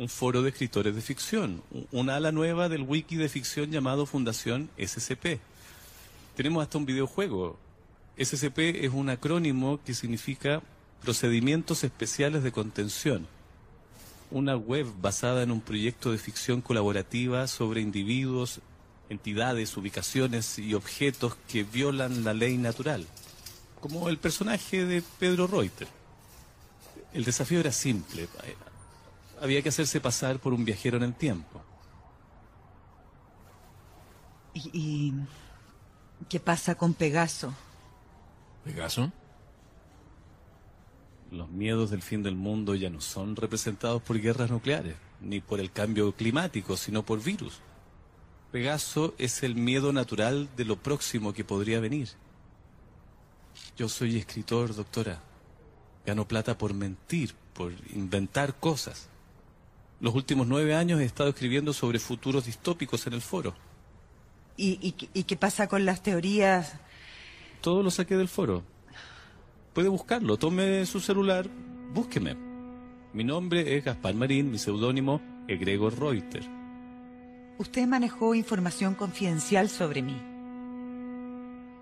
Un 0.00 0.08
foro 0.08 0.40
de 0.40 0.48
escritores 0.48 0.94
de 0.94 1.02
ficción. 1.02 1.62
Una 1.92 2.16
ala 2.16 2.32
nueva 2.32 2.70
del 2.70 2.84
wiki 2.84 3.16
de 3.16 3.28
ficción 3.28 3.70
llamado 3.70 4.06
Fundación 4.06 4.70
SCP. 4.78 5.38
Tenemos 6.34 6.62
hasta 6.62 6.78
un 6.78 6.86
videojuego. 6.86 7.58
SCP 8.16 8.82
es 8.82 8.94
un 8.94 9.10
acrónimo 9.10 9.78
que 9.84 9.92
significa 9.92 10.62
Procedimientos 11.02 11.84
Especiales 11.84 12.42
de 12.42 12.50
Contención. 12.50 13.26
Una 14.30 14.56
web 14.56 14.86
basada 15.02 15.42
en 15.42 15.50
un 15.50 15.60
proyecto 15.60 16.12
de 16.12 16.16
ficción 16.16 16.62
colaborativa 16.62 17.46
sobre 17.46 17.82
individuos, 17.82 18.60
entidades, 19.10 19.76
ubicaciones 19.76 20.58
y 20.58 20.72
objetos 20.72 21.36
que 21.46 21.62
violan 21.62 22.24
la 22.24 22.32
ley 22.32 22.56
natural. 22.56 23.06
Como 23.82 24.08
el 24.08 24.16
personaje 24.16 24.86
de 24.86 25.02
Pedro 25.18 25.46
Reuter. 25.46 25.88
El 27.12 27.24
desafío 27.24 27.60
era 27.60 27.70
simple. 27.70 28.28
Había 29.40 29.62
que 29.62 29.70
hacerse 29.70 30.00
pasar 30.00 30.38
por 30.38 30.52
un 30.52 30.64
viajero 30.64 30.96
en 30.96 31.02
el 31.02 31.14
tiempo. 31.14 31.62
¿Y, 34.52 34.70
y 34.72 35.14
qué 36.28 36.40
pasa 36.40 36.74
con 36.74 36.94
Pegaso? 36.94 37.54
¿Pegaso? 38.64 39.10
Los 41.30 41.48
miedos 41.48 41.90
del 41.90 42.02
fin 42.02 42.22
del 42.22 42.34
mundo 42.34 42.74
ya 42.74 42.90
no 42.90 43.00
son 43.00 43.36
representados 43.36 44.02
por 44.02 44.20
guerras 44.20 44.50
nucleares, 44.50 44.96
ni 45.20 45.40
por 45.40 45.60
el 45.60 45.70
cambio 45.70 46.12
climático, 46.12 46.76
sino 46.76 47.04
por 47.04 47.22
virus. 47.22 47.60
Pegaso 48.50 49.14
es 49.16 49.44
el 49.44 49.54
miedo 49.54 49.92
natural 49.92 50.48
de 50.56 50.64
lo 50.64 50.76
próximo 50.76 51.32
que 51.32 51.44
podría 51.44 51.78
venir. 51.78 52.08
Yo 53.76 53.88
soy 53.88 54.18
escritor, 54.18 54.74
doctora. 54.74 55.20
Gano 56.04 56.26
plata 56.26 56.58
por 56.58 56.74
mentir, 56.74 57.34
por 57.54 57.72
inventar 57.94 58.58
cosas. 58.58 59.08
Los 60.00 60.14
últimos 60.14 60.46
nueve 60.46 60.74
años 60.74 60.98
he 61.00 61.04
estado 61.04 61.28
escribiendo 61.28 61.74
sobre 61.74 61.98
futuros 61.98 62.46
distópicos 62.46 63.06
en 63.06 63.12
el 63.12 63.20
foro. 63.20 63.54
¿Y, 64.56 64.78
y, 64.80 64.94
y 65.12 65.24
qué 65.24 65.36
pasa 65.36 65.68
con 65.68 65.84
las 65.84 66.02
teorías? 66.02 66.74
Todo 67.60 67.82
lo 67.82 67.90
saqué 67.90 68.16
del 68.16 68.28
foro. 68.28 68.62
Puede 69.74 69.88
buscarlo, 69.88 70.38
tome 70.38 70.86
su 70.86 71.00
celular, 71.00 71.48
búsqueme. 71.92 72.34
Mi 73.12 73.24
nombre 73.24 73.76
es 73.76 73.84
Gaspar 73.84 74.14
Marín, 74.14 74.50
mi 74.50 74.58
seudónimo 74.58 75.20
es 75.46 75.60
Gregor 75.60 75.98
Reuter. 75.98 76.44
Usted 77.58 77.86
manejó 77.86 78.34
información 78.34 78.94
confidencial 78.94 79.68
sobre 79.68 80.00
mí. 80.00 80.16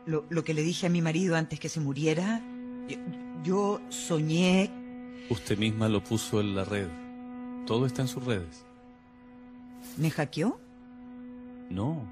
Lo, 0.06 0.24
lo 0.28 0.42
que 0.42 0.54
le 0.54 0.62
dije 0.62 0.86
a 0.86 0.90
mi 0.90 1.02
marido 1.02 1.36
antes 1.36 1.60
que 1.60 1.68
se 1.68 1.78
muriera, 1.78 2.42
yo, 2.88 2.96
yo 3.44 3.80
soñé... 3.90 4.70
Usted 5.30 5.56
misma 5.56 5.88
lo 5.88 6.02
puso 6.02 6.40
en 6.40 6.56
la 6.56 6.64
red. 6.64 6.88
Todo 7.68 7.84
está 7.84 8.00
en 8.00 8.08
sus 8.08 8.24
redes. 8.24 8.64
¿Me 9.98 10.08
hackeó? 10.08 10.58
No, 11.68 12.02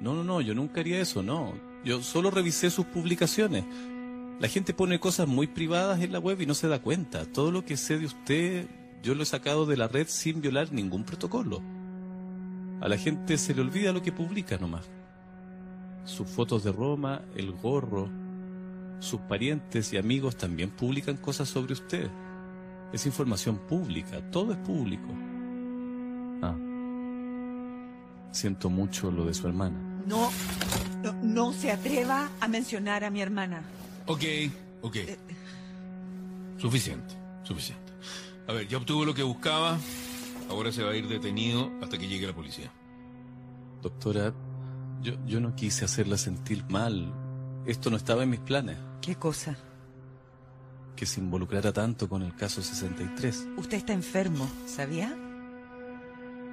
no, 0.00 0.14
no, 0.14 0.24
no, 0.24 0.40
yo 0.40 0.52
nunca 0.52 0.80
haría 0.80 1.00
eso, 1.00 1.22
no. 1.22 1.54
Yo 1.84 2.02
solo 2.02 2.28
revisé 2.32 2.70
sus 2.70 2.86
publicaciones. 2.86 3.64
La 4.40 4.48
gente 4.48 4.74
pone 4.74 4.98
cosas 4.98 5.28
muy 5.28 5.46
privadas 5.46 6.00
en 6.02 6.10
la 6.10 6.18
web 6.18 6.40
y 6.40 6.46
no 6.46 6.54
se 6.54 6.66
da 6.66 6.82
cuenta. 6.82 7.24
Todo 7.24 7.52
lo 7.52 7.64
que 7.64 7.76
sé 7.76 8.00
de 8.00 8.06
usted, 8.06 8.68
yo 9.00 9.14
lo 9.14 9.22
he 9.22 9.26
sacado 9.26 9.64
de 9.64 9.76
la 9.76 9.86
red 9.86 10.08
sin 10.08 10.40
violar 10.40 10.72
ningún 10.72 11.04
protocolo. 11.04 11.62
A 12.80 12.88
la 12.88 12.98
gente 12.98 13.38
se 13.38 13.54
le 13.54 13.60
olvida 13.60 13.92
lo 13.92 14.02
que 14.02 14.10
publica 14.10 14.58
nomás. 14.58 14.90
Sus 16.04 16.28
fotos 16.28 16.64
de 16.64 16.72
Roma, 16.72 17.22
el 17.36 17.52
gorro, 17.52 18.10
sus 18.98 19.20
parientes 19.20 19.92
y 19.92 19.98
amigos 19.98 20.36
también 20.36 20.70
publican 20.70 21.16
cosas 21.16 21.48
sobre 21.48 21.74
usted. 21.74 22.10
Es 22.92 23.06
información 23.06 23.58
pública, 23.58 24.20
todo 24.30 24.52
es 24.52 24.58
público. 24.58 25.08
Ah. 26.42 26.54
Siento 28.32 28.70
mucho 28.70 29.10
lo 29.10 29.24
de 29.24 29.34
su 29.34 29.46
hermana. 29.46 29.76
No, 30.06 30.30
no, 31.02 31.12
no 31.22 31.52
se 31.52 31.72
atreva 31.72 32.30
a 32.40 32.48
mencionar 32.48 33.04
a 33.04 33.10
mi 33.10 33.20
hermana. 33.20 33.62
Ok, 34.06 34.22
ok. 34.82 34.96
Suficiente, 36.58 37.14
suficiente. 37.42 37.92
A 38.46 38.52
ver, 38.52 38.68
ya 38.68 38.78
obtuvo 38.78 39.04
lo 39.04 39.14
que 39.14 39.22
buscaba. 39.22 39.78
Ahora 40.48 40.70
se 40.70 40.82
va 40.82 40.92
a 40.92 40.96
ir 40.96 41.08
detenido 41.08 41.70
hasta 41.82 41.98
que 41.98 42.06
llegue 42.06 42.26
la 42.26 42.34
policía. 42.34 42.70
Doctora, 43.82 44.32
yo, 45.02 45.14
yo 45.26 45.40
no 45.40 45.56
quise 45.56 45.84
hacerla 45.84 46.16
sentir 46.16 46.64
mal. 46.68 47.12
Esto 47.66 47.90
no 47.90 47.96
estaba 47.96 48.22
en 48.22 48.30
mis 48.30 48.40
planes. 48.40 48.76
¿Qué 49.00 49.16
cosa? 49.16 49.56
Que 50.96 51.06
se 51.06 51.20
involucrara 51.20 51.72
tanto 51.72 52.08
con 52.08 52.22
el 52.22 52.34
caso 52.34 52.62
63. 52.62 53.48
Usted 53.58 53.76
está 53.76 53.92
enfermo, 53.92 54.48
¿sabía? 54.66 55.14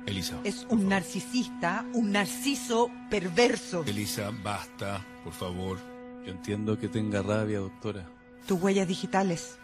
Elisa. 0.05 0.39
Es 0.43 0.67
un 0.69 0.89
narcisista, 0.89 1.85
un 1.93 2.11
narciso 2.11 2.91
perverso. 3.09 3.83
Elisa, 3.87 4.31
basta, 4.43 5.05
por 5.23 5.33
favor. 5.33 5.77
Yo 6.25 6.31
entiendo 6.31 6.77
que 6.77 6.89
tenga 6.89 7.21
rabia, 7.21 7.59
doctora. 7.59 8.05
Tus 8.45 8.61
huellas 8.61 8.87
digitales. 8.87 9.57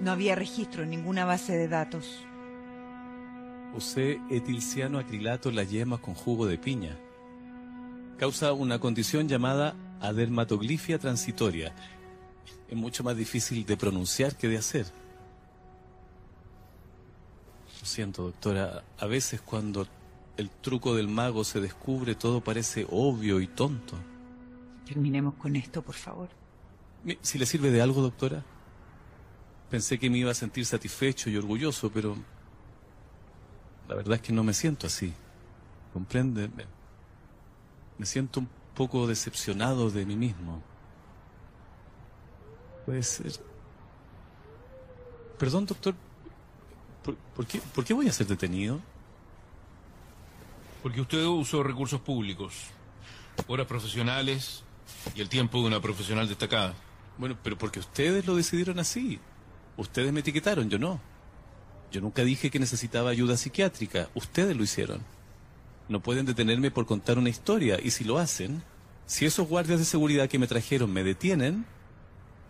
No 0.00 0.12
había 0.12 0.34
registro 0.34 0.84
en 0.84 0.90
ninguna 0.90 1.24
base 1.24 1.56
de 1.56 1.68
datos. 1.68 2.24
Usé 3.74 4.20
etilciano 4.30 4.98
acrilato 4.98 5.48
en 5.48 5.56
las 5.56 5.70
yemas 5.70 6.00
con 6.00 6.14
jugo 6.14 6.46
de 6.46 6.58
piña. 6.58 6.96
Causa 8.18 8.52
una 8.52 8.78
condición 8.78 9.28
llamada 9.28 9.74
adermatoglifia 10.00 10.98
transitoria. 10.98 11.74
Es 12.68 12.76
mucho 12.76 13.04
más 13.04 13.16
difícil 13.16 13.64
de 13.66 13.76
pronunciar 13.76 14.36
que 14.36 14.48
de 14.48 14.58
hacer. 14.58 14.86
Lo 17.80 17.86
siento, 17.86 18.22
doctora. 18.24 18.84
A 18.98 19.06
veces 19.06 19.40
cuando 19.40 19.86
el 20.36 20.50
truco 20.50 20.94
del 20.94 21.08
mago 21.08 21.44
se 21.44 21.60
descubre, 21.60 22.14
todo 22.14 22.40
parece 22.40 22.86
obvio 22.90 23.40
y 23.40 23.46
tonto. 23.46 23.96
Terminemos 24.86 25.34
con 25.34 25.56
esto, 25.56 25.82
por 25.82 25.94
favor. 25.94 26.28
Si 27.20 27.38
le 27.38 27.46
sirve 27.46 27.70
de 27.70 27.82
algo, 27.82 28.02
doctora. 28.02 28.44
Pensé 29.70 29.98
que 29.98 30.10
me 30.10 30.18
iba 30.18 30.30
a 30.30 30.34
sentir 30.34 30.66
satisfecho 30.66 31.30
y 31.30 31.36
orgulloso, 31.36 31.90
pero 31.90 32.16
la 33.88 33.94
verdad 33.94 34.16
es 34.16 34.22
que 34.22 34.32
no 34.32 34.44
me 34.44 34.54
siento 34.54 34.86
así. 34.86 35.12
¿Comprende? 35.92 36.50
Me 37.98 38.06
siento 38.06 38.40
un 38.40 38.48
poco 38.74 39.06
decepcionado 39.06 39.90
de 39.90 40.06
mí 40.06 40.16
mismo. 40.16 40.62
Puede 42.86 43.02
ser. 43.02 43.32
Perdón, 45.38 45.66
doctor. 45.66 45.94
¿Por, 47.02 47.16
por 47.16 47.46
qué, 47.46 47.60
¿Por 47.74 47.84
qué 47.84 47.94
voy 47.94 48.08
a 48.08 48.12
ser 48.12 48.26
detenido? 48.26 48.80
Porque 50.82 51.00
usted 51.00 51.24
usó 51.24 51.62
recursos 51.62 52.00
públicos, 52.00 52.54
horas 53.46 53.66
profesionales 53.66 54.62
y 55.14 55.20
el 55.20 55.28
tiempo 55.28 55.60
de 55.60 55.68
una 55.68 55.80
profesional 55.80 56.28
destacada. 56.28 56.74
Bueno, 57.16 57.38
pero 57.42 57.56
porque 57.56 57.80
ustedes 57.80 58.26
lo 58.26 58.36
decidieron 58.36 58.78
así. 58.78 59.18
Ustedes 59.76 60.12
me 60.12 60.20
etiquetaron, 60.20 60.68
yo 60.68 60.78
no. 60.78 61.00
Yo 61.90 62.00
nunca 62.00 62.22
dije 62.22 62.50
que 62.50 62.58
necesitaba 62.58 63.10
ayuda 63.10 63.36
psiquiátrica. 63.36 64.08
Ustedes 64.14 64.56
lo 64.56 64.62
hicieron. 64.62 65.00
No 65.88 66.00
pueden 66.00 66.26
detenerme 66.26 66.70
por 66.70 66.86
contar 66.86 67.18
una 67.18 67.28
historia. 67.28 67.78
Y 67.82 67.90
si 67.90 68.04
lo 68.04 68.18
hacen, 68.18 68.62
si 69.06 69.26
esos 69.26 69.48
guardias 69.48 69.78
de 69.78 69.84
seguridad 69.84 70.28
que 70.28 70.38
me 70.38 70.46
trajeron 70.46 70.92
me 70.92 71.04
detienen, 71.04 71.66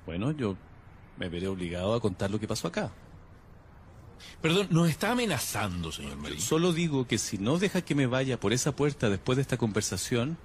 bueno, 0.07 0.33
yo 0.33 0.57
me 1.17 1.29
veré 1.29 1.49
obligado 1.49 1.95
a 1.95 2.01
contar 2.01 2.31
lo 2.31 2.41
que 2.41 2.49
pasó 2.49 2.69
acá. 2.69 2.93
Perdón, 4.41 4.69
nos 4.71 4.89
está 4.89 5.13
amenazando, 5.13 5.93
señor 5.93 6.17
Marín. 6.17 6.41
Solo 6.41 6.73
digo 6.73 7.07
que 7.07 7.19
si 7.19 7.39
no 7.39 7.59
deja 7.59 7.83
que 7.83 7.95
me 7.95 8.07
vaya 8.07 8.39
por 8.39 8.53
esa 8.53 8.75
puerta 8.75 9.11
después 9.11 9.37
de 9.37 9.43
esta 9.43 9.57
conversación, 9.57 10.37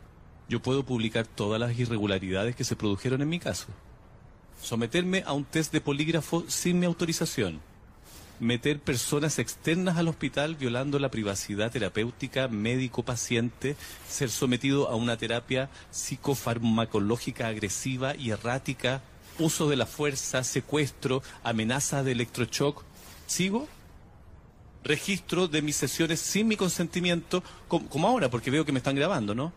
yo 0.48 0.62
puedo 0.62 0.84
publicar 0.84 1.28
todas 1.28 1.60
las 1.60 1.78
irregularidades 1.78 2.56
que 2.56 2.64
se 2.64 2.76
produjeron 2.76 3.22
en 3.22 3.30
mi 3.30 3.40
caso. 3.40 3.68
Someterme 4.62 5.24
a 5.26 5.34
un 5.34 5.46
test 5.46 5.72
de 5.72 5.82
polígrafo 5.82 6.44
sin 6.48 6.80
mi 6.80 6.86
autorización. 6.86 7.62
Meter 8.40 8.80
personas 8.80 9.38
externas 9.38 9.98
al 9.98 10.08
hospital 10.08 10.56
violando 10.56 10.98
la 10.98 11.12
privacidad 11.12 11.72
terapéutica 11.72 12.48
médico-paciente. 12.48 13.76
Ser 14.08 14.30
sometido 14.30 14.90
a 14.90 14.96
una 14.96 15.18
terapia 15.18 15.70
psicofarmacológica 15.92 17.48
agresiva 17.48 18.16
y 18.16 18.32
errática. 18.32 19.02
Uso 19.40 19.68
de 19.70 19.76
la 19.78 19.86
fuerza, 19.86 20.44
secuestro, 20.44 21.24
amenaza 21.44 22.04
de 22.04 22.12
electroshock. 22.14 22.84
¿Sigo? 23.28 23.68
registro 24.82 25.50
de 25.50 25.62
mis 25.62 25.76
sesiones 25.76 26.22
sin 26.22 26.48
mi 26.48 26.56
consentimiento, 26.56 27.44
com- 27.68 27.86
como 27.90 28.08
ahora, 28.08 28.30
porque 28.30 28.50
veo 28.50 28.64
que 28.64 28.72
me 28.72 28.78
están 28.80 28.96
grabando, 28.96 29.36
¿no? 29.36 29.52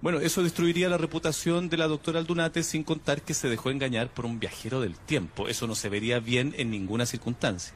Bueno, 0.00 0.18
eso 0.18 0.42
destruiría 0.42 0.88
la 0.88 0.96
reputación 0.96 1.68
de 1.68 1.76
la 1.76 1.86
doctora 1.88 2.20
Aldunate 2.20 2.62
sin 2.62 2.84
contar 2.84 3.20
que 3.20 3.34
se 3.34 3.50
dejó 3.50 3.70
engañar 3.70 4.08
por 4.12 4.24
un 4.24 4.40
viajero 4.40 4.80
del 4.80 4.96
tiempo. 4.96 5.46
Eso 5.46 5.66
no 5.66 5.74
se 5.74 5.90
vería 5.90 6.20
bien 6.20 6.54
en 6.56 6.70
ninguna 6.70 7.04
circunstancia. 7.04 7.74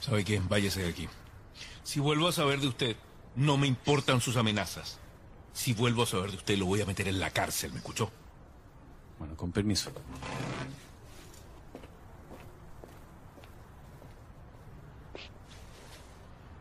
¿Sabe 0.00 0.24
qué? 0.24 0.40
Váyase 0.48 0.82
de 0.82 0.88
aquí. 0.88 1.08
Si 1.84 2.00
vuelvo 2.00 2.26
a 2.28 2.32
saber 2.32 2.60
de 2.60 2.68
usted, 2.68 2.96
no 3.36 3.58
me 3.58 3.66
importan 3.66 4.20
sus 4.22 4.36
amenazas. 4.36 4.98
Si 5.52 5.74
vuelvo 5.74 6.02
a 6.04 6.06
saber 6.06 6.30
de 6.30 6.36
usted, 6.38 6.56
lo 6.58 6.66
voy 6.66 6.80
a 6.80 6.86
meter 6.86 7.06
en 7.06 7.20
la 7.20 7.30
cárcel, 7.30 7.70
¿me 7.72 7.78
escuchó? 7.78 8.10
Bueno, 9.22 9.36
con 9.36 9.52
permiso. 9.52 9.92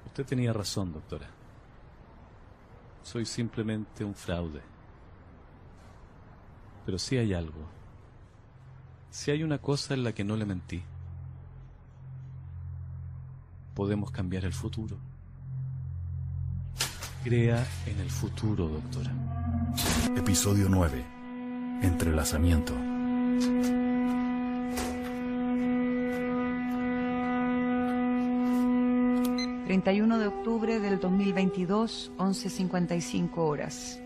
Usted 0.05 0.25
tenía 0.27 0.53
razón, 0.53 0.93
doctora. 0.93 1.27
Soy 3.01 3.25
simplemente 3.25 4.05
un 4.05 4.13
fraude. 4.13 4.61
Pero 6.85 6.99
sí 6.99 7.17
hay 7.17 7.33
algo. 7.33 7.67
Si 9.09 9.31
hay 9.31 9.41
una 9.41 9.57
cosa 9.57 9.95
en 9.95 10.03
la 10.03 10.13
que 10.13 10.23
no 10.23 10.37
le 10.37 10.45
mentí. 10.45 10.83
Podemos 13.73 14.11
cambiar 14.11 14.45
el 14.45 14.53
futuro. 14.53 14.97
Crea 17.23 17.65
en 17.87 17.99
el 17.99 18.11
futuro, 18.11 18.67
doctora. 18.67 19.11
Episodio 20.15 20.69
9. 20.69 21.10
Entrelazamiento. 21.81 22.73
Entrelazamiento. 22.73 22.91
31 29.71 30.19
de 30.19 30.27
octubre 30.27 30.79
del 30.81 30.99
2022, 30.99 32.11
11.55 32.17 33.37
horas. 33.37 34.01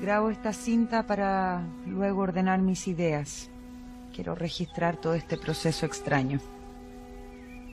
Grabo 0.00 0.30
esta 0.30 0.52
cinta 0.52 1.04
para 1.04 1.66
luego 1.84 2.22
ordenar 2.22 2.60
mis 2.60 2.86
ideas. 2.86 3.50
Quiero 4.14 4.36
registrar 4.36 4.98
todo 4.98 5.14
este 5.14 5.36
proceso 5.36 5.84
extraño. 5.84 6.38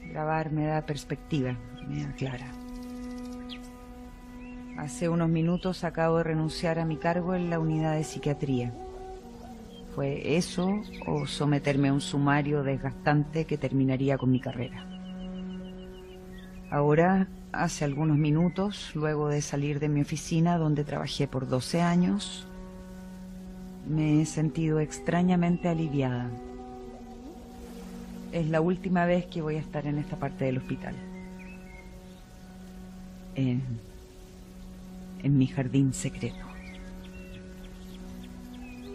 Grabar 0.10 0.52
me 0.52 0.66
da 0.66 0.82
perspectiva, 0.82 1.56
me 1.88 2.06
aclara. 2.06 2.61
Hace 4.78 5.10
unos 5.10 5.30
minutos 5.30 5.84
acabo 5.84 6.18
de 6.18 6.24
renunciar 6.24 6.80
a 6.80 6.86
mi 6.86 6.98
cargo 6.98 7.36
en 7.36 7.50
la 7.50 7.60
unidad 7.60 7.96
de 7.96 8.04
psiquiatría. 8.04 8.74
¿Fue 9.96 10.38
eso 10.38 10.82
o 11.06 11.28
someterme 11.28 11.90
a 11.90 11.94
un 11.94 12.02
sumario 12.02 12.64
desgastante 12.64 13.46
que 13.46 13.58
terminaría 13.58 14.18
con 14.18 14.32
mi 14.32 14.40
carrera? 14.40 14.86
Ahora, 16.70 17.28
hace 17.52 17.84
algunos 17.84 18.18
minutos, 18.18 18.92
luego 18.96 19.28
de 19.28 19.42
salir 19.42 19.80
de 19.80 19.90
mi 19.90 20.02
oficina 20.02 20.58
donde 20.58 20.86
trabajé 20.86 21.28
por 21.28 21.48
12 21.50 21.82
años, 21.82 22.48
me 23.88 24.22
he 24.22 24.26
sentido 24.26 24.80
extrañamente 24.80 25.68
aliviada. 25.68 26.30
Es 28.32 28.48
la 28.48 28.62
última 28.62 29.06
vez 29.06 29.26
que 29.26 29.42
voy 29.42 29.56
a 29.56 29.60
estar 29.60 29.86
en 29.86 29.98
esta 29.98 30.16
parte 30.16 30.46
del 30.46 30.60
hospital. 30.60 30.96
En, 33.36 33.62
en 35.24 35.38
mi 35.38 35.48
jardín 35.48 35.94
secreto. 35.94 36.46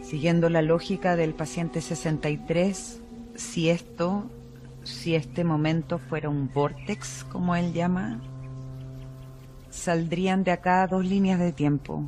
Siguiendo 0.02 0.48
la 0.48 0.62
lógica 0.62 1.16
del 1.16 1.34
paciente 1.34 1.80
63, 1.80 3.00
si 3.34 3.70
esto, 3.70 4.30
si 4.84 5.14
este 5.16 5.42
momento 5.42 5.98
fuera 5.98 6.28
un 6.28 6.48
vortex, 6.52 7.24
como 7.24 7.56
él 7.56 7.72
llama, 7.72 8.20
saldrían 9.70 10.44
de 10.44 10.52
acá 10.52 10.86
dos 10.86 11.04
líneas 11.04 11.40
de 11.40 11.52
tiempo. 11.52 12.04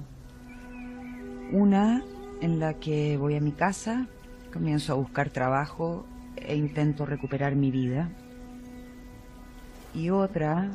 Una 1.50 2.04
en 2.40 2.60
la 2.60 2.74
que 2.74 3.16
voy 3.16 3.34
a 3.34 3.40
mi 3.40 3.52
casa, 3.52 4.06
comienzo 4.52 4.92
a 4.92 4.96
buscar 4.96 5.30
trabajo 5.30 6.06
e 6.36 6.56
intento 6.56 7.04
recuperar 7.04 7.56
mi 7.56 7.70
vida. 7.70 8.10
Y 9.94 10.10
otra 10.10 10.70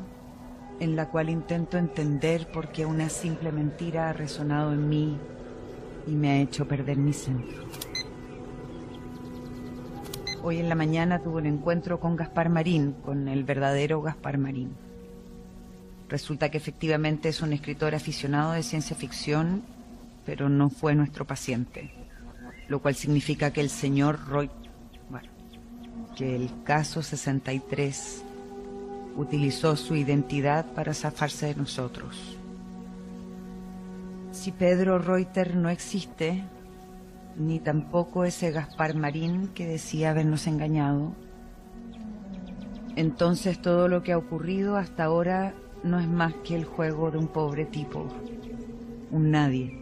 en 0.80 0.96
la 0.96 1.08
cual 1.08 1.30
intento 1.30 1.78
entender 1.78 2.50
por 2.50 2.68
qué 2.68 2.84
una 2.86 3.08
simple 3.08 3.52
mentira 3.52 4.10
ha 4.10 4.12
resonado 4.12 4.72
en 4.72 4.88
mí 4.88 5.18
y 6.06 6.10
me 6.12 6.30
ha 6.30 6.40
hecho 6.40 6.66
perder 6.66 6.96
mi 6.96 7.12
centro. 7.12 7.64
Hoy 10.42 10.58
en 10.58 10.68
la 10.68 10.74
mañana 10.74 11.20
tuve 11.20 11.40
un 11.40 11.46
encuentro 11.46 12.00
con 12.00 12.16
Gaspar 12.16 12.50
Marín, 12.50 12.92
con 13.04 13.28
el 13.28 13.44
verdadero 13.44 14.02
Gaspar 14.02 14.36
Marín. 14.36 14.76
Resulta 16.08 16.50
que 16.50 16.58
efectivamente 16.58 17.30
es 17.30 17.40
un 17.40 17.54
escritor 17.54 17.94
aficionado 17.94 18.52
de 18.52 18.62
ciencia 18.62 18.94
ficción, 18.94 19.62
pero 20.26 20.50
no 20.50 20.68
fue 20.68 20.94
nuestro 20.94 21.24
paciente. 21.24 21.92
Lo 22.68 22.82
cual 22.82 22.94
significa 22.94 23.52
que 23.52 23.62
el 23.62 23.70
señor 23.70 24.26
Roy... 24.28 24.50
Bueno, 25.08 25.30
que 26.14 26.36
el 26.36 26.50
caso 26.62 27.02
63 27.02 28.24
utilizó 29.16 29.76
su 29.76 29.96
identidad 29.96 30.66
para 30.74 30.94
zafarse 30.94 31.46
de 31.46 31.54
nosotros. 31.54 32.38
Si 34.32 34.52
Pedro 34.52 34.98
Reuter 34.98 35.54
no 35.56 35.68
existe, 35.68 36.44
ni 37.36 37.60
tampoco 37.60 38.24
ese 38.24 38.50
Gaspar 38.50 38.94
Marín 38.94 39.48
que 39.48 39.66
decía 39.66 40.10
habernos 40.10 40.46
engañado, 40.46 41.12
Entonces 42.96 43.60
todo 43.60 43.88
lo 43.88 44.04
que 44.04 44.12
ha 44.12 44.18
ocurrido 44.18 44.76
hasta 44.76 45.02
ahora 45.02 45.52
no 45.82 45.98
es 45.98 46.06
más 46.06 46.32
que 46.44 46.54
el 46.54 46.64
juego 46.64 47.10
de 47.10 47.18
un 47.18 47.26
pobre 47.26 47.64
tipo, 47.64 48.06
un 49.10 49.32
nadie. 49.32 49.76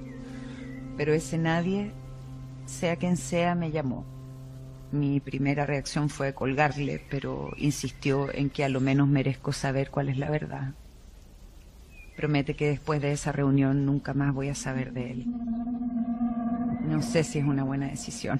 Pero 0.97 1.13
ese 1.13 1.37
nadie, 1.37 1.93
sea 2.65 2.97
quien 2.97 3.19
sea, 3.19 3.55
me 3.55 3.71
llamó. 3.71 4.11
Mi 4.93 5.20
primera 5.20 5.64
reacción 5.64 6.10
fue 6.10 6.35
colgarle, 6.35 7.02
pero 7.10 7.52
insistió 7.56 8.32
en 8.32 8.51
que 8.51 8.62
a 8.62 8.69
lo 8.69 8.78
menos 8.78 9.09
merezco 9.09 9.52
saber 9.52 9.90
cuál 9.90 10.10
es 10.10 10.19
la 10.19 10.31
verdad. 10.31 10.74
Promete 12.14 12.55
que 12.55 12.69
después 12.69 13.01
de 13.01 13.12
esa 13.12 13.32
reunión 13.32 13.86
nunca 13.86 14.12
más 14.12 14.35
voy 14.35 14.51
a 14.51 14.55
saber 14.55 14.93
de 14.93 15.12
él. 15.12 15.27
No 16.86 17.01
sé 17.01 17.24
si 17.24 17.39
es 17.39 17.44
una 17.47 17.64
buena 17.64 17.86
decisión. 17.86 18.39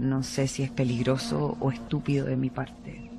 No 0.00 0.22
sé 0.22 0.48
si 0.48 0.62
es 0.62 0.70
peligroso 0.70 1.58
o 1.60 1.70
estúpido 1.70 2.24
de 2.24 2.36
mi 2.36 2.48
parte. 2.48 3.10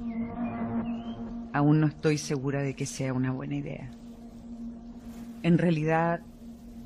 Aún 1.54 1.80
no 1.80 1.86
estoy 1.86 2.18
segura 2.18 2.64
de 2.64 2.74
que 2.74 2.88
sea 2.88 3.14
una 3.14 3.32
buena 3.32 3.56
idea. 3.56 3.92
En 5.44 5.60
realidad, 5.60 6.22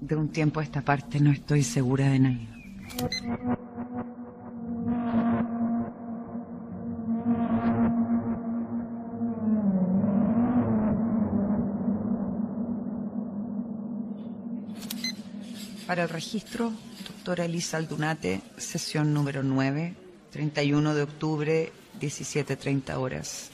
de 0.01 0.15
un 0.17 0.27
tiempo 0.27 0.59
a 0.59 0.63
esta 0.63 0.81
parte 0.81 1.21
no 1.21 1.31
estoy 1.31 1.63
segura 1.63 2.09
de 2.09 2.19
nada. 2.19 3.66
Para 15.87 16.03
el 16.03 16.09
registro, 16.09 16.73
doctora 17.07 17.45
Elisa 17.45 17.77
Aldunate, 17.77 18.41
sesión 18.57 19.13
número 19.13 19.41
9, 19.41 19.95
31 20.31 20.93
de 20.93 21.01
octubre, 21.01 21.71
17.30 22.01 22.97
horas. 22.97 23.51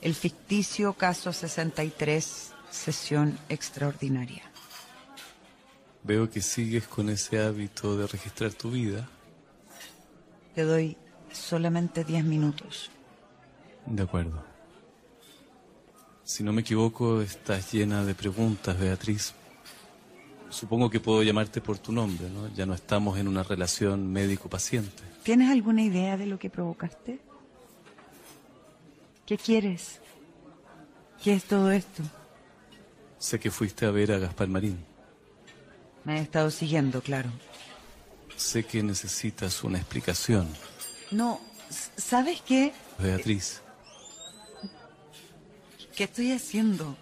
El 0.00 0.14
ficticio 0.14 0.92
caso 0.92 1.32
63, 1.32 2.52
sesión 2.70 3.36
extraordinaria. 3.48 4.44
Veo 6.04 6.30
que 6.30 6.40
sigues 6.40 6.86
con 6.86 7.10
ese 7.10 7.40
hábito 7.40 7.96
de 7.96 8.06
registrar 8.06 8.52
tu 8.52 8.70
vida. 8.70 9.08
Te 10.54 10.62
doy 10.62 10.96
solamente 11.32 12.04
10 12.04 12.24
minutos. 12.24 12.88
De 13.84 14.04
acuerdo. 14.04 14.44
Si 16.22 16.44
no 16.44 16.52
me 16.52 16.60
equivoco, 16.60 17.20
estás 17.20 17.72
llena 17.72 18.04
de 18.04 18.14
preguntas, 18.14 18.78
Beatriz. 18.78 19.34
Supongo 20.52 20.90
que 20.90 21.00
puedo 21.00 21.22
llamarte 21.22 21.60
por 21.62 21.78
tu 21.78 21.92
nombre, 21.92 22.28
¿no? 22.28 22.46
Ya 22.54 22.66
no 22.66 22.74
estamos 22.74 23.18
en 23.18 23.26
una 23.26 23.42
relación 23.42 24.12
médico-paciente. 24.12 25.02
¿Tienes 25.22 25.50
alguna 25.50 25.82
idea 25.82 26.16
de 26.18 26.26
lo 26.26 26.38
que 26.38 26.50
provocaste? 26.50 27.20
¿Qué 29.24 29.38
quieres? 29.38 29.98
¿Qué 31.24 31.32
es 31.34 31.44
todo 31.44 31.70
esto? 31.72 32.02
Sé 33.18 33.40
que 33.40 33.50
fuiste 33.50 33.86
a 33.86 33.90
ver 33.90 34.12
a 34.12 34.18
Gaspar 34.18 34.48
Marín. 34.48 34.84
Me 36.04 36.18
he 36.18 36.22
estado 36.22 36.50
siguiendo, 36.50 37.00
claro. 37.00 37.30
Sé 38.36 38.64
que 38.64 38.82
necesitas 38.82 39.64
una 39.64 39.78
explicación. 39.78 40.48
No, 41.12 41.40
¿sabes 41.96 42.42
qué? 42.42 42.72
Beatriz, 42.98 43.62
¿Qué 45.96 46.04
estoy 46.04 46.32
haciendo? 46.32 46.96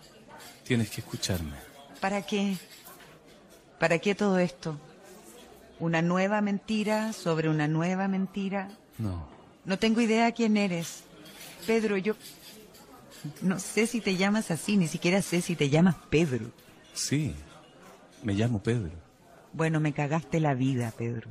tienes 0.64 0.90
que 0.90 1.00
escucharme. 1.00 1.56
¿Para 2.00 2.22
qué? 2.22 2.56
¿Para 3.80 3.98
qué 3.98 4.14
todo 4.14 4.38
esto? 4.38 4.78
¿Una 5.80 6.02
nueva 6.02 6.42
mentira 6.42 7.14
sobre 7.14 7.48
una 7.48 7.66
nueva 7.66 8.06
mentira? 8.08 8.68
No, 8.98 9.26
No 9.64 9.78
tengo 9.78 10.02
idea 10.02 10.30
quién 10.32 10.56
eres. 10.58 11.04
Pedro, 11.66 11.96
yo... 11.96 12.14
No 13.42 13.58
sé 13.58 13.86
si 13.86 14.00
te 14.02 14.16
llamas 14.16 14.50
así, 14.50 14.76
ni 14.76 14.86
siquiera 14.86 15.22
sé 15.22 15.40
si 15.40 15.56
te 15.56 15.68
llamas 15.70 15.96
Pedro. 16.10 16.50
sí, 16.92 17.34
me 18.22 18.34
llamo 18.34 18.62
Pedro. 18.62 18.92
Bueno, 19.54 19.80
me 19.80 19.92
cagaste 19.94 20.40
la 20.40 20.52
vida, 20.54 20.92
Pedro. 20.96 21.28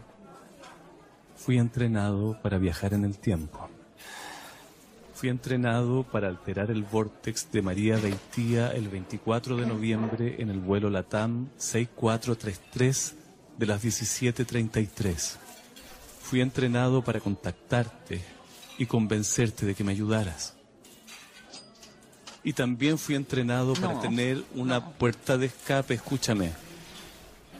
Fui 1.35 1.57
entrenado 1.59 2.39
para 2.41 2.57
viajar 2.57 2.93
en 2.95 3.05
el 3.05 3.17
tiempo. 3.19 3.69
Fui 5.19 5.27
entrenado 5.27 6.03
para 6.03 6.29
alterar 6.29 6.71
el 6.71 6.83
vórtex 6.83 7.51
de 7.51 7.61
María 7.61 7.97
de 7.97 8.07
Haitía 8.07 8.69
el 8.69 8.87
24 8.87 9.57
de 9.57 9.65
noviembre 9.65 10.37
en 10.39 10.49
el 10.49 10.59
vuelo 10.59 10.89
LATAM 10.89 11.49
6433 11.57 13.15
de 13.57 13.65
las 13.65 13.83
17.33. 13.83 15.35
Fui 16.21 16.39
entrenado 16.39 17.03
para 17.03 17.19
contactarte 17.19 18.21
y 18.77 18.85
convencerte 18.85 19.65
de 19.65 19.75
que 19.75 19.83
me 19.83 19.91
ayudaras. 19.91 20.55
Y 22.41 22.53
también 22.53 22.97
fui 22.97 23.15
entrenado 23.15 23.73
para 23.73 23.99
tener 23.99 24.41
una 24.55 24.93
puerta 24.93 25.37
de 25.37 25.47
escape, 25.47 25.95
escúchame. 25.95 26.53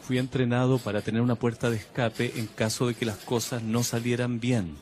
Fui 0.04 0.18
entrenado 0.18 0.78
para 0.78 1.02
tener 1.02 1.22
una 1.22 1.36
puerta 1.36 1.70
de 1.70 1.76
escape 1.76 2.40
en 2.40 2.48
caso 2.48 2.88
de 2.88 2.96
que 2.96 3.06
las 3.06 3.18
cosas 3.18 3.62
no 3.64 3.84
salieran 3.84 4.40
bien. 4.40 4.78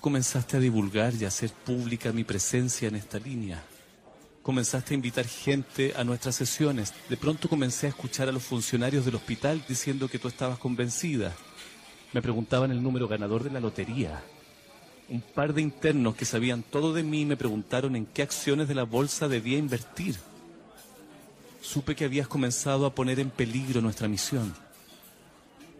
Comenzaste 0.00 0.56
a 0.56 0.60
divulgar 0.60 1.12
y 1.14 1.26
a 1.26 1.28
hacer 1.28 1.50
pública 1.50 2.10
mi 2.10 2.24
presencia 2.24 2.88
en 2.88 2.96
esta 2.96 3.18
línea. 3.18 3.62
Comenzaste 4.42 4.94
a 4.94 4.96
invitar 4.96 5.26
gente 5.26 5.92
a 5.94 6.04
nuestras 6.04 6.36
sesiones. 6.36 6.94
De 7.10 7.18
pronto 7.18 7.50
comencé 7.50 7.86
a 7.86 7.90
escuchar 7.90 8.26
a 8.26 8.32
los 8.32 8.42
funcionarios 8.42 9.04
del 9.04 9.16
hospital 9.16 9.62
diciendo 9.68 10.08
que 10.08 10.18
tú 10.18 10.28
estabas 10.28 10.58
convencida. 10.58 11.34
Me 12.14 12.22
preguntaban 12.22 12.70
el 12.70 12.82
número 12.82 13.08
ganador 13.08 13.44
de 13.44 13.50
la 13.50 13.60
lotería. 13.60 14.22
Un 15.10 15.20
par 15.20 15.52
de 15.52 15.60
internos 15.60 16.16
que 16.16 16.24
sabían 16.24 16.62
todo 16.62 16.94
de 16.94 17.02
mí 17.02 17.26
me 17.26 17.36
preguntaron 17.36 17.94
en 17.94 18.06
qué 18.06 18.22
acciones 18.22 18.68
de 18.68 18.74
la 18.74 18.84
bolsa 18.84 19.28
debía 19.28 19.58
invertir. 19.58 20.16
Supe 21.60 21.94
que 21.94 22.06
habías 22.06 22.26
comenzado 22.26 22.86
a 22.86 22.94
poner 22.94 23.20
en 23.20 23.28
peligro 23.28 23.82
nuestra 23.82 24.08
misión. 24.08 24.54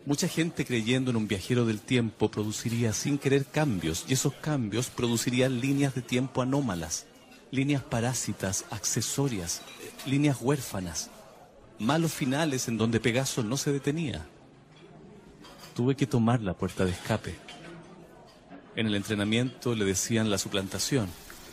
Mucha 0.07 0.29
gente 0.29 0.65
creyendo 0.65 1.11
en 1.11 1.17
un 1.17 1.29
viajero 1.29 1.67
del 1.67 1.81
tiempo 1.81 2.31
produciría 2.31 2.93
sin 2.93 3.19
querer 3.19 3.45
cambios 3.45 4.07
y 4.09 4.15
esos 4.15 4.33
cambios 4.35 4.89
producirían 4.89 5.61
líneas 5.61 5.95
de 5.95 6.01
tiempo 6.01 6.41
anómalas, 6.41 7.07
líneas 7.51 7.83
parásitas, 7.83 8.65
accesorias, 8.71 9.61
líneas 10.07 10.39
huérfanas, 10.41 11.11
malos 11.79 12.13
finales 12.13 12.67
en 12.69 12.79
donde 12.79 12.99
Pegaso 12.99 13.43
no 13.43 13.59
se 13.59 13.73
detenía. 13.73 14.27
Tuve 15.75 15.95
que 15.97 16.07
tomar 16.07 16.41
la 16.41 16.55
puerta 16.55 16.85
de 16.85 16.93
escape. 16.93 17.35
En 18.77 18.87
el 18.87 18.95
entrenamiento 18.95 19.75
le 19.75 19.85
decían 19.85 20.31
la 20.31 20.39
suplantación. 20.39 21.09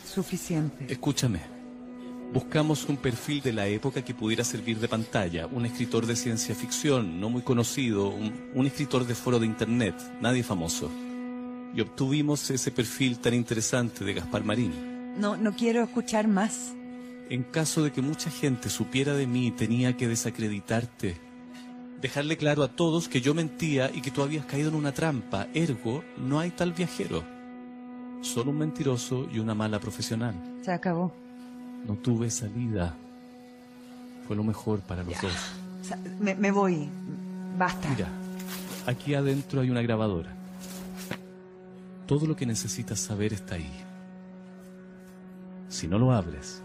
Suficiente. 0.06 0.86
Escúchame. 0.90 1.57
Buscamos 2.32 2.86
un 2.90 2.98
perfil 2.98 3.40
de 3.40 3.54
la 3.54 3.66
época 3.68 4.04
que 4.04 4.12
pudiera 4.12 4.44
servir 4.44 4.78
de 4.78 4.86
pantalla, 4.86 5.46
un 5.46 5.64
escritor 5.64 6.04
de 6.04 6.14
ciencia 6.14 6.54
ficción, 6.54 7.20
no 7.20 7.30
muy 7.30 7.40
conocido, 7.40 8.10
un, 8.10 8.50
un 8.54 8.66
escritor 8.66 9.06
de 9.06 9.14
foro 9.14 9.38
de 9.38 9.46
internet, 9.46 9.94
nadie 10.20 10.42
famoso. 10.42 10.90
Y 11.74 11.80
obtuvimos 11.80 12.50
ese 12.50 12.70
perfil 12.70 13.18
tan 13.18 13.32
interesante 13.32 14.04
de 14.04 14.12
Gaspar 14.12 14.44
Marín. 14.44 14.72
No, 15.18 15.38
no 15.38 15.54
quiero 15.54 15.82
escuchar 15.82 16.28
más. 16.28 16.74
En 17.30 17.44
caso 17.44 17.82
de 17.82 17.92
que 17.92 18.02
mucha 18.02 18.30
gente 18.30 18.68
supiera 18.68 19.14
de 19.14 19.26
mí, 19.26 19.50
tenía 19.50 19.96
que 19.96 20.06
desacreditarte. 20.06 21.16
Dejarle 22.00 22.36
claro 22.36 22.62
a 22.62 22.68
todos 22.68 23.08
que 23.08 23.22
yo 23.22 23.32
mentía 23.32 23.90
y 23.92 24.02
que 24.02 24.10
tú 24.10 24.22
habías 24.22 24.44
caído 24.44 24.68
en 24.68 24.74
una 24.74 24.92
trampa. 24.92 25.48
Ergo, 25.54 26.04
no 26.18 26.38
hay 26.40 26.50
tal 26.50 26.72
viajero. 26.72 27.24
Solo 28.20 28.50
un 28.50 28.58
mentiroso 28.58 29.26
y 29.32 29.38
una 29.38 29.54
mala 29.54 29.80
profesional. 29.80 30.34
Se 30.62 30.72
acabó. 30.72 31.12
No 31.88 31.94
tuve 31.94 32.30
salida. 32.30 32.94
Fue 34.26 34.36
lo 34.36 34.44
mejor 34.44 34.80
para 34.80 35.02
los 35.02 35.18
dos. 35.22 35.32
Me, 36.20 36.34
me 36.34 36.50
voy. 36.50 36.86
Basta. 37.56 37.88
Mira, 37.88 38.08
aquí 38.86 39.14
adentro 39.14 39.62
hay 39.62 39.70
una 39.70 39.80
grabadora. 39.80 40.30
Todo 42.06 42.26
lo 42.26 42.36
que 42.36 42.44
necesitas 42.44 43.00
saber 43.00 43.32
está 43.32 43.54
ahí. 43.54 43.72
Si 45.70 45.88
no 45.88 45.98
lo 45.98 46.12
abres, 46.12 46.60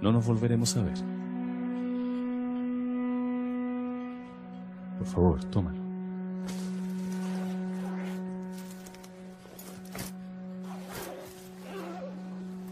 no 0.00 0.10
nos 0.10 0.24
volveremos 0.24 0.74
a 0.78 0.82
ver. 0.82 0.98
Por 4.98 5.06
favor, 5.06 5.44
tómalo. 5.44 5.80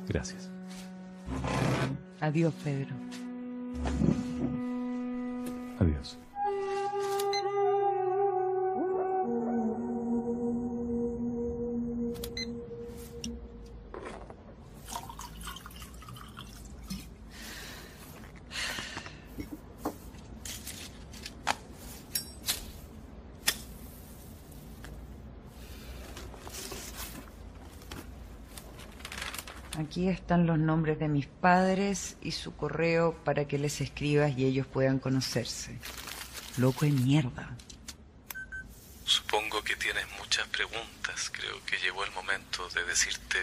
Gracias. 0.09 0.49
Adiós, 2.21 2.53
Pedro. 2.65 2.95
Adiós. 5.79 6.19
Están 30.11 30.47
los 30.47 30.59
nombres 30.59 30.99
de 30.99 31.09
mis 31.09 31.27
padres 31.27 32.17
y 32.23 32.33
su 32.33 32.57
correo 32.57 33.15
para 33.25 33.47
que 33.47 33.59
les 33.59 33.81
escribas 33.81 34.37
y 34.37 34.47
ellos 34.47 34.67
puedan 34.67 34.99
conocerse. 34.99 35.79
Loco 36.57 36.87
de 36.87 36.93
mierda. 36.93 37.55
Supongo 39.05 39.63
que 39.63 39.77
tienes 39.77 40.07
muchas 40.19 40.47
preguntas. 40.49 41.31
Creo 41.31 41.63
que 41.65 41.77
llegó 41.79 42.05
el 42.05 42.11
momento 42.13 42.69
de 42.71 42.85
decirte 42.85 43.39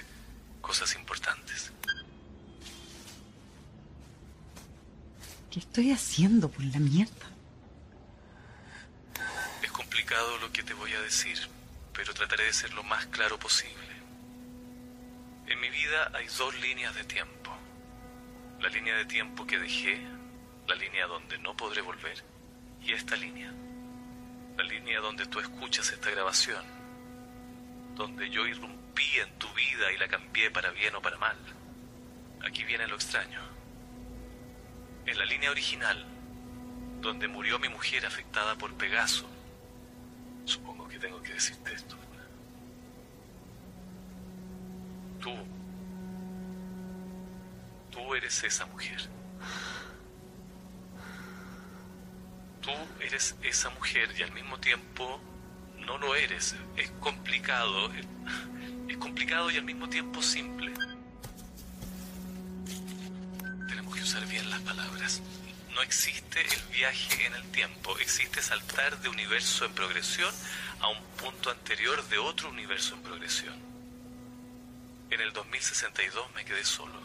cosas 0.61 0.95
importantes. 0.95 1.71
¿Qué 5.51 5.59
estoy 5.59 5.91
haciendo 5.91 6.49
por 6.49 6.63
la 6.65 6.79
mierda? 6.79 7.27
Es 9.61 9.71
complicado 9.71 10.37
lo 10.39 10.51
que 10.51 10.63
te 10.63 10.73
voy 10.73 10.91
a 10.93 11.01
decir, 11.01 11.37
pero 11.93 12.13
trataré 12.13 12.45
de 12.45 12.53
ser 12.53 12.73
lo 12.73 12.83
más 12.83 13.05
claro 13.07 13.39
posible. 13.39 13.94
En 15.47 15.59
mi 15.59 15.69
vida 15.69 16.11
hay 16.13 16.26
dos 16.27 16.59
líneas 16.59 16.95
de 16.95 17.03
tiempo. 17.03 17.51
La 18.59 18.69
línea 18.69 18.95
de 18.97 19.05
tiempo 19.05 19.45
que 19.45 19.59
dejé, 19.59 20.01
la 20.67 20.76
línea 20.76 21.05
donde 21.05 21.38
no 21.38 21.55
podré 21.55 21.81
volver, 21.81 22.23
y 22.81 22.93
esta 22.93 23.15
línea. 23.15 23.51
La 24.57 24.63
línea 24.63 24.99
donde 25.01 25.26
tú 25.27 25.39
escuchas 25.39 25.91
esta 25.91 26.09
grabación, 26.09 26.65
donde 27.95 28.30
yo 28.30 28.47
irrumpí 28.47 29.19
en 29.19 29.38
tu 29.38 29.47
vida 29.53 29.91
y 29.91 29.97
la 29.97 30.07
cambié 30.07 30.49
para 30.49 30.72
bien 30.72 30.95
o 30.95 31.01
para 31.01 31.17
mal. 31.17 31.38
Aquí 32.43 32.63
viene 32.63 32.88
lo 32.88 32.95
extraño. 32.95 33.41
En 35.05 35.17
la 35.17 35.26
línea 35.26 35.51
original, 35.51 36.05
donde 37.01 37.27
murió 37.27 37.59
mi 37.59 37.69
mujer 37.69 38.05
afectada 38.05 38.55
por 38.55 38.73
Pegaso, 38.76 39.30
supongo 40.45 40.88
que 40.88 40.97
tengo 40.97 41.22
que 41.22 41.34
decirte 41.34 41.73
esto. 41.73 41.95
Tú, 45.19 45.33
tú 47.91 48.15
eres 48.15 48.43
esa 48.43 48.65
mujer. 48.67 49.09
Tú 52.61 52.71
eres 52.99 53.35
esa 53.43 53.69
mujer 53.71 54.09
y 54.17 54.23
al 54.23 54.31
mismo 54.31 54.59
tiempo 54.59 55.19
no 55.85 55.97
lo 55.97 56.15
eres. 56.15 56.55
Es 56.77 56.89
complicado. 56.99 57.91
Es 58.87 58.97
complicado 58.97 59.51
y 59.51 59.57
al 59.57 59.63
mismo 59.63 59.89
tiempo 59.89 60.21
simple. 60.21 60.73
Tenemos 63.67 63.95
que 63.95 64.01
usar 64.01 64.25
bien 64.27 64.49
las 64.49 64.61
palabras. 64.61 65.21
No 65.75 65.81
existe 65.81 66.41
el 66.41 66.73
viaje 66.73 67.25
en 67.25 67.33
el 67.35 67.43
tiempo, 67.51 67.97
existe 67.99 68.41
saltar 68.41 68.97
de 69.01 69.09
universo 69.09 69.65
en 69.65 69.73
progresión 69.73 70.33
a 70.79 70.87
un 70.87 71.03
punto 71.17 71.49
anterior 71.49 72.01
de 72.07 72.17
otro 72.17 72.49
universo 72.49 72.95
en 72.95 73.03
progresión. 73.03 73.74
En 75.15 75.21
el 75.21 75.31
2062 75.31 76.33
me 76.35 76.43
quedé 76.43 76.65
solo 76.65 76.99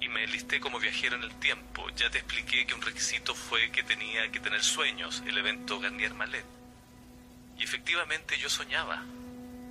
y 0.00 0.08
me 0.08 0.22
enlisté 0.22 0.60
como 0.60 0.78
viajero 0.78 1.16
en 1.16 1.24
el 1.24 1.34
tiempo. 1.40 1.90
Ya 1.96 2.08
te 2.10 2.18
expliqué 2.18 2.64
que 2.64 2.74
un 2.74 2.80
requisito 2.80 3.34
fue 3.34 3.72
que 3.72 3.82
tenía 3.82 4.30
que 4.30 4.38
tener 4.38 4.62
sueños, 4.62 5.24
el 5.26 5.36
evento 5.36 5.80
Garnier 5.80 6.14
Malet. 6.14 6.44
Y 7.58 7.64
efectivamente 7.64 8.38
yo 8.38 8.48
soñaba. 8.48 9.02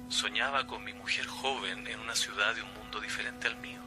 Soñaba 0.09 0.67
con 0.67 0.83
mi 0.83 0.91
mujer 0.91 1.25
joven 1.25 1.87
en 1.87 2.01
una 2.01 2.17
ciudad 2.17 2.53
de 2.53 2.63
un 2.63 2.73
mundo 2.73 2.99
diferente 2.99 3.47
al 3.47 3.55
mío. 3.55 3.79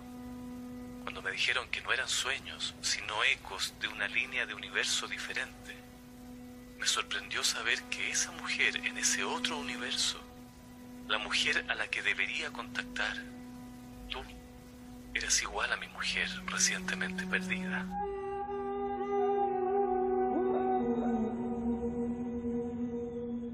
Cuando 1.02 1.20
me 1.20 1.30
dijeron 1.30 1.68
que 1.68 1.82
no 1.82 1.92
eran 1.92 2.08
sueños, 2.08 2.74
sino 2.80 3.22
ecos 3.24 3.74
de 3.78 3.88
una 3.88 4.08
línea 4.08 4.46
de 4.46 4.54
universo 4.54 5.06
diferente, 5.06 5.76
me 6.78 6.86
sorprendió 6.86 7.44
saber 7.44 7.82
que 7.90 8.10
esa 8.10 8.30
mujer 8.30 8.78
en 8.86 8.96
ese 8.96 9.22
otro 9.22 9.58
universo, 9.58 10.18
la 11.08 11.18
mujer 11.18 11.66
a 11.68 11.74
la 11.74 11.88
que 11.88 12.00
debería 12.00 12.50
contactar, 12.50 13.22
tú, 14.10 14.20
eras 15.14 15.40
igual 15.42 15.72
a 15.72 15.76
mi 15.76 15.88
mujer 15.88 16.28
recientemente 16.46 17.26
perdida. 17.26 17.86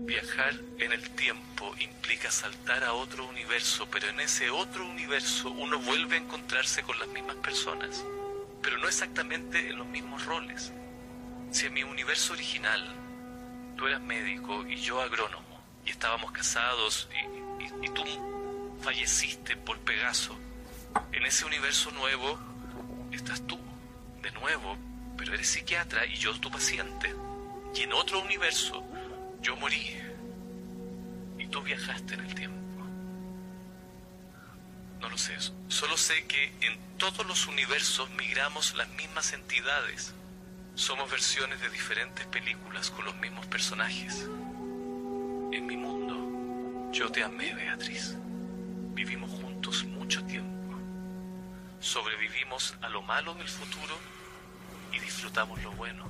Viajar 0.06 0.54
en 0.78 0.92
el 0.92 1.10
tiempo 1.10 1.74
implica 1.80 2.30
saltar 2.30 2.84
a 2.84 2.92
otro 2.92 3.26
universo, 3.26 3.88
pero 3.90 4.08
en 4.08 4.20
ese 4.20 4.50
otro 4.50 4.86
universo 4.86 5.50
uno 5.50 5.78
vuelve 5.80 6.16
a 6.16 6.20
encontrarse 6.20 6.82
con 6.82 6.98
las 6.98 7.08
mismas 7.08 7.36
personas, 7.36 8.04
pero 8.62 8.78
no 8.78 8.86
exactamente 8.86 9.68
en 9.70 9.78
los 9.78 9.86
mismos 9.86 10.24
roles. 10.24 10.72
Si 11.50 11.66
en 11.66 11.74
mi 11.74 11.82
universo 11.82 12.34
original 12.34 12.82
tú 13.76 13.86
eras 13.88 14.00
médico 14.00 14.64
y 14.66 14.76
yo 14.76 15.00
agrónomo, 15.00 15.60
y 15.84 15.90
estábamos 15.90 16.30
casados 16.32 17.08
y, 17.12 17.64
y- 17.64 17.86
y 17.86 17.88
tú 17.90 18.04
falleciste 18.82 19.56
por 19.56 19.78
Pegaso, 19.80 20.38
en 21.12 21.24
ese 21.24 21.44
universo 21.44 21.90
nuevo 21.92 22.38
estás 23.12 23.46
tú, 23.46 23.58
de 24.22 24.30
nuevo, 24.32 24.76
pero 25.16 25.34
eres 25.34 25.48
psiquiatra 25.48 26.06
y 26.06 26.16
yo 26.16 26.38
tu 26.40 26.50
paciente. 26.50 27.14
Y 27.74 27.82
en 27.82 27.92
otro 27.92 28.20
universo 28.22 28.84
yo 29.42 29.56
morí 29.56 29.96
y 31.38 31.46
tú 31.48 31.62
viajaste 31.62 32.14
en 32.14 32.20
el 32.20 32.34
tiempo. 32.34 32.56
No 35.00 35.10
lo 35.10 35.18
sé, 35.18 35.36
solo 35.68 35.96
sé 35.96 36.26
que 36.26 36.52
en 36.60 36.78
todos 36.96 37.26
los 37.26 37.46
universos 37.46 38.08
migramos 38.10 38.74
las 38.74 38.88
mismas 38.90 39.32
entidades. 39.32 40.14
Somos 40.74 41.10
versiones 41.10 41.60
de 41.60 41.70
diferentes 41.70 42.26
películas 42.26 42.90
con 42.90 43.04
los 43.04 43.16
mismos 43.16 43.46
personajes. 43.46 44.26
En 45.52 45.66
mi 45.66 45.76
mundo, 45.76 46.90
yo 46.92 47.10
te 47.10 47.22
amé, 47.22 47.54
Beatriz. 47.54 48.14
Vivimos 48.94 49.30
juntos 49.30 49.84
mucho 49.84 50.24
tiempo. 50.24 50.55
Sobrevivimos 51.80 52.74
a 52.80 52.88
lo 52.88 53.02
malo 53.02 53.34
del 53.34 53.48
futuro 53.48 53.98
y 54.92 54.98
disfrutamos 54.98 55.62
lo 55.62 55.72
bueno. 55.72 56.06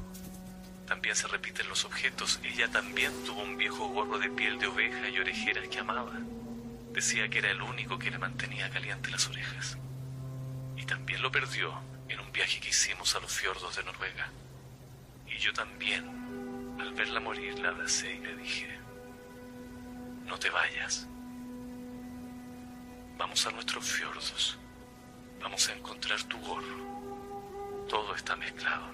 También 0.86 1.16
se 1.16 1.26
repiten 1.26 1.68
los 1.68 1.84
objetos. 1.84 2.40
Ella 2.44 2.68
también 2.70 3.12
tuvo 3.24 3.42
un 3.42 3.56
viejo 3.56 3.88
gorro 3.88 4.18
de 4.18 4.30
piel 4.30 4.58
de 4.58 4.68
oveja 4.68 5.08
y 5.08 5.18
orejeras 5.18 5.68
que 5.68 5.80
amaba. 5.80 6.12
Decía 6.92 7.28
que 7.28 7.38
era 7.38 7.50
el 7.50 7.60
único 7.60 7.98
que 7.98 8.10
le 8.10 8.18
mantenía 8.18 8.70
caliente 8.70 9.10
las 9.10 9.28
orejas. 9.28 9.76
Y 10.76 10.84
también 10.84 11.20
lo 11.22 11.32
perdió 11.32 11.74
en 12.08 12.20
un 12.20 12.30
viaje 12.30 12.60
que 12.60 12.68
hicimos 12.68 13.14
a 13.16 13.20
los 13.20 13.32
fiordos 13.32 13.76
de 13.76 13.82
Noruega. 13.82 14.30
Y 15.26 15.38
yo 15.38 15.52
también, 15.52 16.76
al 16.80 16.94
verla 16.94 17.18
morir, 17.18 17.58
la 17.58 17.70
abracé 17.70 18.14
y 18.14 18.20
le 18.20 18.36
dije, 18.36 18.78
no 20.24 20.38
te 20.38 20.48
vayas. 20.50 21.06
Vamos 23.18 23.44
a 23.46 23.50
nuestros 23.50 23.84
fiordos. 23.84 24.58
Vamos 25.40 25.68
a 25.68 25.74
encontrar 25.74 26.22
tu 26.24 26.38
gorro. 26.38 27.86
Todo 27.88 28.14
está 28.14 28.36
mezclado. 28.36 28.86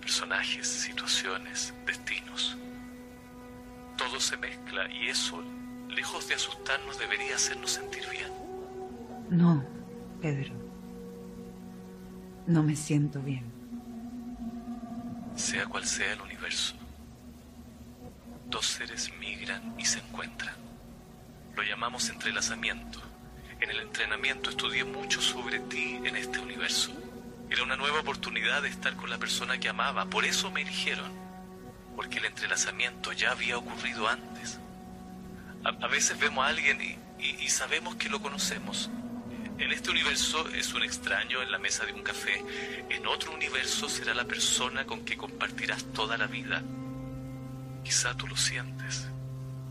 Personajes, 0.00 0.66
situaciones, 0.66 1.74
destinos. 1.86 2.56
Todo 3.96 4.20
se 4.20 4.36
mezcla 4.36 4.90
y 4.90 5.08
eso, 5.08 5.42
lejos 5.88 6.28
de 6.28 6.34
asustarnos, 6.34 6.98
debería 6.98 7.36
hacernos 7.36 7.72
sentir 7.72 8.08
bien. 8.08 8.32
No, 9.28 9.64
Pedro. 10.22 10.54
No 12.46 12.62
me 12.62 12.76
siento 12.76 13.20
bien. 13.20 13.44
Sea 15.34 15.66
cual 15.66 15.84
sea 15.84 16.14
el 16.14 16.20
universo, 16.20 16.74
dos 18.48 18.66
seres 18.66 19.12
migran 19.20 19.74
y 19.78 19.84
se 19.84 19.98
encuentran. 19.98 20.54
Lo 21.54 21.62
llamamos 21.62 22.08
entrelazamiento. 22.08 23.00
En 23.60 23.70
el 23.70 23.80
entrenamiento 23.80 24.50
estudié 24.50 24.84
mucho 24.84 25.20
sobre 25.20 25.58
ti 25.60 25.98
en 26.04 26.16
este 26.16 26.38
universo. 26.38 26.92
Era 27.50 27.62
una 27.62 27.76
nueva 27.76 28.00
oportunidad 28.00 28.62
de 28.62 28.68
estar 28.68 28.94
con 28.96 29.10
la 29.10 29.18
persona 29.18 29.58
que 29.58 29.68
amaba. 29.68 30.06
Por 30.06 30.24
eso 30.24 30.50
me 30.50 30.62
eligieron. 30.62 31.10
Porque 31.96 32.18
el 32.18 32.26
entrelazamiento 32.26 33.12
ya 33.12 33.32
había 33.32 33.58
ocurrido 33.58 34.06
antes. 34.08 34.58
A, 35.64 35.88
veces 35.88 36.18
vemos 36.18 36.44
a 36.44 36.48
alguien 36.48 36.80
y- 36.80 36.98
y 37.44 37.48
sabemos 37.48 37.96
que 37.96 38.08
lo 38.08 38.22
conocemos. 38.22 38.90
En 39.58 39.72
este 39.72 39.90
universo 39.90 40.48
es 40.50 40.72
un 40.72 40.84
extraño 40.84 41.42
en 41.42 41.50
la 41.50 41.58
mesa 41.58 41.84
de 41.84 41.92
un 41.92 42.02
café. 42.04 42.44
En 42.90 43.06
otro 43.08 43.32
universo 43.32 43.88
será 43.88 44.14
la 44.14 44.24
persona 44.24 44.84
con 44.86 45.04
que 45.04 45.16
compartirás 45.16 45.84
toda 45.92 46.16
la 46.16 46.28
vida. 46.28 46.62
Quizá 47.82 48.14
tú 48.16 48.28
lo 48.28 48.36
sientes. 48.36 49.08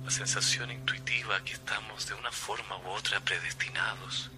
La 0.08 0.12
sensación 0.12 0.72
intuitiva 0.72 1.44
que 1.44 1.52
estamos 1.52 2.08
de 2.08 2.14
una 2.14 2.32
forma 2.32 2.78
u 2.78 2.92
otra 2.92 3.20
predestinados. 3.20 4.32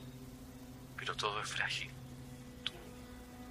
Pero 0.98 1.16
todo 1.16 1.40
es 1.44 1.48
frágil. 1.48 1.92
Tú, 2.64 2.72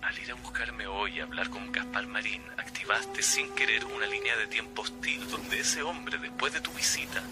al 0.02 0.18
ir 0.18 0.32
a 0.32 0.34
buscarme 0.34 0.88
hoy 0.88 1.12
y 1.12 1.20
hablar 1.20 1.48
con 1.48 1.70
Gaspar 1.70 2.08
Marín, 2.08 2.42
activaste 2.56 3.22
sin 3.22 3.54
querer 3.54 3.84
una 3.84 4.06
línea 4.06 4.36
de 4.36 4.48
tiempo 4.48 4.82
hostil 4.82 5.30
donde 5.30 5.60
ese 5.60 5.82
hombre, 5.82 6.18
después 6.18 6.52
de 6.52 6.60
tu 6.60 6.72
visita, 6.72 7.22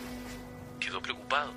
quedó 0.78 1.02
preocupado. 1.02 1.52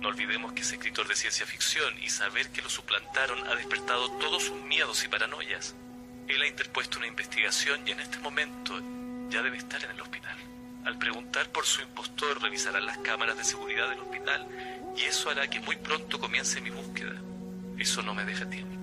No 0.00 0.08
olvidemos 0.08 0.54
que 0.54 0.62
es 0.62 0.72
escritor 0.72 1.06
de 1.06 1.16
ciencia 1.16 1.44
ficción 1.44 2.02
y 2.02 2.08
saber 2.08 2.48
que 2.52 2.62
lo 2.62 2.70
suplantaron 2.70 3.46
ha 3.48 3.54
despertado 3.54 4.10
todos 4.12 4.44
sus 4.44 4.62
miedos 4.62 5.04
y 5.04 5.08
paranoias. 5.08 5.74
Él 6.26 6.40
ha 6.40 6.48
interpuesto 6.48 6.96
una 6.96 7.06
investigación 7.06 7.86
y 7.86 7.90
en 7.90 8.00
este 8.00 8.16
momento 8.20 8.80
ya 9.28 9.42
debe 9.42 9.58
estar 9.58 9.84
en 9.84 9.90
el 9.90 10.00
hospital. 10.00 10.53
Al 10.84 10.98
preguntar 10.98 11.50
por 11.50 11.64
su 11.64 11.80
impostor 11.80 12.42
revisarán 12.42 12.84
las 12.84 12.98
cámaras 12.98 13.36
de 13.38 13.44
seguridad 13.44 13.88
del 13.88 14.00
hospital 14.00 14.46
y 14.96 15.02
eso 15.02 15.30
hará 15.30 15.48
que 15.48 15.60
muy 15.60 15.76
pronto 15.76 16.20
comience 16.20 16.60
mi 16.60 16.70
búsqueda. 16.70 17.14
Eso 17.78 18.02
no 18.02 18.14
me 18.14 18.24
deja 18.24 18.48
tiempo. 18.48 18.74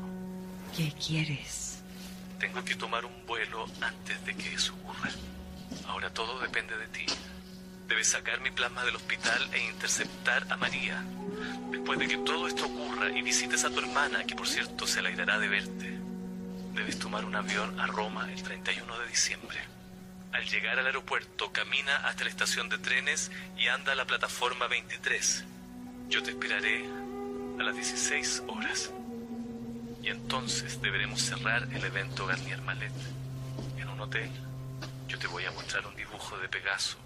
¿Qué 0.75 0.91
quieres? 0.93 1.83
Tengo 2.39 2.63
que 2.65 2.75
tomar 2.75 3.05
un 3.05 3.25
vuelo 3.25 3.65
antes 3.81 4.25
de 4.25 4.35
que 4.35 4.53
eso 4.53 4.73
ocurra. 4.73 5.11
Ahora 5.87 6.11
todo 6.11 6.39
depende 6.39 6.75
de 6.75 6.87
ti. 6.87 7.05
Debes 7.87 8.07
sacar 8.07 8.41
mi 8.41 8.49
plasma 8.49 8.83
del 8.83 8.95
hospital 8.95 9.49
e 9.53 9.69
interceptar 9.69 10.47
a 10.49 10.57
María. 10.57 11.03
Después 11.69 11.99
de 11.99 12.07
que 12.07 12.17
todo 12.17 12.47
esto 12.47 12.65
ocurra 12.65 13.09
y 13.09 13.21
visites 13.21 13.63
a 13.63 13.69
tu 13.69 13.79
hermana, 13.79 14.23
que 14.23 14.35
por 14.35 14.47
cierto 14.47 14.87
se 14.87 14.99
alegrará 14.99 15.37
de 15.37 15.49
verte, 15.49 15.99
debes 16.73 16.97
tomar 16.97 17.25
un 17.25 17.35
avión 17.35 17.79
a 17.79 17.87
Roma 17.87 18.31
el 18.31 18.41
31 18.41 18.99
de 18.99 19.07
diciembre. 19.07 19.59
Al 20.33 20.45
llegar 20.45 20.79
al 20.79 20.85
aeropuerto, 20.85 21.51
camina 21.51 22.07
hasta 22.07 22.23
la 22.23 22.29
estación 22.29 22.69
de 22.69 22.77
trenes 22.77 23.31
y 23.57 23.67
anda 23.67 23.91
a 23.91 23.95
la 23.95 24.05
plataforma 24.05 24.67
23. 24.67 25.43
Yo 26.07 26.23
te 26.23 26.31
esperaré 26.31 26.85
a 27.59 27.63
las 27.63 27.75
16 27.75 28.43
horas. 28.47 28.91
Y 30.01 30.07
entonces 30.07 30.81
deberemos 30.81 31.21
cerrar 31.21 31.67
el 31.73 31.83
evento 31.83 32.25
Garnier 32.25 32.61
Malet 32.61 32.93
en 33.77 33.89
un 33.89 33.99
hotel. 33.99 34.31
Yo 35.07 35.19
te 35.19 35.27
voy 35.27 35.43
a 35.45 35.51
mostrar 35.51 35.85
un 35.85 35.95
dibujo 35.95 36.37
de 36.37 36.47
Pegaso 36.47 36.97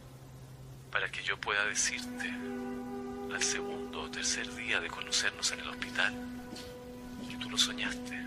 para 0.91 1.09
que 1.09 1.23
yo 1.23 1.37
pueda 1.37 1.65
decirte 1.65 2.31
al 3.33 3.41
segundo 3.43 4.03
o 4.03 4.11
tercer 4.11 4.53
día 4.55 4.79
de 4.79 4.87
conocernos 4.87 5.51
en 5.51 5.59
el 5.61 5.69
hospital 5.69 6.13
que 7.27 7.37
tú 7.37 7.49
lo 7.49 7.57
soñaste. 7.57 8.17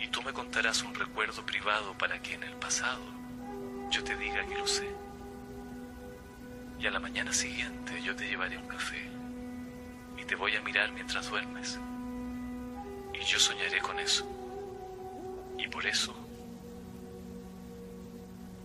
Y 0.00 0.08
tú 0.08 0.20
me 0.22 0.32
contarás 0.32 0.82
un 0.82 0.94
recuerdo 0.94 1.46
privado 1.46 1.96
para 1.96 2.20
que 2.20 2.34
en 2.34 2.42
el 2.42 2.54
pasado 2.54 3.19
yo 3.90 4.04
te 4.04 4.16
diga 4.16 4.44
que 4.46 4.56
lo 4.56 4.66
sé. 4.66 4.88
Y 6.78 6.86
a 6.86 6.90
la 6.90 7.00
mañana 7.00 7.32
siguiente 7.32 8.00
yo 8.02 8.14
te 8.16 8.26
llevaré 8.26 8.56
un 8.56 8.66
café 8.66 9.08
y 10.16 10.24
te 10.24 10.34
voy 10.34 10.54
a 10.56 10.62
mirar 10.62 10.92
mientras 10.92 11.28
duermes. 11.28 11.78
Y 13.12 13.24
yo 13.24 13.38
soñaré 13.38 13.80
con 13.80 13.98
eso. 13.98 14.26
Y 15.58 15.68
por 15.68 15.84
eso, 15.86 16.14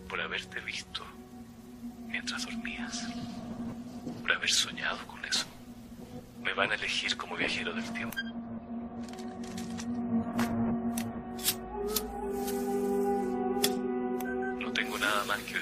por 0.08 0.20
haberte 0.20 0.60
visto 0.60 1.04
mientras 2.06 2.46
dormías, 2.46 3.06
por 4.22 4.32
haber 4.32 4.50
soñado 4.50 5.06
con 5.06 5.22
eso, 5.24 5.46
me 6.42 6.54
van 6.54 6.70
a 6.70 6.74
elegir 6.76 7.16
como 7.16 7.36
viajero 7.36 7.74
del 7.74 7.92
tiempo. 7.92 8.16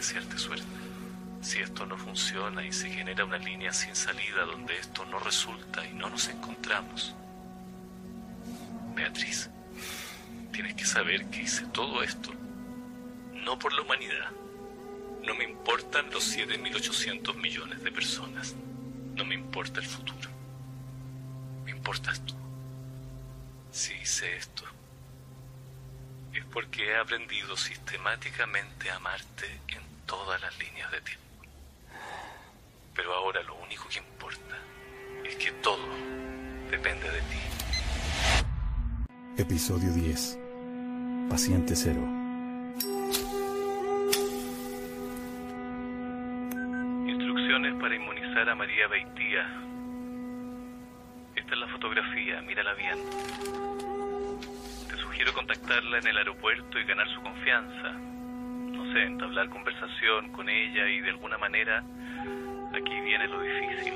Suerte. 0.05 0.65
Si 1.41 1.59
esto 1.61 1.87
no 1.87 1.97
funciona 1.97 2.65
y 2.65 2.73
se 2.73 2.91
genera 2.91 3.25
una 3.25 3.39
línea 3.39 3.73
sin 3.73 3.95
salida 3.95 4.45
donde 4.45 4.79
esto 4.79 5.05
no 5.07 5.19
resulta 5.19 5.87
y 5.87 5.93
no 5.93 6.09
nos 6.09 6.29
encontramos, 6.29 7.15
Beatriz, 8.95 9.51
tienes 10.53 10.75
que 10.75 10.85
saber 10.85 11.27
que 11.27 11.43
hice 11.43 11.67
todo 11.67 12.03
esto 12.03 12.33
no 13.45 13.59
por 13.59 13.73
la 13.73 13.83
humanidad. 13.83 14.31
No 15.23 15.35
me 15.35 15.45
importan 15.45 16.11
los 16.11 16.37
7.800 16.37 17.35
millones 17.37 17.83
de 17.83 17.93
personas. 17.93 18.55
No 19.15 19.25
me 19.25 19.35
importa 19.35 19.81
el 19.81 19.87
futuro. 19.87 20.31
Me 21.65 21.71
importas 21.71 22.25
tú. 22.25 22.35
Si 23.71 23.93
hice 23.95 24.37
esto, 24.37 24.65
es 26.33 26.45
porque 26.47 26.89
he 26.89 26.97
aprendido 26.97 27.57
sistemáticamente 27.57 28.91
a 28.91 28.97
amarte 28.97 29.61
en 29.69 29.84
todas 30.07 30.41
las 30.41 30.59
líneas 30.59 30.91
de 30.91 31.01
tiempo. 31.01 31.25
Pero 32.95 33.13
ahora 33.15 33.43
lo 33.43 33.55
único 33.57 33.89
que 33.89 33.99
importa 33.99 34.57
es 35.25 35.37
que 35.37 35.51
todo 35.63 35.89
depende 36.71 37.11
de 37.11 37.21
ti. 37.21 37.39
Episodio 39.37 39.93
10. 39.93 40.39
Paciente 41.29 41.75
cero. 41.75 42.01
Instrucciones 47.07 47.75
para 47.81 47.95
inmunizar 47.97 48.49
a 48.49 48.55
María 48.55 48.87
Beitía. 48.89 49.45
Esta 51.35 51.53
es 51.53 51.59
la 51.59 51.69
fotografía, 51.69 52.41
mírala 52.43 52.75
bien. 52.75 52.99
Te 54.89 54.97
sugiero 54.99 55.33
contactarla 55.33 55.99
en 55.99 56.07
el 56.07 56.17
aeropuerto 56.19 56.79
y 56.79 56.85
ganar 56.85 57.09
su 57.09 57.21
confianza. 57.23 58.14
Sé, 58.95 59.03
entablar 59.03 59.49
conversación 59.49 60.31
con 60.31 60.49
ella 60.49 60.89
y 60.89 61.01
de 61.01 61.11
alguna 61.11 61.37
manera, 61.37 61.83
aquí 62.73 63.01
viene 63.01 63.27
lo 63.27 63.43
difícil. 63.43 63.95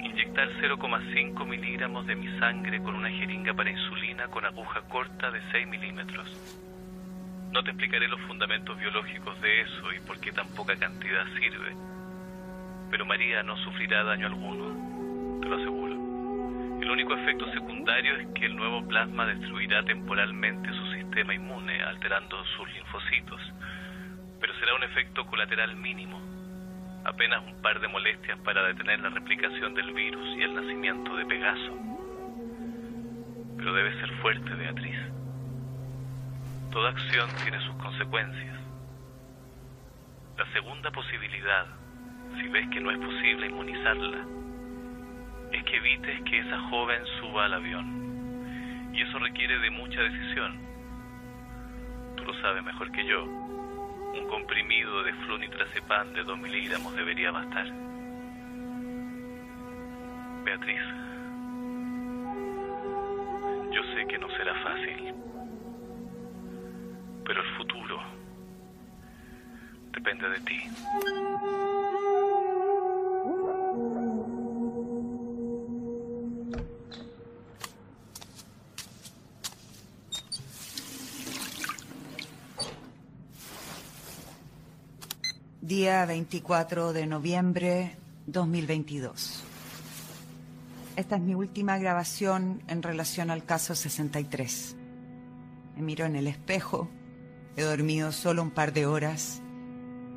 Inyectar 0.00 0.50
0,5 0.60 1.46
miligramos 1.46 2.06
de 2.06 2.14
mi 2.14 2.38
sangre 2.38 2.82
con 2.82 2.94
una 2.94 3.08
jeringa 3.08 3.54
para 3.54 3.70
insulina 3.70 4.28
con 4.28 4.44
aguja 4.44 4.82
corta 4.82 5.30
de 5.30 5.40
6 5.50 5.66
milímetros. 5.66 6.28
No 7.52 7.64
te 7.64 7.70
explicaré 7.70 8.06
los 8.06 8.20
fundamentos 8.28 8.78
biológicos 8.78 9.40
de 9.40 9.62
eso 9.62 9.92
y 9.94 10.00
por 10.00 10.20
qué 10.20 10.30
tan 10.32 10.48
poca 10.54 10.76
cantidad 10.76 11.24
sirve. 11.40 11.74
Pero 12.90 13.06
María 13.06 13.42
no 13.44 13.56
sufrirá 13.56 14.04
daño 14.04 14.26
alguno, 14.26 15.40
te 15.40 15.48
lo 15.48 15.56
aseguro. 15.56 15.94
El 16.82 16.90
único 16.90 17.14
efecto 17.14 17.50
secundario 17.50 18.14
es 18.16 18.28
que 18.34 18.44
el 18.44 18.56
nuevo 18.56 18.86
plasma 18.86 19.24
destruirá 19.24 19.82
temporalmente 19.84 20.68
su 20.68 20.83
sistema 21.04 21.34
inmune, 21.34 21.82
alterando 21.82 22.42
sus 22.56 22.72
linfocitos. 22.72 23.40
Pero 24.40 24.54
será 24.58 24.74
un 24.74 24.82
efecto 24.82 25.26
colateral 25.26 25.76
mínimo, 25.76 26.20
apenas 27.04 27.42
un 27.46 27.60
par 27.62 27.80
de 27.80 27.88
molestias 27.88 28.38
para 28.40 28.64
detener 28.64 29.00
la 29.00 29.10
replicación 29.10 29.74
del 29.74 29.92
virus 29.92 30.36
y 30.36 30.42
el 30.42 30.54
nacimiento 30.54 31.16
de 31.16 31.26
Pegaso. 31.26 31.78
Pero 33.56 33.74
debe 33.74 34.00
ser 34.00 34.10
fuerte, 34.20 34.54
Beatriz. 34.54 34.98
Toda 36.72 36.90
acción 36.90 37.30
tiene 37.42 37.60
sus 37.64 37.76
consecuencias. 37.76 38.58
La 40.36 40.52
segunda 40.52 40.90
posibilidad, 40.90 41.66
si 42.36 42.48
ves 42.48 42.68
que 42.70 42.80
no 42.80 42.90
es 42.90 42.98
posible 42.98 43.46
inmunizarla, 43.46 44.26
es 45.52 45.62
que 45.64 45.76
evites 45.76 46.22
que 46.22 46.38
esa 46.40 46.60
joven 46.68 47.00
suba 47.20 47.44
al 47.44 47.54
avión. 47.54 48.92
Y 48.92 49.02
eso 49.02 49.18
requiere 49.20 49.58
de 49.60 49.70
mucha 49.70 50.00
decisión. 50.00 50.73
Tú 52.16 52.24
lo 52.24 52.34
sabes 52.40 52.62
mejor 52.62 52.90
que 52.92 53.06
yo. 53.06 53.24
Un 53.24 54.26
comprimido 54.28 55.02
de 55.02 55.12
flunitrazepam 55.12 56.12
de 56.12 56.22
2 56.22 56.38
miligramos 56.38 56.94
debería 56.94 57.30
bastar. 57.30 57.66
Beatriz, 60.44 60.80
yo 63.72 63.82
sé 63.94 64.06
que 64.06 64.18
no 64.18 64.28
será 64.36 64.54
fácil, 64.62 65.14
pero 67.24 67.42
el 67.42 67.56
futuro 67.56 67.98
depende 69.92 70.28
de 70.28 70.40
ti. 70.40 70.60
Día 85.76 86.06
24 86.06 86.92
de 86.92 87.04
noviembre 87.04 87.96
2022. 88.28 89.42
Esta 90.94 91.16
es 91.16 91.20
mi 91.20 91.34
última 91.34 91.78
grabación 91.78 92.62
en 92.68 92.80
relación 92.80 93.28
al 93.28 93.44
caso 93.44 93.74
63. 93.74 94.76
Me 95.74 95.82
miro 95.82 96.06
en 96.06 96.14
el 96.14 96.28
espejo, 96.28 96.88
he 97.56 97.62
dormido 97.62 98.12
solo 98.12 98.42
un 98.42 98.52
par 98.52 98.72
de 98.72 98.86
horas, 98.86 99.40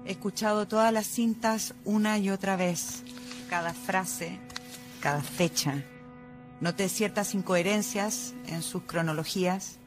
he 0.05 0.11
escuchado 0.11 0.67
todas 0.67 0.93
las 0.93 1.07
cintas 1.07 1.73
una 1.85 2.19
y 2.19 2.29
otra 2.29 2.55
vez, 2.55 3.01
cada 3.49 3.73
frase, 3.73 4.37
cada 5.01 5.23
fecha. 5.23 5.83
Noté 6.61 6.87
ciertas 6.87 7.33
incoherencias 7.33 8.35
en 8.45 8.61
sus 8.61 8.83
cronologías. 8.83 9.79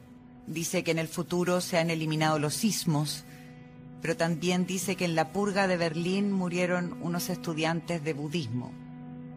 Dice 0.47 0.83
que 0.83 0.91
en 0.91 0.99
el 0.99 1.07
futuro 1.07 1.61
se 1.61 1.77
han 1.77 1.89
eliminado 1.89 2.39
los 2.39 2.55
sismos, 2.55 3.23
pero 4.01 4.17
también 4.17 4.65
dice 4.65 4.95
que 4.95 5.05
en 5.05 5.15
la 5.15 5.31
purga 5.31 5.67
de 5.67 5.77
Berlín 5.77 6.31
murieron 6.31 6.97
unos 7.01 7.29
estudiantes 7.29 8.03
de 8.03 8.13
budismo. 8.13 8.71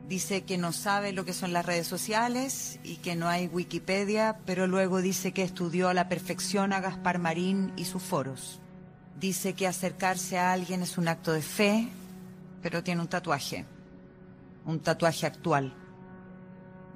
Dice 0.08 0.42
que 0.42 0.58
no 0.58 0.72
sabe 0.72 1.12
lo 1.12 1.24
que 1.24 1.32
son 1.32 1.52
las 1.52 1.64
redes 1.64 1.86
sociales 1.86 2.78
y 2.82 2.96
que 2.96 3.14
no 3.14 3.28
hay 3.28 3.46
Wikipedia, 3.46 4.38
pero 4.44 4.66
luego 4.66 5.00
dice 5.00 5.32
que 5.32 5.42
estudió 5.42 5.88
a 5.88 5.94
la 5.94 6.08
perfección 6.08 6.72
a 6.72 6.80
Gaspar 6.80 7.18
Marín 7.18 7.72
y 7.76 7.86
sus 7.86 8.02
foros. 8.02 8.60
Dice 9.18 9.54
que 9.54 9.66
acercarse 9.66 10.38
a 10.38 10.52
alguien 10.52 10.82
es 10.82 10.98
un 10.98 11.08
acto 11.08 11.32
de 11.32 11.40
fe, 11.40 11.88
pero 12.62 12.82
tiene 12.82 13.00
un 13.00 13.08
tatuaje, 13.08 13.64
un 14.66 14.80
tatuaje 14.80 15.26
actual. 15.26 15.74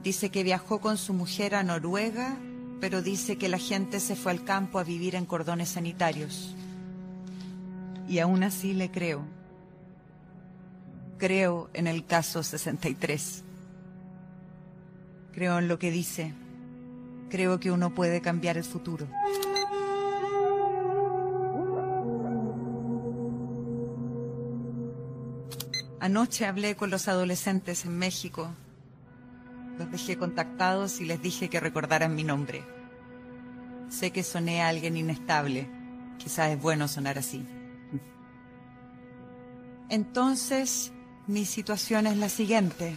Dice 0.02 0.30
que 0.30 0.42
viajó 0.42 0.80
con 0.80 0.98
su 0.98 1.14
mujer 1.14 1.54
a 1.54 1.62
Noruega, 1.62 2.36
pero 2.80 3.02
dice 3.02 3.36
que 3.38 3.48
la 3.48 3.58
gente 3.58 4.00
se 4.00 4.16
fue 4.16 4.32
al 4.32 4.44
campo 4.44 4.78
a 4.78 4.84
vivir 4.84 5.14
en 5.14 5.26
cordones 5.26 5.70
sanitarios. 5.70 6.54
Y 8.08 8.20
aún 8.20 8.42
así 8.42 8.72
le 8.72 8.90
creo. 8.90 9.22
Creo 11.18 11.68
en 11.74 11.86
el 11.86 12.06
caso 12.06 12.42
63. 12.42 13.44
Creo 15.32 15.58
en 15.58 15.68
lo 15.68 15.78
que 15.78 15.90
dice. 15.90 16.32
Creo 17.28 17.60
que 17.60 17.70
uno 17.70 17.94
puede 17.94 18.20
cambiar 18.22 18.56
el 18.56 18.64
futuro. 18.64 19.06
Anoche 26.00 26.46
hablé 26.46 26.76
con 26.76 26.90
los 26.90 27.08
adolescentes 27.08 27.84
en 27.84 27.98
México. 27.98 28.48
Los 29.76 29.90
dejé 29.90 30.16
contactados 30.16 31.00
y 31.00 31.04
les 31.04 31.20
dije 31.20 31.50
que 31.50 31.60
recordaran 31.60 32.14
mi 32.14 32.24
nombre. 32.24 32.64
Sé 33.90 34.12
que 34.12 34.22
soné 34.22 34.62
a 34.62 34.68
alguien 34.68 34.96
inestable. 34.96 35.68
Quizás 36.18 36.50
es 36.52 36.62
bueno 36.62 36.88
sonar 36.88 37.18
así. 37.18 37.44
Entonces, 39.88 40.92
mi 41.26 41.44
situación 41.44 42.06
es 42.06 42.16
la 42.16 42.28
siguiente. 42.28 42.96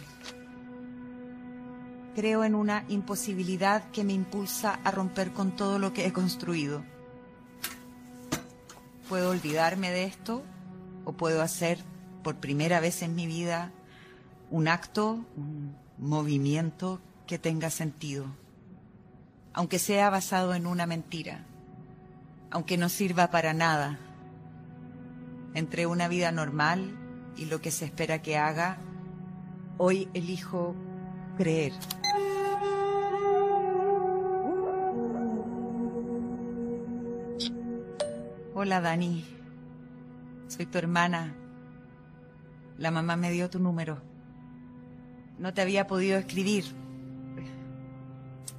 Creo 2.14 2.44
en 2.44 2.54
una 2.54 2.84
imposibilidad 2.88 3.90
que 3.90 4.04
me 4.04 4.12
impulsa 4.12 4.78
a 4.84 4.90
romper 4.90 5.32
con 5.32 5.56
todo 5.56 5.78
lo 5.78 5.94
que 5.94 6.06
he 6.06 6.12
construido. 6.12 6.84
Puedo 9.08 9.30
olvidarme 9.30 9.90
de 9.90 10.04
esto 10.04 10.42
o 11.04 11.12
puedo 11.12 11.42
hacer 11.42 11.78
por 12.22 12.36
primera 12.36 12.80
vez 12.80 13.02
en 13.02 13.14
mi 13.14 13.26
vida 13.26 13.72
un 14.50 14.68
acto, 14.68 15.24
un 15.36 15.74
movimiento 15.98 17.00
que 17.26 17.38
tenga 17.38 17.70
sentido, 17.70 18.26
aunque 19.54 19.78
sea 19.78 20.10
basado 20.10 20.54
en 20.54 20.66
una 20.66 20.86
mentira, 20.86 21.46
aunque 22.50 22.76
no 22.76 22.90
sirva 22.90 23.30
para 23.30 23.54
nada. 23.54 23.98
Entre 25.54 25.86
una 25.86 26.08
vida 26.08 26.32
normal 26.32 26.96
y 27.36 27.46
lo 27.46 27.60
que 27.60 27.70
se 27.70 27.84
espera 27.84 28.22
que 28.22 28.38
haga, 28.38 28.78
hoy 29.76 30.08
elijo 30.14 30.74
creer. 31.36 31.72
Hola 38.54 38.80
Dani, 38.80 39.24
soy 40.48 40.66
tu 40.66 40.78
hermana. 40.78 41.34
La 42.78 42.90
mamá 42.90 43.16
me 43.16 43.30
dio 43.30 43.50
tu 43.50 43.58
número. 43.58 44.00
No 45.38 45.52
te 45.52 45.62
había 45.62 45.86
podido 45.86 46.18
escribir. 46.18 46.64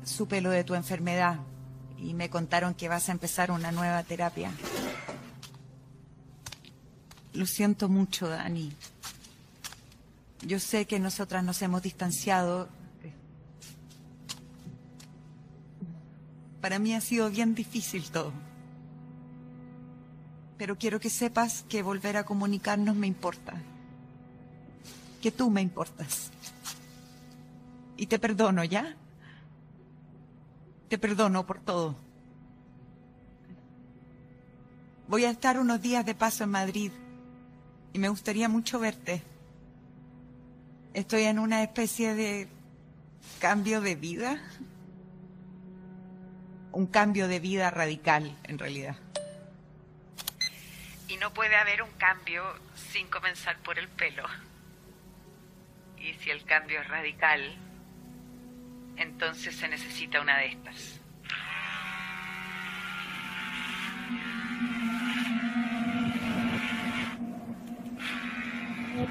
Supe 0.03 0.41
lo 0.41 0.49
de 0.49 0.64
tu 0.64 0.76
enfermedad 0.76 1.40
y 1.98 2.14
me 2.14 2.30
contaron 2.30 2.74
que 2.74 2.90
vas 2.90 3.10
a 3.10 3.14
empezar 3.14 3.52
una 3.52 3.72
nueva 3.72 4.03
terapia. 4.03 4.52
Lo 7.34 7.48
siento 7.48 7.90
mucho, 7.90 8.30
Dani. 8.30 8.72
Yo 10.46 10.60
sé 10.60 10.86
que 10.86 11.00
nosotras 11.00 11.44
nos 11.44 11.62
hemos 11.62 11.82
distanciado. 11.82 12.70
Para 16.62 16.80
mí 16.80 16.94
ha 16.94 17.02
sido 17.02 17.30
bien 17.30 17.56
difícil 17.56 18.10
todo. 18.12 18.32
Pero 20.58 20.78
quiero 20.78 21.00
que 21.00 21.10
sepas 21.10 21.66
que 21.68 21.82
volver 21.82 22.18
a 22.18 22.26
comunicarnos 22.26 22.96
me 22.96 23.08
importa. 23.08 23.54
Que 25.22 25.32
tú 25.32 25.50
me 25.50 25.62
importas. 25.62 26.30
Y 27.98 28.06
te 28.06 28.20
perdono, 28.20 28.64
¿ya? 28.64 28.96
Te 30.88 30.98
perdono 31.00 31.46
por 31.48 31.60
todo. 31.62 31.96
Voy 35.08 35.26
a 35.26 35.32
estar 35.32 35.60
unos 35.60 35.82
días 35.82 36.06
de 36.06 36.16
paso 36.16 36.44
en 36.44 36.52
Madrid 36.52 36.92
y 37.94 37.99
me 37.99 38.10
gustaría 38.10 38.49
mucho 38.49 38.80
verte. 38.80 39.22
Estoy 40.94 41.24
en 41.24 41.40
una 41.40 41.64
especie 41.64 42.15
de 42.15 42.48
cambio 43.40 43.82
de 43.82 43.95
vida. 43.95 44.41
Un 46.72 46.88
cambio 46.88 47.28
de 47.28 47.40
vida 47.40 47.70
radical, 47.70 48.36
en 48.45 48.57
realidad. 48.57 48.95
Y 51.07 51.18
no 51.18 51.32
puede 51.34 51.56
haber 51.56 51.84
un 51.84 51.91
cambio 51.91 52.44
sin 52.76 53.07
comenzar 53.07 53.57
por 53.60 53.78
el 53.78 53.88
pelo. 53.90 54.24
Y 55.99 56.14
si 56.15 56.32
el 56.32 56.44
cambio 56.45 56.82
es 56.82 56.88
radical, 56.88 57.56
entonces 58.98 59.56
se 59.56 59.68
necesita 59.68 60.20
una 60.20 60.40
de 60.40 60.48
estas. 60.48 60.99
Para 68.94 69.10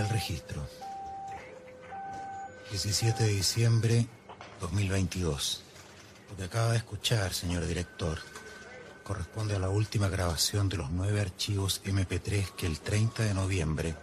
el 0.00 0.08
registro. 0.08 0.66
17 2.70 3.24
de 3.24 3.28
diciembre 3.28 4.06
2022. 4.60 5.62
Lo 6.30 6.36
que 6.38 6.44
acaba 6.44 6.72
de 6.72 6.78
escuchar, 6.78 7.34
señor 7.34 7.66
director, 7.66 8.18
corresponde 9.08 9.56
a 9.56 9.58
la 9.58 9.70
última 9.70 10.10
grabación 10.10 10.68
de 10.68 10.76
los 10.76 10.90
nueve 10.90 11.22
archivos 11.22 11.80
MP3 11.82 12.50
que 12.50 12.66
el 12.66 12.78
30 12.78 13.22
de 13.22 13.32
noviembre 13.32 13.96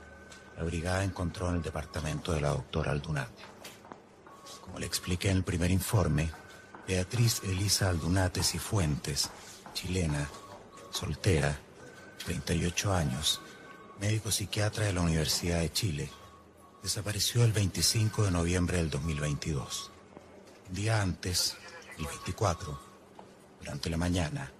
la 0.57 0.63
brigada 0.63 1.03
encontró 1.03 1.47
en 1.49 1.57
el 1.57 1.61
departamento 1.61 2.31
de 2.31 2.41
la 2.41 2.49
doctora 2.49 2.91
Aldunate. 2.91 3.43
Como 4.61 4.79
le 4.79 4.87
expliqué 4.87 5.29
en 5.29 5.37
el 5.37 5.43
primer 5.43 5.69
informe, 5.69 6.31
Beatriz 6.87 7.43
Elisa 7.43 7.89
Aldunate 7.89 8.41
Cifuentes, 8.41 9.29
chilena, 9.75 10.27
soltera, 10.89 11.55
38 12.25 12.91
años, 12.91 13.41
médico 14.01 14.31
psiquiatra 14.31 14.85
de 14.85 14.93
la 14.93 15.01
Universidad 15.01 15.59
de 15.59 15.71
Chile, 15.71 16.09
desapareció 16.81 17.43
el 17.43 17.51
25 17.51 18.23
de 18.23 18.31
noviembre 18.31 18.77
del 18.77 18.89
2022. 18.89 19.91
Un 20.67 20.73
día 20.73 20.99
antes, 20.99 21.57
el 21.99 22.07
24, 22.07 22.79
durante 23.59 23.91
la 23.91 23.97
mañana, 23.97 24.51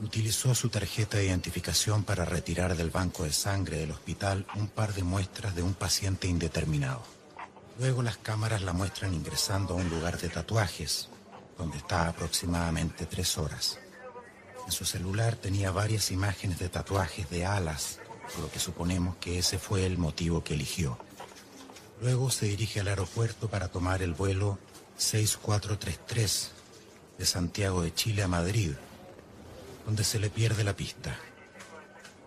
utilizó 0.00 0.54
su 0.54 0.68
tarjeta 0.68 1.18
de 1.18 1.26
identificación 1.26 2.04
para 2.04 2.24
retirar 2.24 2.76
del 2.76 2.90
banco 2.90 3.24
de 3.24 3.32
sangre 3.32 3.78
del 3.78 3.92
hospital 3.92 4.46
un 4.56 4.68
par 4.68 4.94
de 4.94 5.02
muestras 5.02 5.54
de 5.54 5.62
un 5.62 5.74
paciente 5.74 6.28
indeterminado. 6.28 7.02
Luego 7.78 8.02
las 8.02 8.16
cámaras 8.16 8.62
la 8.62 8.72
muestran 8.72 9.14
ingresando 9.14 9.74
a 9.74 9.76
un 9.76 9.88
lugar 9.88 10.18
de 10.18 10.28
tatuajes, 10.28 11.08
donde 11.58 11.78
está 11.78 12.08
aproximadamente 12.08 13.06
tres 13.06 13.38
horas. 13.38 13.78
En 14.66 14.72
su 14.72 14.84
celular 14.84 15.36
tenía 15.36 15.70
varias 15.70 16.10
imágenes 16.10 16.58
de 16.58 16.68
tatuajes 16.68 17.28
de 17.30 17.46
alas, 17.46 18.00
por 18.32 18.44
lo 18.44 18.50
que 18.50 18.58
suponemos 18.58 19.16
que 19.16 19.38
ese 19.38 19.58
fue 19.58 19.86
el 19.86 19.98
motivo 19.98 20.42
que 20.42 20.54
eligió. 20.54 20.98
Luego 22.02 22.30
se 22.30 22.46
dirige 22.46 22.80
al 22.80 22.88
aeropuerto 22.88 23.48
para 23.48 23.68
tomar 23.68 24.02
el 24.02 24.12
vuelo 24.12 24.58
6433 24.98 26.50
de 27.18 27.26
Santiago 27.26 27.82
de 27.82 27.94
Chile 27.94 28.22
a 28.22 28.28
Madrid, 28.28 28.72
donde 29.86 30.04
se 30.04 30.18
le 30.18 30.28
pierde 30.28 30.64
la 30.64 30.74
pista. 30.74 31.16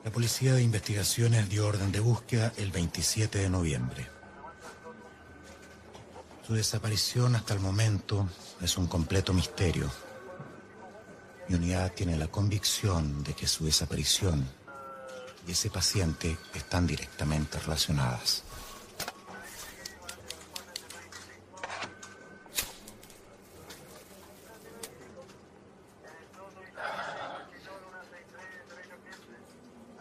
La 0.03 0.11
Policía 0.11 0.53
de 0.53 0.63
Investigaciones 0.63 1.49
dio 1.49 1.67
orden 1.67 1.91
de 1.91 1.99
búsqueda 1.99 2.53
el 2.57 2.71
27 2.71 3.37
de 3.37 3.49
noviembre. 3.49 4.07
Su 6.47 6.55
desaparición 6.55 7.35
hasta 7.35 7.53
el 7.53 7.59
momento 7.59 8.27
es 8.61 8.77
un 8.77 8.87
completo 8.87 9.33
misterio. 9.33 9.91
Mi 11.49 11.55
unidad 11.55 11.91
tiene 11.91 12.15
la 12.15 12.27
convicción 12.27 13.23
de 13.23 13.33
que 13.33 13.45
su 13.45 13.65
desaparición 13.65 14.47
y 15.45 15.51
ese 15.51 15.69
paciente 15.69 16.37
están 16.55 16.87
directamente 16.87 17.59
relacionadas. 17.59 18.43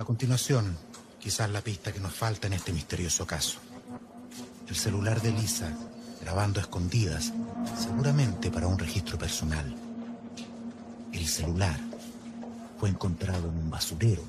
Continuación, 0.08 0.74
quizás 1.20 1.50
la 1.50 1.60
pista 1.60 1.92
que 1.92 2.00
nos 2.00 2.14
falta 2.14 2.46
en 2.46 2.54
este 2.54 2.72
misterioso 2.72 3.26
caso. 3.26 3.58
El 4.66 4.74
celular 4.74 5.20
de 5.20 5.32
Lisa, 5.32 5.70
grabando 6.22 6.60
escondidas, 6.60 7.30
seguramente 7.78 8.50
para 8.50 8.68
un 8.68 8.78
registro 8.78 9.18
personal. 9.18 9.76
El 11.12 11.26
celular 11.26 11.78
fue 12.80 12.88
encontrado 12.88 13.50
en 13.50 13.58
un 13.58 13.68
basurero 13.68 14.22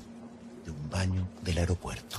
de 0.66 0.70
un 0.70 0.90
baño 0.90 1.26
del 1.40 1.56
aeropuerto. 1.56 2.18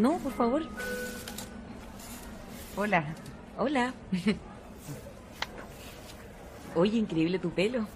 No, 0.00 0.16
por 0.16 0.32
favor. 0.32 0.62
Hola, 2.74 3.04
Hola. 3.58 3.92
Oye, 6.74 6.96
increíble 6.96 7.38
tu 7.38 7.50
pelo. 7.50 7.86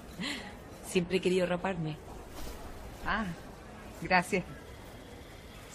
Siempre 0.86 1.16
he 1.16 1.20
querido 1.20 1.47
raparme. 1.47 1.97
Ah, 3.06 3.24
gracias. 4.02 4.44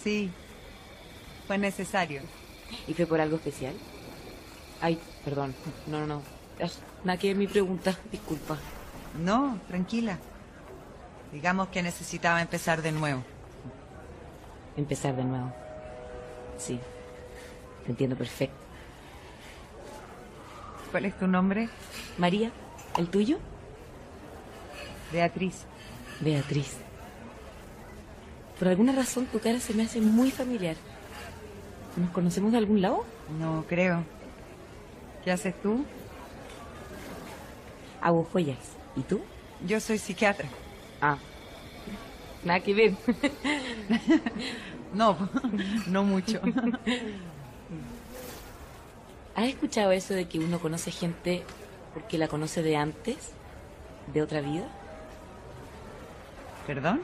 Sí, 0.03 0.29
fue 1.47 1.57
necesario. 1.57 2.21
¿Y 2.87 2.93
fue 2.93 3.07
por 3.07 3.19
algo 3.19 3.37
especial? 3.37 3.73
Ay, 4.81 4.99
perdón. 5.25 5.55
No, 5.87 6.01
no, 6.01 6.05
no. 6.05 6.21
Nada 7.03 7.17
que 7.17 7.29
ver 7.29 7.37
mi 7.37 7.47
pregunta. 7.47 7.97
Disculpa. 8.11 8.55
No, 9.19 9.57
tranquila. 9.67 10.19
Digamos 11.33 11.69
que 11.69 11.81
necesitaba 11.81 12.39
empezar 12.39 12.83
de 12.83 12.91
nuevo. 12.91 13.23
Empezar 14.77 15.15
de 15.15 15.23
nuevo. 15.23 15.51
Sí. 16.59 16.79
Te 17.85 17.91
entiendo 17.91 18.15
perfecto. 18.15 18.55
¿Cuál 20.91 21.05
es 21.05 21.17
tu 21.17 21.27
nombre? 21.27 21.69
María, 22.17 22.51
¿el 22.97 23.07
tuyo? 23.07 23.39
Beatriz. 25.11 25.65
Beatriz. 26.19 26.77
Por 28.59 28.67
alguna 28.67 28.91
razón 28.91 29.25
tu 29.25 29.39
cara 29.39 29.59
se 29.59 29.73
me 29.73 29.83
hace 29.83 30.01
muy 30.01 30.31
familiar. 30.31 30.75
¿Nos 31.95 32.09
conocemos 32.11 32.51
de 32.51 32.57
algún 32.57 32.81
lado? 32.81 33.05
No 33.39 33.65
creo. 33.67 34.03
¿Qué 35.23 35.31
haces 35.31 35.59
tú? 35.61 35.85
Hago 38.01 38.27
joyas. 38.31 38.57
¿Y 38.95 39.01
tú? 39.01 39.21
Yo 39.65 39.79
soy 39.79 39.97
psiquiatra. 39.97 40.49
Ah. 41.01 41.17
Nada 42.43 42.59
que 42.59 42.73
ver. 42.73 42.93
No, 44.93 45.17
no 45.87 46.03
mucho. 46.03 46.41
¿Has 49.35 49.45
escuchado 49.45 49.91
eso 49.91 50.13
de 50.13 50.27
que 50.27 50.39
uno 50.39 50.59
conoce 50.59 50.91
gente 50.91 51.43
porque 51.93 52.17
la 52.17 52.27
conoce 52.27 52.61
de 52.61 52.75
antes? 52.75 53.31
¿De 54.13 54.21
otra 54.21 54.41
vida? 54.41 54.67
¿Perdón? 56.65 57.01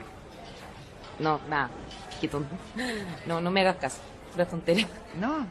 No, 1.20 1.40
nada. 1.50 1.70
Qué 2.20 2.28
tonto. 2.28 2.56
No, 3.26 3.42
no 3.42 3.52
me 3.52 3.62
hagas 3.62 3.78
caso. 3.78 3.98
Pura 4.32 4.46
tontería. 4.48 4.88
No, 5.20 5.46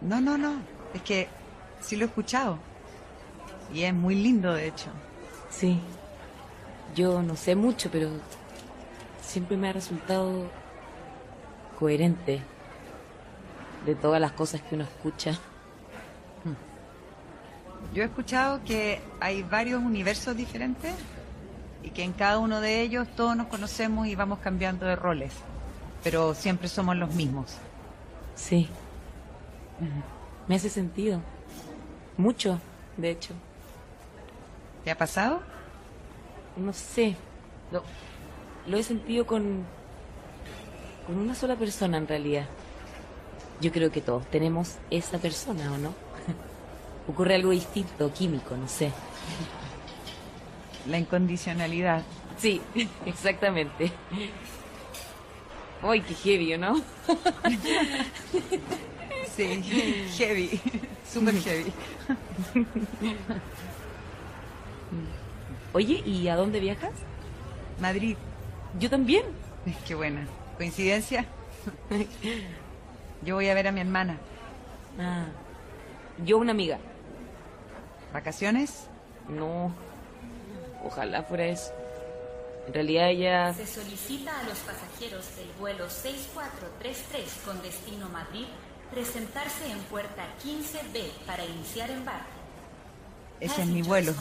no, 0.00 0.20
no, 0.20 0.38
no. 0.38 0.54
Es 0.94 1.02
que 1.02 1.28
sí 1.80 1.96
lo 1.96 2.04
he 2.04 2.08
escuchado. 2.08 2.58
Y 3.72 3.82
es 3.82 3.94
muy 3.94 4.14
lindo, 4.14 4.52
de 4.52 4.68
hecho. 4.68 4.90
Sí. 5.50 5.80
Yo 6.94 7.22
no 7.22 7.36
sé 7.36 7.54
mucho, 7.54 7.90
pero 7.90 8.10
siempre 9.20 9.56
me 9.56 9.68
ha 9.68 9.72
resultado 9.72 10.50
coherente 11.80 12.40
de 13.86 13.94
todas 13.94 14.20
las 14.20 14.32
cosas 14.32 14.60
que 14.60 14.74
uno 14.76 14.84
escucha. 14.84 15.38
Yo 17.94 18.02
he 18.02 18.06
escuchado 18.06 18.62
que 18.64 19.00
hay 19.18 19.42
varios 19.42 19.82
universos 19.82 20.36
diferentes 20.36 20.94
y 21.82 21.90
que 21.90 22.04
en 22.04 22.12
cada 22.12 22.38
uno 22.38 22.60
de 22.60 22.82
ellos 22.82 23.08
todos 23.16 23.34
nos 23.36 23.48
conocemos 23.48 24.06
y 24.06 24.14
vamos 24.14 24.38
cambiando 24.40 24.86
de 24.86 24.94
roles, 24.94 25.32
pero 26.04 26.34
siempre 26.34 26.68
somos 26.68 26.94
los 26.96 27.14
mismos. 27.14 27.56
Sí. 28.36 28.68
Me 30.46 30.56
hace 30.56 30.68
sentido. 30.68 31.20
Mucho, 32.16 32.60
de 32.96 33.10
hecho. 33.10 33.34
¿Te 34.84 34.90
ha 34.90 34.98
pasado? 34.98 35.40
No 36.56 36.72
sé. 36.72 37.16
Lo, 37.72 37.82
lo 38.66 38.76
he 38.76 38.82
sentido 38.82 39.26
con. 39.26 39.64
Con 41.10 41.18
una 41.18 41.34
sola 41.34 41.56
persona 41.56 41.98
en 41.98 42.06
realidad. 42.06 42.46
Yo 43.60 43.72
creo 43.72 43.90
que 43.90 44.00
todos 44.00 44.24
tenemos 44.30 44.76
esa 44.90 45.18
persona, 45.18 45.72
¿o 45.72 45.76
no? 45.76 45.92
Ocurre 47.08 47.34
algo 47.34 47.50
distinto, 47.50 48.12
químico, 48.12 48.56
no 48.56 48.68
sé. 48.68 48.92
La 50.88 50.98
incondicionalidad. 50.98 52.04
Sí, 52.38 52.62
exactamente. 53.06 53.90
Uy, 55.82 56.00
qué 56.02 56.14
heavy, 56.14 56.54
¿o 56.54 56.58
¿no? 56.58 56.80
Sí, 59.34 59.62
heavy, 60.18 60.60
super 61.10 61.34
heavy. 61.40 61.72
Oye, 65.72 66.02
¿y 66.04 66.28
a 66.28 66.36
dónde 66.36 66.60
viajas? 66.60 66.92
Madrid. 67.80 68.16
Yo 68.78 68.90
también. 68.90 69.24
Qué 69.86 69.94
buena. 69.94 70.26
¿Coincidencia? 70.60 71.24
Yo 73.24 73.36
voy 73.36 73.48
a 73.48 73.54
ver 73.54 73.68
a 73.68 73.72
mi 73.72 73.80
hermana. 73.80 74.18
Ah, 74.98 75.24
yo 76.22 76.36
una 76.36 76.50
amiga. 76.50 76.78
¿Vacaciones? 78.12 78.86
No, 79.26 79.72
ojalá 80.84 81.22
fuera 81.22 81.46
eso. 81.46 81.72
En 82.66 82.74
realidad 82.74 83.08
ella... 83.08 83.54
Se 83.54 83.66
solicita 83.66 84.38
a 84.38 84.42
los 84.42 84.58
pasajeros 84.58 85.34
del 85.36 85.48
vuelo 85.58 85.88
6433 85.88 87.40
con 87.46 87.62
destino 87.62 88.10
Madrid 88.10 88.44
presentarse 88.90 89.64
en 89.72 89.78
puerta 89.84 90.26
15B 90.44 91.24
para 91.26 91.42
iniciar 91.42 91.90
embarque. 91.90 92.28
Ese 93.40 93.62
es 93.62 93.66
mi 93.66 93.80
vuelo. 93.80 94.12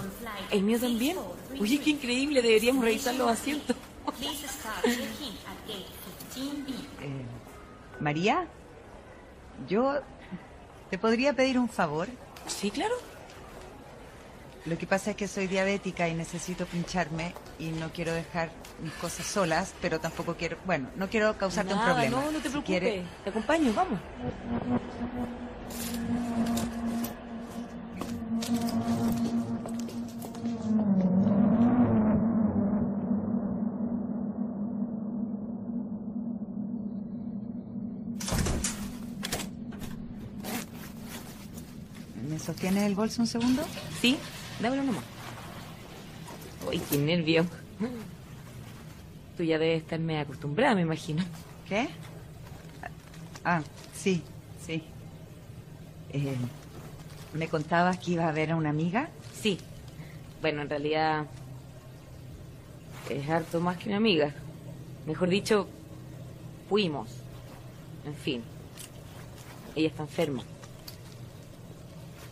El 0.51 0.63
mío 0.63 0.79
también. 0.79 1.17
Oye, 1.59 1.81
qué 1.81 1.89
increíble, 1.89 2.41
deberíamos 2.41 2.85
revisar 2.85 3.15
los 3.15 3.29
asientos. 3.29 3.75
Please 6.39 6.51
start 6.51 6.67
checking 6.67 6.67
at 6.67 6.67
gate 6.67 6.79
15B. 6.99 7.01
Eh, 7.01 7.25
María, 7.99 8.47
yo 9.67 10.01
te 10.89 10.97
podría 10.97 11.33
pedir 11.33 11.59
un 11.59 11.69
favor. 11.69 12.07
Sí, 12.47 12.71
claro. 12.71 12.95
Lo 14.65 14.77
que 14.77 14.85
pasa 14.85 15.11
es 15.11 15.15
que 15.15 15.27
soy 15.27 15.47
diabética 15.47 16.07
y 16.07 16.13
necesito 16.13 16.65
pincharme 16.65 17.33
y 17.59 17.67
no 17.69 17.91
quiero 17.91 18.13
dejar 18.13 18.49
mis 18.83 18.93
cosas 18.93 19.25
solas, 19.25 19.73
pero 19.81 19.99
tampoco 19.99 20.35
quiero, 20.35 20.57
bueno, 20.65 20.89
no 20.95 21.09
quiero 21.09 21.37
causarte 21.37 21.73
un 21.73 21.81
problema. 21.81 22.21
No, 22.21 22.31
no 22.31 22.39
te 22.39 22.49
Si 22.49 22.59
preocupes. 22.61 23.03
Te 23.23 23.29
acompaño, 23.29 23.73
vamos. 23.73 23.99
¿Me 42.59 42.63
sostienes 42.63 42.89
el 42.89 42.95
bolso 42.95 43.21
un 43.21 43.27
segundo? 43.27 43.63
Sí, 44.01 44.17
dámelo 44.59 44.83
nomás. 44.83 45.03
Uy, 46.67 46.77
qué 46.89 46.97
nervio. 46.97 47.45
Tú 49.37 49.43
ya 49.43 49.57
debes 49.57 49.83
estarme 49.83 50.19
acostumbrada, 50.19 50.75
me 50.75 50.81
imagino. 50.81 51.23
¿Qué? 51.69 51.87
Ah, 53.45 53.61
sí, 53.95 54.21
sí. 54.67 54.83
Eh, 56.11 56.35
¿Me 57.33 57.47
contabas 57.47 57.97
que 57.97 58.11
iba 58.11 58.27
a 58.27 58.33
ver 58.33 58.51
a 58.51 58.57
una 58.57 58.71
amiga? 58.71 59.07
Sí. 59.41 59.57
Bueno, 60.41 60.61
en 60.61 60.69
realidad 60.69 61.27
es 63.09 63.29
harto 63.29 63.61
más 63.61 63.77
que 63.77 63.87
una 63.87 63.97
amiga. 63.97 64.33
Mejor 65.05 65.29
dicho, 65.29 65.69
fuimos. 66.67 67.09
En 68.05 68.15
fin. 68.15 68.43
Ella 69.77 69.87
está 69.87 70.03
enferma. 70.03 70.43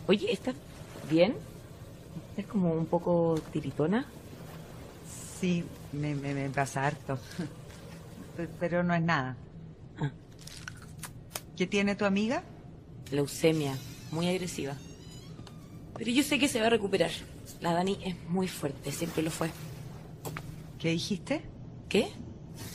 Oye, 0.08 0.32
¿estás 0.32 0.54
bien? 1.10 1.36
¿Es 2.36 2.46
como 2.46 2.72
un 2.72 2.86
poco 2.86 3.38
tiritona? 3.52 4.06
Sí, 5.40 5.64
me, 5.92 6.14
me, 6.14 6.34
me 6.34 6.48
pasa 6.50 6.86
harto. 6.86 7.18
Pe- 8.36 8.48
Pero 8.58 8.82
no 8.82 8.94
es 8.94 9.02
nada. 9.02 9.36
Ah. 10.00 10.10
¿Qué 11.56 11.66
tiene 11.66 11.94
tu 11.94 12.04
amiga? 12.04 12.42
Leucemia, 13.10 13.76
muy 14.10 14.28
agresiva. 14.28 14.74
Pero 15.96 16.10
yo 16.10 16.22
sé 16.22 16.38
que 16.38 16.48
se 16.48 16.60
va 16.60 16.66
a 16.66 16.70
recuperar. 16.70 17.10
La 17.60 17.72
Dani 17.74 17.98
es 18.04 18.16
muy 18.28 18.48
fuerte, 18.48 18.92
siempre 18.92 19.22
lo 19.22 19.30
fue. 19.30 19.50
¿Qué 20.78 20.90
dijiste? 20.90 21.42
¿Qué? 21.88 22.08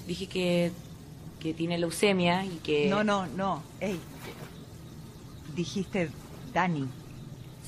Dije 0.08 0.28
que, 0.28 0.72
que 1.40 1.54
tiene 1.54 1.78
leucemia 1.78 2.46
y 2.46 2.58
que... 2.64 2.90
No, 2.90 3.04
no, 3.04 3.26
no. 3.28 3.64
Ey. 3.80 4.00
Dijiste 5.56 6.10
Dani. 6.54 6.88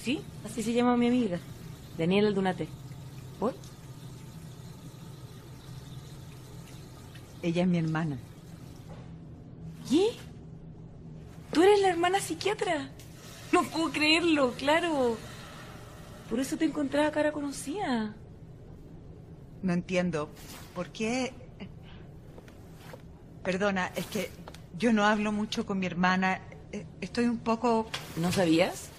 Sí, 0.06 0.22
así 0.45 0.61
se 0.61 0.72
llama 0.72 0.95
mi 0.95 1.07
amiga. 1.07 1.40
Daniela 1.98 2.27
Aldunate. 2.27 2.68
¿Por? 3.40 3.56
Ella 7.41 7.64
es 7.64 7.68
mi 7.68 7.80
hermana. 7.80 8.19
¿Qué? 9.90 10.10
¿Tú 11.52 11.64
eres 11.64 11.82
la 11.82 11.90
hermana 11.90 12.19
psiquiatra? 12.19 12.91
No 13.52 13.64
puedo 13.64 13.91
creerlo, 13.91 14.52
claro. 14.52 15.18
Por 16.30 16.40
eso 16.40 16.56
te 16.56 16.65
encontraba 16.65 17.10
cara 17.10 17.32
conocida. 17.32 18.14
No 19.64 19.73
entiendo. 19.73 20.30
¿Por 20.76 20.90
qué? 20.90 21.34
Perdona, 23.44 23.88
es 23.95 24.06
que 24.06 24.30
yo 24.77 24.94
no 24.94 25.03
hablo 25.03 25.32
mucho 25.32 25.65
con 25.65 25.80
mi 25.80 25.88
hermana. 25.88 26.41
Eh, 26.72 26.86
Estoy 27.02 27.26
un 27.26 27.40
poco... 27.40 27.88
¿No 28.18 28.32
sabías? 28.32 28.91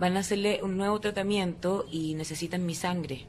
Van 0.00 0.16
a 0.16 0.20
hacerle 0.20 0.60
un 0.62 0.78
nuevo 0.78 0.98
tratamiento 0.98 1.84
y 1.92 2.14
necesitan 2.14 2.64
mi 2.64 2.74
sangre. 2.74 3.26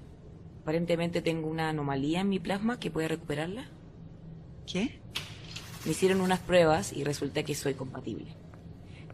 Aparentemente 0.62 1.22
tengo 1.22 1.50
una 1.50 1.68
anomalía 1.68 2.22
en 2.22 2.30
mi 2.30 2.40
plasma 2.40 2.80
que 2.80 2.90
puede 2.90 3.10
recuperarla. 3.10 3.66
¿Qué? 4.66 5.02
Me 5.84 5.92
hicieron 5.92 6.22
unas 6.22 6.40
pruebas 6.40 6.94
y 6.94 7.04
resulta 7.04 7.44
que 7.44 7.56
soy 7.56 7.74
compatible. 7.74 8.38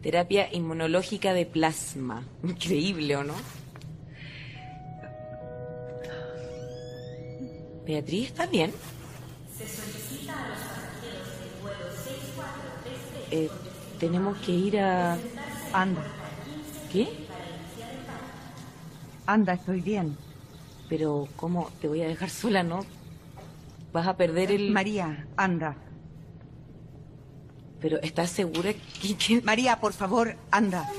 Terapia 0.00 0.48
inmunológica 0.52 1.32
de 1.32 1.46
plasma. 1.46 2.28
Increíble, 2.44 3.16
¿o 3.16 3.24
no? 3.24 3.34
Beatriz, 7.84 8.28
¿estás 8.28 8.48
bien? 8.52 8.70
Se 9.56 9.66
solicita 9.66 10.44
a 10.44 10.48
los 10.48 10.58
pasajeros 10.58 11.40
del 11.40 11.60
vuelo 11.60 11.90
6433 11.90 13.32
Eh, 13.32 13.50
tenemos 13.98 14.38
que 14.38 14.52
ir 14.52 14.78
a... 14.78 15.18
Anda. 15.72 16.04
¿Qué? 16.92 17.27
Anda, 19.28 19.52
estoy 19.52 19.82
bien. 19.82 20.16
Pero, 20.88 21.28
¿cómo? 21.36 21.70
Te 21.82 21.86
voy 21.86 22.00
a 22.00 22.08
dejar 22.08 22.30
sola, 22.30 22.62
¿no? 22.62 22.86
Vas 23.92 24.06
a 24.06 24.16
perder 24.16 24.50
el... 24.50 24.70
María, 24.70 25.26
anda. 25.36 25.76
Pero, 27.78 28.00
¿estás 28.00 28.30
segura 28.30 28.72
que... 28.72 29.42
María, 29.42 29.80
por 29.80 29.92
favor, 29.92 30.34
anda. 30.50 30.90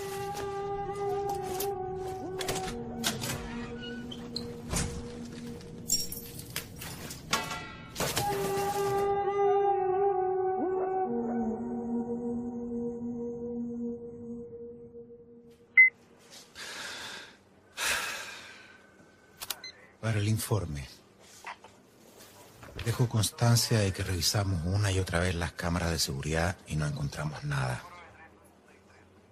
Para 20.10 20.22
el 20.22 20.28
informe. 20.28 20.88
Dejo 22.84 23.08
constancia 23.08 23.78
de 23.78 23.94
que 23.94 24.02
revisamos 24.02 24.66
una 24.66 24.92
y 24.92 24.98
otra 24.98 25.20
vez 25.20 25.36
las 25.36 25.52
cámaras 25.52 25.92
de 25.92 26.00
seguridad 26.00 26.58
y 26.66 26.78
no 26.78 26.88
encontramos 26.88 27.44
nada. 27.44 27.84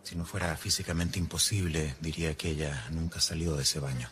Si 0.04 0.16
no 0.16 0.24
fuera 0.24 0.56
físicamente 0.56 1.18
imposible, 1.18 1.96
diría 2.00 2.38
que 2.38 2.52
ella 2.52 2.86
nunca 2.92 3.20
salió 3.20 3.56
de 3.56 3.64
ese 3.64 3.80
baño. 3.80 4.08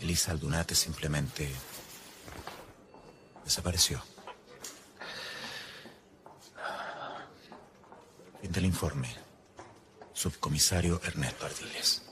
Elisa 0.00 0.30
Aldunate 0.30 0.74
simplemente 0.74 1.50
desapareció. 3.44 4.02
Fin 8.40 8.52
del 8.52 8.64
informe. 8.64 9.14
Subcomisario 10.14 10.98
Ernesto 11.04 11.44
Ardiles. 11.44 12.03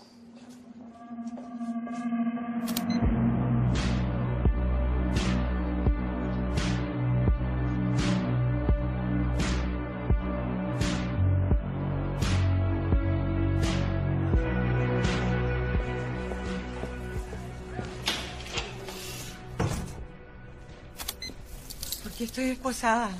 ¿Por 22.03 22.13
qué 22.13 22.25
estoy 22.25 22.45
esposada? 22.51 23.11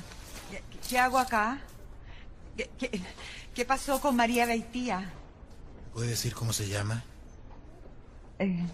¿Qué, 0.51 0.61
qué 0.89 0.99
hago 0.99 1.17
acá? 1.19 1.59
¿Qué, 2.57 2.69
qué- 2.77 3.01
qué 3.55 3.65
pasó 3.65 3.99
con 4.01 4.15
María 4.15 4.45
Beitía? 4.45 5.11
¿Puede 5.93 6.09
decir 6.09 6.33
cómo 6.33 6.53
se 6.53 6.67
llama? 6.67 7.03
Eh, 8.39 8.65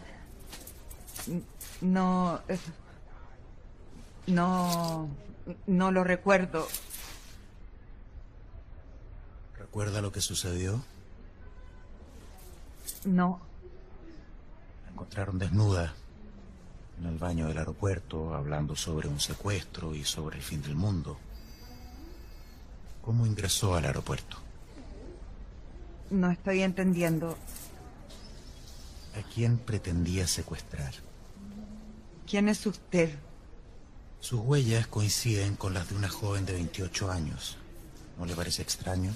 no. 1.81 2.40
eh, 2.48 2.60
no. 4.27 5.10
No 5.65 5.91
lo 5.91 6.03
recuerdo. 6.03 6.68
¿Recuerda 9.57 10.02
lo 10.02 10.11
que 10.11 10.22
sucedió? 10.22 10.84
No. 13.06 13.40
La 14.86 14.91
encontraron 14.91 15.40
desnuda 15.40 15.94
en 16.99 17.06
el 17.07 17.18
baño 17.18 17.48
del 17.48 17.57
aeropuerto, 17.57 18.36
hablando 18.36 18.76
sobre 18.76 19.07
un 19.07 19.19
secuestro 19.19 19.95
y 19.95 20.03
sobre 20.03 20.38
el 20.38 20.44
fin 20.44 20.61
del 20.61 20.76
mundo. 20.76 21.18
¿Cómo 23.02 23.26
ingresó 23.26 23.76
al 23.76 23.86
aeropuerto? 23.86 24.38
No 26.10 26.30
estoy 26.30 26.61
entendiendo. 26.61 27.38
¿A 29.15 29.22
quién 29.34 29.57
pretendía 29.57 30.27
secuestrar? 30.27 30.94
¿Quién 32.27 32.48
es 32.48 32.65
usted? 32.65 33.18
Sus 34.19 34.40
huellas 34.41 34.88
coinciden 34.88 35.56
con 35.56 35.73
las 35.73 35.90
de 35.90 35.95
una 35.95 36.10
joven 36.10 36.45
de 36.45 36.53
28 36.53 37.11
años. 37.11 37.57
¿No 38.18 38.26
le 38.26 38.36
parece 38.36 38.61
extraño? 38.61 39.14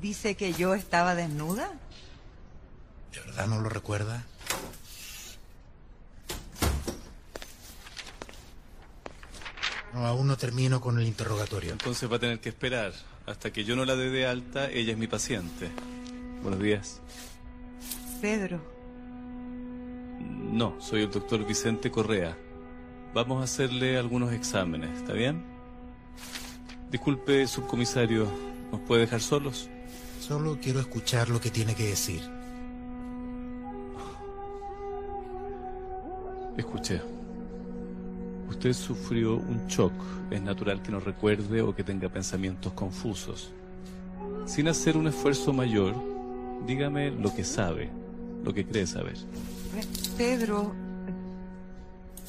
¿Dice 0.00 0.36
que 0.36 0.52
yo 0.52 0.74
estaba 0.74 1.14
desnuda? 1.14 1.72
¿De 3.12 3.20
verdad 3.20 3.46
no 3.46 3.60
lo 3.60 3.68
recuerda? 3.68 4.24
No, 9.92 10.06
aún 10.06 10.26
no 10.26 10.36
termino 10.36 10.80
con 10.80 10.98
el 10.98 11.06
interrogatorio. 11.06 11.72
Entonces 11.72 12.10
va 12.10 12.16
a 12.16 12.20
tener 12.20 12.40
que 12.40 12.48
esperar. 12.48 12.92
Hasta 13.26 13.52
que 13.52 13.64
yo 13.64 13.76
no 13.76 13.84
la 13.84 13.94
dé 13.94 14.10
de 14.10 14.26
alta, 14.26 14.70
ella 14.70 14.92
es 14.92 14.98
mi 14.98 15.06
paciente. 15.06 15.70
Buenos 16.42 16.60
días. 16.60 17.00
Pedro. 18.22 18.60
No, 20.20 20.80
soy 20.80 21.02
el 21.02 21.10
doctor 21.10 21.44
Vicente 21.44 21.90
Correa. 21.90 22.38
Vamos 23.12 23.40
a 23.40 23.44
hacerle 23.44 23.98
algunos 23.98 24.32
exámenes, 24.32 24.96
¿está 24.96 25.12
bien? 25.12 25.42
Disculpe, 26.88 27.44
subcomisario, 27.48 28.28
¿nos 28.70 28.80
puede 28.82 29.00
dejar 29.00 29.20
solos? 29.20 29.68
Solo 30.20 30.56
quiero 30.62 30.78
escuchar 30.78 31.30
lo 31.30 31.40
que 31.40 31.50
tiene 31.50 31.74
que 31.74 31.88
decir. 31.88 32.22
Escuché. 36.56 37.02
Usted 38.48 38.72
sufrió 38.72 39.34
un 39.34 39.66
shock. 39.66 39.92
Es 40.30 40.40
natural 40.40 40.80
que 40.80 40.92
no 40.92 41.00
recuerde 41.00 41.60
o 41.60 41.74
que 41.74 41.82
tenga 41.82 42.08
pensamientos 42.08 42.72
confusos. 42.72 43.50
Sin 44.46 44.68
hacer 44.68 44.96
un 44.96 45.08
esfuerzo 45.08 45.52
mayor, 45.52 45.96
dígame 46.68 47.10
lo 47.10 47.34
que 47.34 47.42
sabe, 47.42 47.90
lo 48.44 48.52
que 48.52 48.64
cree 48.64 48.86
saber. 48.86 49.16
Pedro. 50.16 50.74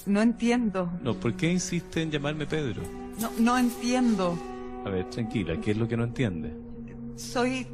No 0.06 0.22
entiendo. 0.22 0.92
No, 1.02 1.16
¿por 1.16 1.36
qué 1.36 1.52
insiste 1.52 2.02
en 2.02 2.12
llamarme 2.12 2.46
Pedro? 2.46 2.82
No, 3.20 3.32
no 3.40 3.58
entiendo. 3.58 4.38
A 4.86 4.90
ver, 4.90 5.10
tranquila, 5.10 5.60
¿qué 5.62 5.72
es 5.72 5.78
lo 5.78 5.88
que 5.88 5.96
no 5.96 6.04
entiende? 6.04 6.54
Soy. 7.16 7.68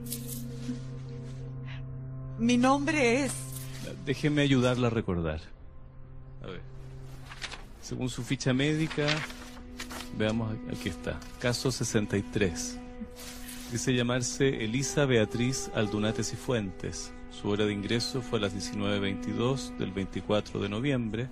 Mi 2.38 2.58
nombre 2.58 3.26
es. 3.26 3.34
Déjeme 4.06 4.42
ayudarla 4.42 4.88
a 4.88 4.90
recordar. 4.90 5.42
A 6.44 6.48
ver. 6.48 6.62
Según 7.82 8.10
su 8.10 8.24
ficha 8.24 8.54
médica, 8.54 9.08
veamos, 10.18 10.56
aquí 10.72 10.90
está. 10.90 11.20
Caso 11.40 11.72
63. 11.72 12.78
Dice 13.72 13.94
llamarse 13.94 14.64
Elisa 14.64 15.06
Beatriz 15.06 15.72
Aldunate 15.74 16.24
Cifuentes. 16.24 17.12
Su 17.32 17.50
hora 17.50 17.66
de 17.66 17.74
ingreso 17.74 18.22
fue 18.22 18.40
a 18.40 18.44
las 18.44 18.56
19.22 18.56 19.78
del 19.78 19.92
24 19.92 20.60
de 20.60 20.70
noviembre. 20.70 21.30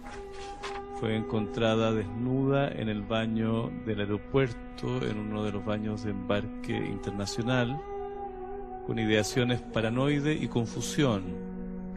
Fue 1.00 1.16
encontrada 1.16 1.92
desnuda 1.92 2.70
en 2.72 2.90
el 2.90 3.02
baño 3.02 3.70
del 3.86 4.02
aeropuerto, 4.02 5.02
en 5.02 5.18
uno 5.20 5.44
de 5.44 5.52
los 5.52 5.66
baños 5.66 6.04
de 6.04 6.12
embarque 6.12 6.76
internacional, 6.76 7.80
con 8.86 9.00
ideaciones 9.00 9.62
paranoide 9.62 10.34
y 10.34 10.48
confusión. 10.48 11.24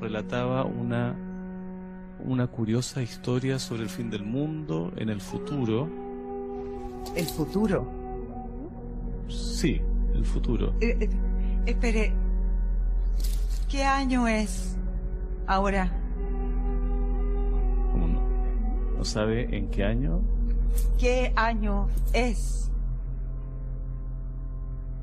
Relataba 0.01 0.65
una, 0.65 1.15
una 2.25 2.47
curiosa 2.47 3.03
historia 3.03 3.59
sobre 3.59 3.83
el 3.83 3.91
fin 3.91 4.11
del 4.11 4.25
mundo 4.25 4.93
en 4.97 5.11
el 5.11 5.21
futuro. 5.21 5.89
El 7.15 7.27
futuro. 7.27 7.87
Sí, 9.29 9.81
el 10.15 10.25
futuro. 10.25 10.75
Eh, 10.81 10.97
eh, 11.01 11.11
espere. 11.67 12.30
¿Qué 13.71 13.85
año 13.85 14.27
es 14.27 14.77
ahora? 15.47 15.93
¿Cómo 17.93 18.09
no? 18.09 18.21
¿No 18.99 19.05
sabe 19.05 19.57
en 19.57 19.71
qué 19.71 19.85
año? 19.85 20.23
¿Qué 20.99 21.33
año 21.37 21.87
es? 22.13 22.69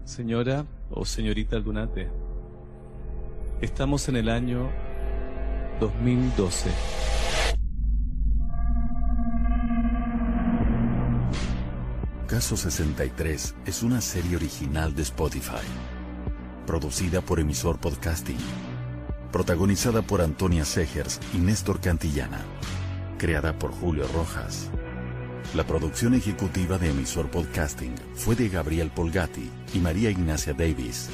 Señora 0.04 0.66
o 0.90 1.06
señorita 1.06 1.56
Aldunate, 1.56 2.10
estamos 3.62 4.10
en 4.10 4.18
el 4.18 4.28
año 4.28 4.70
2012. 5.80 6.70
Caso 12.28 12.58
63 12.58 13.56
es 13.66 13.84
una 13.84 14.02
serie 14.02 14.36
original 14.36 14.94
de 14.94 15.04
Spotify. 15.04 15.97
Producida 16.68 17.22
por 17.22 17.40
Emisor 17.40 17.80
Podcasting. 17.80 18.38
Protagonizada 19.32 20.02
por 20.02 20.20
Antonia 20.22 20.66
Segers 20.66 21.22
y 21.34 21.38
Néstor 21.38 21.80
Cantillana. 21.80 22.42
Creada 23.18 23.58
por 23.58 23.72
Julio 23.72 24.06
Rojas. 24.14 24.70
La 25.56 25.66
producción 25.66 26.14
ejecutiva 26.14 26.78
de 26.78 26.90
Emisor 26.90 27.32
Podcasting 27.32 27.96
fue 28.16 28.36
de 28.36 28.50
Gabriel 28.50 28.92
Polgatti 28.94 29.50
y 29.74 29.80
María 29.80 30.10
Ignacia 30.10 30.54
Davis. 30.54 31.10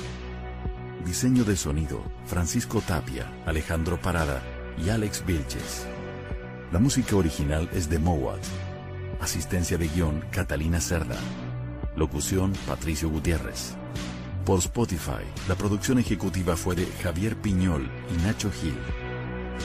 Diseño 1.06 1.44
de 1.44 1.56
sonido, 1.56 2.02
Francisco 2.26 2.82
Tapia, 2.82 3.32
Alejandro 3.46 4.02
Parada 4.02 4.42
y 4.84 4.90
Alex 4.90 5.24
Vilches. 5.24 5.86
La 6.72 6.80
música 6.80 7.16
original 7.16 7.70
es 7.74 7.92
de 7.92 8.00
Mowat. 8.00 8.42
Asistencia 9.22 9.78
de 9.78 9.88
guion, 9.88 10.26
Catalina 10.32 10.82
Cerda. 10.82 11.18
Locución, 11.96 12.54
Patricio 12.66 13.08
Gutiérrez. 13.08 13.76
Por 14.46 14.60
Spotify, 14.60 15.24
la 15.48 15.56
producción 15.56 16.00
ejecutiva 16.00 16.58
fue 16.58 16.76
de 16.76 16.86
Javier 17.02 17.38
Piñol 17.38 17.90
y 18.14 18.26
Nacho 18.26 18.52
Gil. 18.52 18.76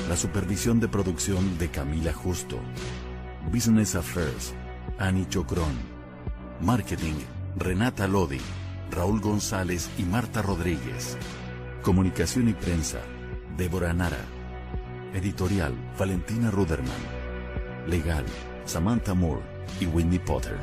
La 0.08 0.16
supervisión 0.16 0.78
de 0.78 0.86
producción 0.86 1.58
de 1.58 1.68
Camila 1.68 2.12
Justo. 2.12 2.60
Business 3.52 3.96
Affairs, 3.96 4.54
Annie 5.00 5.26
Chocrón. 5.28 5.74
Marketing, 6.60 7.14
Renata 7.56 8.06
Lodi, 8.06 8.40
Raúl 8.92 9.20
González 9.20 9.90
y 9.98 10.04
Marta 10.04 10.42
Rodríguez. 10.42 11.16
Comunicación 11.82 12.48
y 12.48 12.52
prensa, 12.52 13.00
Débora 13.56 13.92
Nara. 13.92 14.24
Editorial, 15.12 15.74
Valentina 15.98 16.52
Ruderman. 16.52 17.02
Legal, 17.88 18.24
Samantha 18.64 19.12
Moore 19.12 19.42
y 19.80 19.86
Whitney 19.86 20.20
Potter. 20.20 20.56